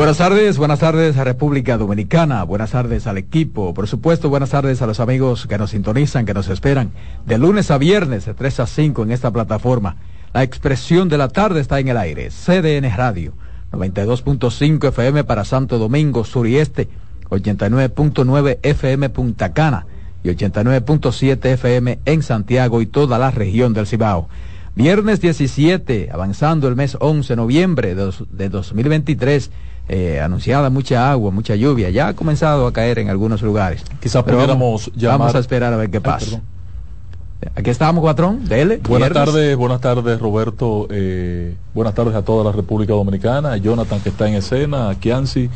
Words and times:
Buenas 0.00 0.16
tardes, 0.16 0.56
buenas 0.56 0.78
tardes 0.78 1.18
a 1.18 1.24
República 1.24 1.76
Dominicana, 1.76 2.42
buenas 2.44 2.70
tardes 2.70 3.06
al 3.06 3.18
equipo, 3.18 3.74
por 3.74 3.86
supuesto, 3.86 4.30
buenas 4.30 4.48
tardes 4.48 4.80
a 4.80 4.86
los 4.86 4.98
amigos 4.98 5.46
que 5.46 5.58
nos 5.58 5.72
sintonizan, 5.72 6.24
que 6.24 6.32
nos 6.32 6.48
esperan 6.48 6.92
de 7.26 7.36
lunes 7.36 7.70
a 7.70 7.76
viernes 7.76 8.24
de 8.24 8.32
3 8.32 8.60
a 8.60 8.66
5 8.66 9.02
en 9.02 9.12
esta 9.12 9.30
plataforma. 9.30 9.96
La 10.32 10.42
expresión 10.42 11.10
de 11.10 11.18
la 11.18 11.28
tarde 11.28 11.60
está 11.60 11.80
en 11.80 11.88
el 11.88 11.98
aire, 11.98 12.30
CDN 12.30 12.90
Radio, 12.96 13.34
92.5 13.72 14.88
FM 14.88 15.24
para 15.24 15.44
Santo 15.44 15.78
Domingo 15.78 16.24
Sur 16.24 16.48
y 16.48 16.56
Este, 16.56 16.88
89.9 17.28 18.58
FM 18.62 19.10
Punta 19.10 19.52
Cana 19.52 19.84
y 20.24 20.30
89.7 20.30 21.44
FM 21.44 21.98
en 22.06 22.22
Santiago 22.22 22.80
y 22.80 22.86
toda 22.86 23.18
la 23.18 23.30
región 23.30 23.74
del 23.74 23.86
Cibao. 23.86 24.30
Viernes 24.74 25.20
17, 25.20 26.08
avanzando 26.10 26.68
el 26.68 26.76
mes 26.76 26.96
11 26.98 27.34
de 27.34 27.36
noviembre 27.36 27.94
de, 27.94 28.14
de 28.30 28.48
2023 28.48 29.50
eh, 29.92 30.20
anunciada 30.20 30.70
mucha 30.70 31.10
agua, 31.10 31.32
mucha 31.32 31.56
lluvia. 31.56 31.90
Ya 31.90 32.06
ha 32.06 32.14
comenzado 32.14 32.68
a 32.68 32.72
caer 32.72 33.00
en 33.00 33.10
algunos 33.10 33.42
lugares. 33.42 33.82
Quizás 34.00 34.22
pudiéramos 34.22 34.86
vamos, 34.86 35.02
Vamos 35.02 35.34
a 35.34 35.40
esperar 35.40 35.72
a 35.72 35.76
ver 35.76 35.90
qué 35.90 36.00
pasa. 36.00 36.40
Aquí 37.56 37.70
estamos, 37.70 38.00
Cuatrón, 38.00 38.44
dele. 38.44 38.80
Buenas 38.88 39.12
tardes, 39.12 39.56
buenas 39.56 39.80
tardes, 39.80 40.20
Roberto. 40.20 40.86
Eh, 40.90 41.56
buenas 41.74 41.92
tardes 41.96 42.14
a 42.14 42.22
toda 42.22 42.44
la 42.44 42.52
República 42.52 42.92
Dominicana, 42.92 43.54
a 43.54 43.56
Jonathan 43.56 43.98
que 43.98 44.10
está 44.10 44.28
en 44.28 44.34
escena, 44.34 44.90
a 44.90 44.94
Kianci, 44.94 45.50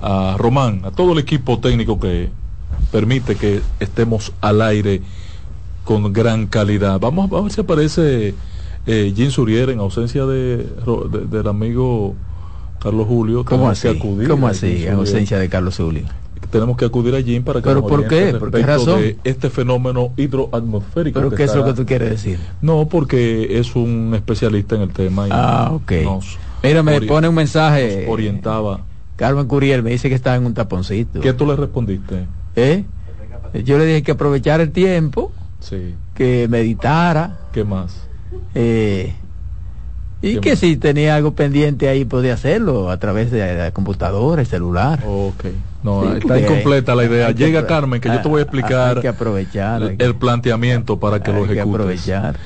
a 0.00 0.36
Román, 0.38 0.80
a 0.86 0.90
todo 0.90 1.12
el 1.12 1.18
equipo 1.18 1.58
técnico 1.58 2.00
que 2.00 2.30
permite 2.90 3.36
que 3.36 3.60
estemos 3.80 4.32
al 4.40 4.62
aire 4.62 5.02
con 5.84 6.10
gran 6.10 6.46
calidad. 6.46 6.98
Vamos, 7.00 7.30
a 7.30 7.40
ver 7.42 7.52
si 7.52 7.60
aparece 7.60 8.34
eh, 8.86 9.12
Jim 9.14 9.30
Surier 9.30 9.68
en 9.68 9.80
ausencia 9.80 10.24
de, 10.24 10.66
del 11.28 11.48
amigo 11.48 12.14
Carlos 12.84 13.06
Julio. 13.08 13.44
¿Cómo 13.46 13.70
así? 13.70 13.98
¿Cómo 14.28 14.46
así, 14.46 14.84
en 14.86 14.92
ausencia 14.92 15.38
de 15.38 15.48
Carlos 15.48 15.78
Julio? 15.78 16.04
Tenemos 16.50 16.76
que 16.76 16.84
acudir 16.84 17.14
a 17.14 17.22
Jim 17.22 17.42
para 17.42 17.60
que 17.60 17.64
¿Pero 17.68 17.84
por 17.86 18.06
qué? 18.06 18.34
¿Por 18.38 18.50
qué 18.52 18.62
razón? 18.62 19.00
De 19.00 19.16
este 19.24 19.48
fenómeno 19.48 20.12
hidroatmosférico. 20.18 21.18
¿Pero 21.18 21.30
qué 21.34 21.44
es 21.44 21.54
lo 21.54 21.64
que 21.64 21.72
tú 21.72 21.86
quieres 21.86 22.10
decir? 22.10 22.38
No, 22.60 22.86
porque 22.86 23.58
es 23.58 23.74
un 23.74 24.12
especialista 24.14 24.76
en 24.76 24.82
el 24.82 24.92
tema. 24.92 25.26
ah, 25.30 25.70
ok. 25.72 25.92
Mira, 26.62 26.82
me 26.82 27.00
pone 27.00 27.26
un 27.26 27.34
mensaje. 27.34 28.06
orientaba. 28.06 28.82
Carmen 29.16 29.46
Curiel 29.46 29.82
me 29.82 29.90
dice 29.90 30.08
que 30.08 30.14
está 30.14 30.34
en 30.36 30.44
un 30.44 30.54
taponcito. 30.54 31.20
¿Qué 31.20 31.32
tú 31.32 31.46
le 31.46 31.56
respondiste? 31.56 32.26
¿Eh? 32.54 32.84
Yo 33.64 33.78
le 33.78 33.86
dije 33.86 34.02
que 34.02 34.12
aprovechar 34.12 34.60
el 34.60 34.72
tiempo. 34.72 35.32
Sí. 35.60 35.94
Que 36.14 36.48
meditara. 36.48 37.38
¿Qué 37.52 37.64
más? 37.64 38.08
Eh, 38.54 39.14
y 40.24 40.40
que 40.40 40.56
si 40.56 40.76
tenía 40.76 41.16
algo 41.16 41.34
pendiente 41.34 41.88
ahí 41.88 42.04
podía 42.04 42.34
hacerlo 42.34 42.90
a 42.90 42.98
través 42.98 43.30
de 43.30 43.56
la 43.56 43.70
computadora, 43.72 44.40
el 44.40 44.46
celular. 44.46 45.02
Ok. 45.06 45.44
No, 45.82 46.14
está 46.14 46.40
incompleta 46.40 46.94
la 46.94 47.04
idea. 47.04 47.30
Llega 47.32 47.66
Carmen, 47.66 48.00
que 48.00 48.08
yo 48.08 48.22
te 48.22 48.28
voy 48.28 48.38
a 48.38 48.42
explicar 48.42 49.02
que 49.02 49.08
aprovechar, 49.08 49.94
el, 49.98 50.14
planteamiento 50.14 50.98
para 50.98 51.22
que 51.22 51.30
lo 51.30 51.44
ejecutes. 51.44 51.54
Que 51.54 51.60
aprovechar. 51.60 52.36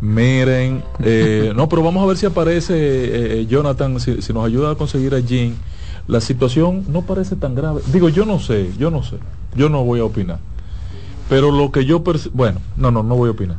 Miren, 0.00 0.84
eh, 1.00 1.52
no, 1.56 1.68
pero 1.68 1.82
vamos 1.82 2.04
a 2.04 2.06
ver 2.06 2.16
si 2.16 2.26
aparece 2.26 2.74
eh, 2.74 3.40
eh, 3.40 3.46
Jonathan, 3.46 3.98
si, 3.98 4.32
nos 4.32 4.46
ayuda 4.46 4.72
a 4.72 4.74
conseguir 4.76 5.14
a 5.14 5.18
Jean. 5.18 5.56
La 6.06 6.20
situación 6.20 6.84
no 6.88 7.02
parece 7.02 7.34
tan 7.34 7.54
grave. 7.54 7.80
Digo, 7.86 8.08
yo 8.10 8.24
no 8.26 8.38
sé, 8.38 8.70
yo 8.78 8.90
no 8.90 9.02
sé. 9.02 9.16
Yo 9.56 9.68
no 9.68 9.82
voy 9.84 10.00
a 10.00 10.04
opinar. 10.04 10.38
Pero 11.28 11.50
lo 11.50 11.72
que 11.72 11.84
yo... 11.84 12.04
Bueno, 12.32 12.60
no, 12.76 12.90
no, 12.90 13.02
no 13.02 13.16
voy 13.16 13.28
a 13.28 13.32
opinar. 13.32 13.56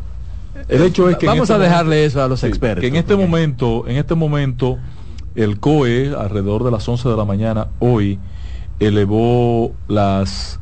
El 0.68 0.82
hecho 0.82 1.10
es 1.10 1.18
que 1.18 1.28
vamos 1.28 1.52
a 1.52 1.58
dejarle 1.58 2.06
eso 2.06 2.24
a 2.24 2.28
los 2.28 2.44
expertos. 2.44 2.82
Que 2.82 2.88
en 2.88 2.96
este 2.96 3.16
momento, 3.16 3.88
en 3.88 3.98
este 3.98 4.16
momento, 4.16 4.78
el 5.36 5.60
COE 5.60 6.14
alrededor 6.18 6.64
de 6.64 6.72
las 6.72 6.88
11 6.88 7.10
de 7.10 7.18
la 7.18 7.26
mañana 7.26 7.68
hoy 7.80 8.20
elevó 8.80 9.74
las 9.88 10.60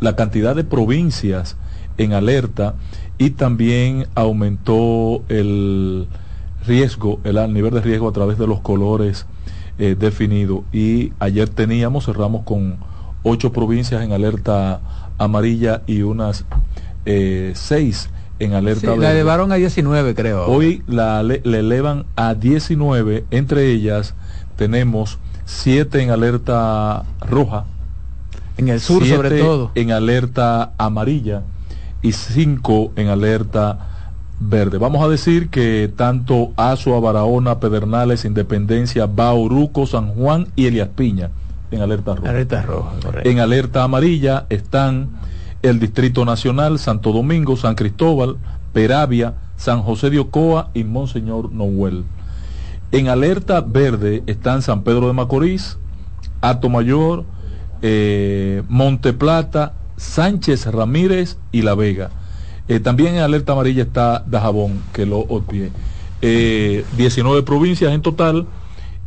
la 0.00 0.16
cantidad 0.16 0.56
de 0.56 0.64
provincias 0.64 1.56
en 1.98 2.14
alerta 2.14 2.74
y 3.18 3.30
también 3.30 4.06
aumentó 4.14 5.22
el 5.28 6.08
riesgo, 6.66 7.20
el 7.24 7.52
nivel 7.52 7.74
de 7.74 7.80
riesgo 7.80 8.08
a 8.08 8.12
través 8.12 8.38
de 8.38 8.46
los 8.46 8.60
colores 8.60 9.26
eh, 9.78 9.94
definidos. 9.98 10.62
Y 10.72 11.12
ayer 11.18 11.48
teníamos, 11.48 12.06
cerramos 12.06 12.44
con 12.44 12.78
ocho 13.22 13.52
provincias 13.52 14.02
en 14.02 14.12
alerta 14.12 14.80
amarilla 15.18 15.82
y 15.86 16.02
unas 16.02 16.44
eh, 17.04 17.52
seis 17.54 18.10
en 18.44 18.54
alerta 18.54 18.96
La 18.96 19.12
elevaron 19.12 19.52
a 19.52 19.56
19, 19.56 20.14
creo. 20.14 20.46
Hoy 20.46 20.82
la 20.86 21.22
le, 21.22 21.40
elevan 21.44 22.06
a 22.16 22.34
19, 22.34 23.24
entre 23.30 23.70
ellas 23.70 24.14
tenemos 24.56 25.18
7 25.44 26.02
en 26.02 26.10
alerta 26.10 27.04
roja. 27.20 27.64
En 28.56 28.68
el 28.68 28.80
sur 28.80 29.06
sobre 29.06 29.38
todo. 29.40 29.70
En 29.74 29.92
alerta 29.92 30.72
amarilla 30.76 31.42
y 32.02 32.12
5 32.12 32.92
en 32.96 33.08
alerta 33.08 33.88
verde. 34.40 34.78
Vamos 34.78 35.04
a 35.04 35.08
decir 35.08 35.48
que 35.48 35.90
tanto 35.94 36.52
Azua, 36.56 37.00
Barahona, 37.00 37.60
Pedernales, 37.60 38.24
Independencia, 38.24 39.06
Bauruco, 39.06 39.86
San 39.86 40.08
Juan 40.14 40.48
y 40.56 40.66
Elias 40.66 40.88
Piña 40.94 41.30
en 41.70 41.80
alerta 41.80 42.14
roja. 42.14 42.30
Alerta 42.30 42.62
roja, 42.62 42.92
En 43.24 43.38
alerta 43.38 43.82
amarilla 43.82 44.46
están 44.50 45.10
el 45.62 45.78
Distrito 45.78 46.24
Nacional, 46.24 46.78
Santo 46.78 47.12
Domingo, 47.12 47.56
San 47.56 47.74
Cristóbal, 47.74 48.36
Peravia, 48.72 49.34
San 49.56 49.82
José 49.82 50.10
de 50.10 50.18
Ocoa 50.18 50.70
y 50.74 50.84
Monseñor 50.84 51.52
Noel. 51.52 52.04
En 52.90 53.08
alerta 53.08 53.60
verde 53.60 54.22
están 54.26 54.60
San 54.60 54.82
Pedro 54.82 55.06
de 55.06 55.12
Macorís, 55.12 55.78
Ato 56.40 56.68
Mayor, 56.68 57.24
eh, 57.80 58.62
Monte 58.68 59.12
Plata, 59.12 59.74
Sánchez 59.96 60.66
Ramírez 60.66 61.38
y 61.52 61.62
La 61.62 61.74
Vega. 61.74 62.10
Eh, 62.68 62.80
también 62.80 63.14
en 63.14 63.22
alerta 63.22 63.52
amarilla 63.52 63.82
está 63.82 64.24
Dajabón, 64.26 64.82
que 64.92 65.06
lo 65.06 65.20
obtiene. 65.20 65.70
Eh, 66.20 66.84
19 66.96 67.42
provincias 67.42 67.92
en 67.92 68.02
total 68.02 68.46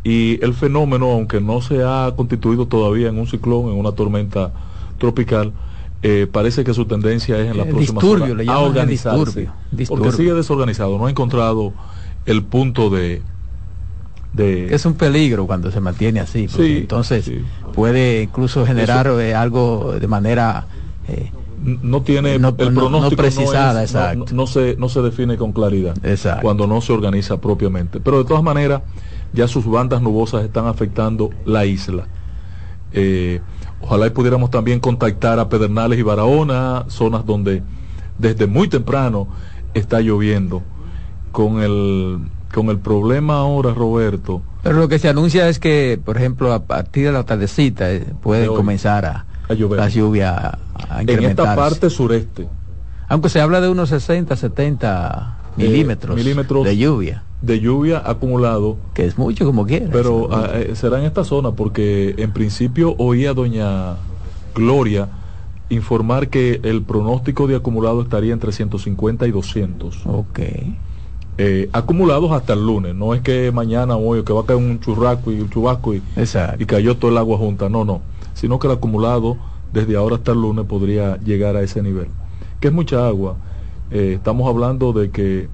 y 0.03 0.43
el 0.43 0.53
fenómeno, 0.53 1.11
aunque 1.11 1.41
no 1.41 1.61
se 1.61 1.83
ha 1.83 2.13
constituido 2.15 2.67
todavía 2.67 3.09
en 3.09 3.17
un 3.17 3.27
ciclón, 3.27 3.71
en 3.71 3.77
una 3.79 3.91
tormenta 3.91 4.51
tropical, 4.97 5.53
eh, 6.07 6.27
parece 6.31 6.63
que 6.63 6.71
su 6.75 6.85
tendencia 6.85 7.39
es 7.39 7.49
en 7.49 7.57
la 7.57 7.63
eh, 7.63 7.65
próxima 7.65 7.99
disturbio, 7.99 8.51
a 8.51 8.59
organizarse. 8.59 9.49
Porque 9.87 10.11
sigue 10.11 10.33
desorganizado, 10.33 10.99
no 10.99 11.07
ha 11.07 11.09
encontrado 11.09 11.73
el 12.27 12.43
punto 12.43 12.91
de, 12.91 13.23
de... 14.33 14.75
Es 14.75 14.85
un 14.85 14.93
peligro 14.93 15.47
cuando 15.47 15.71
se 15.71 15.81
mantiene 15.81 16.19
así, 16.19 16.47
entonces 16.59 17.31
puede 17.73 18.21
incluso 18.21 18.67
generar 18.67 19.07
eh, 19.19 19.33
algo 19.33 19.95
de 19.99 20.07
manera... 20.07 20.67
no 21.81 22.03
tiene 22.03 22.37
no, 22.37 22.49
el 22.49 22.73
pronóstico 22.73 23.23
precisada, 23.23 23.81
exacto. 23.81 24.27
No, 24.31 24.45
se, 24.45 24.75
no 24.77 24.89
se 24.89 25.01
define 25.01 25.37
con 25.37 25.53
claridad 25.53 25.95
exacto. 26.05 26.43
cuando 26.43 26.67
no 26.67 26.81
se 26.81 26.93
organiza 26.93 27.41
propiamente. 27.41 27.99
Pero 27.99 28.19
de 28.19 28.25
todas 28.25 28.43
maneras, 28.43 28.83
ya 29.33 29.47
sus 29.47 29.65
bandas 29.65 30.03
nubosas 30.03 30.45
están 30.45 30.67
afectando 30.67 31.31
la 31.45 31.65
isla. 31.65 32.05
Eh, 32.93 33.41
Ojalá 33.81 34.07
y 34.07 34.09
pudiéramos 34.11 34.49
también 34.49 34.79
contactar 34.79 35.39
a 35.39 35.49
Pedernales 35.49 35.99
y 35.99 36.01
Barahona, 36.01 36.85
zonas 36.87 37.25
donde 37.25 37.61
desde 38.17 38.47
muy 38.47 38.67
temprano 38.67 39.27
está 39.73 39.99
lloviendo, 40.01 40.63
con 41.31 41.61
el 41.61 42.19
con 42.53 42.69
el 42.69 42.79
problema 42.79 43.39
ahora, 43.39 43.73
Roberto. 43.73 44.41
Pero 44.63 44.77
lo 44.77 44.87
que 44.87 44.97
se 44.97 45.09
anuncia 45.09 45.49
es 45.49 45.59
que, 45.59 45.99
por 46.03 46.15
ejemplo, 46.15 46.53
a 46.53 46.63
partir 46.63 47.05
de 47.07 47.11
la 47.11 47.23
tardecita 47.23 47.91
eh, 47.91 48.05
puede 48.23 48.47
comenzar 48.47 49.05
a, 49.05 49.25
a 49.49 49.53
llover. 49.53 49.79
la 49.79 49.89
lluvia 49.89 50.57
a 50.73 51.01
En 51.01 51.23
esta 51.25 51.53
parte 51.55 51.89
sureste. 51.89 52.47
Aunque 53.09 53.27
se 53.29 53.41
habla 53.41 53.59
de 53.59 53.67
unos 53.67 53.89
60, 53.89 54.35
70 54.37 55.37
milímetros, 55.57 56.15
Eh, 56.15 56.23
milímetros 56.23 56.63
de 56.63 56.77
lluvia, 56.77 57.23
De 57.45 57.59
lluvia 57.59 58.01
acumulado, 58.03 58.77
que 58.93 59.05
es 59.05 59.17
mucho 59.17 59.45
como 59.45 59.65
quiera. 59.65 59.87
pero 59.91 60.29
ah, 60.31 60.49
eh, 60.55 60.71
será 60.75 60.99
en 60.99 61.05
esta 61.05 61.23
zona 61.23 61.51
porque 61.51 62.15
en 62.17 62.31
principio 62.31 62.95
oía 62.97 63.33
doña 63.33 63.97
Gloria 64.55 65.09
informar 65.69 66.29
que 66.29 66.59
el 66.63 66.81
pronóstico 66.83 67.47
de 67.47 67.55
acumulado 67.55 68.01
estaría 68.01 68.33
entre 68.33 68.51
150 68.51 69.27
y 69.27 69.31
200. 69.31 70.05
Ok. 70.05 70.39
Eh, 71.37 71.69
acumulados 71.73 72.31
hasta 72.31 72.53
el 72.53 72.65
lunes, 72.65 72.95
no 72.95 73.13
es 73.13 73.21
que 73.21 73.51
mañana 73.51 73.97
o 73.97 74.07
hoy 74.07 74.23
que 74.23 74.31
va 74.31 74.41
a 74.41 74.45
caer 74.45 74.57
un 74.57 74.79
churrasco 74.79 75.33
y 75.33 75.41
un 75.41 75.49
chubasco 75.49 75.93
y, 75.93 76.01
y 76.59 76.65
cayó 76.65 76.95
todo 76.95 77.11
el 77.11 77.17
agua 77.17 77.37
junta, 77.37 77.67
no, 77.67 77.83
no, 77.83 78.01
sino 78.33 78.57
que 78.57 78.67
el 78.67 78.73
acumulado 78.73 79.35
desde 79.73 79.97
ahora 79.97 80.15
hasta 80.15 80.31
el 80.31 80.41
lunes 80.41 80.65
podría 80.65 81.17
llegar 81.17 81.57
a 81.57 81.61
ese 81.61 81.81
nivel, 81.81 82.07
que 82.61 82.69
es 82.69 82.73
mucha 82.73 83.05
agua. 83.05 83.35
Eh, 83.91 84.13
estamos 84.15 84.47
hablando 84.47 84.93
de 84.93 85.11
que 85.11 85.49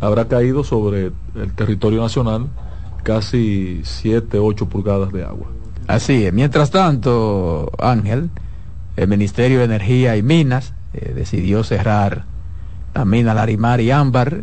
habrá 0.00 0.28
caído 0.28 0.64
sobre 0.64 1.12
el 1.34 1.52
territorio 1.54 2.02
nacional 2.02 2.48
casi 3.02 3.82
7, 3.84 4.38
8 4.38 4.68
pulgadas 4.68 5.12
de 5.12 5.24
agua. 5.24 5.46
Así 5.86 6.24
es. 6.24 6.32
Mientras 6.32 6.70
tanto, 6.70 7.70
Ángel, 7.78 8.30
el 8.96 9.08
Ministerio 9.08 9.58
de 9.58 9.64
Energía 9.64 10.16
y 10.16 10.22
Minas 10.22 10.74
eh, 10.92 11.12
decidió 11.14 11.62
cerrar 11.62 12.24
la 12.94 13.04
mina 13.04 13.34
Larimar 13.34 13.80
y 13.80 13.90
Ámbar, 13.90 14.42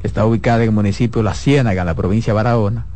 que 0.00 0.06
está 0.06 0.26
ubicada 0.26 0.58
en 0.58 0.64
el 0.64 0.72
municipio 0.72 1.22
de 1.22 1.24
La 1.24 1.34
Ciénaga, 1.34 1.82
en 1.82 1.86
la 1.86 1.94
provincia 1.94 2.32
de 2.32 2.36
Barahona, 2.36 2.86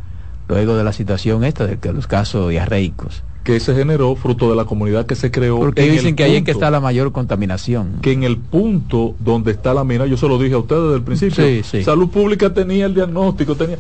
luego 0.49 0.77
de 0.77 0.85
la 0.85 0.93
situación 0.93 1.45
esta 1.45 1.67
de 1.67 1.93
los 1.93 2.07
casos 2.07 2.51
diarreicos. 2.51 3.23
Que 3.53 3.61
se 3.61 3.75
generó 3.75 4.15
fruto 4.17 4.51
de 4.51 4.57
la 4.57 4.65
comunidad 4.65 5.07
que 5.07 5.15
se 5.15 5.31
creó. 5.31 5.59
Porque 5.59 5.87
en 5.87 5.93
dicen 5.93 6.09
el 6.09 6.15
que 6.17 6.25
ahí 6.25 6.37
es 6.37 6.43
que 6.45 6.51
está 6.51 6.71
la 6.71 6.81
mayor 6.81 7.13
contaminación. 7.13 7.99
que 8.03 8.13
en 8.13 8.23
el 8.25 8.37
punto 8.37 9.15
donde 9.21 9.53
está 9.53 9.73
la 9.75 9.85
mina, 9.85 10.07
yo 10.07 10.17
se 10.17 10.29
lo 10.29 10.39
dije 10.39 10.55
a 10.55 10.59
ustedes 10.59 10.83
desde 10.83 10.97
el 10.97 11.03
principio, 11.03 11.45
Sí, 11.45 11.63
sí. 11.65 11.83
Salud 11.83 12.09
Pública 12.11 12.53
tenía 12.53 12.87
el 12.87 12.95
diagnóstico, 12.95 13.55
tenía 13.55 13.79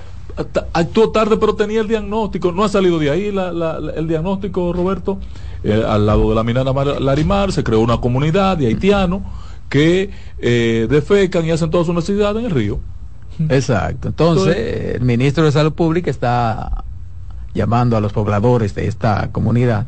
actuó 0.72 1.10
tarde 1.10 1.36
pero 1.36 1.54
tenía 1.54 1.80
el 1.80 1.88
diagnóstico, 1.88 2.52
no 2.52 2.62
ha 2.62 2.68
salido 2.68 2.98
de 3.00 3.10
ahí 3.10 3.32
la- 3.32 3.52
la- 3.52 3.80
la- 3.80 3.92
el 3.92 4.06
diagnóstico, 4.08 4.72
Roberto, 4.72 5.18
Eh, 5.64 5.82
al 5.86 6.06
lado 6.06 6.28
de 6.28 6.34
la 6.36 6.44
mina 6.44 6.62
Larimar 7.00 7.50
se 7.50 7.64
creó 7.64 7.80
una 7.80 7.96
comunidad 8.00 8.56
de 8.56 8.68
haitianos 8.68 9.22
que 9.68 10.08
eh, 10.38 10.86
defecan 10.88 11.44
y 11.44 11.50
hacen 11.50 11.68
todas 11.68 11.84
sus 11.86 11.94
necesidades 11.96 12.38
en 12.38 12.44
el 12.46 12.52
río. 12.52 12.78
Exacto. 13.48 14.08
Entonces, 14.08 14.56
Entonces- 14.56 14.94
el 14.96 15.00
ministro 15.02 15.44
de 15.44 15.52
Salud 15.52 15.72
Pública 15.72 16.10
está 16.10 16.84
llamando 17.54 17.96
a 17.96 18.00
los 18.00 18.12
pobladores 18.12 18.74
de 18.74 18.86
esta 18.86 19.30
comunidad 19.32 19.86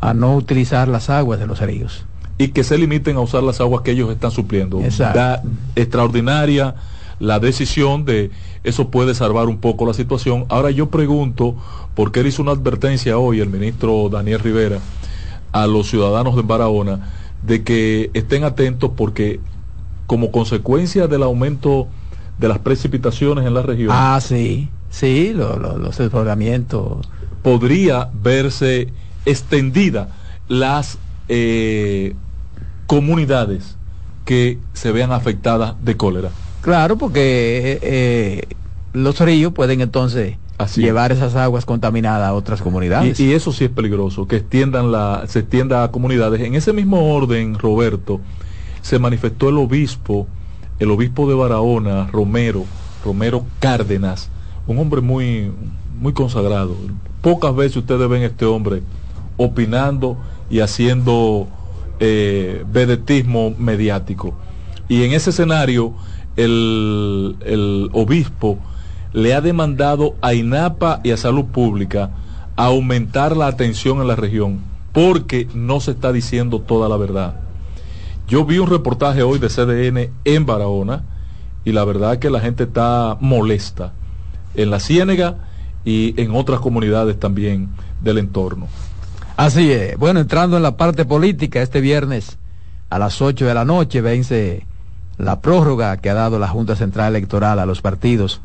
a 0.00 0.14
no 0.14 0.36
utilizar 0.36 0.88
las 0.88 1.10
aguas 1.10 1.38
de 1.40 1.46
los 1.46 1.60
ríos. 1.60 2.04
y 2.40 2.48
que 2.48 2.62
se 2.62 2.78
limiten 2.78 3.16
a 3.16 3.20
usar 3.20 3.42
las 3.42 3.60
aguas 3.60 3.82
que 3.82 3.90
ellos 3.90 4.10
están 4.10 4.30
supliendo. 4.30 4.80
Exacto. 4.80 5.18
Da 5.18 5.42
extraordinaria 5.74 6.76
la 7.18 7.40
decisión 7.40 8.04
de 8.04 8.30
eso 8.62 8.90
puede 8.90 9.12
salvar 9.16 9.48
un 9.48 9.58
poco 9.58 9.84
la 9.86 9.92
situación. 9.92 10.44
Ahora 10.48 10.70
yo 10.70 10.88
pregunto, 10.88 11.56
porque 11.96 12.20
él 12.20 12.28
hizo 12.28 12.42
una 12.42 12.52
advertencia 12.52 13.18
hoy, 13.18 13.40
el 13.40 13.48
ministro 13.48 14.08
Daniel 14.08 14.38
Rivera, 14.38 14.78
a 15.50 15.66
los 15.66 15.88
ciudadanos 15.88 16.36
de 16.36 16.42
Barahona, 16.42 17.10
de 17.42 17.64
que 17.64 18.10
estén 18.14 18.44
atentos 18.44 18.92
porque 18.96 19.40
como 20.06 20.30
consecuencia 20.30 21.08
del 21.08 21.24
aumento 21.24 21.88
de 22.38 22.46
las 22.48 22.60
precipitaciones 22.60 23.46
en 23.46 23.54
la 23.54 23.62
región, 23.62 23.88
Ah, 23.92 24.20
sí, 24.22 24.68
sí, 24.90 25.32
lo- 25.34 25.58
lo- 25.58 25.78
los 25.78 25.96
desbordamientos. 25.98 27.06
podría 27.42 28.08
verse 28.12 28.92
extendida 29.24 30.08
las 30.48 30.98
eh, 31.28 32.14
comunidades 32.86 33.76
que 34.24 34.58
se 34.72 34.92
vean 34.92 35.12
afectadas 35.12 35.74
de 35.82 35.96
cólera. 35.96 36.30
Claro, 36.60 36.96
porque 36.98 37.72
eh, 37.72 37.78
eh, 37.82 38.42
los 38.92 39.18
ríos 39.20 39.52
pueden 39.52 39.80
entonces 39.80 40.36
Así 40.58 40.82
llevar 40.82 41.12
esas 41.12 41.36
aguas 41.36 41.64
contaminadas 41.64 42.28
a 42.28 42.34
otras 42.34 42.60
comunidades. 42.60 43.18
Y, 43.20 43.26
y 43.26 43.32
eso 43.32 43.52
sí 43.52 43.64
es 43.64 43.70
peligroso, 43.70 44.26
que 44.26 44.36
extiendan 44.36 44.90
la, 44.90 45.24
se 45.28 45.40
extienda 45.40 45.84
a 45.84 45.90
comunidades. 45.92 46.40
En 46.40 46.54
ese 46.56 46.72
mismo 46.72 47.14
orden, 47.14 47.56
Roberto, 47.58 48.20
se 48.82 48.98
manifestó 48.98 49.48
el 49.50 49.58
obispo, 49.58 50.26
el 50.80 50.90
obispo 50.90 51.28
de 51.28 51.34
Barahona, 51.36 52.08
Romero, 52.10 52.64
Romero 53.04 53.44
Cárdenas, 53.60 54.30
un 54.68 54.78
hombre 54.78 55.00
muy, 55.00 55.50
muy 55.98 56.12
consagrado. 56.12 56.76
Pocas 57.22 57.56
veces 57.56 57.78
ustedes 57.78 58.08
ven 58.08 58.22
a 58.22 58.26
este 58.26 58.44
hombre 58.44 58.82
opinando 59.36 60.16
y 60.50 60.60
haciendo 60.60 61.48
eh, 61.98 62.64
vedetismo 62.70 63.54
mediático. 63.58 64.34
Y 64.86 65.02
en 65.04 65.12
ese 65.12 65.30
escenario, 65.30 65.94
el, 66.36 67.36
el 67.44 67.88
obispo 67.92 68.58
le 69.12 69.34
ha 69.34 69.40
demandado 69.40 70.14
a 70.20 70.34
INAPA 70.34 71.00
y 71.02 71.10
a 71.10 71.16
Salud 71.16 71.46
Pública 71.46 72.10
aumentar 72.54 73.36
la 73.36 73.46
atención 73.46 74.00
en 74.00 74.08
la 74.08 74.16
región, 74.16 74.60
porque 74.92 75.48
no 75.54 75.80
se 75.80 75.92
está 75.92 76.12
diciendo 76.12 76.60
toda 76.60 76.88
la 76.88 76.96
verdad. 76.96 77.40
Yo 78.26 78.44
vi 78.44 78.58
un 78.58 78.68
reportaje 78.68 79.22
hoy 79.22 79.38
de 79.38 79.48
CDN 79.48 80.10
en 80.24 80.44
Barahona 80.44 81.04
y 81.64 81.72
la 81.72 81.84
verdad 81.84 82.14
es 82.14 82.18
que 82.18 82.28
la 82.28 82.40
gente 82.40 82.64
está 82.64 83.16
molesta 83.20 83.94
en 84.58 84.70
la 84.70 84.80
Ciénega 84.80 85.36
y 85.84 86.20
en 86.20 86.34
otras 86.34 86.60
comunidades 86.60 87.18
también 87.18 87.70
del 88.02 88.18
entorno. 88.18 88.66
Así 89.36 89.72
es. 89.72 89.96
Bueno, 89.96 90.20
entrando 90.20 90.56
en 90.56 90.62
la 90.62 90.76
parte 90.76 91.04
política, 91.04 91.62
este 91.62 91.80
viernes 91.80 92.38
a 92.90 92.98
las 92.98 93.22
8 93.22 93.46
de 93.46 93.54
la 93.54 93.64
noche 93.64 94.00
vence 94.00 94.66
la 95.16 95.40
prórroga 95.40 95.96
que 95.98 96.10
ha 96.10 96.14
dado 96.14 96.38
la 96.38 96.48
Junta 96.48 96.76
Central 96.76 97.14
Electoral 97.14 97.58
a 97.58 97.66
los 97.66 97.80
partidos 97.80 98.40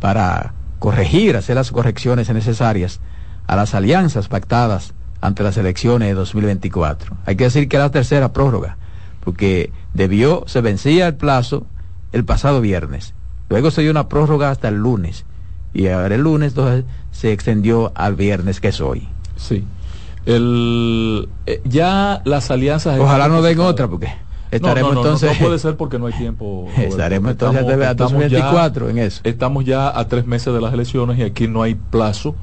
para 0.00 0.54
corregir, 0.78 1.36
hacer 1.36 1.56
las 1.56 1.72
correcciones 1.72 2.30
necesarias 2.30 3.00
a 3.46 3.56
las 3.56 3.74
alianzas 3.74 4.28
pactadas 4.28 4.94
ante 5.20 5.42
las 5.42 5.56
elecciones 5.56 6.08
de 6.08 6.14
2024. 6.14 7.16
Hay 7.26 7.36
que 7.36 7.44
decir 7.44 7.68
que 7.68 7.78
la 7.78 7.90
tercera 7.90 8.32
prórroga, 8.32 8.76
porque 9.24 9.72
debió, 9.94 10.44
se 10.46 10.60
vencía 10.60 11.08
el 11.08 11.14
plazo 11.16 11.66
el 12.12 12.24
pasado 12.24 12.60
viernes. 12.60 13.14
Luego 13.48 13.70
se 13.70 13.82
dio 13.82 13.90
una 13.90 14.08
prórroga 14.08 14.50
hasta 14.50 14.68
el 14.68 14.76
lunes. 14.76 15.25
Y 15.76 15.88
ahora 15.88 16.14
el 16.14 16.22
lunes 16.22 16.52
entonces, 16.52 16.84
se 17.12 17.32
extendió 17.32 17.92
al 17.94 18.14
viernes, 18.14 18.60
que 18.60 18.68
es 18.68 18.80
hoy. 18.80 19.06
Sí. 19.36 19.62
El, 20.24 21.28
eh, 21.44 21.60
ya 21.64 22.22
las 22.24 22.50
alianzas... 22.50 22.98
Ojalá 22.98 23.28
no 23.28 23.42
den 23.42 23.60
otra, 23.60 23.86
porque 23.86 24.08
estaremos 24.50 24.94
no, 24.94 24.94
no, 24.94 24.94
no, 24.94 25.00
entonces. 25.02 25.38
No, 25.38 25.46
puede 25.46 25.58
ser 25.58 25.76
porque 25.76 25.98
no 25.98 26.06
hay 26.06 26.14
tiempo. 26.14 26.66
Estaremos 26.78 27.32
entonces 27.32 27.60
Estamos- 27.60 27.86
a 27.86 27.90
estamos 27.90 28.12
2024 28.12 28.86
ya- 28.86 28.90
en 28.90 28.98
eso. 28.98 29.20
Estamos 29.24 29.64
ya 29.66 29.98
a 29.98 30.08
tres 30.08 30.26
meses 30.26 30.54
de 30.54 30.60
las 30.62 30.72
elecciones 30.72 31.18
y 31.18 31.22
aquí 31.22 31.46
no 31.46 31.62
hay 31.62 31.74
plazo. 31.74 32.34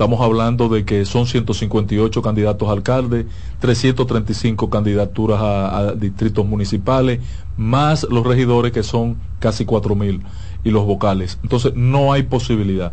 Estamos 0.00 0.22
hablando 0.22 0.70
de 0.70 0.86
que 0.86 1.04
son 1.04 1.26
158 1.26 2.22
candidatos 2.22 2.70
a 2.70 2.72
alcalde, 2.72 3.26
335 3.58 4.70
candidaturas 4.70 5.38
a, 5.42 5.92
distritos 5.92 6.46
municipales, 6.46 7.20
más 7.58 8.06
los 8.10 8.26
regidores 8.26 8.72
que 8.72 8.82
son 8.82 9.18
casi 9.40 9.66
4.000 9.66 10.22
y 10.64 10.70
los 10.70 10.86
vocales. 10.86 11.38
Entonces 11.42 11.74
no 11.76 12.14
hay 12.14 12.22
posibilidad 12.22 12.92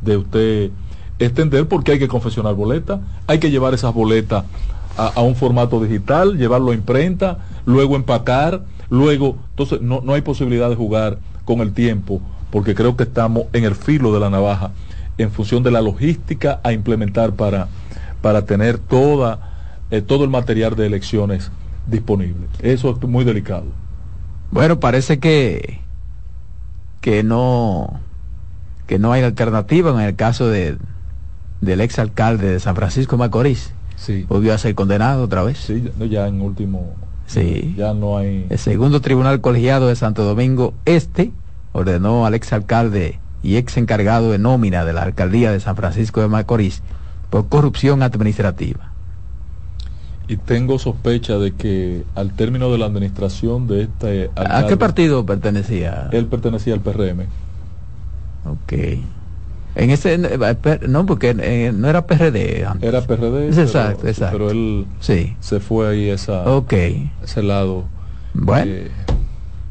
de 0.00 0.16
usted 0.16 0.70
extender 1.18 1.68
porque 1.68 1.92
hay 1.92 1.98
que 1.98 2.08
confeccionar 2.08 2.54
boletas, 2.54 3.00
hay 3.26 3.38
que 3.38 3.50
llevar 3.50 3.74
esas 3.74 3.92
boletas 3.92 4.46
a, 4.96 5.08
a 5.08 5.20
un 5.20 5.36
formato 5.36 5.78
digital, 5.84 6.38
llevarlo 6.38 6.70
a 6.70 6.74
imprenta, 6.74 7.36
luego 7.66 7.96
empacar, 7.96 8.64
luego, 8.88 9.36
entonces 9.50 9.82
no, 9.82 10.00
no 10.02 10.14
hay 10.14 10.22
posibilidad 10.22 10.70
de 10.70 10.76
jugar 10.76 11.18
con 11.44 11.60
el 11.60 11.74
tiempo, 11.74 12.22
porque 12.50 12.74
creo 12.74 12.96
que 12.96 13.02
estamos 13.02 13.44
en 13.52 13.64
el 13.64 13.74
filo 13.74 14.10
de 14.14 14.20
la 14.20 14.30
navaja 14.30 14.70
en 15.18 15.30
función 15.30 15.62
de 15.62 15.70
la 15.70 15.80
logística 15.80 16.60
a 16.62 16.72
implementar 16.72 17.32
para, 17.32 17.68
para 18.22 18.42
tener 18.42 18.78
toda, 18.78 19.40
eh, 19.90 20.02
todo 20.02 20.24
el 20.24 20.30
material 20.30 20.74
de 20.76 20.86
elecciones 20.86 21.50
disponible. 21.86 22.46
Eso 22.60 22.90
es 22.90 23.08
muy 23.08 23.24
delicado. 23.24 23.64
Bueno, 24.50 24.78
parece 24.80 25.18
que 25.18 25.80
que 27.00 27.22
no 27.22 28.00
que 28.86 28.98
no 28.98 29.12
hay 29.12 29.22
alternativa 29.22 29.90
en 29.90 30.00
el 30.00 30.16
caso 30.16 30.48
de 30.48 30.76
del 31.60 31.80
exalcalde 31.80 32.48
de 32.52 32.60
San 32.60 32.76
Francisco 32.76 33.16
de 33.16 33.20
Macorís. 33.20 33.72
Sí, 33.96 34.26
Volvió 34.28 34.52
a 34.52 34.58
ser 34.58 34.74
condenado 34.74 35.24
otra 35.24 35.42
vez. 35.42 35.58
sí 35.58 35.82
ya- 35.98 36.06
ya 36.06 36.28
en 36.28 36.40
último, 36.42 36.94
Sí. 37.26 37.74
ya 37.76 37.94
no 37.94 38.18
hay... 38.18 38.46
El 38.50 38.58
segundo 38.58 39.00
tribunal 39.00 39.40
colegiado 39.40 39.88
de 39.88 39.96
Santo 39.96 40.22
Domingo 40.24 40.74
Este 40.84 41.32
ordenó 41.72 42.26
al 42.26 42.34
exalcalde 42.34 43.18
y 43.42 43.56
ex 43.56 43.76
encargado 43.76 44.32
de 44.32 44.38
nómina 44.38 44.84
de 44.84 44.92
la 44.92 45.02
alcaldía 45.02 45.52
de 45.52 45.60
San 45.60 45.76
Francisco 45.76 46.20
de 46.20 46.28
Macorís 46.28 46.82
por 47.30 47.48
corrupción 47.48 48.02
administrativa. 48.02 48.92
Y 50.28 50.36
tengo 50.36 50.78
sospecha 50.78 51.38
de 51.38 51.52
que 51.52 52.04
al 52.16 52.32
término 52.32 52.70
de 52.72 52.78
la 52.78 52.86
administración 52.86 53.68
de 53.68 53.82
este 53.82 54.30
¿A 54.34 54.66
qué 54.66 54.76
partido 54.76 55.24
pertenecía? 55.24 56.08
él 56.10 56.26
pertenecía 56.26 56.74
al 56.74 56.80
PRM. 56.80 57.26
Ok. 58.44 58.72
En 59.76 59.90
ese, 59.90 60.14
eh, 60.14 60.78
no, 60.88 61.04
porque 61.04 61.36
eh, 61.38 61.70
no 61.72 61.88
era 61.88 62.06
PRD 62.06 62.64
antes. 62.64 62.88
Era 62.88 63.02
PRD. 63.02 63.48
exacto, 63.48 63.98
pero, 64.00 64.08
exacto. 64.08 64.38
Pero 64.38 64.50
él 64.50 64.86
sí. 65.00 65.36
se 65.40 65.60
fue 65.60 65.88
ahí 65.88 66.08
esa, 66.08 66.50
okay. 66.50 67.12
ese 67.22 67.42
lado. 67.42 67.84
Bueno. 68.32 68.72
Eh, 68.72 68.90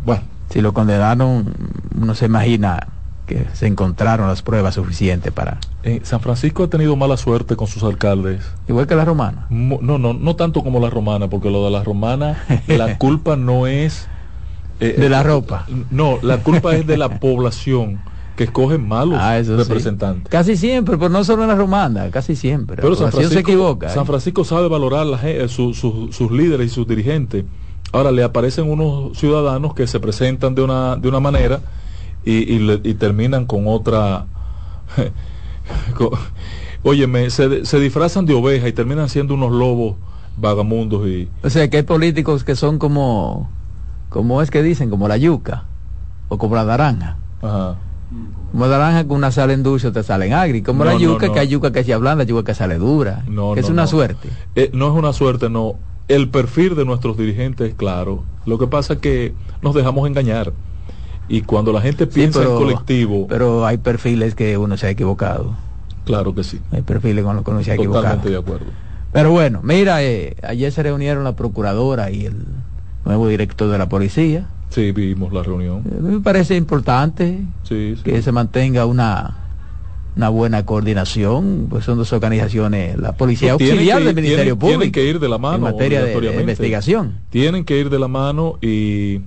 bueno. 0.05 0.23
Si 0.51 0.61
lo 0.61 0.73
condenaron, 0.73 1.53
uno 1.99 2.15
se 2.15 2.27
imagina 2.27 2.87
que 3.25 3.45
se 3.53 3.67
encontraron 3.67 4.27
las 4.27 4.41
pruebas 4.41 4.75
suficientes 4.75 5.31
para... 5.31 5.59
Eh, 5.83 6.01
San 6.03 6.19
Francisco 6.21 6.63
ha 6.63 6.69
tenido 6.69 6.95
mala 6.95 7.17
suerte 7.17 7.55
con 7.55 7.67
sus 7.67 7.83
alcaldes. 7.83 8.43
Igual 8.67 8.87
que 8.87 8.95
la 8.95 9.05
romana. 9.05 9.47
No, 9.49 9.79
no, 9.81 10.13
no 10.13 10.35
tanto 10.35 10.63
como 10.63 10.79
la 10.79 10.89
romana, 10.89 11.29
porque 11.29 11.49
lo 11.49 11.65
de 11.65 11.71
la 11.71 11.83
romana, 11.83 12.43
la 12.67 12.97
culpa 12.97 13.35
no 13.35 13.67
es... 13.67 14.07
Eh, 14.79 14.95
de 14.97 15.09
la 15.09 15.23
ropa. 15.23 15.65
No, 15.89 16.19
la 16.21 16.39
culpa 16.39 16.75
es 16.75 16.85
de 16.85 16.97
la 16.97 17.19
población 17.19 18.01
que 18.35 18.43
escogen 18.43 18.85
malos 18.85 19.17
ah, 19.21 19.41
representantes. 19.41 20.23
Sí. 20.23 20.29
Casi 20.29 20.57
siempre, 20.57 20.97
pero 20.97 21.09
no 21.09 21.23
solo 21.23 21.43
en 21.43 21.47
la 21.47 21.55
romana, 21.55 22.09
casi 22.11 22.35
siempre. 22.35 22.75
Pero 22.81 22.95
San 22.95 23.11
Francisco, 23.11 23.33
se 23.33 23.39
equivoca. 23.39 23.89
San 23.89 24.05
Francisco 24.05 24.43
sabe 24.43 24.67
valorar 24.67 25.05
la, 25.05 25.19
eh, 25.23 25.47
su, 25.47 25.73
su, 25.73 26.09
sus 26.11 26.31
líderes 26.31 26.67
y 26.67 26.69
sus 26.69 26.87
dirigentes. 26.87 27.45
Ahora 27.93 28.11
le 28.11 28.23
aparecen 28.23 28.69
unos 28.69 29.17
ciudadanos 29.17 29.73
que 29.73 29.87
se 29.87 29.99
presentan 29.99 30.53
de 30.53 30.61
una, 30.61 30.97
de 30.97 31.07
una 31.07 31.21
manera 31.21 31.61
y, 32.25 32.55
y, 32.55 32.81
y 32.83 32.93
terminan 32.95 33.45
con 33.45 33.67
otra... 33.67 34.25
con, 35.97 36.09
óyeme, 36.83 37.29
se, 37.29 37.65
se 37.65 37.79
disfrazan 37.79 38.25
de 38.25 38.33
oveja 38.33 38.67
y 38.67 38.73
terminan 38.73 39.09
siendo 39.09 39.33
unos 39.33 39.51
lobos 39.51 39.95
vagamundos 40.37 41.07
y... 41.07 41.29
O 41.43 41.49
sea, 41.49 41.69
que 41.69 41.77
hay 41.77 41.83
políticos 41.83 42.43
que 42.43 42.55
son 42.55 42.79
como... 42.79 43.49
como 44.09 44.41
es 44.41 44.51
que 44.51 44.61
dicen? 44.63 44.89
Como 44.89 45.07
la 45.07 45.17
yuca 45.17 45.65
o 46.27 46.37
como 46.37 46.55
la 46.55 46.65
naranja. 46.65 47.17
Ajá. 47.41 47.77
Como 48.51 48.67
naranja 48.67 49.05
con 49.07 49.17
una 49.17 49.31
sal 49.31 49.51
en 49.51 49.63
dulce 49.63 49.91
te 49.91 50.03
salen 50.03 50.33
agri. 50.33 50.61
Como 50.61 50.85
no, 50.85 50.91
la 50.91 50.97
yuca, 50.97 51.25
no, 51.25 51.27
no. 51.27 51.33
que 51.33 51.39
hay 51.39 51.47
yuca 51.47 51.71
que 51.71 51.83
se 51.83 51.93
ablanda, 51.93 52.23
yuca 52.23 52.43
que 52.43 52.53
sale 52.53 52.77
dura. 52.77 53.23
No, 53.27 53.53
que 53.53 53.59
es 53.59 53.69
una 53.69 53.83
no. 53.83 53.87
suerte. 53.87 54.29
Eh, 54.55 54.69
no 54.73 54.87
es 54.87 54.93
una 54.93 55.13
suerte, 55.13 55.49
no. 55.49 55.75
El 56.07 56.29
perfil 56.29 56.75
de 56.75 56.85
nuestros 56.85 57.17
dirigentes 57.17 57.69
es 57.69 57.75
claro. 57.75 58.23
Lo 58.45 58.57
que 58.57 58.67
pasa 58.67 58.93
es 58.93 58.99
que 58.99 59.33
nos 59.61 59.75
dejamos 59.75 60.07
engañar. 60.07 60.53
Y 61.27 61.41
cuando 61.41 61.71
la 61.73 61.81
gente 61.81 62.07
piensa 62.07 62.39
sí, 62.39 62.45
pero, 62.45 62.57
en 62.59 62.63
colectivo... 62.63 63.27
Pero 63.27 63.65
hay 63.65 63.77
perfiles 63.77 64.35
que 64.35 64.57
uno 64.57 64.77
se 64.77 64.87
ha 64.87 64.89
equivocado. 64.89 65.55
Claro 66.05 66.35
que 66.35 66.43
sí. 66.43 66.59
Hay 66.71 66.81
perfiles 66.83 67.23
con 67.23 67.35
los 67.35 67.43
que 67.43 67.51
uno 67.51 67.63
se 67.63 67.71
ha 67.71 67.75
Totalmente 67.75 68.27
equivocado. 68.27 68.29
de 68.29 68.37
acuerdo. 68.37 68.65
Pero 69.11 69.31
bueno, 69.31 69.61
mira, 69.63 70.03
eh, 70.03 70.35
ayer 70.43 70.71
se 70.71 70.83
reunieron 70.83 71.23
la 71.23 71.35
procuradora 71.35 72.11
y 72.11 72.25
el 72.25 72.45
nuevo 73.05 73.27
director 73.27 73.69
de 73.69 73.77
la 73.77 73.89
policía. 73.89 74.47
Sí, 74.69 74.91
vimos 74.91 75.31
la 75.31 75.41
reunión. 75.41 75.83
Eh, 75.85 76.01
me 76.01 76.19
parece 76.19 76.55
importante 76.57 77.39
sí, 77.63 77.95
sí. 77.95 78.03
que 78.03 78.21
se 78.21 78.31
mantenga 78.31 78.85
una 78.85 79.37
una 80.15 80.29
buena 80.29 80.65
coordinación, 80.65 81.67
pues 81.69 81.83
son 81.83 81.97
dos 81.97 82.13
organizaciones, 82.13 82.97
la 82.97 83.13
policía 83.13 83.49
No, 83.49 83.53
auxiliar 83.53 83.99
ir, 83.99 84.05
del 84.07 84.15
Ministerio 84.15 84.43
tienen, 84.43 84.59
Público. 84.59 84.79
Tienen 84.79 84.91
que 84.93 85.05
ir 85.05 85.19
de 85.19 85.27
la 85.27 85.37
mano. 85.37 85.55
En 85.55 85.61
materia 85.73 86.03
de, 86.03 86.19
de 86.19 86.39
investigación. 86.39 87.19
Tienen 87.29 87.65
que 87.65 87.77
ir 87.77 87.89
de 87.89 87.99
la 87.99 88.07
mano 88.07 88.57
y 88.61 89.21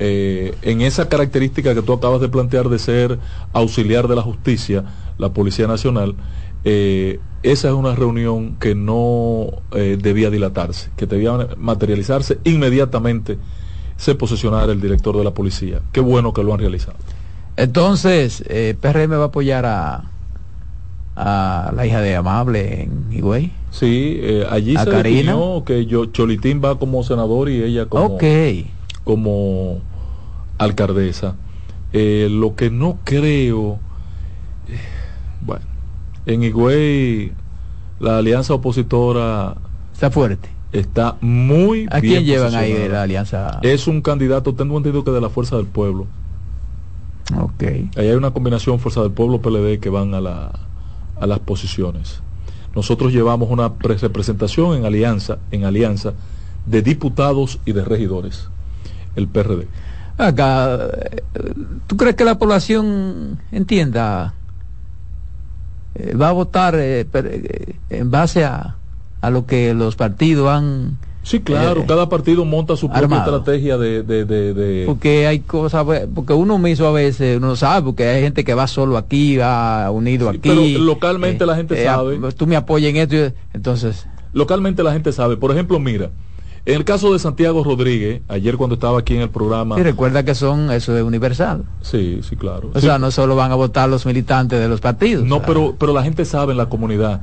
eh, 0.00 0.54
en 0.62 0.80
esa 0.80 1.08
característica 1.08 1.74
que 1.74 1.82
tú 1.82 1.92
acabas 1.92 2.20
de 2.20 2.28
plantear 2.28 2.68
de 2.68 2.78
ser 2.78 3.18
auxiliar 3.52 4.08
de 4.08 4.16
la 4.16 4.22
justicia, 4.22 4.84
la 5.18 5.28
Policía 5.32 5.66
Nacional, 5.66 6.14
eh, 6.64 7.20
esa 7.42 7.68
es 7.68 7.74
una 7.74 7.94
reunión 7.94 8.56
que 8.58 8.74
no 8.74 9.46
eh, 9.72 9.98
debía 10.00 10.30
dilatarse, 10.30 10.90
que 10.96 11.06
debía 11.06 11.48
materializarse 11.56 12.38
inmediatamente 12.44 13.38
se 13.96 14.14
posesionara 14.14 14.72
el 14.72 14.80
director 14.80 15.16
de 15.16 15.24
la 15.24 15.32
policía. 15.32 15.80
Qué 15.92 16.00
bueno 16.00 16.32
que 16.32 16.42
lo 16.42 16.54
han 16.54 16.60
realizado. 16.60 16.96
Entonces, 17.56 18.42
eh, 18.48 18.74
PRM 18.80 19.12
va 19.12 19.24
a 19.24 19.26
apoyar 19.26 19.66
a, 19.66 20.04
a 21.16 21.72
la 21.76 21.86
hija 21.86 22.00
de 22.00 22.16
Amable 22.16 22.84
en 22.84 23.12
Higüey. 23.12 23.52
Sí, 23.70 24.18
eh, 24.22 24.46
allí 24.50 24.74
¿A 24.76 24.84
se 24.84 24.90
que 25.66 25.86
yo, 25.86 26.06
Cholitín 26.06 26.62
va 26.64 26.78
como 26.78 27.02
senador 27.04 27.50
y 27.50 27.62
ella 27.62 27.86
como, 27.86 28.16
Ok. 28.16 28.24
como 29.04 29.82
alcaldesa. 30.64 31.34
Eh, 31.92 32.28
lo 32.30 32.54
que 32.54 32.70
no 32.70 32.98
creo, 33.04 33.78
eh, 34.68 34.78
bueno, 35.40 35.64
en 36.26 36.42
Higüey 36.44 37.32
la 37.98 38.18
alianza 38.18 38.54
opositora 38.54 39.56
Está 39.92 40.10
fuerte. 40.10 40.48
está 40.72 41.16
muy 41.20 41.86
¿A 41.90 42.00
bien 42.00 42.14
quién 42.14 42.24
llevan 42.24 42.54
ahí 42.54 42.72
de 42.72 42.88
la 42.88 43.02
alianza? 43.02 43.58
Es 43.62 43.86
un 43.88 44.00
candidato, 44.02 44.54
tengo 44.54 44.76
entendido 44.76 45.02
que 45.04 45.10
de 45.10 45.20
la 45.20 45.28
Fuerza 45.30 45.56
del 45.56 45.66
Pueblo. 45.66 46.06
Ok. 47.38 47.62
Ahí 47.96 48.08
hay 48.08 48.12
una 48.12 48.30
combinación 48.30 48.78
Fuerza 48.78 49.02
del 49.02 49.12
Pueblo 49.12 49.40
PLD 49.40 49.78
que 49.80 49.90
van 49.90 50.14
a, 50.14 50.20
la, 50.20 50.52
a 51.20 51.26
las 51.26 51.38
posiciones. 51.40 52.22
Nosotros 52.74 53.12
llevamos 53.12 53.50
una 53.50 53.74
pre- 53.74 53.96
representación 53.98 54.76
en 54.78 54.84
alianza, 54.84 55.38
en 55.50 55.64
alianza 55.64 56.12
de 56.66 56.82
diputados 56.82 57.58
y 57.66 57.72
de 57.72 57.84
regidores, 57.84 58.48
el 59.16 59.26
PRD. 59.28 59.66
Acá, 60.20 60.90
¿tú 61.86 61.96
crees 61.96 62.14
que 62.14 62.24
la 62.24 62.38
población 62.38 63.42
entienda? 63.50 64.34
eh, 65.94 66.14
va 66.14 66.28
a 66.28 66.32
votar 66.32 66.74
eh, 66.78 67.04
per- 67.04 67.26
eh, 67.26 67.80
en 67.88 68.10
base 68.10 68.44
a, 68.44 68.78
a 69.20 69.30
lo 69.30 69.46
que 69.46 69.74
los 69.74 69.96
partidos 69.96 70.48
han 70.48 70.98
Sí, 71.22 71.40
claro, 71.40 71.84
cada 71.86 72.08
partido 72.08 72.44
monta 72.44 72.76
su 72.76 72.88
propia 72.88 73.04
armado. 73.04 73.36
estrategia 73.36 73.76
de... 73.76 74.02
de, 74.02 74.24
de, 74.24 74.54
de- 74.54 74.86
porque 74.86 75.26
hay 75.26 75.40
cosas 75.40 75.84
porque 76.14 76.32
uno 76.32 76.58
mismo 76.58 76.86
a 76.86 76.92
veces 76.92 77.36
uno 77.36 77.48
no 77.48 77.56
sabe 77.56 77.84
porque 77.84 78.04
hay 78.06 78.22
gente 78.22 78.42
que 78.44 78.54
va 78.54 78.66
solo 78.66 78.96
aquí 78.96 79.36
va 79.36 79.90
unido 79.90 80.30
Sí, 80.30 80.36
aquí 80.38 80.48
pero 80.48 80.62
localmente 80.84 81.44
la 81.44 81.56
gente 81.56 81.82
sabe. 81.82 82.18
a- 82.26 82.30
tú 82.32 82.46
me 82.46 82.56
apoyas 82.56 82.90
en 82.90 82.96
esto 82.96 83.36
entonces 83.52 84.06
Localmente 84.32 84.84
la 84.84 84.92
gente 84.92 85.10
sabe. 85.12 85.36
Por 85.36 85.50
ejemplo, 85.50 85.80
mira, 85.80 86.12
en 86.66 86.74
el 86.74 86.84
caso 86.84 87.12
de 87.12 87.18
Santiago 87.18 87.64
Rodríguez, 87.64 88.22
ayer 88.28 88.56
cuando 88.56 88.74
estaba 88.74 88.98
aquí 88.98 89.14
en 89.16 89.22
el 89.22 89.30
programa... 89.30 89.78
y 89.78 89.82
recuerda 89.82 90.24
que 90.24 90.34
son 90.34 90.70
eso 90.70 90.96
es 90.96 91.02
universal 91.02 91.64
Sí, 91.80 92.20
sí, 92.22 92.36
claro. 92.36 92.70
o 92.74 92.80
Sí, 92.80 92.86
sea 92.86 92.98
no 92.98 93.10
solo 93.10 93.34
van 93.36 93.50
a 93.52 93.54
votar 93.54 93.88
los 93.88 94.04
militantes 94.06 94.60
de 94.60 94.68
los 94.68 94.80
partidos 94.80 95.24
No, 95.24 95.36
o 95.36 95.38
sea, 95.38 95.46
pero, 95.46 95.74
pero 95.78 95.92
la 95.92 96.02
gente 96.02 96.24
sabe 96.24 96.52
en 96.52 96.58
la 96.58 96.66
comunidad. 96.68 97.22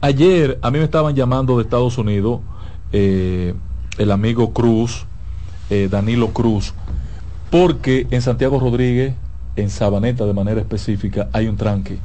Ayer 0.00 0.58
a 0.60 0.70
mí 0.70 0.78
me 0.78 0.84
estaban 0.84 1.14
llamando 1.14 1.56
de 1.56 1.62
Estados 1.62 1.96
Unidos 1.96 2.40
eh, 2.92 3.54
el 3.98 4.10
amigo 4.10 4.52
Cruz, 4.52 5.06
eh, 5.70 5.88
Danilo 5.90 6.28
Cruz, 6.28 6.74
porque 7.50 8.06
en 8.10 8.20
Santiago 8.20 8.58
Rodríguez, 8.60 9.14
en 9.56 9.70
Sabaneta 9.70 10.26
de 10.26 10.32
manera 10.34 10.60
específica, 10.60 11.28
hay 11.32 11.46
un 11.46 11.56
tranque. 11.56 11.98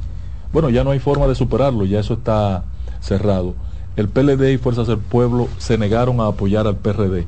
Bueno, 0.52 0.70
ya 0.70 0.82
no 0.82 0.90
hay 0.92 0.98
forma 0.98 1.26
de 1.26 1.34
superarlo, 1.34 1.84
ya 1.84 2.00
eso 2.00 2.14
está 2.14 2.64
cerrado. 3.00 3.54
El 3.96 4.08
PLD 4.08 4.52
y 4.52 4.58
Fuerzas 4.58 4.86
del 4.86 4.98
Pueblo 4.98 5.48
se 5.58 5.76
negaron 5.76 6.20
a 6.20 6.28
apoyar 6.28 6.68
al 6.68 6.76
PRD 6.76 7.26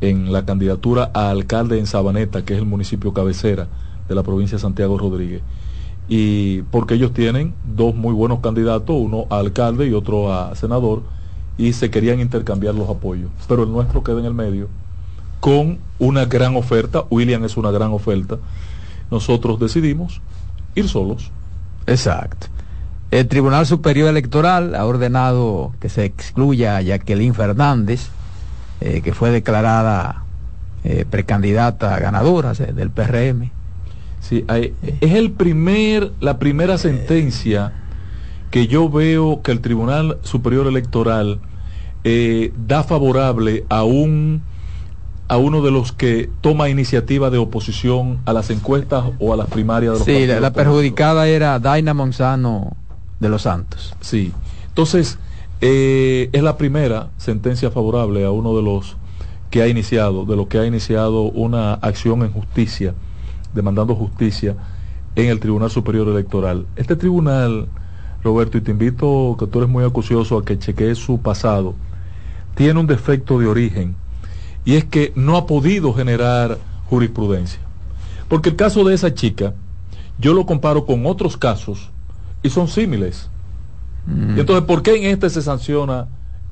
en 0.00 0.32
la 0.32 0.44
candidatura 0.44 1.10
a 1.14 1.30
alcalde 1.30 1.78
en 1.78 1.86
Sabaneta, 1.86 2.44
que 2.44 2.54
es 2.54 2.58
el 2.58 2.66
municipio 2.66 3.12
cabecera 3.12 3.68
de 4.08 4.14
la 4.14 4.24
provincia 4.24 4.56
de 4.56 4.62
Santiago 4.62 4.98
Rodríguez. 4.98 5.40
Y 6.08 6.62
porque 6.62 6.94
ellos 6.94 7.12
tienen 7.12 7.54
dos 7.76 7.94
muy 7.94 8.12
buenos 8.12 8.40
candidatos, 8.40 8.96
uno 8.98 9.26
a 9.30 9.38
alcalde 9.38 9.86
y 9.86 9.92
otro 9.92 10.32
a 10.32 10.54
senador, 10.56 11.02
y 11.56 11.72
se 11.72 11.90
querían 11.90 12.18
intercambiar 12.18 12.74
los 12.74 12.88
apoyos. 12.88 13.30
Pero 13.46 13.62
el 13.62 13.70
nuestro 13.70 14.02
queda 14.02 14.18
en 14.18 14.26
el 14.26 14.34
medio 14.34 14.68
con 15.38 15.78
una 16.00 16.24
gran 16.24 16.56
oferta. 16.56 17.04
William 17.08 17.44
es 17.44 17.56
una 17.56 17.70
gran 17.70 17.92
oferta. 17.92 18.38
Nosotros 19.12 19.60
decidimos 19.60 20.20
ir 20.74 20.88
solos. 20.88 21.30
exacto 21.86 22.48
el 23.10 23.26
Tribunal 23.28 23.66
Superior 23.66 24.08
Electoral 24.08 24.74
ha 24.74 24.84
ordenado 24.84 25.72
que 25.80 25.88
se 25.88 26.04
excluya 26.04 26.76
a 26.76 26.82
Jacqueline 26.82 27.34
Fernández 27.34 28.08
eh, 28.80 29.00
que 29.02 29.12
fue 29.14 29.30
declarada 29.30 30.22
eh, 30.84 31.04
precandidata 31.08 31.98
ganadora 31.98 32.52
eh, 32.58 32.72
del 32.72 32.90
PRM 32.90 33.50
Sí, 34.20 34.44
hay- 34.48 34.74
es 35.00 35.12
el 35.14 35.30
primer, 35.32 36.12
la 36.20 36.38
primera 36.38 36.76
sentencia 36.76 37.72
que 38.50 38.66
yo 38.66 38.88
veo 38.90 39.42
que 39.42 39.52
el 39.52 39.60
Tribunal 39.60 40.18
Superior 40.22 40.66
Electoral 40.66 41.40
da 42.66 42.84
favorable 42.84 43.64
a 43.68 43.84
un 43.84 44.40
a 45.28 45.36
uno 45.36 45.60
de 45.60 45.70
los 45.70 45.92
que 45.92 46.30
toma 46.40 46.70
iniciativa 46.70 47.28
de 47.28 47.36
oposición 47.36 48.16
a 48.24 48.32
las 48.32 48.48
encuestas 48.48 49.04
o 49.18 49.34
a 49.34 49.36
las 49.36 49.46
primarias 49.48 49.92
de 49.92 49.98
los 49.98 50.06
Sí, 50.06 50.26
la, 50.26 50.40
la 50.40 50.52
perjudicada 50.54 51.28
era 51.28 51.58
Daina 51.58 51.92
Monzano 51.92 52.74
de 53.20 53.28
los 53.28 53.42
Santos. 53.42 53.94
Sí. 54.00 54.32
Entonces, 54.68 55.18
eh, 55.60 56.30
es 56.32 56.42
la 56.42 56.56
primera 56.56 57.10
sentencia 57.16 57.70
favorable 57.70 58.24
a 58.24 58.30
uno 58.30 58.56
de 58.56 58.62
los 58.62 58.96
que 59.50 59.62
ha 59.62 59.68
iniciado, 59.68 60.24
de 60.24 60.36
los 60.36 60.46
que 60.46 60.58
ha 60.58 60.66
iniciado 60.66 61.22
una 61.22 61.74
acción 61.74 62.22
en 62.22 62.32
justicia, 62.32 62.94
demandando 63.54 63.94
justicia 63.94 64.56
en 65.16 65.26
el 65.28 65.40
Tribunal 65.40 65.70
Superior 65.70 66.08
Electoral. 66.08 66.66
Este 66.76 66.96
tribunal, 66.96 67.68
Roberto, 68.22 68.58
y 68.58 68.60
te 68.60 68.70
invito, 68.70 69.36
que 69.38 69.46
tú 69.46 69.58
eres 69.58 69.70
muy 69.70 69.84
acucioso, 69.84 70.38
a 70.38 70.44
que 70.44 70.58
chequees 70.58 70.98
su 70.98 71.20
pasado, 71.20 71.74
tiene 72.54 72.78
un 72.78 72.86
defecto 72.86 73.38
de 73.38 73.46
origen, 73.46 73.96
y 74.64 74.74
es 74.74 74.84
que 74.84 75.12
no 75.16 75.36
ha 75.36 75.46
podido 75.46 75.92
generar 75.92 76.58
jurisprudencia. 76.86 77.60
Porque 78.28 78.50
el 78.50 78.56
caso 78.56 78.84
de 78.84 78.94
esa 78.94 79.14
chica, 79.14 79.54
yo 80.18 80.34
lo 80.34 80.44
comparo 80.44 80.84
con 80.84 81.06
otros 81.06 81.36
casos 81.36 81.90
y 82.42 82.50
son 82.50 82.68
símiles. 82.68 83.28
Mm. 84.06 84.36
Y 84.36 84.40
entonces, 84.40 84.64
¿por 84.64 84.82
qué 84.82 84.96
en 84.96 85.04
este 85.04 85.30
se 85.30 85.42
sanciona 85.42 86.06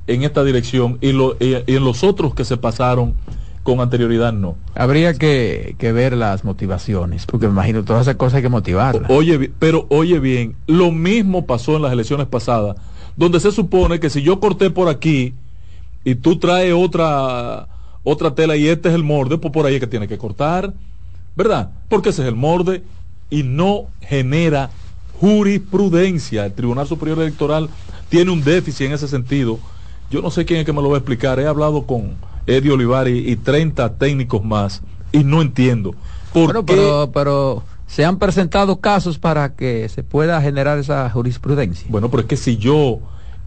en 0.07 0.23
esta 0.23 0.45
dirección 0.45 0.99
y, 1.01 1.13
lo- 1.13 1.37
y- 1.41 1.57
y 1.67 1.77
en 1.77 1.85
los 1.85 2.05
otros 2.05 2.35
que 2.35 2.45
se 2.45 2.57
pasaron 2.57 3.15
con 3.63 3.81
anterioridad 3.81 4.33
no? 4.33 4.57
Habría 4.75 5.15
que, 5.15 5.75
que 5.79 5.93
ver 5.93 6.17
las 6.17 6.45
motivaciones, 6.45 7.27
porque 7.27 7.47
me 7.47 7.53
imagino 7.53 7.85
todas 7.85 8.03
esas 8.03 8.17
cosas 8.17 8.37
hay 8.37 8.43
que 8.43 8.49
motivarlas. 8.49 9.11
Oye, 9.11 9.51
pero 9.59 9.87
oye 9.91 10.19
bien, 10.21 10.55
lo 10.67 10.93
mismo 10.93 11.47
pasó 11.47 11.77
en 11.77 11.83
las 11.83 11.93
elecciones 11.93 12.27
pasadas, 12.27 12.77
donde 13.17 13.41
se 13.41 13.51
supone 13.51 13.99
que 13.99 14.11
si 14.11 14.23
yo 14.23 14.39
corté 14.41 14.71
por 14.71 14.89
aquí 14.89 15.35
y 16.05 16.15
tú 16.17 16.39
traes 16.39 16.73
otra 16.77 17.69
otra 18.09 18.33
tela 18.37 18.55
y 18.57 18.69
este 18.69 18.89
es 18.91 18.95
el 18.95 19.03
morde, 19.03 19.37
pues 19.39 19.53
por 19.53 19.67
ahí 19.67 19.75
es 19.75 19.81
que 19.81 19.87
tiene 19.89 20.07
que 20.07 20.17
cortar, 20.19 20.73
¿verdad? 21.35 21.71
Porque 21.89 22.11
ese 22.11 22.23
es 22.23 22.29
el 22.29 22.37
morde 22.37 22.85
y 23.31 23.43
no 23.43 23.87
genera 24.01 24.71
jurisprudencia. 25.21 26.47
El 26.47 26.53
Tribunal 26.53 26.87
Superior 26.87 27.19
Electoral 27.21 27.69
tiene 28.09 28.31
un 28.31 28.43
déficit 28.43 28.87
en 28.87 28.93
ese 28.93 29.09
sentido. 29.09 29.59
Yo 30.11 30.23
no 30.23 30.31
sé 30.31 30.45
quién 30.45 30.61
es 30.61 30.67
que 30.67 30.73
me 30.73 30.83
lo 30.83 30.89
va 30.91 30.97
a 30.97 30.99
explicar. 30.99 31.39
He 31.41 31.47
hablado 31.47 31.87
con 31.87 32.15
Eddie 32.47 32.71
Olivari 32.73 33.31
y 33.31 33.37
30 33.37 33.95
técnicos 33.95 34.45
más 34.45 34.83
y 35.13 35.25
no 35.25 35.43
entiendo. 35.43 35.95
¿Por 36.33 36.45
Bueno, 36.47 36.65
qué? 36.65 36.75
pero, 36.75 37.11
pero 37.13 37.63
se 37.87 38.05
han 38.05 38.19
presentado 38.19 38.81
casos 38.81 39.19
para 39.19 39.55
que 39.55 39.89
se 39.89 40.03
pueda 40.03 40.41
generar 40.41 40.79
esa 40.79 41.09
jurisprudencia. 41.11 41.87
Bueno, 41.91 42.11
pero 42.11 42.23
es 42.23 42.27
que 42.29 42.37
si 42.37 42.57
yo, 42.57 42.99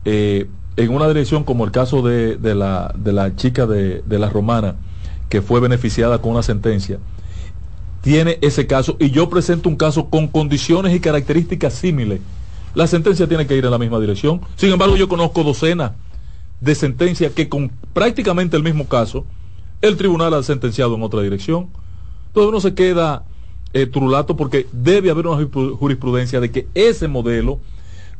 eh, 0.06 0.48
en 0.76 0.90
una 0.94 1.08
dirección 1.08 1.44
como 1.44 1.66
el 1.66 1.72
caso 1.72 2.02
de, 2.02 2.38
de 2.38 2.56
la, 2.56 2.94
de 2.98 3.14
la 3.14 3.36
chica 3.36 3.66
de, 3.66 4.02
de 4.06 4.20
la 4.20 4.30
romana, 4.30 4.76
que 5.30 5.42
fue 5.42 5.60
beneficiada 5.60 6.20
con 6.22 6.32
una 6.32 6.44
sentencia, 6.44 6.98
tiene 8.02 8.38
ese 8.42 8.66
caso 8.68 8.96
y 9.00 9.12
yo 9.12 9.30
presento 9.30 9.70
un 9.70 9.76
caso 9.76 10.10
con 10.10 10.28
condiciones 10.28 10.96
y 10.96 11.00
características 11.00 11.74
similares, 11.74 12.22
la 12.74 12.88
sentencia 12.88 13.28
tiene 13.28 13.48
que 13.48 13.58
ir 13.58 13.66
en 13.66 13.72
la 13.72 13.78
misma 13.78 14.00
dirección. 14.00 14.42
Sin 14.56 14.72
embargo, 14.72 14.96
yo 14.96 15.10
conozco 15.10 15.44
docenas 15.44 15.94
de 16.62 16.76
sentencias 16.76 17.32
que 17.34 17.50
con 17.50 17.72
prácticamente 17.94 18.56
el 18.58 18.64
mismo 18.64 18.88
caso, 18.88 19.26
el 19.82 19.98
tribunal 19.98 20.34
ha 20.34 20.44
sentenciado 20.44 20.96
en 20.96 21.04
otra 21.04 21.22
dirección. 21.22 21.70
Entonces 22.28 22.50
uno 22.50 22.60
se 22.60 22.74
queda 22.74 23.24
eh, 23.74 23.86
trulato 23.86 24.36
porque 24.36 24.68
debe 24.72 25.10
haber 25.10 25.28
una 25.28 25.42
jurispru- 25.42 25.78
jurisprudencia 25.78 26.40
de 26.40 26.52
que 26.52 26.68
ese 26.76 27.08
modelo, 27.08 27.60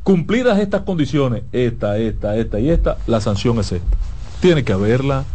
cumplidas 0.04 0.60
estas 0.60 0.82
condiciones, 0.82 1.44
esta, 1.52 1.98
esta, 1.98 2.38
esta 2.38 2.60
y 2.60 2.70
esta, 2.70 2.98
la 3.08 3.22
sanción 3.22 3.60
es 3.60 3.72
esta. 3.72 3.98
Tiene 4.40 4.64
que 4.64 4.74
haberla, 4.74 5.26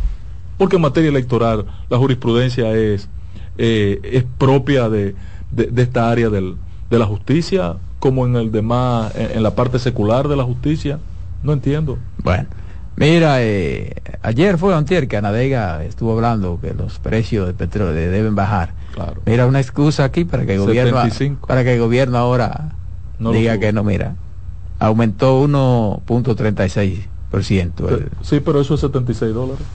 porque 0.56 0.76
en 0.76 0.82
materia 0.82 1.10
electoral 1.10 1.66
la 1.88 1.98
jurisprudencia 1.98 2.74
es, 2.74 3.08
eh, 3.58 4.00
es 4.04 4.24
propia 4.38 4.88
de, 4.88 5.14
de- 5.50 5.66
de 5.66 5.82
esta 5.82 6.10
área 6.10 6.30
del- 6.30 6.54
de 6.90 6.98
la 6.98 7.06
justicia, 7.06 7.76
como 7.98 8.26
en 8.26 8.36
el 8.36 8.52
demás, 8.52 9.14
en, 9.16 9.38
en 9.38 9.42
la 9.42 9.54
parte 9.54 9.78
secular 9.78 10.28
de 10.28 10.36
la 10.36 10.44
justicia. 10.44 10.98
No 11.42 11.52
entiendo. 11.52 11.98
Bueno, 12.22 12.46
mira, 12.96 13.42
eh, 13.42 13.94
ayer 14.22 14.58
fue 14.58 14.74
antier 14.74 15.08
que 15.08 15.16
Anadega 15.16 15.82
estuvo 15.84 16.12
hablando 16.12 16.58
que 16.60 16.74
los 16.74 16.98
precios 16.98 17.46
del 17.46 17.54
petróleo 17.54 17.92
deben 17.94 18.34
bajar. 18.34 18.72
Claro. 18.94 19.20
Mira, 19.26 19.46
una 19.46 19.60
excusa 19.60 20.04
aquí 20.04 20.24
para 20.24 20.46
que 20.46 20.54
el 20.54 20.60
gobierno, 20.60 21.02
75. 21.02 21.46
para 21.48 21.64
que 21.64 21.74
el 21.74 21.80
gobierno 21.80 22.18
ahora 22.18 22.72
No 23.18 23.32
diga 23.32 23.58
que 23.58 23.72
no, 23.72 23.82
mira, 23.84 24.14
aumentó 24.78 25.42
1.36%. 25.46 27.88
el- 27.90 28.08
Sí, 28.22 28.40
pero 28.40 28.60
eso 28.60 28.74
es 28.74 28.80
76 28.80 29.34
dólares. 29.34 29.66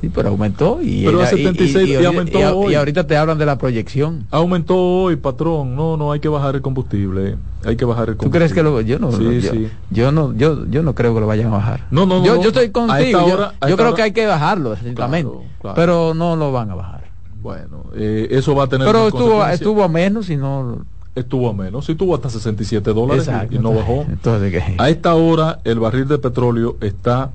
Sí, 0.00 0.08
pero 0.08 0.28
aumentó 0.30 0.80
y, 0.82 1.04
Pero 1.04 1.20
a 1.20 1.28
era- 1.28 1.32
y- 1.34 1.42
76 1.44 1.88
y 1.88 1.94
ahorita- 2.04 2.38
y 2.38 2.44
hoy. 2.76 2.92
te 3.06 3.16
hablan 3.16 3.38
de 3.38 3.46
la 3.46 3.58
proyección. 3.58 4.24
Aumentó 4.30 4.76
hoy, 4.76 5.16
patrón. 5.16 5.74
No, 5.76 5.96
no, 5.96 6.12
hay 6.12 6.20
que 6.20 6.28
bajar 6.28 6.54
el 6.56 6.62
combustible. 6.62 7.36
Hay 7.64 7.76
que 7.76 7.84
bajar 7.84 8.08
el 8.10 8.14
¿Tú 8.14 8.18
combustible. 8.30 8.38
crees 8.38 8.52
que 8.54 8.62
lo, 8.62 8.80
yo 8.80 8.98
no, 8.98 9.12
Sí, 9.12 9.40
yo, 9.40 9.50
sí. 9.52 9.68
yo 9.90 10.12
no, 10.12 10.32
yo, 10.34 10.64
yo 10.66 10.82
no 10.82 10.94
creo 10.94 11.14
que 11.14 11.20
lo 11.20 11.26
vayan 11.26 11.48
a 11.48 11.50
bajar. 11.56 11.80
No, 11.90 12.06
no, 12.06 12.24
Yo, 12.24 12.36
no. 12.36 12.42
yo 12.42 12.48
estoy 12.48 12.70
contigo. 12.70 13.26
yo- 13.26 13.34
hora- 13.34 13.52
yo 13.60 13.66
esta 13.68 13.76
creo 13.76 13.86
hora- 13.88 13.96
que 13.96 14.02
hay 14.02 14.12
que 14.12 14.26
bajarlo, 14.26 14.72
exactamente. 14.72 15.30
Claro, 15.30 15.44
claro. 15.60 15.74
Pero 15.76 16.14
no 16.14 16.36
lo 16.36 16.52
van 16.52 16.70
a 16.70 16.74
bajar. 16.74 17.04
Bueno, 17.42 17.84
eh, 17.94 18.28
eso 18.30 18.54
va 18.54 18.64
a 18.64 18.66
tener. 18.68 18.86
Pero 18.86 19.08
estuvo, 19.08 19.46
estuvo 19.46 19.82
a 19.84 19.88
menos 19.88 20.28
y 20.30 20.36
no. 20.36 20.84
Estuvo 21.14 21.48
a 21.50 21.52
menos. 21.52 21.84
Sí, 21.86 21.94
tuvo 21.96 22.14
hasta 22.14 22.30
67 22.30 22.92
dólares 22.92 23.26
y- 23.26 23.30
Exacto. 23.30 23.54
y 23.56 23.58
no 23.58 23.72
bajó. 23.72 24.04
Entonces, 24.08 24.52
¿qué? 24.52 24.74
A 24.78 24.88
esta 24.88 25.14
hora, 25.14 25.58
el 25.64 25.80
barril 25.80 26.06
de 26.06 26.18
petróleo 26.18 26.76
está 26.80 27.30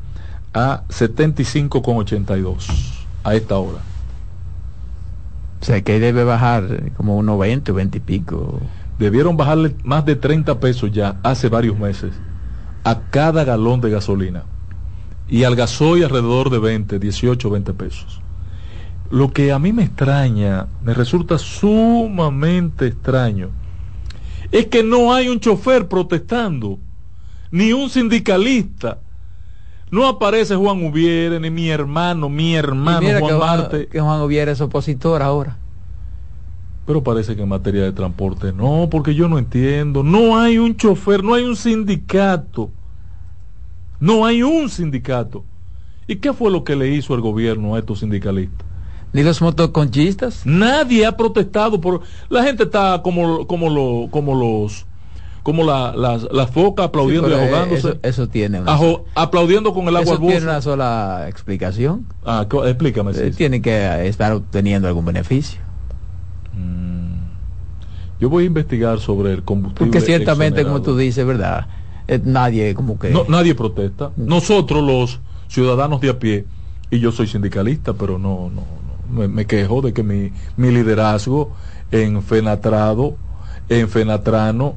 a 0.53 0.83
75,82. 0.89 2.65
A 3.23 3.35
esta 3.35 3.57
hora. 3.57 3.79
O 5.61 5.65
sea, 5.65 5.81
que 5.81 5.99
debe 5.99 6.25
bajar 6.25 6.91
como 6.97 7.15
unos 7.17 7.39
20 7.39 7.71
o 7.71 7.75
20 7.75 7.97
y 7.97 8.01
pico. 8.01 8.59
Debieron 8.99 9.37
bajarle 9.37 9.75
más 9.83 10.05
de 10.05 10.15
30 10.15 10.59
pesos 10.59 10.91
ya 10.91 11.19
hace 11.23 11.47
varios 11.47 11.79
meses 11.79 12.13
a 12.83 12.99
cada 13.09 13.43
galón 13.43 13.81
de 13.81 13.89
gasolina. 13.89 14.43
Y 15.29 15.45
al 15.45 15.55
gasoil 15.55 16.03
alrededor 16.03 16.49
de 16.49 16.59
20, 16.59 16.99
18, 16.99 17.49
20 17.49 17.73
pesos. 17.73 18.21
Lo 19.09 19.31
que 19.31 19.51
a 19.51 19.59
mí 19.59 19.71
me 19.71 19.83
extraña, 19.83 20.67
me 20.83 20.93
resulta 20.93 21.37
sumamente 21.37 22.87
extraño, 22.87 23.51
es 24.51 24.67
que 24.67 24.83
no 24.83 25.13
hay 25.13 25.29
un 25.29 25.39
chofer 25.39 25.87
protestando, 25.87 26.77
ni 27.51 27.73
un 27.73 27.89
sindicalista. 27.89 28.99
No 29.93 30.07
aparece 30.07 30.55
Juan 30.55 30.83
Ubiere, 30.83 31.39
ni 31.39 31.51
mi 31.51 31.69
hermano, 31.69 32.27
mi 32.27 32.55
hermano 32.55 33.01
Juan 33.05 33.13
que 33.13 33.21
Juan, 33.21 33.37
Marte. 33.37 33.87
que 33.89 34.01
Juan 34.01 34.21
Oviera 34.21 34.51
es 34.51 34.59
opositor 34.59 35.21
ahora. 35.21 35.59
Pero 36.87 37.03
parece 37.03 37.35
que 37.35 37.43
en 37.43 37.49
materia 37.49 37.83
de 37.83 37.91
transporte 37.91 38.51
no, 38.53 38.87
porque 38.89 39.13
yo 39.13 39.29
no 39.29 39.37
entiendo. 39.37 40.01
No 40.01 40.39
hay 40.39 40.57
un 40.57 40.75
chofer, 40.75 41.23
no 41.23 41.35
hay 41.35 41.43
un 41.43 41.55
sindicato. 41.55 42.71
No 43.99 44.25
hay 44.25 44.41
un 44.41 44.67
sindicato. 44.67 45.43
¿Y 46.07 46.15
qué 46.15 46.33
fue 46.33 46.49
lo 46.49 46.63
que 46.63 46.75
le 46.75 46.89
hizo 46.89 47.13
el 47.13 47.21
gobierno 47.21 47.75
a 47.75 47.79
estos 47.79 47.99
sindicalistas? 47.99 48.65
Ni 49.13 49.21
los 49.21 49.43
motoconchistas. 49.43 50.43
Nadie 50.43 51.05
ha 51.05 51.15
protestado 51.15 51.79
por 51.79 52.01
la 52.29 52.41
gente 52.41 52.63
está 52.63 52.99
como 53.03 53.45
como 53.45 53.69
lo 53.69 54.09
como 54.09 54.33
los 54.33 54.87
como 55.43 55.63
la, 55.65 55.93
las 55.95 56.27
las 56.31 56.49
focas 56.49 56.85
aplaudiendo 56.87 57.27
Sí, 57.27 57.33
y 57.35 57.37
eh, 57.37 57.41
ahogándose. 57.43 57.87
Eso, 57.89 57.97
eso 58.01 58.27
tiene 58.29 58.61
una, 58.61 58.71
Ajo- 58.73 59.05
aplaudiendo 59.13 59.73
con 59.73 59.83
el 59.89 59.95
agua 59.97 60.01
eso 60.03 60.11
al 60.13 60.19
tiene 60.19 60.33
bolso. 60.35 60.49
una 60.49 60.61
sola 60.61 61.25
explicación. 61.27 62.05
Ah, 62.25 62.47
explícame. 62.65 63.11
Eh. 63.15 63.31
Tiene 63.35 63.61
que 63.61 64.07
estar 64.07 64.31
obteniendo 64.31 64.87
algún 64.87 65.05
beneficio. 65.05 65.59
Mm. 66.53 67.13
Yo 68.19 68.29
voy 68.29 68.43
a 68.45 68.47
investigar 68.47 68.99
sobre 68.99 69.33
el 69.33 69.43
combustible. 69.43 69.85
Porque 69.91 70.01
ciertamente, 70.05 70.63
como 70.63 70.81
tú 70.81 70.95
dices, 70.97 71.25
¿verdad? 71.25 71.67
Eh, 72.07 72.21
nadie 72.23 72.73
como 72.73 72.97
que... 72.99 73.09
No, 73.09 73.25
nadie 73.27 73.55
protesta. 73.55 74.11
Nosotros 74.17 74.83
los 74.83 75.19
ciudadanos 75.47 76.01
de 76.01 76.09
a 76.09 76.19
pie, 76.19 76.45
y 76.89 76.99
yo 76.99 77.11
soy 77.11 77.27
sindicalista, 77.27 77.93
pero 77.93 78.17
no, 78.17 78.49
no, 78.53 78.61
no, 79.09 79.19
me, 79.19 79.27
me 79.27 79.45
quejo 79.45 79.81
de 79.81 79.93
que 79.93 80.03
mi, 80.03 80.31
mi 80.57 80.69
liderazgo 80.71 81.51
en 81.91 82.21
Fenatrado, 82.23 83.15
en 83.69 83.87
Fenatrano, 83.89 84.75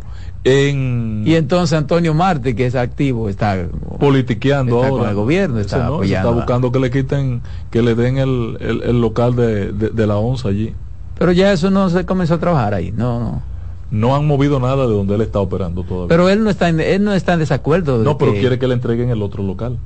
en 0.48 1.24
Y 1.26 1.34
entonces 1.34 1.76
Antonio 1.76 2.14
Marte, 2.14 2.54
que 2.54 2.66
es 2.66 2.74
activo, 2.76 3.28
está... 3.28 3.66
politiqueando 3.98 4.76
está 4.76 4.88
ahora. 4.88 5.00
con 5.02 5.08
el 5.10 5.16
gobierno, 5.16 5.58
está 5.58 5.78
no, 5.78 5.82
ese 5.82 5.94
apoyando 5.94 6.28
está 6.28 6.28
a- 6.28 6.40
buscando 6.40 6.72
que 6.72 6.78
le 6.78 6.90
quiten, 6.90 7.42
que 7.70 7.82
le 7.82 7.94
den 7.96 8.18
el, 8.18 8.56
el, 8.60 8.82
el 8.84 9.00
local 9.00 9.34
de, 9.34 9.72
de, 9.72 9.90
de 9.90 10.06
la 10.06 10.16
ONSA 10.18 10.48
allí. 10.50 10.72
Pero 11.18 11.32
ya 11.32 11.52
eso 11.52 11.70
no 11.70 11.90
se 11.90 12.06
comenzó 12.06 12.34
a 12.34 12.38
trabajar 12.38 12.74
ahí, 12.74 12.92
no, 12.92 13.18
no. 13.18 13.42
No 13.90 14.14
han 14.14 14.26
movido 14.26 14.60
nada 14.60 14.86
de 14.86 14.92
donde 14.92 15.14
él 15.16 15.20
está 15.20 15.40
operando 15.40 15.82
todavía. 15.82 16.08
Pero 16.08 16.28
él 16.28 16.42
no 16.44 16.50
está 16.50 16.68
en, 16.68 16.78
él 16.80 17.02
no 17.02 17.12
está 17.12 17.32
en 17.34 17.40
desacuerdo. 17.40 17.98
de 17.98 18.04
no, 18.04 18.16
pero 18.18 18.32
que- 18.32 18.40
quiere 18.40 18.58
que 18.58 18.68
le 18.68 18.74
entreguen 18.74 19.10
el 19.10 19.22
otro 19.22 19.42
local. 19.42 19.78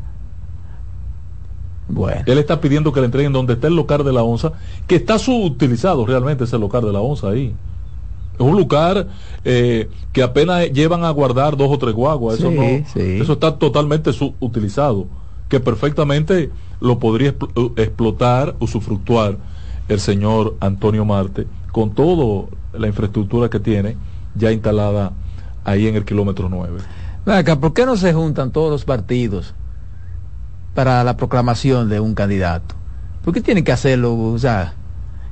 Bueno, 1.89 2.23
Él 2.27 2.39
está 2.39 2.61
pidiendo 2.61 2.93
que 2.93 3.01
le 3.01 3.07
entreguen 3.07 3.33
donde 3.33 3.55
está 3.55 3.67
el 3.67 3.75
local 3.75 4.05
de 4.05 4.13
la 4.13 4.23
onza, 4.23 4.53
que 4.87 4.95
está 4.95 5.19
subutilizado 5.19 6.07
realmente 6.07 6.45
ese 6.45 6.57
local 6.57 6.85
de 6.85 6.93
la 6.93 7.01
onza 7.01 7.31
ahí. 7.31 7.53
Es 8.41 8.47
un 8.47 8.57
lugar 8.57 9.07
eh, 9.45 9.91
que 10.13 10.23
apenas 10.23 10.71
llevan 10.73 11.05
a 11.05 11.11
guardar 11.11 11.59
dos 11.59 11.69
o 11.71 11.79
tres 11.79 11.95
guaguas. 11.95 12.39
Eso, 12.39 12.51
no, 12.51 12.63
sí. 12.93 13.19
eso 13.21 13.35
está 13.35 13.59
totalmente 13.59 14.13
subutilizado. 14.15 15.07
Que 15.51 15.61
perfectamente 15.61 16.51
lo 16.81 16.99
podría 16.99 17.37
expl- 17.39 17.79
explotar, 17.79 18.57
usufructuar 18.59 19.37
el 19.89 20.01
señor 20.01 20.57
Antonio 20.61 21.05
Marte 21.05 21.47
con 21.71 21.91
toda 21.95 22.47
la 22.73 22.87
infraestructura 22.87 23.51
que 23.51 23.61
tiene 23.61 23.97
ya 24.35 24.51
instalada 24.53 25.13
ahí 25.65 25.87
en 25.87 25.97
el 25.97 26.07
kilómetro 26.07 26.49
9. 26.49 26.79
Ven 27.27 27.35
acá, 27.37 27.61
¿por 27.61 27.75
qué 27.75 27.85
no 27.85 27.97
se 27.97 28.15
juntan 28.15 28.53
todos 28.53 28.71
los 28.71 28.87
partidos 28.87 29.55
para 30.75 31.05
la 31.05 31.17
proclamación 31.17 31.91
de 31.91 32.01
un 32.01 32.15
candidato? 32.15 32.75
¿Por 33.23 33.35
qué 33.35 33.43
tienen 33.43 33.65
que 33.65 33.73
hacerlo? 33.73 34.17
O 34.17 34.39
sea, 34.39 34.75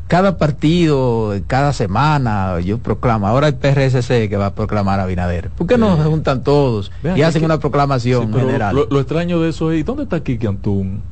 cada 0.08 0.38
partido, 0.38 1.34
cada 1.46 1.72
semana, 1.72 2.58
yo 2.60 2.78
proclamo. 2.78 3.26
Ahora 3.28 3.46
el 3.48 3.54
PRSC 3.54 4.28
que 4.28 4.36
va 4.36 4.46
a 4.46 4.54
proclamar 4.54 4.98
a 5.00 5.06
Binader. 5.06 5.50
¿Por 5.50 5.66
qué 5.66 5.78
no 5.78 5.96
se 5.96 6.02
juntan 6.04 6.42
todos 6.42 6.90
Vean 7.02 7.16
y 7.18 7.22
hacen 7.22 7.40
que- 7.42 7.46
una 7.46 7.58
proclamación 7.60 8.22
Sí, 8.24 8.28
pero 8.32 8.46
general? 8.46 8.74
Lo, 8.74 8.86
lo 8.90 9.00
extraño 9.00 9.40
de 9.40 9.50
eso 9.50 9.70
es, 9.70 9.80
¿y 9.80 9.82
dónde 9.84 10.02
está 10.04 10.20
Kiki 10.24 10.46
Antún? 10.46 11.02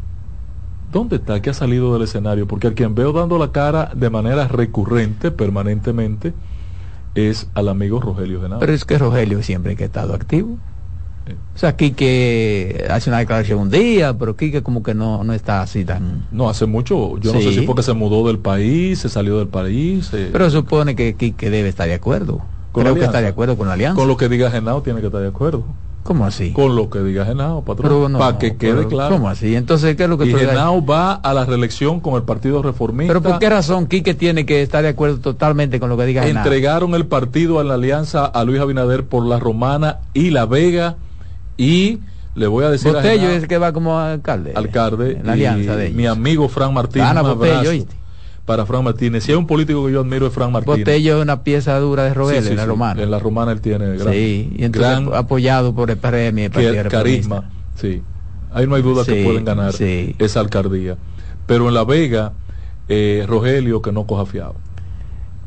¿Dónde 0.93 1.17
está? 1.17 1.41
que 1.43 1.51
ha 1.51 1.55
salido 1.55 1.93
del 1.93 2.03
escenario? 2.03 2.47
Porque 2.49 2.69
al 2.69 2.75
quien 2.75 2.95
veo 2.95 3.13
dando 3.13 3.39
la 3.39 3.53
cara 3.53 3.91
de 3.95 4.09
manera 4.09 4.49
recurrente, 4.49 5.31
permanentemente, 5.31 6.33
es 7.15 7.49
al 7.55 7.69
amigo 7.69 8.01
Rogelio 8.01 8.41
Genao. 8.41 8.59
Pero 8.61 8.73
es 8.73 8.85
que 8.85 8.97
Rogelio 8.99 9.43
siempre 9.43 9.77
que 9.77 9.83
ha 9.85 9.87
estado 9.87 10.15
activo. 10.15 10.59
O 11.55 11.59
sea, 11.59 11.75
Quique 11.75 12.87
hace 12.91 13.11
una 13.11 13.19
declaración 13.19 13.59
un 13.59 13.71
día, 13.71 14.17
pero 14.17 14.37
Quique 14.37 14.63
como 14.63 14.83
que 14.83 14.95
no, 14.95 15.25
no 15.25 15.33
está 15.33 15.63
así 15.63 15.85
tan... 15.85 16.27
No, 16.31 16.49
hace 16.49 16.67
mucho, 16.67 17.19
yo 17.19 17.33
no 17.33 17.41
sé 17.41 17.53
si 17.53 17.63
porque 17.63 17.83
se 17.83 17.95
mudó 17.95 18.27
del 18.27 18.39
país, 18.39 18.99
se 18.99 19.09
salió 19.09 19.39
del 19.39 19.49
país. 19.49 20.11
Eh. 20.13 20.29
Pero 20.33 20.51
supone 20.51 20.95
que 20.95 21.15
Quique 21.15 21.51
debe 21.51 21.69
estar 21.69 21.89
de 21.89 21.95
acuerdo. 21.95 22.43
Creo 22.73 22.95
que 22.95 23.05
está 23.05 23.21
de 23.21 23.29
acuerdo 23.29 23.57
con 23.57 23.69
la 23.69 23.75
alianza. 23.75 23.97
Con 23.97 24.09
lo 24.09 24.17
que 24.17 24.29
diga 24.29 24.51
Genao 24.51 24.83
tiene 24.83 25.01
que 25.01 25.07
estar 25.07 25.21
de 25.21 25.29
acuerdo. 25.29 25.65
¿Cómo 26.03 26.25
así? 26.25 26.53
Con 26.53 26.77
lo 26.77 26.89
que 26.89 27.01
diga 27.01 27.25
Genao, 27.25 27.63
patrón. 27.63 28.13
para 28.13 28.39
que 28.39 28.57
quede 28.57 28.87
claro. 28.87 29.17
¿Cómo 29.17 29.29
así? 29.29 29.57
Entonces, 29.57 29.97
¿qué 29.97 30.05
es 30.05 30.09
lo 30.09 30.17
que 30.17 30.27
y 30.27 30.35
Genao 30.35 30.85
va 30.85 31.15
a 31.15 31.35
la 31.35 31.45
reelección 31.45 31.99
con 32.01 32.15
el 32.15 32.23
Partido 32.23 32.63
Reformista. 32.63 33.13
¿Pero 33.13 33.23
por 33.23 33.41
qué 33.41 33.51
razón 33.51 33.87
Quique 33.87 34.15
tiene 34.15 34.47
que 34.47 34.63
estar 34.63 34.83
de 34.83 34.91
acuerdo 34.91 35.19
totalmente 35.19 35.81
con 35.81 35.89
lo 35.89 35.97
que 35.97 36.05
diga 36.05 36.23
Genao? 36.23 36.45
Entregaron 36.45 36.95
el 36.95 37.07
partido 37.07 37.59
a 37.59 37.65
la 37.65 37.75
alianza 37.75 38.25
a 38.25 38.45
Luis 38.45 38.61
Abinader 38.61 39.05
por 39.05 39.27
La 39.27 39.41
Romana 39.41 39.99
y 40.15 40.31
La 40.31 40.47
Vega 40.47 40.97
y 41.57 42.01
le 42.35 42.47
voy 42.47 42.65
a 42.65 42.71
decir 42.71 42.93
Botello 42.93 43.31
es 43.31 43.47
que 43.47 43.59
va 43.59 43.73
como 43.73 43.99
alcalde. 43.99 44.53
Alcalde. 44.55 45.21
La 45.25 45.33
alianza 45.33 45.77
de 45.77 45.87
ellos. 45.87 45.97
Mi 45.97 46.07
amigo 46.07 46.49
Fran 46.49 46.75
Martínez. 46.75 47.09
Ana 47.09 47.23
Botello, 47.23 47.85
para 48.45 48.65
Fran 48.65 48.85
Martínez. 48.85 49.25
Si 49.25 49.33
hay 49.33 49.39
un 49.39 49.47
político 49.47 49.87
que 49.87 49.93
yo 49.93 50.01
admiro 50.01 50.27
es 50.27 50.33
Fran 50.33 50.53
Martínez. 50.53 50.81
Botello 50.81 51.17
es 51.17 51.23
una 51.23 51.43
pieza 51.43 51.79
dura 51.79 52.05
de 52.05 52.15
Rogelio 52.15 52.51
en 52.51 52.57
la 52.57 52.67
romana. 52.67 53.03
En 53.03 53.11
la 53.11 53.19
romana 53.19 53.53
él 53.53 53.61
tiene 53.61 53.97
gran, 53.97 54.13
sí, 54.13 54.53
y 54.57 54.65
entonces 54.65 55.15
apoyado 55.15 55.75
por 55.75 55.91
el 55.91 55.97
PRM 55.97 56.39
y 56.39 56.45
el 56.45 56.89
carisma. 56.89 57.51
Sí. 57.75 58.03
Ahí 58.53 58.67
no 58.67 58.75
hay 58.75 58.83
duda 58.83 59.05
que 59.05 59.25
pueden 59.25 59.45
ganar 59.45 59.75
esa 59.79 60.41
alcaldía. 60.41 60.97
Pero 61.47 61.69
en 61.69 61.75
La 61.75 61.85
Vega, 61.85 62.33
eh, 62.89 63.25
Rogelio 63.29 63.83
que 63.83 63.93
no 63.93 64.07
coja 64.07 64.27
fiado. 64.27 64.55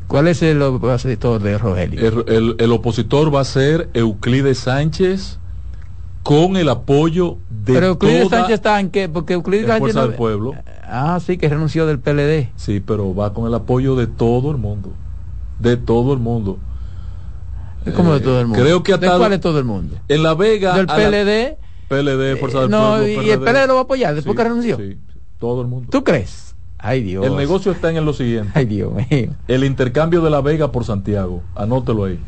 ¿Cuál 0.06 0.28
es 0.28 0.42
el 0.42 0.60
opositor 0.60 1.40
de 1.40 1.56
Rogelio? 1.56 2.24
El, 2.26 2.72
opositor 2.72 3.34
va 3.34 3.40
a 3.40 3.44
ser 3.44 3.88
Euclides 3.94 4.58
Sánchez 4.58 5.39
con 6.22 6.56
el 6.56 6.68
apoyo 6.68 7.38
de 7.48 7.72
Pero 7.72 7.86
Euclides 7.86 8.28
Sánchez 8.28 8.54
está 8.54 8.80
en 8.80 8.90
qué? 8.90 9.08
Porque 9.08 9.34
Euclides 9.34 9.66
Sánchez 9.66 9.94
del 9.94 10.14
Pueblo. 10.14 10.54
Ah, 10.84 11.18
sí, 11.24 11.38
que 11.38 11.48
renunció 11.48 11.86
del 11.86 11.98
PLD. 11.98 12.50
Sí, 12.56 12.80
pero 12.80 13.14
va 13.14 13.32
con 13.32 13.46
el 13.46 13.54
apoyo 13.54 13.96
de 13.96 14.06
todo 14.06 14.50
el 14.50 14.56
mundo. 14.56 14.92
De 15.58 15.76
todo 15.76 16.12
el 16.12 16.18
mundo. 16.18 16.58
¿Cómo 17.96 18.14
de 18.14 18.20
todo 18.20 18.40
el 18.40 18.46
mundo? 18.46 18.62
Creo 18.62 18.82
que 18.82 18.96
¿De 18.96 19.06
cuál 19.06 19.32
es 19.32 19.40
todo 19.40 19.58
el 19.58 19.64
mundo? 19.64 19.96
En 20.08 20.22
La 20.22 20.34
Vega. 20.34 20.74
Del 20.74 20.86
PLD. 20.86 21.58
PLD, 21.88 22.38
Fuerza 22.38 22.60
del 22.60 22.70
no, 22.70 23.04
y 23.06 23.30
el 23.30 23.40
PLD 23.40 23.66
lo 23.66 23.74
va 23.74 23.80
a 23.80 23.82
apoyar 23.82 24.14
después 24.14 24.36
que 24.36 24.44
renunció. 24.44 24.76
Sí, 24.76 24.98
todo 25.38 25.62
el 25.62 25.66
mundo. 25.66 25.88
¿Tú 25.90 26.04
crees? 26.04 26.54
Ay 26.78 27.02
Dios. 27.02 27.26
El 27.26 27.36
negocio 27.36 27.72
está 27.72 27.90
en 27.90 28.04
lo 28.04 28.12
siguiente. 28.12 28.52
Ay 28.54 28.64
Dios 28.64 28.92
mío. 28.92 29.30
El 29.48 29.64
intercambio 29.64 30.20
de 30.20 30.30
La 30.30 30.40
Vega 30.40 30.70
por 30.70 30.84
Santiago. 30.84 31.42
Anótelo 31.54 32.04
ahí. 32.04 32.18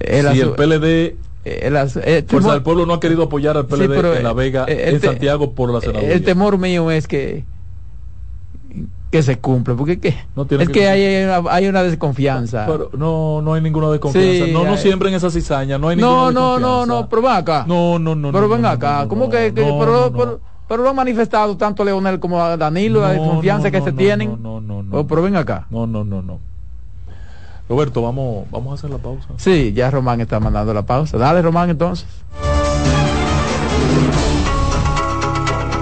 si 0.00 0.40
el 0.40 0.52
PLD 0.52 1.16
el, 1.44 1.76
eh, 1.76 2.24
del 2.26 2.62
Pueblo 2.62 2.86
no 2.86 2.94
ha 2.94 3.00
querido 3.00 3.24
apoyar 3.24 3.56
al 3.56 3.66
PLD 3.66 4.16
en 4.16 4.22
La 4.22 4.32
Vega, 4.32 4.64
en 4.68 5.00
Santiago 5.00 5.52
por 5.52 5.72
la 5.72 5.80
senaduría. 5.80 6.12
El 6.12 6.24
temor 6.24 6.58
mío 6.58 6.90
es 6.90 7.06
que 7.06 7.44
que 9.14 9.22
se 9.22 9.38
cumple, 9.38 9.74
porque 9.74 10.00
¿qué? 10.00 10.08
es 10.08 10.68
que, 10.70 10.88
hay, 10.88 11.24
una, 11.24 11.48
hay, 11.48 11.68
una, 11.68 11.84
desconfianza. 11.84 12.66
Pero 12.66 12.90
no, 12.98 13.40
no 13.42 13.54
hay 13.54 13.62
ninguna 13.62 13.88
desconfianza. 13.90 14.52
no, 14.52 14.64
no 14.64 14.76
siempre 14.76 15.08
en 15.08 15.14
esa 15.14 15.30
cizaña, 15.30 15.78
no 15.78 15.86
hay 15.86 15.94
ninguna 15.94 16.32
No, 16.32 16.32
no, 16.32 16.58
no, 16.58 16.84
no, 16.84 17.08
pero 17.08 17.22
ven 17.22 17.30
acá. 17.30 17.64
No, 17.68 18.00
no, 18.00 18.16
no. 18.16 18.32
Pero 18.32 18.48
ven 18.48 18.66
acá, 18.66 19.06
¿cómo 19.06 19.30
que, 19.30 19.52
pero, 19.54 20.40
pero, 20.66 20.82
lo 20.82 20.90
han 20.90 20.96
manifestado 20.96 21.56
tanto 21.56 21.84
Leonel 21.84 22.18
como 22.18 22.42
a 22.42 22.56
Danilo, 22.56 23.02
la 23.02 23.10
desconfianza 23.10 23.70
que 23.70 23.82
se 23.82 23.92
tienen. 23.92 24.36
No, 24.42 24.60
no, 24.60 24.82
no. 24.82 25.06
Pero, 25.06 25.22
ven 25.22 25.36
acá. 25.36 25.68
No, 25.70 25.86
no, 25.86 26.02
no, 26.02 26.20
no. 26.20 26.40
Roberto, 27.68 28.02
vamos, 28.02 28.46
vamos 28.50 28.72
a 28.72 28.74
hacer 28.74 28.90
la 28.90 28.98
pausa. 28.98 29.28
Sí, 29.38 29.72
ya 29.72 29.90
Román 29.90 30.20
está 30.20 30.38
mandando 30.38 30.74
la 30.74 30.82
pausa. 30.82 31.16
Dale, 31.16 31.40
Román, 31.40 31.70
entonces. 31.70 32.06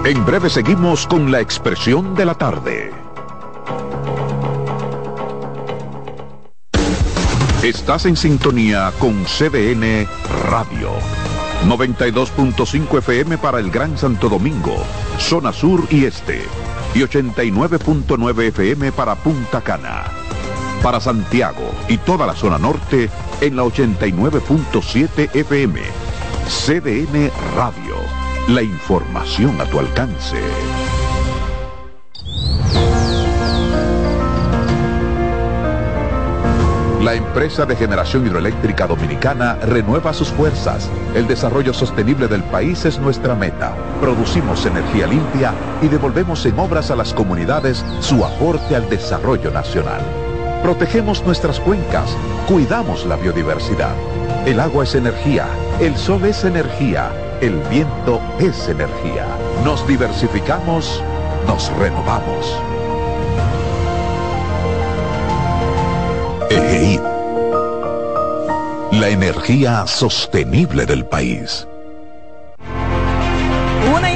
En 0.04 0.24
breve 0.24 0.50
seguimos 0.50 1.06
con 1.06 1.30
la 1.30 1.40
expresión 1.40 2.14
de 2.14 2.24
la 2.24 2.34
tarde. 2.34 2.90
Estás 7.62 8.06
en 8.06 8.16
sintonía 8.16 8.92
con 8.98 9.24
CDN 9.24 10.08
Radio. 10.50 10.90
92.5 11.68 12.98
FM 12.98 13.38
para 13.38 13.60
el 13.60 13.70
Gran 13.70 13.96
Santo 13.96 14.28
Domingo, 14.28 14.76
zona 15.18 15.52
sur 15.52 15.86
y 15.90 16.04
este. 16.04 16.42
Y 16.94 17.02
89.9 17.02 18.48
FM 18.48 18.90
para 18.90 19.14
Punta 19.14 19.60
Cana. 19.60 20.21
Para 20.82 20.98
Santiago 20.98 21.70
y 21.88 21.96
toda 21.98 22.26
la 22.26 22.34
zona 22.34 22.58
norte 22.58 23.08
en 23.40 23.54
la 23.54 23.62
89.7 23.62 25.30
FM. 25.32 25.80
CDN 26.48 27.30
Radio. 27.54 27.94
La 28.48 28.62
información 28.62 29.60
a 29.60 29.64
tu 29.66 29.78
alcance. 29.78 30.40
La 37.00 37.14
empresa 37.14 37.64
de 37.64 37.76
generación 37.76 38.26
hidroeléctrica 38.26 38.88
dominicana 38.88 39.54
renueva 39.62 40.12
sus 40.12 40.28
fuerzas. 40.28 40.90
El 41.14 41.28
desarrollo 41.28 41.72
sostenible 41.72 42.26
del 42.26 42.42
país 42.42 42.84
es 42.84 42.98
nuestra 42.98 43.36
meta. 43.36 43.76
Producimos 44.00 44.66
energía 44.66 45.06
limpia 45.06 45.52
y 45.80 45.86
devolvemos 45.86 46.44
en 46.44 46.58
obras 46.58 46.90
a 46.90 46.96
las 46.96 47.14
comunidades 47.14 47.84
su 48.00 48.24
aporte 48.24 48.74
al 48.74 48.88
desarrollo 48.88 49.52
nacional. 49.52 50.31
Protegemos 50.62 51.24
nuestras 51.24 51.58
cuencas, 51.58 52.16
cuidamos 52.48 53.04
la 53.04 53.16
biodiversidad. 53.16 53.94
El 54.46 54.60
agua 54.60 54.84
es 54.84 54.94
energía, 54.94 55.46
el 55.80 55.96
sol 55.96 56.24
es 56.24 56.44
energía, 56.44 57.10
el 57.40 57.56
viento 57.68 58.20
es 58.38 58.68
energía. 58.68 59.26
Nos 59.64 59.86
diversificamos, 59.88 61.02
nos 61.48 61.68
renovamos. 61.76 62.56
La 68.92 69.08
energía 69.08 69.84
sostenible 69.86 70.86
del 70.86 71.04
país. 71.04 71.66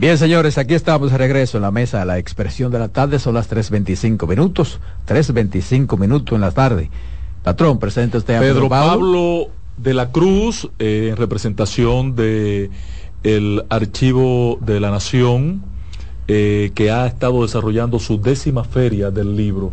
Bien, 0.00 0.16
señores, 0.16 0.56
aquí 0.56 0.72
estamos 0.72 1.12
de 1.12 1.18
regreso 1.18 1.58
en 1.58 1.62
la 1.62 1.70
mesa 1.70 1.98
de 1.98 2.06
la 2.06 2.16
expresión 2.16 2.72
de 2.72 2.78
la 2.78 2.88
tarde. 2.88 3.18
Son 3.18 3.34
las 3.34 3.50
3.25 3.50 4.26
minutos. 4.26 4.80
3.25 5.06 5.98
minutos 5.98 6.34
en 6.34 6.40
la 6.40 6.52
tarde. 6.52 6.88
Patrón, 7.42 7.78
presente 7.78 8.16
usted 8.16 8.36
a 8.36 8.40
Pedro, 8.40 8.70
Pablo. 8.70 9.48
de 9.76 9.92
la 9.92 10.10
Cruz, 10.10 10.70
eh, 10.78 11.08
en 11.10 11.18
representación 11.18 12.16
de 12.16 12.70
el 13.24 13.62
Archivo 13.68 14.56
de 14.62 14.80
la 14.80 14.90
Nación, 14.90 15.64
eh, 16.28 16.72
que 16.74 16.90
ha 16.90 17.06
estado 17.06 17.42
desarrollando 17.42 17.98
su 17.98 18.18
décima 18.18 18.64
feria 18.64 19.10
del 19.10 19.36
libro, 19.36 19.70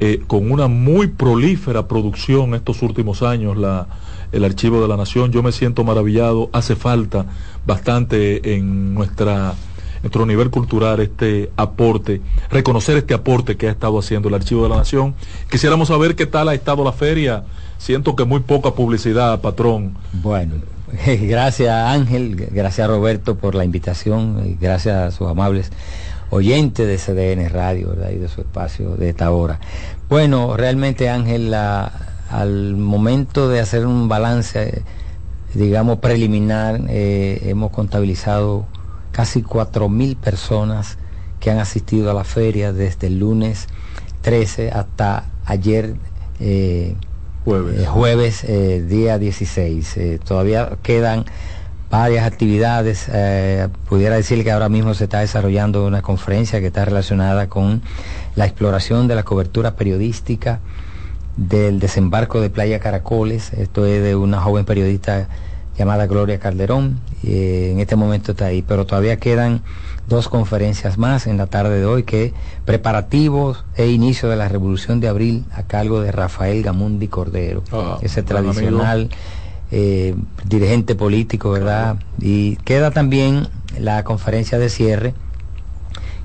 eh, 0.00 0.22
con 0.26 0.50
una 0.50 0.66
muy 0.66 1.08
prolífera 1.08 1.86
producción 1.86 2.54
estos 2.54 2.80
últimos 2.80 3.22
años, 3.22 3.56
la, 3.56 3.86
el 4.32 4.44
Archivo 4.44 4.80
de 4.80 4.88
la 4.88 4.96
Nación. 4.96 5.30
Yo 5.30 5.42
me 5.42 5.52
siento 5.52 5.84
maravillado, 5.84 6.48
hace 6.52 6.74
falta 6.74 7.26
bastante 7.66 8.54
en 8.54 8.94
nuestra 8.94 9.54
nuestro 10.02 10.24
nivel 10.24 10.48
cultural 10.48 11.00
este 11.00 11.50
aporte, 11.56 12.22
reconocer 12.50 12.96
este 12.96 13.12
aporte 13.12 13.58
que 13.58 13.68
ha 13.68 13.70
estado 13.70 13.98
haciendo 13.98 14.28
el 14.28 14.34
Archivo 14.34 14.62
de 14.62 14.70
la 14.70 14.76
Nación. 14.76 15.14
Quisiéramos 15.50 15.88
saber 15.88 16.16
qué 16.16 16.24
tal 16.24 16.48
ha 16.48 16.54
estado 16.54 16.82
la 16.82 16.92
feria. 16.92 17.44
Siento 17.76 18.16
que 18.16 18.24
muy 18.24 18.40
poca 18.40 18.70
publicidad, 18.70 19.42
patrón. 19.42 19.98
Bueno, 20.14 20.54
gracias 21.06 21.70
Ángel, 21.70 22.48
gracias 22.50 22.88
Roberto 22.88 23.36
por 23.36 23.54
la 23.54 23.64
invitación, 23.64 24.56
gracias 24.58 24.96
a 24.96 25.10
sus 25.10 25.28
amables 25.28 25.70
oyentes 26.30 26.86
de 26.86 26.96
CDN 26.96 27.48
Radio, 27.50 27.88
¿verdad? 27.90 28.10
Y 28.10 28.16
de 28.16 28.28
su 28.28 28.40
espacio 28.40 28.96
de 28.96 29.10
esta 29.10 29.30
hora. 29.30 29.60
Bueno, 30.08 30.56
realmente 30.56 31.08
Ángel, 31.10 31.52
al 31.54 32.76
momento 32.76 33.48
de 33.48 33.60
hacer 33.60 33.86
un 33.86 34.08
balance 34.08 34.82
digamos, 35.54 35.98
preliminar, 35.98 36.80
eh, 36.88 37.40
hemos 37.44 37.70
contabilizado 37.70 38.66
casi 39.12 39.42
4.000 39.42 40.16
personas 40.16 40.96
que 41.40 41.50
han 41.50 41.58
asistido 41.58 42.10
a 42.10 42.14
la 42.14 42.24
feria 42.24 42.72
desde 42.72 43.08
el 43.08 43.18
lunes 43.18 43.66
13 44.22 44.70
hasta 44.70 45.24
ayer 45.46 45.94
eh, 46.38 46.94
jueves, 47.44 48.44
eh, 48.44 48.84
día 48.86 49.18
16. 49.18 50.20
todavía 50.24 50.76
quedan 50.82 51.24
varias 51.90 52.24
actividades. 52.26 53.10
pudiera 53.88 54.16
decir 54.16 54.44
que 54.44 54.52
ahora 54.52 54.68
mismo 54.68 54.94
se 54.94 55.04
está 55.04 55.20
desarrollando 55.20 55.86
una 55.86 56.02
conferencia 56.02 56.60
que 56.60 56.68
está 56.68 56.84
relacionada 56.84 57.48
con 57.48 57.82
la 58.36 58.46
exploración 58.46 59.08
de 59.08 59.16
la 59.16 59.22
cobertura 59.22 59.74
periodística 59.74 60.60
del 61.36 61.80
desembarco 61.80 62.40
de 62.40 62.50
Playa 62.50 62.80
Caracoles. 62.80 63.52
Esto 63.54 63.86
es 63.86 64.02
de 64.02 64.14
una 64.14 64.40
joven 64.40 64.64
periodista 64.64 65.28
llamada 65.76 66.06
Gloria 66.06 66.38
Calderón. 66.38 67.00
Eh, 67.24 67.70
en 67.72 67.80
este 67.80 67.96
momento 67.96 68.32
está 68.32 68.46
ahí, 68.46 68.62
pero 68.62 68.86
todavía 68.86 69.16
quedan 69.16 69.62
dos 70.08 70.28
conferencias 70.28 70.98
más 70.98 71.26
en 71.26 71.38
la 71.38 71.46
tarde 71.46 71.78
de 71.78 71.86
hoy 71.86 72.02
que 72.02 72.34
preparativos 72.64 73.64
e 73.76 73.88
inicio 73.88 74.28
de 74.28 74.36
la 74.36 74.48
Revolución 74.48 75.00
de 75.00 75.08
Abril 75.08 75.44
a 75.52 75.62
cargo 75.62 76.00
de 76.02 76.12
Rafael 76.12 76.62
Gamundi 76.62 77.08
Cordero, 77.08 77.62
ah, 77.72 77.98
ese 78.02 78.22
tradicional 78.22 79.08
eh, 79.70 80.14
dirigente 80.44 80.94
político, 80.94 81.50
¿verdad? 81.50 81.96
Y 82.20 82.56
queda 82.56 82.90
también 82.90 83.48
la 83.78 84.04
conferencia 84.04 84.58
de 84.58 84.68
cierre 84.68 85.14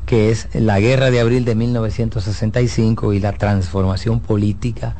que 0.05 0.29
es 0.29 0.47
la 0.53 0.79
guerra 0.79 1.11
de 1.11 1.19
abril 1.19 1.45
de 1.45 1.55
1965 1.55 3.13
y 3.13 3.19
la 3.19 3.33
transformación 3.33 4.19
política 4.19 4.95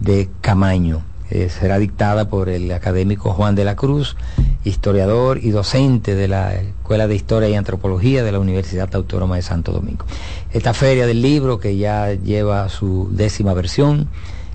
de 0.00 0.28
Camaño. 0.40 1.02
Eh, 1.30 1.50
será 1.50 1.78
dictada 1.78 2.30
por 2.30 2.48
el 2.48 2.72
académico 2.72 3.32
Juan 3.34 3.54
de 3.54 3.64
la 3.64 3.76
Cruz, 3.76 4.16
historiador 4.64 5.38
y 5.42 5.50
docente 5.50 6.14
de 6.14 6.26
la 6.26 6.54
Escuela 6.54 7.06
de 7.06 7.14
Historia 7.14 7.50
y 7.50 7.54
Antropología 7.54 8.24
de 8.24 8.32
la 8.32 8.38
Universidad 8.38 8.88
Autónoma 8.94 9.36
de 9.36 9.42
Santo 9.42 9.72
Domingo. 9.72 10.06
Esta 10.52 10.72
feria 10.72 11.06
del 11.06 11.20
libro, 11.20 11.60
que 11.60 11.76
ya 11.76 12.14
lleva 12.14 12.70
su 12.70 13.10
décima 13.12 13.52
versión, 13.52 14.08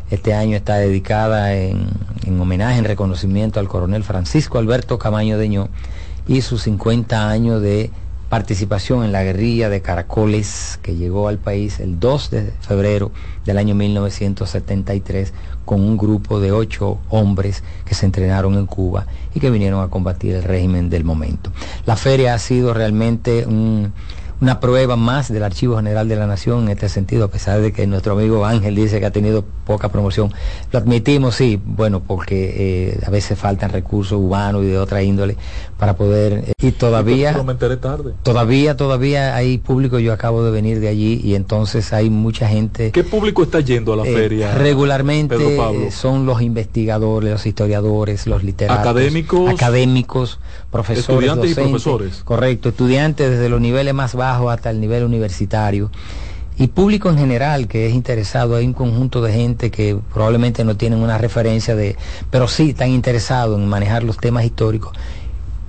este 0.10 0.34
año 0.34 0.56
está 0.56 0.78
dedicada 0.78 1.54
en, 1.54 1.88
en 2.26 2.40
homenaje, 2.40 2.80
en 2.80 2.86
reconocimiento 2.86 3.60
al 3.60 3.68
coronel 3.68 4.04
Francisco 4.04 4.58
Alberto 4.58 5.00
Camaño 5.00 5.38
Deñó 5.38 5.70
y 6.28 6.42
sus 6.42 6.64
50 6.64 7.30
años 7.30 7.62
de 7.62 7.92
participación 8.34 9.04
en 9.04 9.12
la 9.12 9.22
guerrilla 9.24 9.70
de 9.70 9.84
Caracoles 9.84 10.80
que 10.82 10.96
llegó 10.96 11.28
al 11.28 11.38
país 11.38 11.80
el 11.80 12.00
2 12.00 12.32
de 12.32 12.52
febrero 12.62 13.12
del 13.46 13.60
año 13.60 13.76
1973 13.76 15.34
con 15.66 15.82
un 15.82 15.98
grupo 15.98 16.40
de 16.40 16.52
ocho 16.52 16.98
hombres 17.10 17.64
que 17.86 17.94
se 17.94 18.08
entrenaron 18.08 18.56
en 18.56 18.66
Cuba 18.66 19.06
y 19.36 19.40
que 19.40 19.52
vinieron 19.52 19.84
a 19.84 19.90
combatir 19.90 20.34
el 20.34 20.42
régimen 20.42 20.90
del 20.90 21.04
momento. 21.04 21.52
La 21.86 21.96
feria 21.96 22.34
ha 22.34 22.40
sido 22.40 22.74
realmente 22.74 23.46
un 23.46 23.94
una 24.44 24.60
prueba 24.60 24.98
más 24.98 25.32
del 25.32 25.42
Archivo 25.42 25.78
General 25.78 26.06
de 26.06 26.18
la 26.18 26.28
Nación 26.28 26.64
en 26.64 26.70
este 26.72 26.90
sentido, 26.90 27.24
a 27.24 27.28
pesar 27.30 27.62
de 27.62 27.72
que 27.72 27.88
nuestro 27.88 28.12
amigo 28.12 28.46
Ángel 28.46 28.76
dice 28.76 29.00
que 29.00 29.06
ha 29.06 29.12
tenido 29.12 29.46
poca 29.66 29.88
promoción. 29.88 30.34
Lo 30.74 30.80
admitimos, 30.80 31.36
sí, 31.36 31.62
bueno, 31.64 32.02
porque 32.06 32.90
eh, 32.90 33.00
a 33.08 33.10
veces 33.10 33.40
faltan 33.40 33.72
recursos 33.72 34.20
humanos 34.20 34.64
y 34.66 34.68
de 34.68 34.78
otra 34.78 35.02
índole 35.02 35.38
para 35.80 35.96
poder... 35.96 36.44
Eh, 36.48 36.54
y 36.62 36.74
todavía... 36.74 37.34
tarde. 37.80 38.14
Todavía, 38.22 38.76
todavía 38.76 39.34
hay 39.34 39.60
público, 39.60 39.98
yo 39.98 40.12
acabo 40.12 40.44
de 40.44 40.52
venir 40.52 40.82
de 40.82 40.90
allí 40.90 41.22
y 41.24 41.36
entonces 41.36 41.94
hay 41.94 42.10
mucha 42.10 42.46
gente... 42.46 42.92
¿Qué 42.92 43.06
público 43.06 43.44
está 43.44 43.62
yendo 43.62 43.94
a 43.94 43.96
la 43.96 44.04
eh, 44.04 44.14
feria? 44.14 44.54
Regularmente 44.56 45.38
son 45.92 46.26
los 46.26 46.42
investigadores, 46.42 47.32
los 47.32 47.46
historiadores, 47.46 48.28
los 48.28 48.44
literatos. 48.44 48.82
Académicos. 48.82 49.54
Académicos, 49.54 50.40
profesores. 50.70 51.30
Estudiantes 51.30 51.52
y 51.52 51.56
profesores. 51.56 52.24
Correcto, 52.26 52.68
estudiantes 52.70 53.30
desde 53.32 53.48
los 53.48 53.62
niveles 53.62 53.94
más 53.94 54.16
bajos 54.16 54.33
hasta 54.50 54.70
el 54.70 54.80
nivel 54.80 55.04
universitario 55.04 55.90
y 56.58 56.68
público 56.68 57.10
en 57.10 57.18
general 57.18 57.68
que 57.68 57.88
es 57.88 57.94
interesado, 57.94 58.56
hay 58.56 58.66
un 58.66 58.74
conjunto 58.74 59.22
de 59.22 59.34
gente 59.34 59.72
que 59.72 59.98
probablemente 60.14 60.64
no 60.64 60.78
tienen 60.78 61.00
una 61.00 61.18
referencia 61.18 61.76
de, 61.76 61.96
pero 62.30 62.48
sí 62.48 62.70
están 62.70 62.90
interesados 62.90 63.60
en 63.60 63.68
manejar 63.68 64.04
los 64.04 64.18
temas 64.18 64.46
históricos 64.46 64.94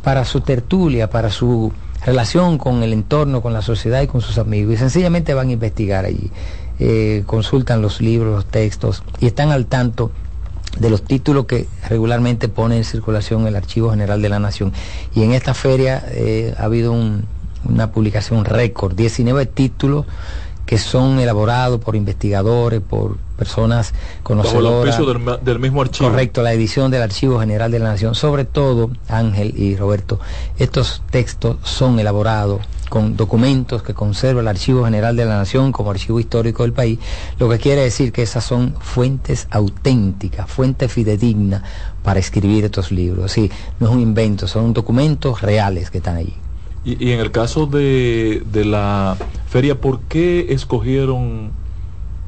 para 0.03 0.25
su 0.25 0.43
tertulia, 0.43 1.09
para 1.09 1.31
su 1.31 1.73
relación 2.05 2.59
con 2.59 2.83
el 2.83 2.93
entorno, 2.93 3.41
con 3.41 3.55
la 3.55 3.63
sociedad 3.63 4.03
y 4.03 4.07
con 4.07 4.21
sus 4.21 4.37
amigos. 4.37 4.75
Y 4.75 4.77
sencillamente 4.77 5.33
van 5.33 5.49
a 5.49 5.53
investigar 5.53 6.05
allí, 6.05 6.31
eh, 6.79 7.23
consultan 7.25 7.81
los 7.81 8.03
libros, 8.03 8.35
los 8.35 8.47
textos 8.47 9.03
y 9.21 9.27
están 9.27 9.53
al 9.53 9.67
tanto 9.67 10.11
de 10.79 10.91
los 10.91 11.03
títulos 11.03 11.47
que 11.47 11.67
regularmente 11.89 12.49
pone 12.49 12.77
en 12.77 12.85
circulación 12.85 13.47
el 13.47 13.57
Archivo 13.57 13.91
General 13.91 14.21
de 14.21 14.29
la 14.29 14.39
Nación. 14.39 14.73
Y 15.15 15.23
en 15.23 15.33
esta 15.33 15.55
feria 15.55 16.05
eh, 16.11 16.55
ha 16.59 16.65
habido 16.65 16.93
un, 16.93 17.25
una 17.65 17.91
publicación 17.91 18.45
récord, 18.45 18.95
19 18.95 19.47
títulos 19.47 20.07
que 20.67 20.79
son 20.79 21.19
elaborados 21.21 21.81
por 21.81 21.95
investigadores, 21.95 22.81
por 22.81 23.17
personas 23.37 23.93
conocedoras. 24.23 24.99
Bajo 24.99 25.39
del, 25.39 25.59
mismo 25.59 25.83
archivo. 25.83 26.09
Correcto, 26.09 26.43
la 26.43 26.53
edición 26.53 26.91
del 26.91 27.03
Archivo 27.03 27.39
General 27.39 27.71
de 27.71 27.79
la 27.79 27.91
Nación. 27.91 28.15
Sobre 28.15 28.45
todo, 28.45 28.91
Ángel 29.09 29.55
y 29.57 29.77
Roberto, 29.77 30.21
estos 30.59 31.03
textos 31.11 31.57
son 31.63 31.99
elaborados 31.99 32.61
con 32.89 33.17
documentos 33.17 33.83
que 33.83 33.93
conserva 33.93 34.41
el 34.41 34.49
Archivo 34.49 34.85
General 34.85 35.17
de 35.17 35.25
la 35.25 35.37
Nación 35.39 35.73
como 35.73 35.91
archivo 35.91 36.21
histórico 36.21 36.63
del 36.63 36.73
país, 36.73 36.99
lo 37.39 37.49
que 37.49 37.59
quiere 37.59 37.83
decir 37.83 38.13
que 38.13 38.23
esas 38.23 38.45
son 38.45 38.77
fuentes 38.79 39.49
auténticas, 39.51 40.49
fuentes 40.49 40.93
fidedignas 40.93 41.63
para 42.03 42.21
escribir 42.21 42.65
estos 42.65 42.93
libros. 42.93 43.33
Sí, 43.33 43.51
no 43.81 43.89
es 43.89 43.95
un 43.95 44.01
invento, 44.01 44.47
son 44.47 44.73
documentos 44.73 45.41
reales 45.43 45.91
que 45.91 45.99
están 45.99 46.17
allí. 46.17 46.35
Y, 46.85 47.13
en 47.13 47.21
el 47.21 47.31
caso 47.31 47.67
de, 47.67 48.43
la 48.65 49.17
feria, 49.49 49.81
¿por 49.81 50.01
qué 50.01 50.47
escogieron 50.51 51.51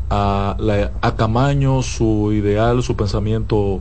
a, 0.09 0.57
a 1.01 1.17
Camaño 1.17 1.83
su 1.83 2.33
ideal, 2.33 2.83
su 2.83 2.97
pensamiento 2.97 3.81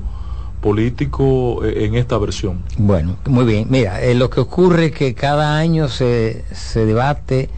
político 0.66 1.64
eh, 1.64 1.86
en 1.86 1.96
esta 1.96 2.18
versión? 2.18 2.64
Bueno, 2.78 3.18
muy 3.28 3.46
bien. 3.46 3.68
Mira, 3.70 4.02
eh, 4.02 4.16
lo 4.16 4.32
que 4.32 4.40
ocurre 4.40 4.88
es 4.88 4.92
que 4.94 5.14
cada 5.14 5.58
año 5.58 5.88
se, 5.88 6.44
se 6.54 6.86
debate 6.88 7.50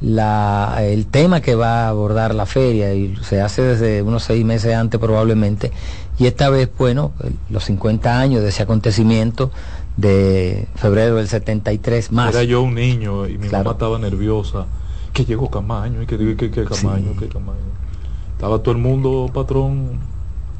la, 0.00 0.76
el 0.80 1.06
tema 1.06 1.42
que 1.42 1.54
va 1.54 1.84
a 1.84 1.88
abordar 1.88 2.34
la 2.34 2.46
feria 2.46 2.94
y 2.94 3.14
se 3.22 3.40
hace 3.42 3.62
desde 3.62 4.02
unos 4.02 4.24
seis 4.24 4.44
meses 4.44 4.74
antes 4.74 4.98
probablemente. 4.98 5.70
Y 6.18 6.26
esta 6.26 6.48
vez, 6.48 6.70
bueno, 6.78 7.12
los 7.50 7.64
50 7.64 8.18
años 8.18 8.42
de 8.42 8.48
ese 8.48 8.62
acontecimiento 8.62 9.50
de 9.96 10.68
febrero 10.74 11.16
del 11.16 11.28
73 11.28 12.12
más. 12.12 12.34
Era 12.34 12.44
yo 12.44 12.62
un 12.62 12.74
niño 12.74 13.26
y 13.26 13.38
mi 13.38 13.48
mamá 13.48 13.72
estaba 13.72 13.98
nerviosa. 13.98 14.66
Que 15.12 15.24
llegó 15.24 15.50
Camaño 15.50 16.02
y 16.02 16.06
que, 16.06 16.18
que, 16.36 16.50
que 16.50 16.64
Camaño, 16.64 17.16
que 17.18 17.28
Camaño. 17.28 17.58
Estaba 18.32 18.58
todo 18.58 18.72
el 18.72 18.80
mundo, 18.80 19.30
patrón, 19.32 19.98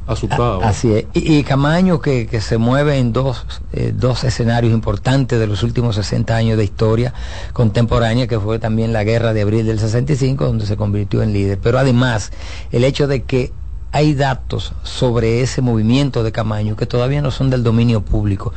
asustado. 0.07 0.63
Así 0.63 0.91
es. 0.93 1.05
Y, 1.13 1.43
Camaño 1.43 2.01
que, 2.01 2.27
se 2.41 2.57
mueve 2.57 2.97
en 2.97 3.13
dos, 3.13 3.45
eh, 3.73 3.93
dos 3.95 4.23
escenarios 4.23 4.73
importantes 4.73 5.39
de 5.39 5.45
los 5.45 5.61
últimos 5.61 5.95
60 5.95 6.35
años 6.35 6.57
de 6.57 6.63
historia 6.63 7.13
contemporánea, 7.53 8.25
que 8.25 8.39
fue 8.39 8.57
también 8.57 8.93
la 8.93 9.03
guerra 9.03 9.33
de 9.33 9.43
abril 9.43 9.67
del 9.67 9.79
65, 9.79 10.45
donde 10.45 10.65
se 10.65 10.75
convirtió 10.75 11.21
en 11.21 11.33
líder. 11.33 11.59
Pero 11.61 11.77
además, 11.77 12.31
el 12.71 12.83
hecho 12.83 13.07
de 13.07 13.23
que 13.23 13.51
hay 13.91 14.15
datos 14.15 14.73
sobre 14.83 15.41
ese 15.41 15.61
movimiento 15.61 16.23
de 16.23 16.31
Camaño 16.31 16.75
que 16.75 16.85
todavía 16.85 17.21
no 17.21 17.31
son 17.31 17.49
del 17.49 17.63
dominio 17.63 18.01
público 18.01 18.53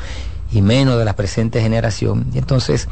y 0.53 0.63
menos 0.63 0.99
de 0.99 1.05
la 1.05 1.15
presente 1.15 1.61
generación. 1.61 2.27
Y 2.35 2.39
entonces 2.39 2.89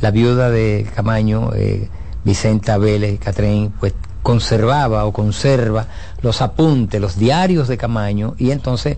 la 0.00 0.10
viuda 0.10 0.50
de 0.50 0.88
Camaño, 0.94 1.50
eh, 1.54 1.88
Vicenta 2.24 2.78
Vélez 2.78 3.18
Catrín, 3.18 3.72
pues 3.80 3.94
conservaba 4.22 5.04
o 5.06 5.12
conserva 5.12 5.86
los 6.22 6.42
apuntes, 6.42 7.00
los 7.00 7.18
diarios 7.18 7.68
de 7.68 7.78
Camaño 7.78 8.34
y 8.38 8.50
entonces 8.50 8.96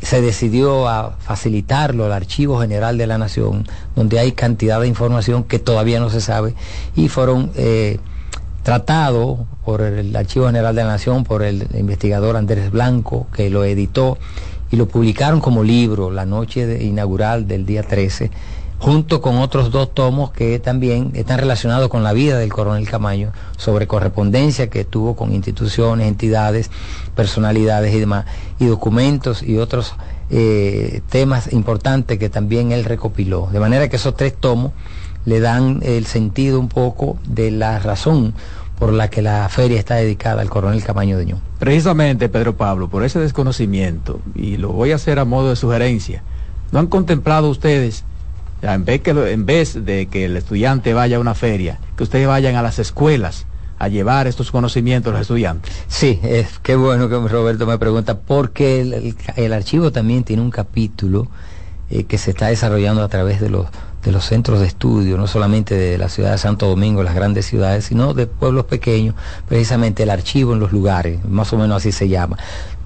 se 0.00 0.20
decidió 0.20 0.88
a 0.88 1.16
facilitarlo 1.20 2.04
al 2.04 2.12
Archivo 2.12 2.60
General 2.60 2.98
de 2.98 3.06
la 3.06 3.18
Nación, 3.18 3.66
donde 3.94 4.18
hay 4.18 4.32
cantidad 4.32 4.80
de 4.80 4.88
información 4.88 5.44
que 5.44 5.58
todavía 5.58 6.00
no 6.00 6.10
se 6.10 6.20
sabe 6.20 6.54
y 6.94 7.08
fueron 7.08 7.50
eh, 7.54 7.98
tratados 8.62 9.40
por 9.64 9.80
el 9.80 10.14
Archivo 10.14 10.46
General 10.46 10.74
de 10.74 10.82
la 10.82 10.90
Nación, 10.90 11.24
por 11.24 11.42
el 11.42 11.66
investigador 11.74 12.36
Andrés 12.36 12.70
Blanco, 12.70 13.26
que 13.32 13.48
lo 13.48 13.64
editó 13.64 14.18
lo 14.76 14.86
publicaron 14.86 15.40
como 15.40 15.64
libro 15.64 16.10
la 16.10 16.26
noche 16.26 16.84
inaugural 16.84 17.48
del 17.48 17.64
día 17.64 17.82
13 17.82 18.30
junto 18.78 19.22
con 19.22 19.38
otros 19.38 19.70
dos 19.70 19.94
tomos 19.94 20.32
que 20.32 20.58
también 20.58 21.12
están 21.14 21.38
relacionados 21.38 21.88
con 21.88 22.02
la 22.02 22.12
vida 22.12 22.38
del 22.38 22.52
coronel 22.52 22.88
Camaño, 22.88 23.32
sobre 23.56 23.86
correspondencia 23.86 24.68
que 24.68 24.84
tuvo 24.84 25.16
con 25.16 25.32
instituciones, 25.32 26.06
entidades, 26.06 26.70
personalidades 27.14 27.94
y 27.94 28.00
demás, 28.00 28.26
y 28.58 28.66
documentos 28.66 29.42
y 29.42 29.56
otros 29.56 29.94
eh, 30.28 31.00
temas 31.08 31.52
importantes 31.52 32.18
que 32.18 32.28
también 32.28 32.70
él 32.72 32.84
recopiló. 32.84 33.48
De 33.50 33.60
manera 33.60 33.88
que 33.88 33.96
esos 33.96 34.14
tres 34.14 34.34
tomos 34.36 34.72
le 35.24 35.40
dan 35.40 35.80
el 35.82 36.06
sentido 36.06 36.60
un 36.60 36.68
poco 36.68 37.18
de 37.26 37.50
la 37.50 37.78
razón 37.78 38.34
por 38.78 38.92
la 38.92 39.08
que 39.08 39.22
la 39.22 39.48
feria 39.48 39.78
está 39.78 39.94
dedicada 39.96 40.42
al 40.42 40.50
coronel 40.50 40.84
Camaño 40.84 41.16
de 41.18 41.26
Ñón. 41.26 41.40
Precisamente, 41.58 42.28
Pedro 42.28 42.56
Pablo, 42.56 42.88
por 42.88 43.04
ese 43.04 43.18
desconocimiento, 43.18 44.20
y 44.34 44.56
lo 44.58 44.72
voy 44.72 44.92
a 44.92 44.96
hacer 44.96 45.18
a 45.18 45.24
modo 45.24 45.50
de 45.50 45.56
sugerencia, 45.56 46.22
¿no 46.72 46.78
han 46.78 46.86
contemplado 46.86 47.48
ustedes 47.48 48.04
en 48.62 48.84
vez, 48.84 49.00
que, 49.02 49.10
en 49.10 49.46
vez 49.46 49.84
de 49.84 50.06
que 50.06 50.24
el 50.24 50.36
estudiante 50.36 50.94
vaya 50.94 51.18
a 51.18 51.20
una 51.20 51.34
feria, 51.34 51.78
que 51.96 52.02
ustedes 52.02 52.26
vayan 52.26 52.56
a 52.56 52.62
las 52.62 52.78
escuelas 52.78 53.46
a 53.78 53.88
llevar 53.88 54.26
estos 54.26 54.50
conocimientos 54.50 55.10
a 55.10 55.12
los 55.12 55.22
estudiantes. 55.22 55.74
Sí, 55.88 56.18
es 56.22 56.58
qué 56.62 56.76
bueno 56.76 57.08
que 57.08 57.16
Roberto 57.16 57.66
me 57.66 57.78
pregunta, 57.78 58.18
porque 58.18 58.80
el, 59.36 59.52
archivo 59.52 59.92
también 59.92 60.24
tiene 60.24 60.42
un 60.42 60.50
capítulo 60.50 61.28
eh, 61.90 62.04
que 62.04 62.16
se 62.16 62.30
está 62.30 62.46
desarrollando 62.46 63.02
a 63.02 63.08
través 63.08 63.40
de 63.40 63.50
los, 63.50 63.66
de 64.06 64.12
los 64.12 64.24
centros 64.24 64.60
de 64.60 64.68
estudio, 64.68 65.18
no 65.18 65.26
solamente 65.26 65.74
de 65.74 65.98
la 65.98 66.08
ciudad 66.08 66.30
de 66.30 66.38
Santo 66.38 66.68
Domingo, 66.68 67.02
las 67.02 67.16
grandes 67.16 67.44
ciudades, 67.44 67.86
sino 67.86 68.14
de 68.14 68.28
pueblos 68.28 68.66
pequeños, 68.66 69.16
precisamente 69.48 70.04
el 70.04 70.10
archivo 70.10 70.52
en 70.52 70.60
los 70.60 70.70
lugares, 70.70 71.24
más 71.24 71.52
o 71.52 71.58
menos 71.58 71.78
así 71.78 71.90
se 71.90 72.08
llama, 72.08 72.38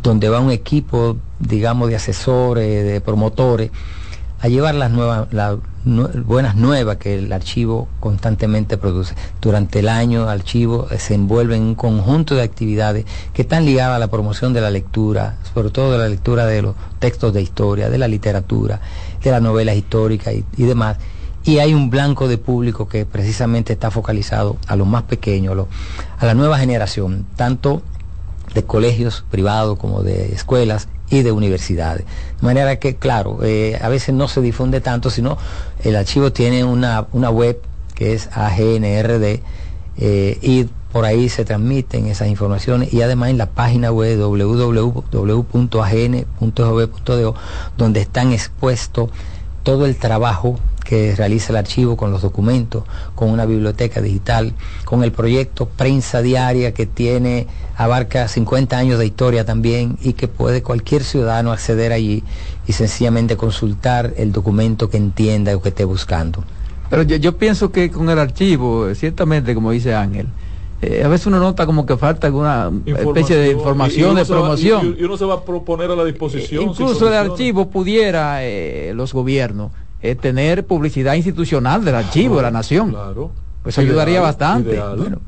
donde 0.02 0.30
va 0.30 0.40
un 0.40 0.50
equipo, 0.50 1.18
digamos, 1.38 1.90
de 1.90 1.96
asesores, 1.96 2.87
de 2.87 3.02
promotores, 3.02 3.70
a 4.40 4.48
llevar 4.48 4.74
las 4.74 4.90
nuevas, 4.90 5.30
las 5.33 5.59
buenas 5.85 6.56
nuevas 6.56 6.96
que 6.96 7.18
el 7.18 7.33
archivo 7.33 7.88
constantemente 8.00 8.78
produce. 8.78 9.14
Durante 9.40 9.80
el 9.80 9.88
año 9.88 10.22
el 10.22 10.28
archivo 10.28 10.88
se 10.98 11.14
envuelve 11.14 11.56
en 11.56 11.62
un 11.62 11.74
conjunto 11.74 12.35
de 12.35 12.42
actividades 12.42 13.04
que 13.35 13.42
están 13.42 13.66
ligadas 13.66 13.96
a 13.96 13.98
la 13.98 14.09
promoción 14.09 14.54
de 14.54 14.62
la 14.62 14.70
lectura, 14.70 15.37
sobre 15.52 15.70
todo 15.70 15.92
de 15.92 15.98
la 15.98 16.09
lectura 16.09 16.46
de 16.46 16.62
los 16.62 16.74
textos 16.98 17.35
de 17.35 17.42
historia, 17.42 17.90
de 17.90 17.98
la 17.98 18.09
literatura, 18.09 18.80
de 19.22 19.30
las 19.30 19.42
novelas 19.42 19.76
históricas 19.76 20.35
y, 20.35 20.62
demás. 20.62 20.96
Y 21.44 21.59
hay 21.59 21.74
un 21.74 21.90
blanco 21.90 22.29
de 22.29 22.38
público 22.38 22.88
que 22.88 23.07
precisamente 23.07 23.72
está 23.72 23.90
focalizado 23.90 24.59
a 24.66 24.76
los 24.76 24.87
más 24.87 25.05
pequeños, 25.05 25.66
a 26.18 26.26
la 26.26 26.35
nueva 26.35 26.59
generación, 26.59 27.26
tanto 27.37 27.83
de 28.55 28.64
colegios 28.64 29.24
privados 29.31 29.79
como 29.79 30.03
de 30.03 30.33
escuelas 30.33 30.88
y 31.09 31.22
de 31.22 31.33
universidades. 31.33 32.05
De 32.40 32.46
manera 32.46 32.76
que, 32.79 32.96
claro, 32.96 33.38
eh, 33.42 33.79
a 33.81 33.88
veces 33.88 34.14
no 34.14 34.29
se 34.29 34.40
difunde 34.40 34.81
tanto, 34.81 35.11
sino 35.11 35.38
el 35.83 35.96
archivo 35.96 36.33
tiene 36.33 36.64
una, 36.64 37.00
web 37.00 37.61
que 37.94 38.12
es 38.14 38.29
AGNRD 38.33 39.42
eh, 39.98 40.38
y 40.40 40.68
por 40.92 41.05
ahí 41.05 41.29
se 41.29 41.44
transmiten 41.44 42.07
esas 42.07 42.29
informaciones 42.29 42.92
y 42.92 43.03
además 43.03 43.31
en 43.31 43.38
la 43.38 43.46
página 43.46 43.92
web 43.92 44.18
www.agn.gov.do 44.18 45.74
donde 47.76 48.00
están 48.00 48.33
expuestos 48.33 49.11
todo 49.62 49.87
el 49.87 49.96
trabajo 49.96 50.59
que 50.90 51.14
realiza 51.14 51.53
el 51.53 51.57
archivo 51.57 51.96
con 51.96 52.11
los 52.11 52.20
documentos, 52.20 52.83
con 53.14 53.31
una 53.31 53.46
biblioteca 53.46 54.00
digital, 54.00 54.55
con 54.85 55.05
el 55.05 55.12
proyecto 55.12 55.66
Prensa 55.66 56.20
Diaria 56.20 56.74
que 56.74 56.85
tiene, 56.85 57.46
abarca 57.76 58.26
50 58.26 58.76
años 58.76 58.98
de 58.98 59.07
historia 59.07 59.44
también 59.44 59.98
y 60.03 60.14
que 60.14 60.26
puede 60.26 60.64
cualquier 60.64 61.05
ciudadano 61.05 61.53
acceder 61.53 61.92
allí 61.92 62.24
y 62.66 62.72
sencillamente 62.72 63.37
consultar 63.37 64.14
el 64.16 64.33
documento 64.33 64.90
que 64.90 64.96
entienda 64.96 65.55
o 65.55 65.62
que 65.62 65.68
esté 65.68 65.85
buscando. 65.85 66.42
Pero 66.88 67.05
yo, 67.05 67.38
pienso 67.38 67.70
que 67.70 67.88
con 67.88 68.11
el 68.11 68.18
archivo, 68.18 68.92
ciertamente, 68.96 69.55
como 69.55 69.70
dice 69.70 69.94
Ángel, 69.94 70.26
eh, 70.83 71.05
a 71.05 71.09
veces 71.09 71.29
uno 71.29 71.38
nota 71.38 71.66
como 71.66 71.87
que 71.87 71.96
falta 71.96 72.26
alguna 72.26 72.68
especie 72.85 73.37
de 73.37 73.53
información, 73.53 74.16
de 74.16 74.24
promoción. 74.24 74.96
y, 74.98 75.05
uno 75.05 75.16
se 75.16 75.24
va 75.24 75.35
a 75.35 75.44
proponer 75.44 75.88
a 75.92 75.94
la 75.94 76.05
disposición. 76.05 76.64
incluso 76.64 77.07
el 77.07 77.14
archivo 77.14 77.70
pudiera, 77.70 78.42
eh, 78.42 78.92
los 78.92 79.12
gobiernos, 79.12 79.70
es 80.02 80.18
tener 80.18 80.66
publicidad 80.66 81.14
institucional 81.14 81.84
del 81.84 81.94
archivo 81.94 82.36
de 82.36 82.42
la 82.42 82.50
nación. 82.50 82.90
Claro. 82.90 83.32
Pues 83.62 83.76
ayudaría 83.76 84.22
bastante. 84.22 84.80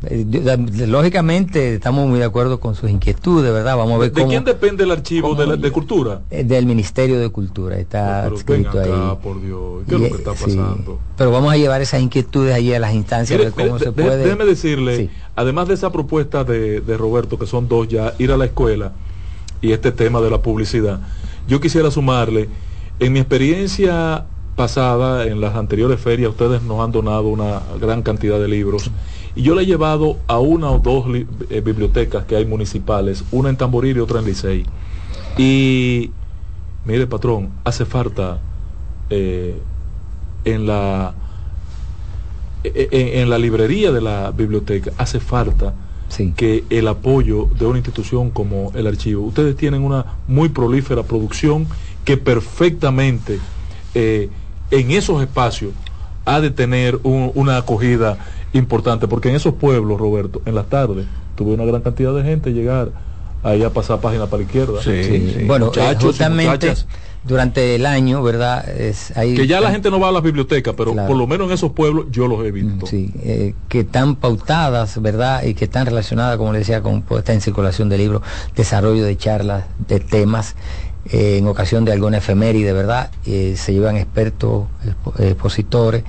Eh, 0.05 0.87
lógicamente 0.87 1.75
estamos 1.75 2.09
muy 2.09 2.19
de 2.19 2.25
acuerdo 2.25 2.61
con 2.61 2.75
sus 2.75 2.89
inquietudes, 2.89 3.53
¿verdad? 3.53 3.77
Vamos 3.77 3.97
a 3.97 3.99
ver 3.99 4.13
¿De 4.13 4.25
quién 4.25 4.43
depende 4.43 4.85
el 4.85 4.91
archivo 4.91 5.35
de, 5.35 5.71
cultura? 5.71 6.23
Eh, 6.31 6.43
del 6.43 6.65
Ministerio 6.65 7.21
de 7.21 7.29
Cultura, 7.29 7.77
está 7.77 8.29
escrito 8.29 8.81
ahí. 8.81 9.19
Por 9.23 9.43
Dios, 9.43 9.83
¿qué 9.87 9.97
es 9.97 10.01
lo 10.01 10.09
que 10.09 10.15
está 10.15 10.33
pasando? 10.33 10.99
pero 11.19 11.31
vamos 11.31 11.53
a 11.53 11.59
llevar 11.59 11.83
esas 11.83 12.01
inquietudes 12.01 12.55
allí 12.55 12.73
a 12.73 12.81
las 12.81 12.95
instancias 12.95 13.39
de 13.39 13.51
cómo 13.51 13.79
se 13.79 13.93
puede. 13.93 14.17
Déjeme 14.17 14.47
decirle, 14.47 15.11
además 15.37 15.69
de 15.69 15.75
esa 15.75 15.93
propuesta 15.93 16.43
de, 16.43 16.81
de 16.81 16.97
Roberto, 16.97 17.39
que 17.39 17.47
son 17.47 17.69
dos 17.69 17.87
ya, 17.87 18.15
ir 18.19 18.33
a 18.33 18.39
la 18.39 18.47
escuela 18.47 18.93
y 19.61 19.73
este 19.73 19.93
tema 19.93 20.23
de 20.23 20.31
la 20.31 20.41
publicidad, 20.41 21.01
yo 21.47 21.61
quisiera 21.61 21.91
sumarle, 21.91 22.49
en 22.99 23.13
mi 23.13 23.19
experiencia 23.19 24.25
pasada, 24.63 25.27
en 25.27 25.41
las 25.41 25.57
anteriores 25.57 25.99
ferias, 25.99 26.31
ustedes 26.31 26.63
nos 26.63 26.79
han 26.79 26.93
donado 26.93 27.27
una 27.27 27.63
gran 27.81 28.01
cantidad 28.03 28.39
de 28.39 28.47
libros. 28.47 28.93
Y 29.35 29.43
yo 29.43 29.57
le 29.57 29.63
he 29.63 29.67
llevado 29.67 30.19
a 30.29 30.39
una 30.39 30.71
o 30.71 30.79
dos 30.79 31.05
eh, 31.51 31.61
bibliotecas 31.61 32.27
que 32.27 32.37
hay 32.37 32.47
municipales, 32.47 33.25
una 33.33 33.49
en 33.49 33.57
Tamboril 33.57 33.97
y 33.97 33.99
otra 33.99 34.21
en 34.21 34.25
Licey. 34.25 34.65
Y 35.37 36.13
mire, 36.85 37.09
patrón, 37.09 37.51
hace 37.65 37.85
falta 37.85 38.39
eh, 39.11 39.61
en 40.45 40.65
la 40.65 41.13
en, 42.63 43.29
la 43.29 43.39
librería 43.39 43.91
de 43.91 44.01
la 44.01 44.31
biblioteca, 44.31 44.93
hace 44.97 45.19
falta 45.19 45.75
que 46.37 46.63
el 46.71 46.87
apoyo 46.87 47.49
de 47.59 47.67
una 47.67 47.79
institución 47.79 48.31
como 48.31 48.71
el 48.77 48.87
archivo. 48.87 49.25
Ustedes 49.25 49.57
tienen 49.57 49.83
una 49.83 50.19
muy 50.29 50.51
prolífera 50.51 51.03
producción 51.03 51.67
que 52.05 52.17
perfectamente 52.17 53.41
eh, 53.95 54.31
en 54.73 54.91
esos 54.91 55.23
espacios 55.23 55.73
ha 56.25 56.41
de 56.41 56.51
tener 56.51 56.99
una 57.05 57.59
acogida 57.59 58.19
importante, 58.53 59.07
porque 59.07 59.29
en 59.29 59.37
esos 59.37 59.55
pueblos, 59.55 60.01
Roberto, 60.01 60.43
en 60.47 60.55
las 60.55 60.67
tardes, 60.69 61.07
tuve 61.37 61.55
una 61.55 61.65
gran 61.65 61.83
cantidad 61.83 62.15
de 62.15 62.23
gente 62.23 62.53
llegar 62.53 62.91
ahí 63.43 63.63
a 63.63 63.71
pasar 63.71 64.01
página 64.01 64.27
para 64.27 64.39
la 64.39 64.45
izquierda. 64.45 64.81
Bueno, 65.47 65.73
eh, 65.75 65.97
justamente 66.01 66.75
durante 67.25 67.77
el 67.77 67.87
año, 67.87 68.23
¿verdad? 68.23 68.69
Es, 68.69 69.13
que 69.15 69.47
ya 69.47 69.61
la 69.61 69.71
gente 69.71 69.91
no 69.91 70.01
va 70.01 70.09
a 70.09 70.13
las 70.13 70.23
bibliotecas, 70.23 70.75
pero 70.77 70.95
por 70.95 71.17
lo 71.17 71.27
menos 71.27 71.49
en 71.49 71.55
esos 71.55 71.73
pueblos 71.73 72.07
yo 72.11 72.27
los 72.27 72.45
he 72.45 72.51
visto. 72.51 72.87
Sí, 72.87 73.13
eh, 73.23 73.55
que 73.69 73.81
están 73.81 74.17
pautadas, 74.17 75.01
¿verdad? 75.01 75.45
Y 75.45 75.55
que 75.55 75.65
están 75.65 75.87
relacionadas, 75.87 76.37
como 76.37 76.53
le 76.53 76.61
decía, 76.61 76.83
con 76.83 77.03
puesta 77.03 77.33
en 77.33 77.41
circulación 77.41 77.89
de 77.89 77.99
libros, 77.99 78.23
desarrollo 78.57 79.05
de 79.05 79.17
charlas, 79.17 79.65
de 79.87 80.01
temas 80.01 80.57
eh, 81.11 81.39
en 81.39 81.47
ocasión 81.49 81.85
de 81.85 81.93
alguna 81.93 82.19
efeméride, 82.19 82.73
¿verdad? 82.73 83.11
Eh, 83.27 83.55
se 83.57 83.73
llevan 83.73 83.97
expertos, 83.97 84.67
expositores 85.19 86.05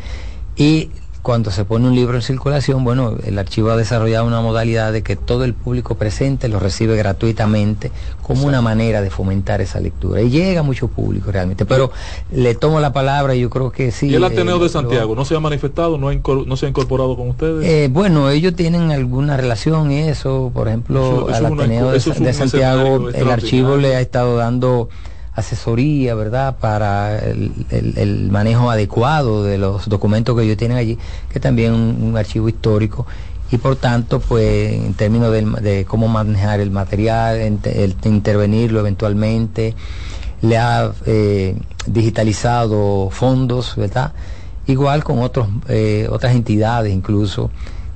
y 0.56 0.90
cuando 1.24 1.52
se 1.52 1.64
pone 1.64 1.88
un 1.88 1.96
libro 1.96 2.16
en 2.16 2.22
circulación, 2.22 2.84
bueno, 2.84 3.16
el 3.26 3.40
archivo 3.40 3.72
ha 3.72 3.78
desarrollado 3.78 4.28
una 4.28 4.42
modalidad 4.42 4.92
de 4.92 5.04
que 5.04 5.16
todo 5.16 5.46
el 5.46 5.54
público 5.54 5.96
presente 5.96 6.50
lo 6.50 6.60
recibe 6.60 6.98
gratuitamente 6.98 7.92
como 8.22 8.46
una 8.46 8.62
manera 8.62 9.02
de 9.02 9.10
fomentar 9.10 9.62
esa 9.62 9.80
lectura. 9.80 10.22
Y 10.22 10.30
llega 10.30 10.64
mucho 10.64 10.90
público 10.90 11.32
realmente. 11.32 11.66
Pero 11.66 11.92
le 12.32 12.56
tomo 12.56 12.82
la 12.82 12.92
palabra 12.92 13.36
y 13.36 13.40
yo 13.40 13.50
creo 13.50 13.72
que 13.72 13.92
sí. 13.92 14.10
¿Y 14.10 14.16
el 14.16 14.24
Ateneo 14.26 14.58
eh, 14.58 14.64
de 14.64 14.70
Santiago 14.70 15.16
no 15.16 15.24
se 15.24 15.34
ha 15.34 15.40
manifestado, 15.40 15.98
no, 15.98 16.10
ha 16.10 16.14
incor- 16.14 16.46
no 16.46 16.58
se 16.58 16.66
ha 16.66 16.70
incorporado 16.70 17.16
con 17.16 17.30
ustedes? 17.30 17.66
Eh, 17.66 17.88
bueno, 17.90 18.30
ellos 18.30 18.54
tienen 18.54 18.92
alguna 18.92 19.38
relación 19.38 19.92
eso, 19.92 20.52
por 20.54 20.68
ejemplo, 20.68 21.00
Eso- 21.02 21.30
eso 21.30 21.46
al 21.48 21.52
una 21.54 21.64
Ateneo 21.64 21.94
inco- 21.96 22.14
de, 22.20 22.26
de 22.26 22.34
Santiago, 22.34 23.10
el 23.10 23.30
archivo 23.32 23.78
le 23.78 23.96
ha 23.96 24.02
estado 24.02 24.36
dando 24.36 24.90
asesoría, 25.36 26.16
¿verdad?, 26.16 26.58
para 26.60 27.18
el, 27.20 27.52
el- 27.70 28.30
manejo 28.32 28.70
adecuado 28.70 29.44
de 29.44 29.58
los 29.58 29.88
documentos 29.90 30.36
que 30.38 30.44
ellos 30.44 30.58
tienen 30.58 30.78
allí, 30.78 30.98
que 31.32 31.40
también 31.40 31.74
un, 31.74 31.98
un 32.04 32.18
archivo 32.18 32.50
histórico. 32.50 33.06
Y 33.52 33.58
por 33.58 33.76
tanto, 33.76 34.20
pues 34.20 34.74
en 34.74 34.94
términos 34.96 35.32
del- 35.32 35.52
de, 35.54 35.86
cómo 35.86 36.08
manejar 36.08 36.60
el 36.60 36.72
material, 36.72 37.60
intervenirlo 38.06 38.80
eventualmente, 38.80 39.76
le 40.42 40.58
ha 40.58 40.92
eh, 41.06 41.56
digitalizado 41.88 43.10
fondos, 43.12 43.76
¿verdad? 43.76 44.14
Igual 44.68 45.04
con 45.04 45.20
otros, 45.22 45.48
eh, 45.68 46.08
otras 46.10 46.34
entidades 46.36 46.94
incluso 46.94 47.50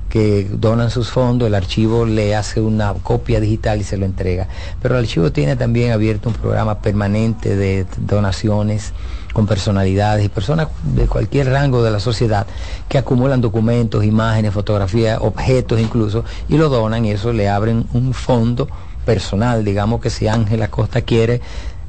que 0.08 0.48
donan 0.50 0.90
sus 0.90 1.10
fondos, 1.10 1.48
el 1.48 1.54
archivo 1.54 2.06
le 2.06 2.34
hace 2.34 2.60
una 2.60 2.94
copia 2.94 3.40
digital 3.40 3.80
y 3.80 3.84
se 3.84 3.96
lo 3.96 4.06
entrega. 4.06 4.48
Pero 4.80 4.96
el 4.96 5.04
archivo 5.04 5.32
tiene 5.32 5.56
también 5.56 5.92
abierto 5.92 6.28
un 6.28 6.34
programa 6.34 6.80
permanente 6.80 7.56
de 7.56 7.86
donaciones 7.98 8.92
con 9.32 9.46
personalidades 9.46 10.24
y 10.24 10.28
personas 10.28 10.68
de 10.82 11.06
cualquier 11.06 11.50
rango 11.50 11.82
de 11.82 11.90
la 11.90 12.00
sociedad 12.00 12.46
que 12.88 12.98
acumulan 12.98 13.40
documentos, 13.40 14.04
imágenes, 14.04 14.54
fotografías, 14.54 15.18
objetos 15.20 15.78
incluso, 15.80 16.24
y 16.48 16.56
lo 16.56 16.68
donan 16.68 17.04
y 17.04 17.12
eso 17.12 17.32
le 17.32 17.48
abren 17.48 17.86
un 17.92 18.14
fondo 18.14 18.68
personal, 19.04 19.64
digamos 19.64 20.00
que 20.00 20.10
si 20.10 20.28
Ángel 20.28 20.62
Acosta 20.62 21.00
quiere 21.00 21.40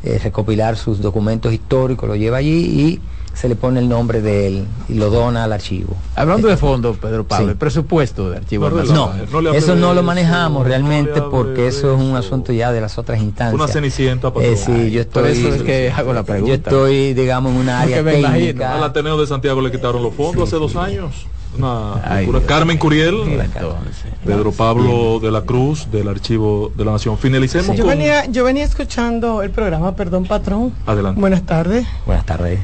eh, 0.03 0.19
recopilar 0.23 0.77
sus 0.77 1.01
documentos 1.01 1.53
históricos, 1.53 2.07
lo 2.07 2.15
lleva 2.15 2.37
allí 2.37 2.59
y 2.59 3.01
se 3.33 3.47
le 3.47 3.55
pone 3.55 3.79
el 3.79 3.87
nombre 3.87 4.21
de 4.21 4.47
él 4.47 4.65
y 4.89 4.95
lo 4.95 5.09
dona 5.09 5.45
al 5.45 5.53
archivo. 5.53 5.95
Hablando 6.15 6.47
de 6.49 6.57
fondos, 6.57 6.97
Pedro 6.97 7.25
Pablo, 7.25 7.45
Sí. 7.45 7.51
el 7.51 7.57
presupuesto 7.57 8.29
de 8.29 8.37
archivo. 8.37 8.69
No, 8.69 9.13
eso 9.53 9.75
no 9.75 9.93
lo 9.93 10.03
manejamos 10.03 10.65
realmente 10.67 11.21
porque 11.21 11.67
eso 11.67 11.93
es 11.95 12.01
un 12.01 12.15
asunto 12.17 12.51
ya 12.51 12.71
de 12.73 12.81
las 12.81 12.97
otras 12.97 13.21
instancias. 13.21 13.53
Una 13.53 13.67
cenicienta 13.71 14.33
pasó. 14.33 14.45
Eh, 14.45 14.57
sí, 14.57 14.91
yo 14.91 15.07
Por 15.07 15.25
estoy, 15.27 15.31
eso 15.45 15.55
es 15.55 15.61
que 15.63 15.89
hago 15.95 16.11
la 16.13 16.23
pregunta. 16.23 16.49
yo 16.49 16.53
estoy, 16.55 17.13
digamos, 17.13 17.53
en 17.53 17.59
una 17.59 17.79
área 17.81 17.97
Porque 17.97 18.11
me 18.11 18.19
imagino, 18.19 18.45
técnica. 18.47 18.75
Al 18.75 18.83
Ateneo 18.83 19.17
de 19.19 19.27
Santiago 19.27 19.61
le 19.61 19.71
quitaron 19.71 20.03
los 20.03 20.13
fondos 20.15 20.47
hace 20.49 20.57
dos 20.57 20.75
años. 20.75 21.25
Una 21.57 21.95
Ay, 22.03 22.25
locura. 22.25 22.39
Dios. 22.39 22.49
Carmen 22.49 22.77
Curiel, 22.77 23.15
Entonces, 23.27 24.03
Pedro 24.25 24.51
Pablo 24.51 25.19
de 25.19 25.31
la 25.31 25.41
Cruz, 25.41 25.87
del 25.91 26.07
Archivo 26.07 26.71
de 26.75 26.85
la 26.85 26.91
Nación. 26.93 27.17
Finalicemos 27.17 27.75
Yo 27.75 27.83
con... 27.85 27.89
venía, 27.97 28.25
yo 28.25 28.43
venía 28.43 28.63
escuchando 28.63 29.41
el 29.41 29.49
programa, 29.51 29.95
perdón, 29.95 30.25
patrón. 30.25 30.73
Adelante. 30.85 31.19
Buenas 31.19 31.43
tardes. 31.43 31.87
Buenas 32.05 32.25
tardes. 32.25 32.59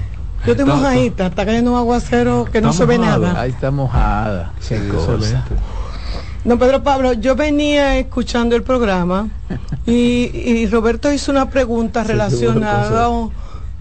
Yo 0.46 0.52
estoy 0.52 0.64
Está- 0.68 0.76
mojadita, 0.76 1.26
está 1.28 1.46
cayendo 1.46 1.72
un 1.72 1.78
aguacero 1.78 2.46
que 2.46 2.62
no 2.62 2.72
se 2.74 2.86
ve 2.86 3.00
nada. 3.00 3.42
ahí 3.42 3.50
está 3.52 3.72
mojada. 3.72 4.54
Qué 4.68 4.88
cosa. 4.88 5.14
Excelente. 5.16 5.56
No, 6.44 6.60
Pedro 6.60 6.84
Pablo, 6.84 7.14
yo 7.14 7.36
venía 7.36 7.98
escuchando 7.98 8.56
el 8.56 8.62
programa 8.62 9.30
y, 9.88 10.30
y 10.32 10.68
Roberto 10.68 11.12
hizo 11.12 11.32
una 11.32 11.50
pregunta 11.50 12.04
relacionada 12.04 13.10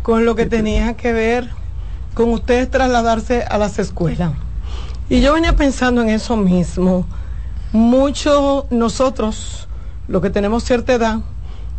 con 0.03 0.25
lo 0.25 0.35
que 0.35 0.47
tenía 0.47 0.95
que 0.95 1.13
ver 1.13 1.51
con 2.15 2.31
ustedes 2.31 2.71
trasladarse 2.71 3.43
a 3.43 3.59
las 3.59 3.79
escuelas. 3.79 4.33
Y 5.09 5.21
yo 5.21 5.35
venía 5.35 5.55
pensando 5.55 6.03
en 6.03 6.09
eso 6.09 6.37
mismo. 6.37 7.07
Muchos 7.73 8.65
nosotros, 8.71 9.69
los 10.09 10.23
que 10.23 10.31
tenemos 10.31 10.65
cierta 10.65 10.95
edad, 10.95 11.19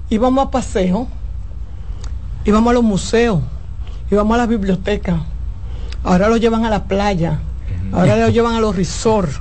íbamos 0.10 0.48
a 0.48 0.52
paseo, 0.52 1.08
íbamos 2.44 2.72
a 2.72 2.74
los 2.74 2.84
museos, 2.84 3.40
íbamos 4.12 4.36
a 4.36 4.38
la 4.38 4.46
biblioteca. 4.46 5.22
Ahora 6.04 6.30
lo 6.30 6.38
llevan 6.38 6.66
a 6.66 6.70
la 6.70 6.84
playa, 6.84 7.40
ahora 7.92 8.16
lo 8.18 8.30
llevan 8.30 8.56
a 8.56 8.60
los 8.60 8.76
resorts, 8.76 9.40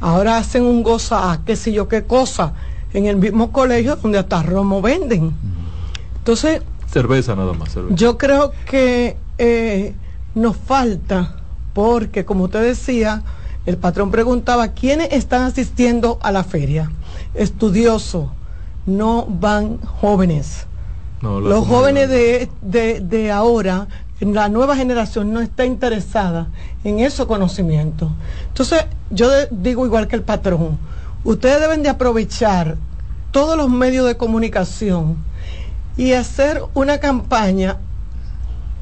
ahora 0.00 0.36
hacen 0.36 0.64
un 0.64 0.82
goza, 0.82 1.40
qué 1.46 1.56
sé 1.56 1.72
yo 1.72 1.88
qué 1.88 2.04
cosa, 2.04 2.52
en 2.92 3.06
el 3.06 3.16
mismo 3.16 3.52
colegio 3.52 3.96
donde 3.96 4.18
hasta 4.18 4.42
romo 4.42 4.82
venden. 4.82 5.32
Entonces, 6.18 6.62
Cerveza 6.92 7.34
nada 7.34 7.52
más. 7.54 7.70
cerveza. 7.72 7.94
yo 7.96 8.18
creo 8.18 8.52
que 8.66 9.16
eh, 9.38 9.94
nos 10.34 10.56
falta, 10.56 11.36
porque 11.74 12.24
como 12.24 12.44
usted 12.44 12.62
decía, 12.62 13.22
el 13.66 13.76
patrón 13.76 14.10
preguntaba, 14.10 14.68
¿quiénes 14.68 15.12
están 15.12 15.42
asistiendo 15.42 16.18
a 16.22 16.32
la 16.32 16.44
feria? 16.44 16.90
Estudiosos, 17.34 18.28
no 18.86 19.26
van 19.28 19.78
jóvenes. 19.80 20.66
No, 21.20 21.40
Los 21.40 21.66
jóvenes 21.66 22.08
de, 22.08 22.48
de, 22.62 23.00
de 23.00 23.32
ahora, 23.32 23.88
en 24.20 24.34
la 24.34 24.48
nueva 24.48 24.76
generación, 24.76 25.32
no 25.32 25.40
está 25.40 25.64
interesada 25.64 26.48
en 26.84 27.00
esos 27.00 27.26
conocimientos. 27.26 28.10
Entonces, 28.48 28.86
yo 29.10 29.28
de- 29.30 29.48
digo 29.50 29.84
igual 29.86 30.06
que 30.06 30.16
el 30.16 30.22
patrón, 30.22 30.78
ustedes 31.24 31.60
deben 31.60 31.82
de 31.82 31.88
aprovechar 31.88 32.76
todos 33.32 33.56
los 33.56 33.68
medios 33.70 34.06
de 34.06 34.16
comunicación 34.16 35.16
y 35.96 36.12
hacer 36.12 36.62
una 36.74 36.98
campaña 36.98 37.78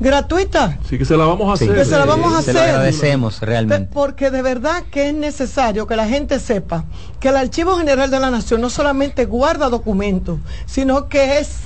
gratuita. 0.00 0.78
Sí, 0.88 0.98
que 0.98 1.04
se 1.04 1.16
la 1.16 1.24
vamos 1.24 1.52
a 1.52 1.56
Sí, 1.56 1.64
hacer. 1.64 1.76
Que 1.76 1.84
se 1.84 1.98
la 1.98 2.04
vamos 2.04 2.34
a 2.34 2.42
se 2.42 2.52
lo 2.52 2.58
hacer. 2.60 2.70
agradecemos 2.70 3.38
Pe- 3.40 3.46
realmente. 3.46 3.90
Porque 3.92 4.30
de 4.30 4.42
verdad 4.42 4.82
que 4.90 5.08
es 5.08 5.14
necesario 5.14 5.86
que 5.86 5.96
la 5.96 6.06
gente 6.08 6.38
sepa 6.40 6.84
que 7.20 7.28
el 7.28 7.36
Archivo 7.36 7.76
General 7.76 8.10
de 8.10 8.20
la 8.20 8.30
Nación 8.30 8.60
no 8.60 8.70
solamente 8.70 9.24
guarda 9.26 9.68
documentos, 9.68 10.38
sino 10.66 11.08
que 11.08 11.38
es 11.38 11.60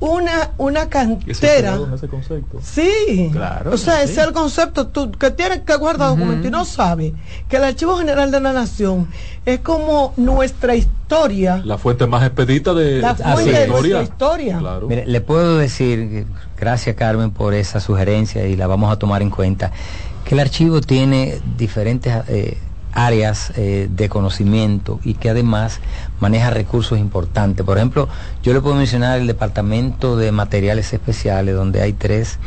una, 0.00 0.50
una 0.58 0.88
cantera. 0.88 1.78
ese 1.94 2.08
concepto. 2.08 2.58
Sí, 2.62 3.30
Claro, 3.32 3.72
o 3.72 3.76
sea, 3.78 3.98
sí. 3.98 4.04
ese 4.10 4.20
es 4.20 4.26
el 4.26 4.32
concepto, 4.32 4.88
tú 4.88 5.10
que 5.12 5.30
tienes 5.30 5.60
que 5.60 5.74
guardar 5.76 6.10
documentos 6.10 6.46
y 6.46 6.50
no 6.50 6.64
sabes 6.64 7.12
que 7.48 7.56
el 7.56 7.64
Archivo 7.64 7.96
General 7.96 8.30
de 8.30 8.40
la 8.40 8.52
Nación 8.52 9.08
es 9.46 9.60
como 9.60 10.12
nuestra 10.16 10.74
historia, 10.74 11.62
La 11.64 11.78
fuente 11.78 12.06
más 12.06 12.24
expedita 12.24 12.74
de, 12.74 12.98
la 13.00 13.14
fuente 13.14 13.52
de 13.52 13.60
historia. 13.66 13.96
nuestra 13.96 14.02
historia. 14.02 14.58
Claro. 14.58 14.86
Mire, 14.88 15.06
le 15.06 15.20
puedo 15.20 15.56
decir, 15.56 16.26
gracias 16.58 16.96
Carmen 16.96 17.30
por 17.30 17.54
esa 17.54 17.80
sugerencia 17.80 18.46
y 18.46 18.56
la 18.56 18.66
vamos 18.66 18.92
a 18.92 18.98
tomar 18.98 19.22
en 19.22 19.30
cuenta, 19.30 19.72
que 20.24 20.34
el 20.34 20.40
archivo 20.40 20.80
tiene 20.80 21.38
diferentes 21.56 22.12
eh, 22.28 22.58
áreas 22.96 23.52
eh, 23.56 23.88
de 23.90 24.08
conocimiento 24.08 24.98
y 25.04 25.14
que 25.14 25.28
además 25.30 25.80
maneja 26.18 26.48
recursos 26.50 26.98
importantes. 26.98 27.64
Por 27.64 27.76
ejemplo, 27.76 28.08
yo 28.42 28.54
le 28.54 28.60
puedo 28.62 28.74
mencionar 28.74 29.20
el 29.20 29.26
departamento 29.26 30.16
de 30.16 30.32
materiales 30.32 30.92
especiales, 30.94 31.54
donde 31.54 31.82
hay 31.82 31.92
tres 31.92 32.38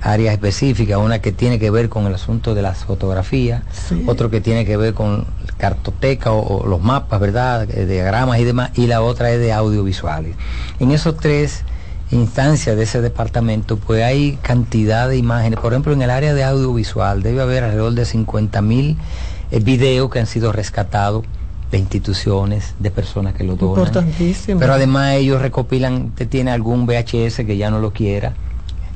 áreas 0.00 0.32
específicas, 0.32 0.96
una 0.98 1.18
que 1.18 1.30
tiene 1.32 1.58
que 1.58 1.70
ver 1.70 1.90
con 1.90 2.06
el 2.06 2.14
asunto 2.14 2.54
de 2.54 2.62
las 2.62 2.84
fotografías, 2.84 3.62
Sí. 3.88 4.02
otro 4.06 4.30
que 4.30 4.40
tiene 4.40 4.64
que 4.64 4.76
ver 4.78 4.94
con 4.94 5.26
cartoteca 5.58 6.32
o, 6.32 6.60
o 6.62 6.66
los 6.66 6.80
mapas, 6.80 7.20
¿verdad? 7.20 7.68
Eh, 7.70 7.84
Diagramas 7.84 8.38
y 8.38 8.44
demás, 8.44 8.70
y 8.76 8.86
la 8.86 9.02
otra 9.02 9.30
es 9.30 9.40
de 9.40 9.52
audiovisuales. 9.52 10.36
En 10.78 10.90
esos 10.90 11.16
tres 11.18 11.64
instancias 12.12 12.76
de 12.76 12.84
ese 12.84 13.02
departamento, 13.02 13.76
pues 13.76 14.02
hay 14.02 14.38
cantidad 14.40 15.06
de 15.08 15.18
imágenes. 15.18 15.58
Por 15.60 15.74
ejemplo, 15.74 15.92
en 15.92 16.00
el 16.00 16.08
área 16.10 16.32
de 16.32 16.44
audiovisual 16.44 17.22
debe 17.22 17.42
haber 17.42 17.64
alrededor 17.64 17.92
de 17.92 18.06
50 18.06 18.62
mil 18.62 18.96
eh, 19.50 19.60
videos 19.60 20.10
que 20.10 20.18
han 20.20 20.26
sido 20.26 20.52
rescatados 20.52 21.24
de 21.70 21.78
instituciones, 21.78 22.74
de 22.78 22.90
personas 22.90 23.34
que 23.34 23.44
lo 23.44 23.56
donan. 23.56 23.78
Importantísimo. 23.86 24.58
Pero 24.60 24.72
además 24.74 25.14
ellos 25.16 25.40
recopilan, 25.42 26.10
te 26.14 26.26
tiene 26.26 26.50
algún 26.50 26.86
VHS 26.86 27.44
que 27.46 27.56
ya 27.56 27.70
no 27.70 27.78
lo 27.78 27.92
quiera. 27.92 28.32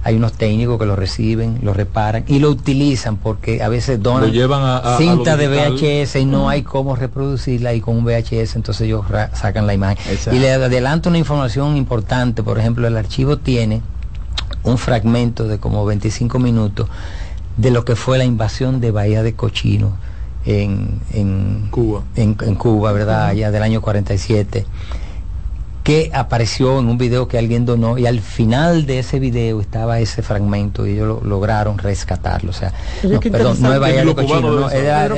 Hay 0.05 0.17
unos 0.17 0.33
técnicos 0.33 0.81
que 0.81 0.87
lo 0.87 0.97
reciben, 0.97 1.61
lo 1.63 1.75
reparan 1.75 2.25
y 2.27 2.41
lo 2.41 2.51
utilizan 2.51 3.19
porque 3.19 3.63
a 3.63 3.69
veces 3.69 4.03
donan 4.03 4.23
Lo 4.23 4.29
llevan 4.29 4.63
a- 4.63 4.79
a- 4.79 4.95
a 4.97 4.99
cinta 4.99 5.33
lo 5.33 5.37
de. 5.37 5.49
VHS 5.49 6.17
y 6.19 6.25
no 6.25 6.49
hay 6.49 6.63
cómo 6.63 6.97
reproducirla 6.97 7.73
y 7.75 7.81
con 7.81 7.99
un 7.99 8.05
VHS 8.05 8.57
entonces 8.57 8.87
ellos 8.87 9.09
ra- 9.09 9.31
sacan 9.35 9.67
la 9.67 9.75
imagen. 9.75 9.99
Exacto. 10.11 10.35
Y 10.35 10.41
le 10.41 10.51
adelanto 10.53 11.09
una 11.09 11.19
información 11.19 11.77
importante, 11.77 12.43
por 12.43 12.59
ejemplo, 12.59 12.89
el 12.89 12.97
archivo 12.97 13.37
tiene 13.39 13.81
un 14.65 14.77
fragmento 14.79 15.47
de 15.47 15.59
como 15.59 15.85
25 15.85 16.39
minutos 16.41 16.89
de 17.57 17.71
lo 17.71 17.85
que 17.85 17.95
fue 17.97 18.19
la 18.19 18.25
invasión 18.25 18.81
de 18.81 18.91
Bahía 18.91 19.23
de 19.23 19.35
Cochino 19.35 19.93
en, 20.45 21.01
en 21.13 21.69
Cuba. 21.71 22.03
en, 22.17 22.37
en 22.41 22.55
Cuba, 22.55 22.93
¿verdad? 22.93 23.27
Allá 23.27 23.51
del 23.51 23.63
año 23.63 23.81
47, 23.81 24.67
que 25.85 26.13
apareció 26.15 26.79
en 26.79 26.87
un 26.89 26.97
video 26.97 27.27
que 27.27 27.39
alguien 27.39 27.67
donó 27.67 27.99
y 27.99 28.07
al 28.07 28.21
final 28.21 28.87
de 28.87 29.01
ese 29.01 29.19
video 29.19 29.61
estaba 29.61 29.99
ese 29.99 30.23
fragmento 30.23 30.87
y 30.87 30.93
ellos 30.93 31.09
lo- 31.23 31.29
lograron 31.29 31.77
rescatarlo. 31.77 32.51
O 32.51 32.53
sea, 32.55 32.73
no, 33.03 33.19
perdón, 33.19 33.57
no 33.61 33.73
es. 33.75 33.81
Bahía 33.81 34.05
de 34.05 34.15
Cochino, 34.15 34.41
no, 34.43 34.69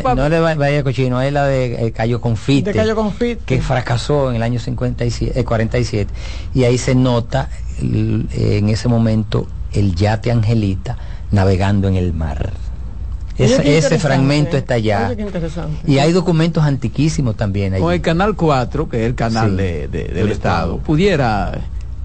Pablo. 0.03 0.29
no 0.31 0.49
es 0.49 0.57
Bahía 0.57 0.83
Cochino, 0.83 1.21
es 1.21 1.33
la 1.35 1.45
de 1.47 1.87
eh, 1.89 1.93
Cayo 1.93 2.19
Confite 2.23 2.73
De 2.73 2.79
Cayo 2.79 2.95
Confite. 2.97 3.43
que 3.45 3.61
fracasó 3.61 4.31
en 4.31 4.37
el 4.37 4.43
año 4.43 4.59
57, 4.59 5.39
eh, 5.39 5.45
47 5.45 6.11
y 6.55 6.65
ahí 6.65 6.79
se 6.79 6.95
nota 6.95 7.51
el- 7.83 8.27
en 8.33 8.71
ese 8.71 8.89
momento 8.89 9.47
el 9.75 9.95
yate 9.95 10.31
Angelita 10.33 10.97
navegando 11.31 11.89
en 11.89 11.97
el 11.97 12.15
mar. 12.15 12.53
Ese 13.39 13.99
fragmento 13.99 14.57
está 14.57 14.75
allá. 14.75 15.15
Y 15.87 15.99
hay 15.99 16.13
documentos 16.13 16.65
antiquísimos 16.65 17.37
también. 17.37 17.79
Con 17.79 17.93
el 17.93 18.01
Canal 18.01 18.37
4, 18.37 18.89
que 18.89 19.01
es 19.03 19.07
el 19.07 19.15
canal 19.15 19.57
de, 19.57 19.89
del, 19.89 20.31
Estado, 20.31 20.79
pudiera 20.79 21.53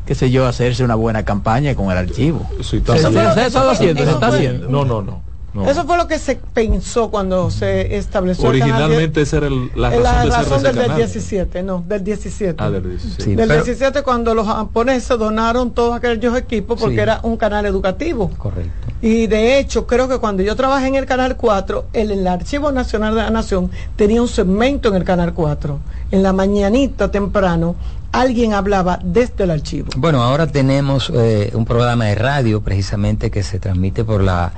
qué 0.05 0.15
sé 0.15 0.31
yo, 0.31 0.47
hacerse 0.47 0.83
una 0.83 0.95
buena 0.95 1.23
campaña 1.23 1.75
con 1.75 1.91
el 1.91 1.97
archivo. 1.97 2.49
Sí, 2.63 2.77
está 2.77 2.93
haciendo, 2.93 3.33
se 3.35 4.11
está 4.11 4.27
haciendo. 4.27 4.67
No, 4.67 4.83
no, 4.83 5.03
no. 5.03 5.21
Eso 5.67 5.85
fue 5.85 5.97
lo 5.97 6.07
que 6.07 6.19
se 6.19 6.35
pensó 6.35 7.09
cuando 7.09 7.49
se 7.49 7.95
estableció. 7.95 8.47
Originalmente 8.47 9.21
esa 9.21 9.37
era 9.37 9.49
la 9.75 9.89
razón, 10.25 10.63
del 10.63 10.95
17, 10.95 11.63
no, 11.63 11.83
del 11.87 12.03
17. 12.03 12.55
Ah, 12.57 12.69
del 12.69 12.89
17. 12.89 13.35
del 13.35 13.49
17 13.49 14.03
cuando 14.03 14.35
los 14.35 14.47
japoneses 14.47 15.17
donaron 15.17 15.71
todos 15.71 15.95
aquellos 15.95 16.37
equipos 16.37 16.79
porque 16.79 17.01
era 17.01 17.19
un 17.23 17.37
canal 17.37 17.65
educativo. 17.65 18.29
Correcto. 18.37 18.88
Y 19.01 19.27
de 19.27 19.59
hecho, 19.59 19.87
creo 19.87 20.09
que 20.09 20.17
cuando 20.17 20.43
yo 20.43 20.55
trabajé 20.55 20.87
en 20.87 20.95
el 20.95 21.05
Canal 21.05 21.37
4, 21.37 21.85
el, 21.93 22.11
el 22.11 22.27
Archivo 22.27 22.71
Nacional 22.71 23.15
de 23.15 23.21
la 23.21 23.29
Nación 23.29 23.71
tenía 23.95 24.21
un 24.21 24.27
segmento 24.27 24.89
en 24.89 24.95
el 24.95 25.03
Canal 25.03 25.33
4. 25.33 25.79
En 26.11 26.23
la 26.23 26.33
mañanita 26.33 27.09
temprano, 27.09 27.75
alguien 28.11 28.53
hablaba 28.53 28.99
desde 29.03 29.43
el 29.43 29.51
archivo. 29.51 29.89
Bueno, 29.95 30.21
ahora 30.21 30.47
tenemos 30.47 31.11
eh, 31.15 31.51
un 31.53 31.65
programa 31.65 32.05
de 32.05 32.15
radio 32.15 32.61
precisamente 32.61 33.31
que 33.31 33.43
se 33.43 33.59
transmite 33.59 34.03
por 34.03 34.21
la 34.21 34.51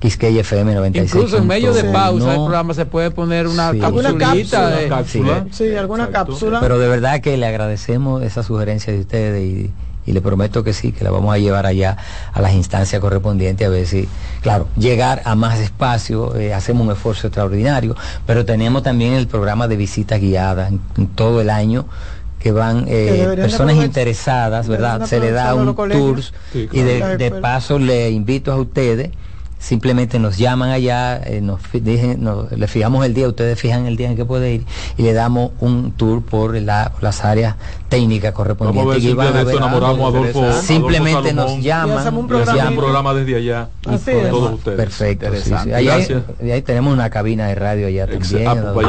Quisqueya 0.00 0.40
FM 0.40 0.74
96. 0.74 1.14
Incluso 1.14 1.38
en 1.38 1.46
medio 1.46 1.72
de 1.72 1.84
pausa 1.84 2.34
el 2.34 2.40
programa 2.40 2.74
se 2.74 2.86
puede 2.86 3.10
poner 3.10 3.46
una 3.46 3.72
sí. 3.72 3.78
cápsula. 3.78 5.46
Sí, 5.50 5.74
alguna 5.76 6.10
cápsula. 6.10 6.60
Pero 6.60 6.78
de 6.78 6.88
verdad 6.88 7.20
que 7.20 7.36
le 7.36 7.46
agradecemos 7.46 8.22
esa 8.22 8.42
sugerencia 8.42 8.92
de 8.92 9.00
ustedes 9.00 9.42
y, 9.42 9.70
le 10.12 10.20
prometo 10.20 10.62
que 10.62 10.72
sí, 10.72 10.92
que 10.92 11.04
la 11.04 11.10
vamos 11.10 11.34
a 11.34 11.38
llevar 11.38 11.66
allá 11.66 11.96
a 12.32 12.40
las 12.40 12.54
instancias 12.54 13.00
correspondientes 13.00 13.66
a 13.66 13.70
ver 13.70 13.86
si, 13.86 14.08
claro, 14.42 14.68
llegar 14.76 15.22
a 15.24 15.34
más 15.34 15.58
espacio, 15.58 16.36
eh, 16.36 16.52
hacemos 16.52 16.86
un 16.86 16.92
esfuerzo 16.92 17.28
extraordinario, 17.28 17.96
pero 18.26 18.44
tenemos 18.44 18.82
también 18.82 19.14
el 19.14 19.26
programa 19.26 19.68
de 19.68 19.76
visitas 19.76 20.20
guiadas 20.20 20.72
en, 20.72 21.06
todo 21.08 21.40
el 21.40 21.50
año 21.50 21.86
que 22.38 22.52
van 22.52 22.84
eh, 22.88 23.32
personas 23.36 23.76
interesadas, 23.76 24.68
¿verdad? 24.68 25.06
Se 25.06 25.18
le 25.18 25.30
da 25.30 25.54
un 25.54 25.74
tour 25.74 26.20
y 26.52 26.80
de, 26.80 27.16
de 27.16 27.30
paso 27.30 27.78
le 27.78 28.10
invito 28.10 28.52
a 28.52 28.56
ustedes 28.56 29.10
simplemente 29.64 30.18
nos 30.18 30.36
llaman 30.36 30.68
allá, 30.68 31.16
eh, 31.24 31.40
nos, 31.40 31.58
le 31.72 32.68
fijamos 32.68 33.06
el 33.06 33.14
día, 33.14 33.26
ustedes 33.26 33.58
fijan 33.58 33.86
el 33.86 33.96
día 33.96 34.10
en 34.10 34.16
que 34.16 34.26
puede 34.26 34.52
ir 34.52 34.66
y 34.98 35.02
le 35.02 35.14
damos 35.14 35.52
un 35.58 35.92
tour 35.92 36.22
por, 36.22 36.54
las 36.54 37.24
áreas 37.24 37.56
técnicas 37.88 38.32
correspondientes. 38.32 39.02
simplemente 40.62 41.32
nos 41.32 41.62
llaman, 41.62 42.14
un 42.14 42.28
programa, 42.76 43.14
desde 43.14 43.36
allá 43.36 43.68
todos 43.82 44.52
ustedes. 44.52 44.76
Perfecto. 44.76 45.28
ahí, 45.74 46.62
tenemos 46.62 46.92
una 46.92 47.08
cabina 47.08 47.46
de 47.46 47.54
radio 47.54 47.86
allá 47.86 48.06
también. 48.06 48.46
Ah, 48.46 48.72
pues 48.74 48.86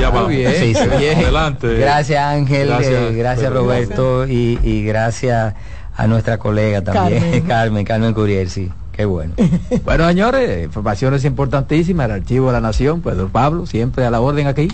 Adelante. 1.24 1.74
Gracias 1.76 2.22
Ángel, 2.22 2.68
gracias, 3.16 3.46
eh, 3.46 3.50
Roberto 3.50 4.28
y, 4.28 4.60
y, 4.62 4.84
gracias 4.84 5.54
a 5.96 6.08
nuestra 6.08 6.38
colega 6.38 6.82
también, 6.82 7.42
Carmen, 7.48 7.86
Carmen, 7.86 8.14
Curiel, 8.14 8.50
sí. 8.50 8.70
Qué 8.96 9.04
bueno. 9.04 9.34
bueno, 9.84 10.08
señores, 10.08 10.64
informaciones 10.64 11.26
importantísimas, 11.26 12.06
el 12.06 12.12
Archivo 12.12 12.48
de 12.48 12.54
la 12.54 12.62
Nación, 12.62 13.02
pues 13.02 13.18
don 13.18 13.30
Pablo, 13.30 13.66
siempre 13.66 14.06
a 14.06 14.10
la 14.10 14.22
orden 14.22 14.48
aquí. 14.48 14.70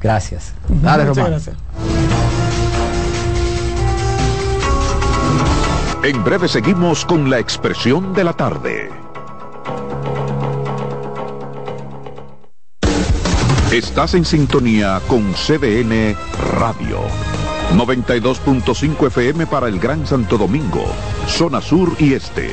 Gracias. 0.00 0.54
Dale, 0.68 1.04
Román. 1.04 1.32
Gracias. 1.32 1.56
En 6.02 6.24
breve 6.24 6.48
seguimos 6.48 7.04
con 7.04 7.28
la 7.28 7.38
expresión 7.38 8.14
de 8.14 8.24
la 8.24 8.32
tarde. 8.32 8.88
Estás 13.72 14.14
en 14.14 14.24
sintonía 14.24 15.00
con 15.08 15.32
CDN 15.32 16.16
Radio. 16.60 17.00
92.5 17.74 19.08
FM 19.08 19.46
para 19.48 19.66
el 19.68 19.80
Gran 19.80 20.06
Santo 20.06 20.38
Domingo, 20.38 20.84
zona 21.26 21.60
sur 21.60 21.90
y 21.98 22.14
este 22.14 22.52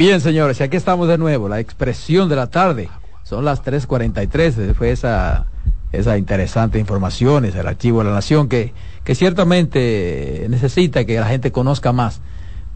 Bien, 0.00 0.22
señores, 0.22 0.58
y 0.58 0.62
aquí 0.62 0.78
estamos 0.78 1.08
de 1.08 1.18
nuevo, 1.18 1.46
la 1.46 1.60
expresión 1.60 2.30
de 2.30 2.34
la 2.34 2.46
tarde. 2.46 2.88
Son 3.22 3.44
las 3.44 3.62
3.43, 3.62 4.74
fue 4.74 4.92
esa, 4.92 5.44
esa 5.92 6.16
interesante 6.16 6.78
información, 6.78 7.44
es 7.44 7.54
el 7.54 7.68
archivo 7.68 7.98
de 7.98 8.08
la 8.08 8.14
nación, 8.14 8.48
que, 8.48 8.72
que 9.04 9.14
ciertamente 9.14 10.46
necesita 10.48 11.04
que 11.04 11.20
la 11.20 11.26
gente 11.26 11.52
conozca 11.52 11.92
más 11.92 12.22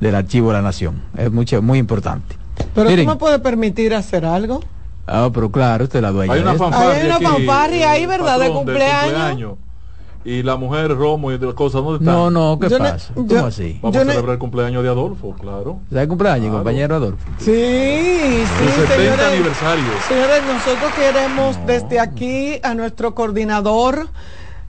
del 0.01 0.17
archivo 0.17 0.49
de 0.49 0.57
la 0.57 0.61
nación. 0.61 1.01
Es 1.17 1.33
mucho, 1.33 1.63
muy 1.63 1.79
importante. 1.79 2.37
Pero 2.75 2.95
¿tú 2.95 3.07
me 3.07 3.17
puede 3.17 3.39
permitir 3.39 3.95
hacer 3.95 4.27
algo? 4.27 4.61
Ah, 5.07 5.31
pero 5.33 5.51
claro, 5.51 5.85
usted 5.85 6.03
la 6.03 6.11
dueña. 6.11 6.35
Hay 6.35 6.43
una 6.43 6.57
fanfarria, 6.57 7.91
ahí, 7.91 8.05
¿verdad? 8.05 8.39
de 8.39 8.51
cumpleaños 8.51 9.64
y 10.25 10.43
la 10.43 10.57
mujer 10.57 10.97
Romo 10.97 11.33
y 11.33 11.39
de 11.39 11.55
cosas, 11.55 11.83
¿dónde 11.83 12.05
están? 12.05 12.15
No, 12.15 12.31
no, 12.31 12.59
¿qué 12.59 12.71
pasa? 12.71 13.13
¿Cómo 13.15 13.47
así? 13.47 13.79
Vamos 13.83 13.97
a 13.97 14.05
celebrar 14.05 14.33
el 14.35 14.39
cumpleaños 14.39 14.83
de 14.83 14.89
Adolfo, 14.89 15.35
claro. 15.39 15.81
¿Sabes 15.91 16.09
cumpleaños, 16.09 16.55
compañero 16.55 16.97
Adolfo? 16.97 17.25
Sí, 17.39 17.45
sí. 17.45 18.65
El 18.65 18.89
70 18.89 19.29
aniversario. 19.29 19.85
Señores, 20.09 20.43
nosotros 20.47 20.93
queremos 20.95 21.59
desde 21.67 22.01
aquí 22.01 22.59
a 22.63 22.75
nuestro 22.75 23.15
coordinador 23.15 24.09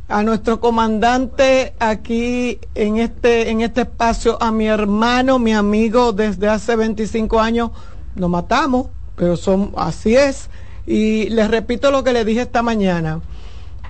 a 0.07 0.21
nuestro 0.21 0.59
comandante 0.59 1.73
aquí 1.79 2.59
en 2.75 2.97
este, 2.97 3.49
en 3.49 3.61
este 3.61 3.81
espacio, 3.81 4.37
a 4.41 4.51
mi 4.51 4.67
hermano, 4.67 5.39
mi 5.39 5.53
amigo 5.53 6.11
desde 6.11 6.47
hace 6.47 6.75
25 6.75 7.39
años. 7.39 7.71
Nos 8.15 8.29
matamos, 8.29 8.87
pero 9.15 9.35
son, 9.35 9.71
así 9.77 10.15
es. 10.15 10.49
Y 10.85 11.29
les 11.29 11.49
repito 11.49 11.89
lo 11.89 12.03
que 12.03 12.13
le 12.13 12.23
dije 12.23 12.41
esta 12.41 12.61
mañana. 12.61 13.21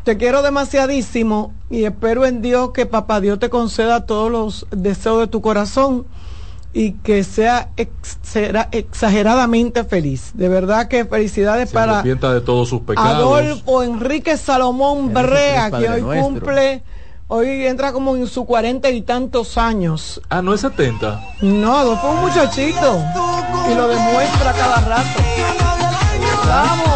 Te 0.05 0.17
quiero 0.17 0.43
demasiadísimo 0.43 1.51
y 1.67 1.85
espero 1.85 2.27
en 2.27 2.43
Dios 2.43 2.69
que 2.73 2.85
Papá 2.85 3.19
Dios 3.21 3.39
te 3.39 3.49
conceda 3.49 4.05
todos 4.05 4.31
los 4.31 4.67
deseos 4.69 5.19
de 5.19 5.25
tu 5.25 5.41
corazón 5.41 6.05
y 6.73 6.91
que 6.91 7.23
sea 7.23 7.69
exageradamente 8.71 9.83
feliz. 9.83 10.29
De 10.35 10.47
verdad 10.47 10.89
que 10.89 11.05
felicidades 11.05 11.69
Se 11.69 11.73
para 11.73 12.03
de 12.03 12.41
todos 12.41 12.69
sus 12.69 12.81
pecados. 12.81 13.15
Adolfo 13.15 13.81
Enrique 13.81 14.37
Salomón 14.37 15.11
Berrea, 15.11 15.71
que 15.71 15.89
hoy 15.89 16.21
cumple, 16.21 16.83
hoy 17.27 17.65
entra 17.65 17.91
como 17.91 18.15
en 18.15 18.27
sus 18.27 18.45
cuarenta 18.45 18.91
y 18.91 19.01
tantos 19.01 19.57
años. 19.57 20.21
Ah, 20.29 20.43
no 20.43 20.53
es 20.53 20.61
70. 20.61 21.19
No, 21.41 21.77
Adolfo 21.77 22.09
es 22.09 22.13
un 22.13 22.21
muchachito 22.21 23.03
y 23.71 23.73
lo 23.73 23.87
demuestra 23.87 24.53
cada 24.53 24.81
rato. 24.81 25.19
Vamos, 26.47 26.95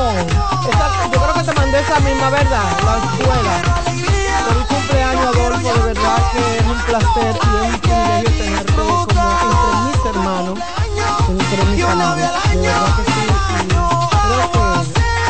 que 1.39 1.45
te 1.45 1.59
mandé 1.59 1.79
esa 1.79 1.99
misma 2.01 2.29
verdad, 2.29 2.77
la 2.83 2.97
escuela. 2.97 3.61
Feliz 4.47 4.65
cumpleaños 4.67 5.25
Adolfo, 5.25 5.73
de 5.73 5.85
verdad 5.85 6.31
que 6.31 6.57
es 6.57 6.65
un 6.65 6.81
placer 6.85 7.35
y 7.35 7.47
es 7.55 7.73
un 7.73 7.79
privilegio 7.79 8.31
tenerte 8.37 8.73
como 8.73 9.01
entre 9.01 9.75
mis 9.85 10.05
hermanos, 10.05 10.59
entre 11.29 11.65
mis 11.65 11.83
amigos. 11.85 12.17
De 12.17 12.57
verdad 12.57 12.95
que 12.95 13.03
sí. 13.03 13.17
Creo 14.29 14.51
que 14.51 14.59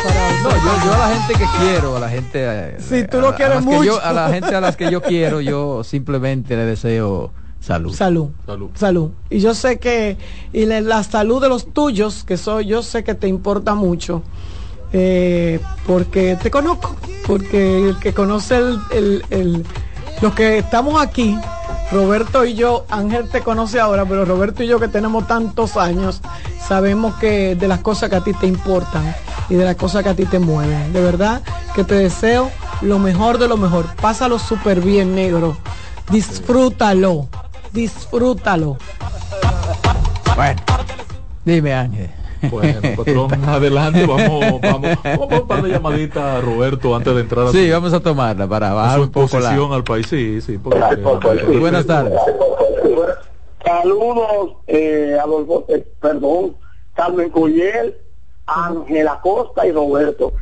para 0.02 0.30
no, 0.42 0.50
yo, 0.50 0.84
yo, 0.84 0.94
a 0.94 0.98
la 0.98 1.14
gente 1.14 1.32
que 1.34 1.46
quiero, 1.58 1.96
a 1.96 2.00
la 2.00 2.08
gente. 2.08 2.76
Si 2.80 3.00
sí, 3.00 3.06
tú 3.08 3.20
lo 3.20 3.34
quieres 3.34 3.62
mucho. 3.62 3.84
Yo, 3.84 4.02
a 4.02 4.12
la 4.12 4.30
gente 4.30 4.54
a 4.54 4.60
las 4.60 4.76
que 4.76 4.90
yo 4.90 5.02
quiero, 5.02 5.40
yo 5.40 5.84
simplemente 5.84 6.56
le 6.56 6.64
deseo 6.64 7.30
salud. 7.60 7.92
Salud. 7.92 8.30
Salud. 8.46 8.70
Salud. 8.74 9.10
Y 9.28 9.40
yo 9.40 9.54
sé 9.54 9.78
que, 9.78 10.16
y 10.52 10.64
la 10.64 11.04
salud 11.04 11.40
de 11.40 11.48
los 11.48 11.72
tuyos, 11.72 12.24
que 12.24 12.36
soy, 12.36 12.66
yo 12.66 12.82
sé 12.82 13.04
que 13.04 13.14
te 13.14 13.28
importa 13.28 13.74
mucho. 13.74 14.22
Eh, 14.92 15.60
porque 15.86 16.36
te 16.42 16.50
conozco, 16.50 16.96
porque 17.26 17.88
el 17.88 17.98
que 17.98 18.12
conoce 18.12 18.56
el, 18.56 18.80
el, 18.90 19.24
el, 19.30 19.66
los 20.20 20.34
que 20.34 20.58
estamos 20.58 21.00
aquí, 21.00 21.38
Roberto 21.92 22.44
y 22.44 22.54
yo, 22.54 22.86
Ángel 22.88 23.28
te 23.28 23.40
conoce 23.40 23.80
ahora, 23.80 24.04
pero 24.04 24.24
Roberto 24.24 24.62
y 24.62 24.66
yo 24.66 24.78
que 24.80 24.88
tenemos 24.88 25.26
tantos 25.26 25.76
años, 25.76 26.20
sabemos 26.66 27.14
que 27.16 27.54
de 27.54 27.68
las 27.68 27.80
cosas 27.80 28.10
que 28.10 28.16
a 28.16 28.24
ti 28.24 28.32
te 28.32 28.46
importan 28.46 29.14
y 29.48 29.54
de 29.54 29.64
las 29.64 29.76
cosas 29.76 30.02
que 30.02 30.10
a 30.10 30.14
ti 30.14 30.24
te 30.24 30.38
mueven. 30.38 30.92
De 30.92 31.00
verdad 31.00 31.42
que 31.74 31.84
te 31.84 31.94
deseo 31.94 32.50
lo 32.82 32.98
mejor 32.98 33.38
de 33.38 33.48
lo 33.48 33.56
mejor. 33.56 33.86
Pásalo 33.96 34.38
súper 34.38 34.80
bien, 34.80 35.14
negro. 35.14 35.56
Disfrútalo, 36.10 37.28
disfrútalo. 37.72 38.76
Bueno, 40.36 40.62
dime 41.44 41.74
Ángel. 41.74 42.19
Bueno, 42.48 42.80
patrón, 42.96 43.44
adelante, 43.44 44.06
vamos, 44.06 44.60
vamos, 44.60 44.98
vamos 45.04 45.32
a 45.32 45.40
un 45.40 45.46
par 45.46 45.62
de 45.62 45.70
llamaditas 45.70 46.22
a 46.22 46.40
Roberto 46.40 46.94
antes 46.94 47.14
de 47.14 47.20
entrar 47.20 47.46
a 47.46 47.52
Sí, 47.52 47.70
vamos 47.70 47.92
a 47.92 48.00
tomarla 48.00 48.46
para 48.46 48.72
bajar 48.72 49.00
su 49.00 49.10
posición 49.10 49.72
al 49.72 49.84
país, 49.84 50.06
sí, 50.06 50.40
sí. 50.40 50.58
Porque, 50.58 50.78
Buenas 51.58 51.86
tardes. 51.86 52.18
Saludos, 53.64 54.56
eh, 54.66 55.18
Adolfo, 55.22 55.66
eh, 55.68 55.86
perdón, 56.00 56.56
Carmen 56.94 57.30
Cuyel, 57.30 57.94
Ángela 58.46 59.20
Costa 59.22 59.66
y 59.66 59.72
Roberto. 59.72 60.32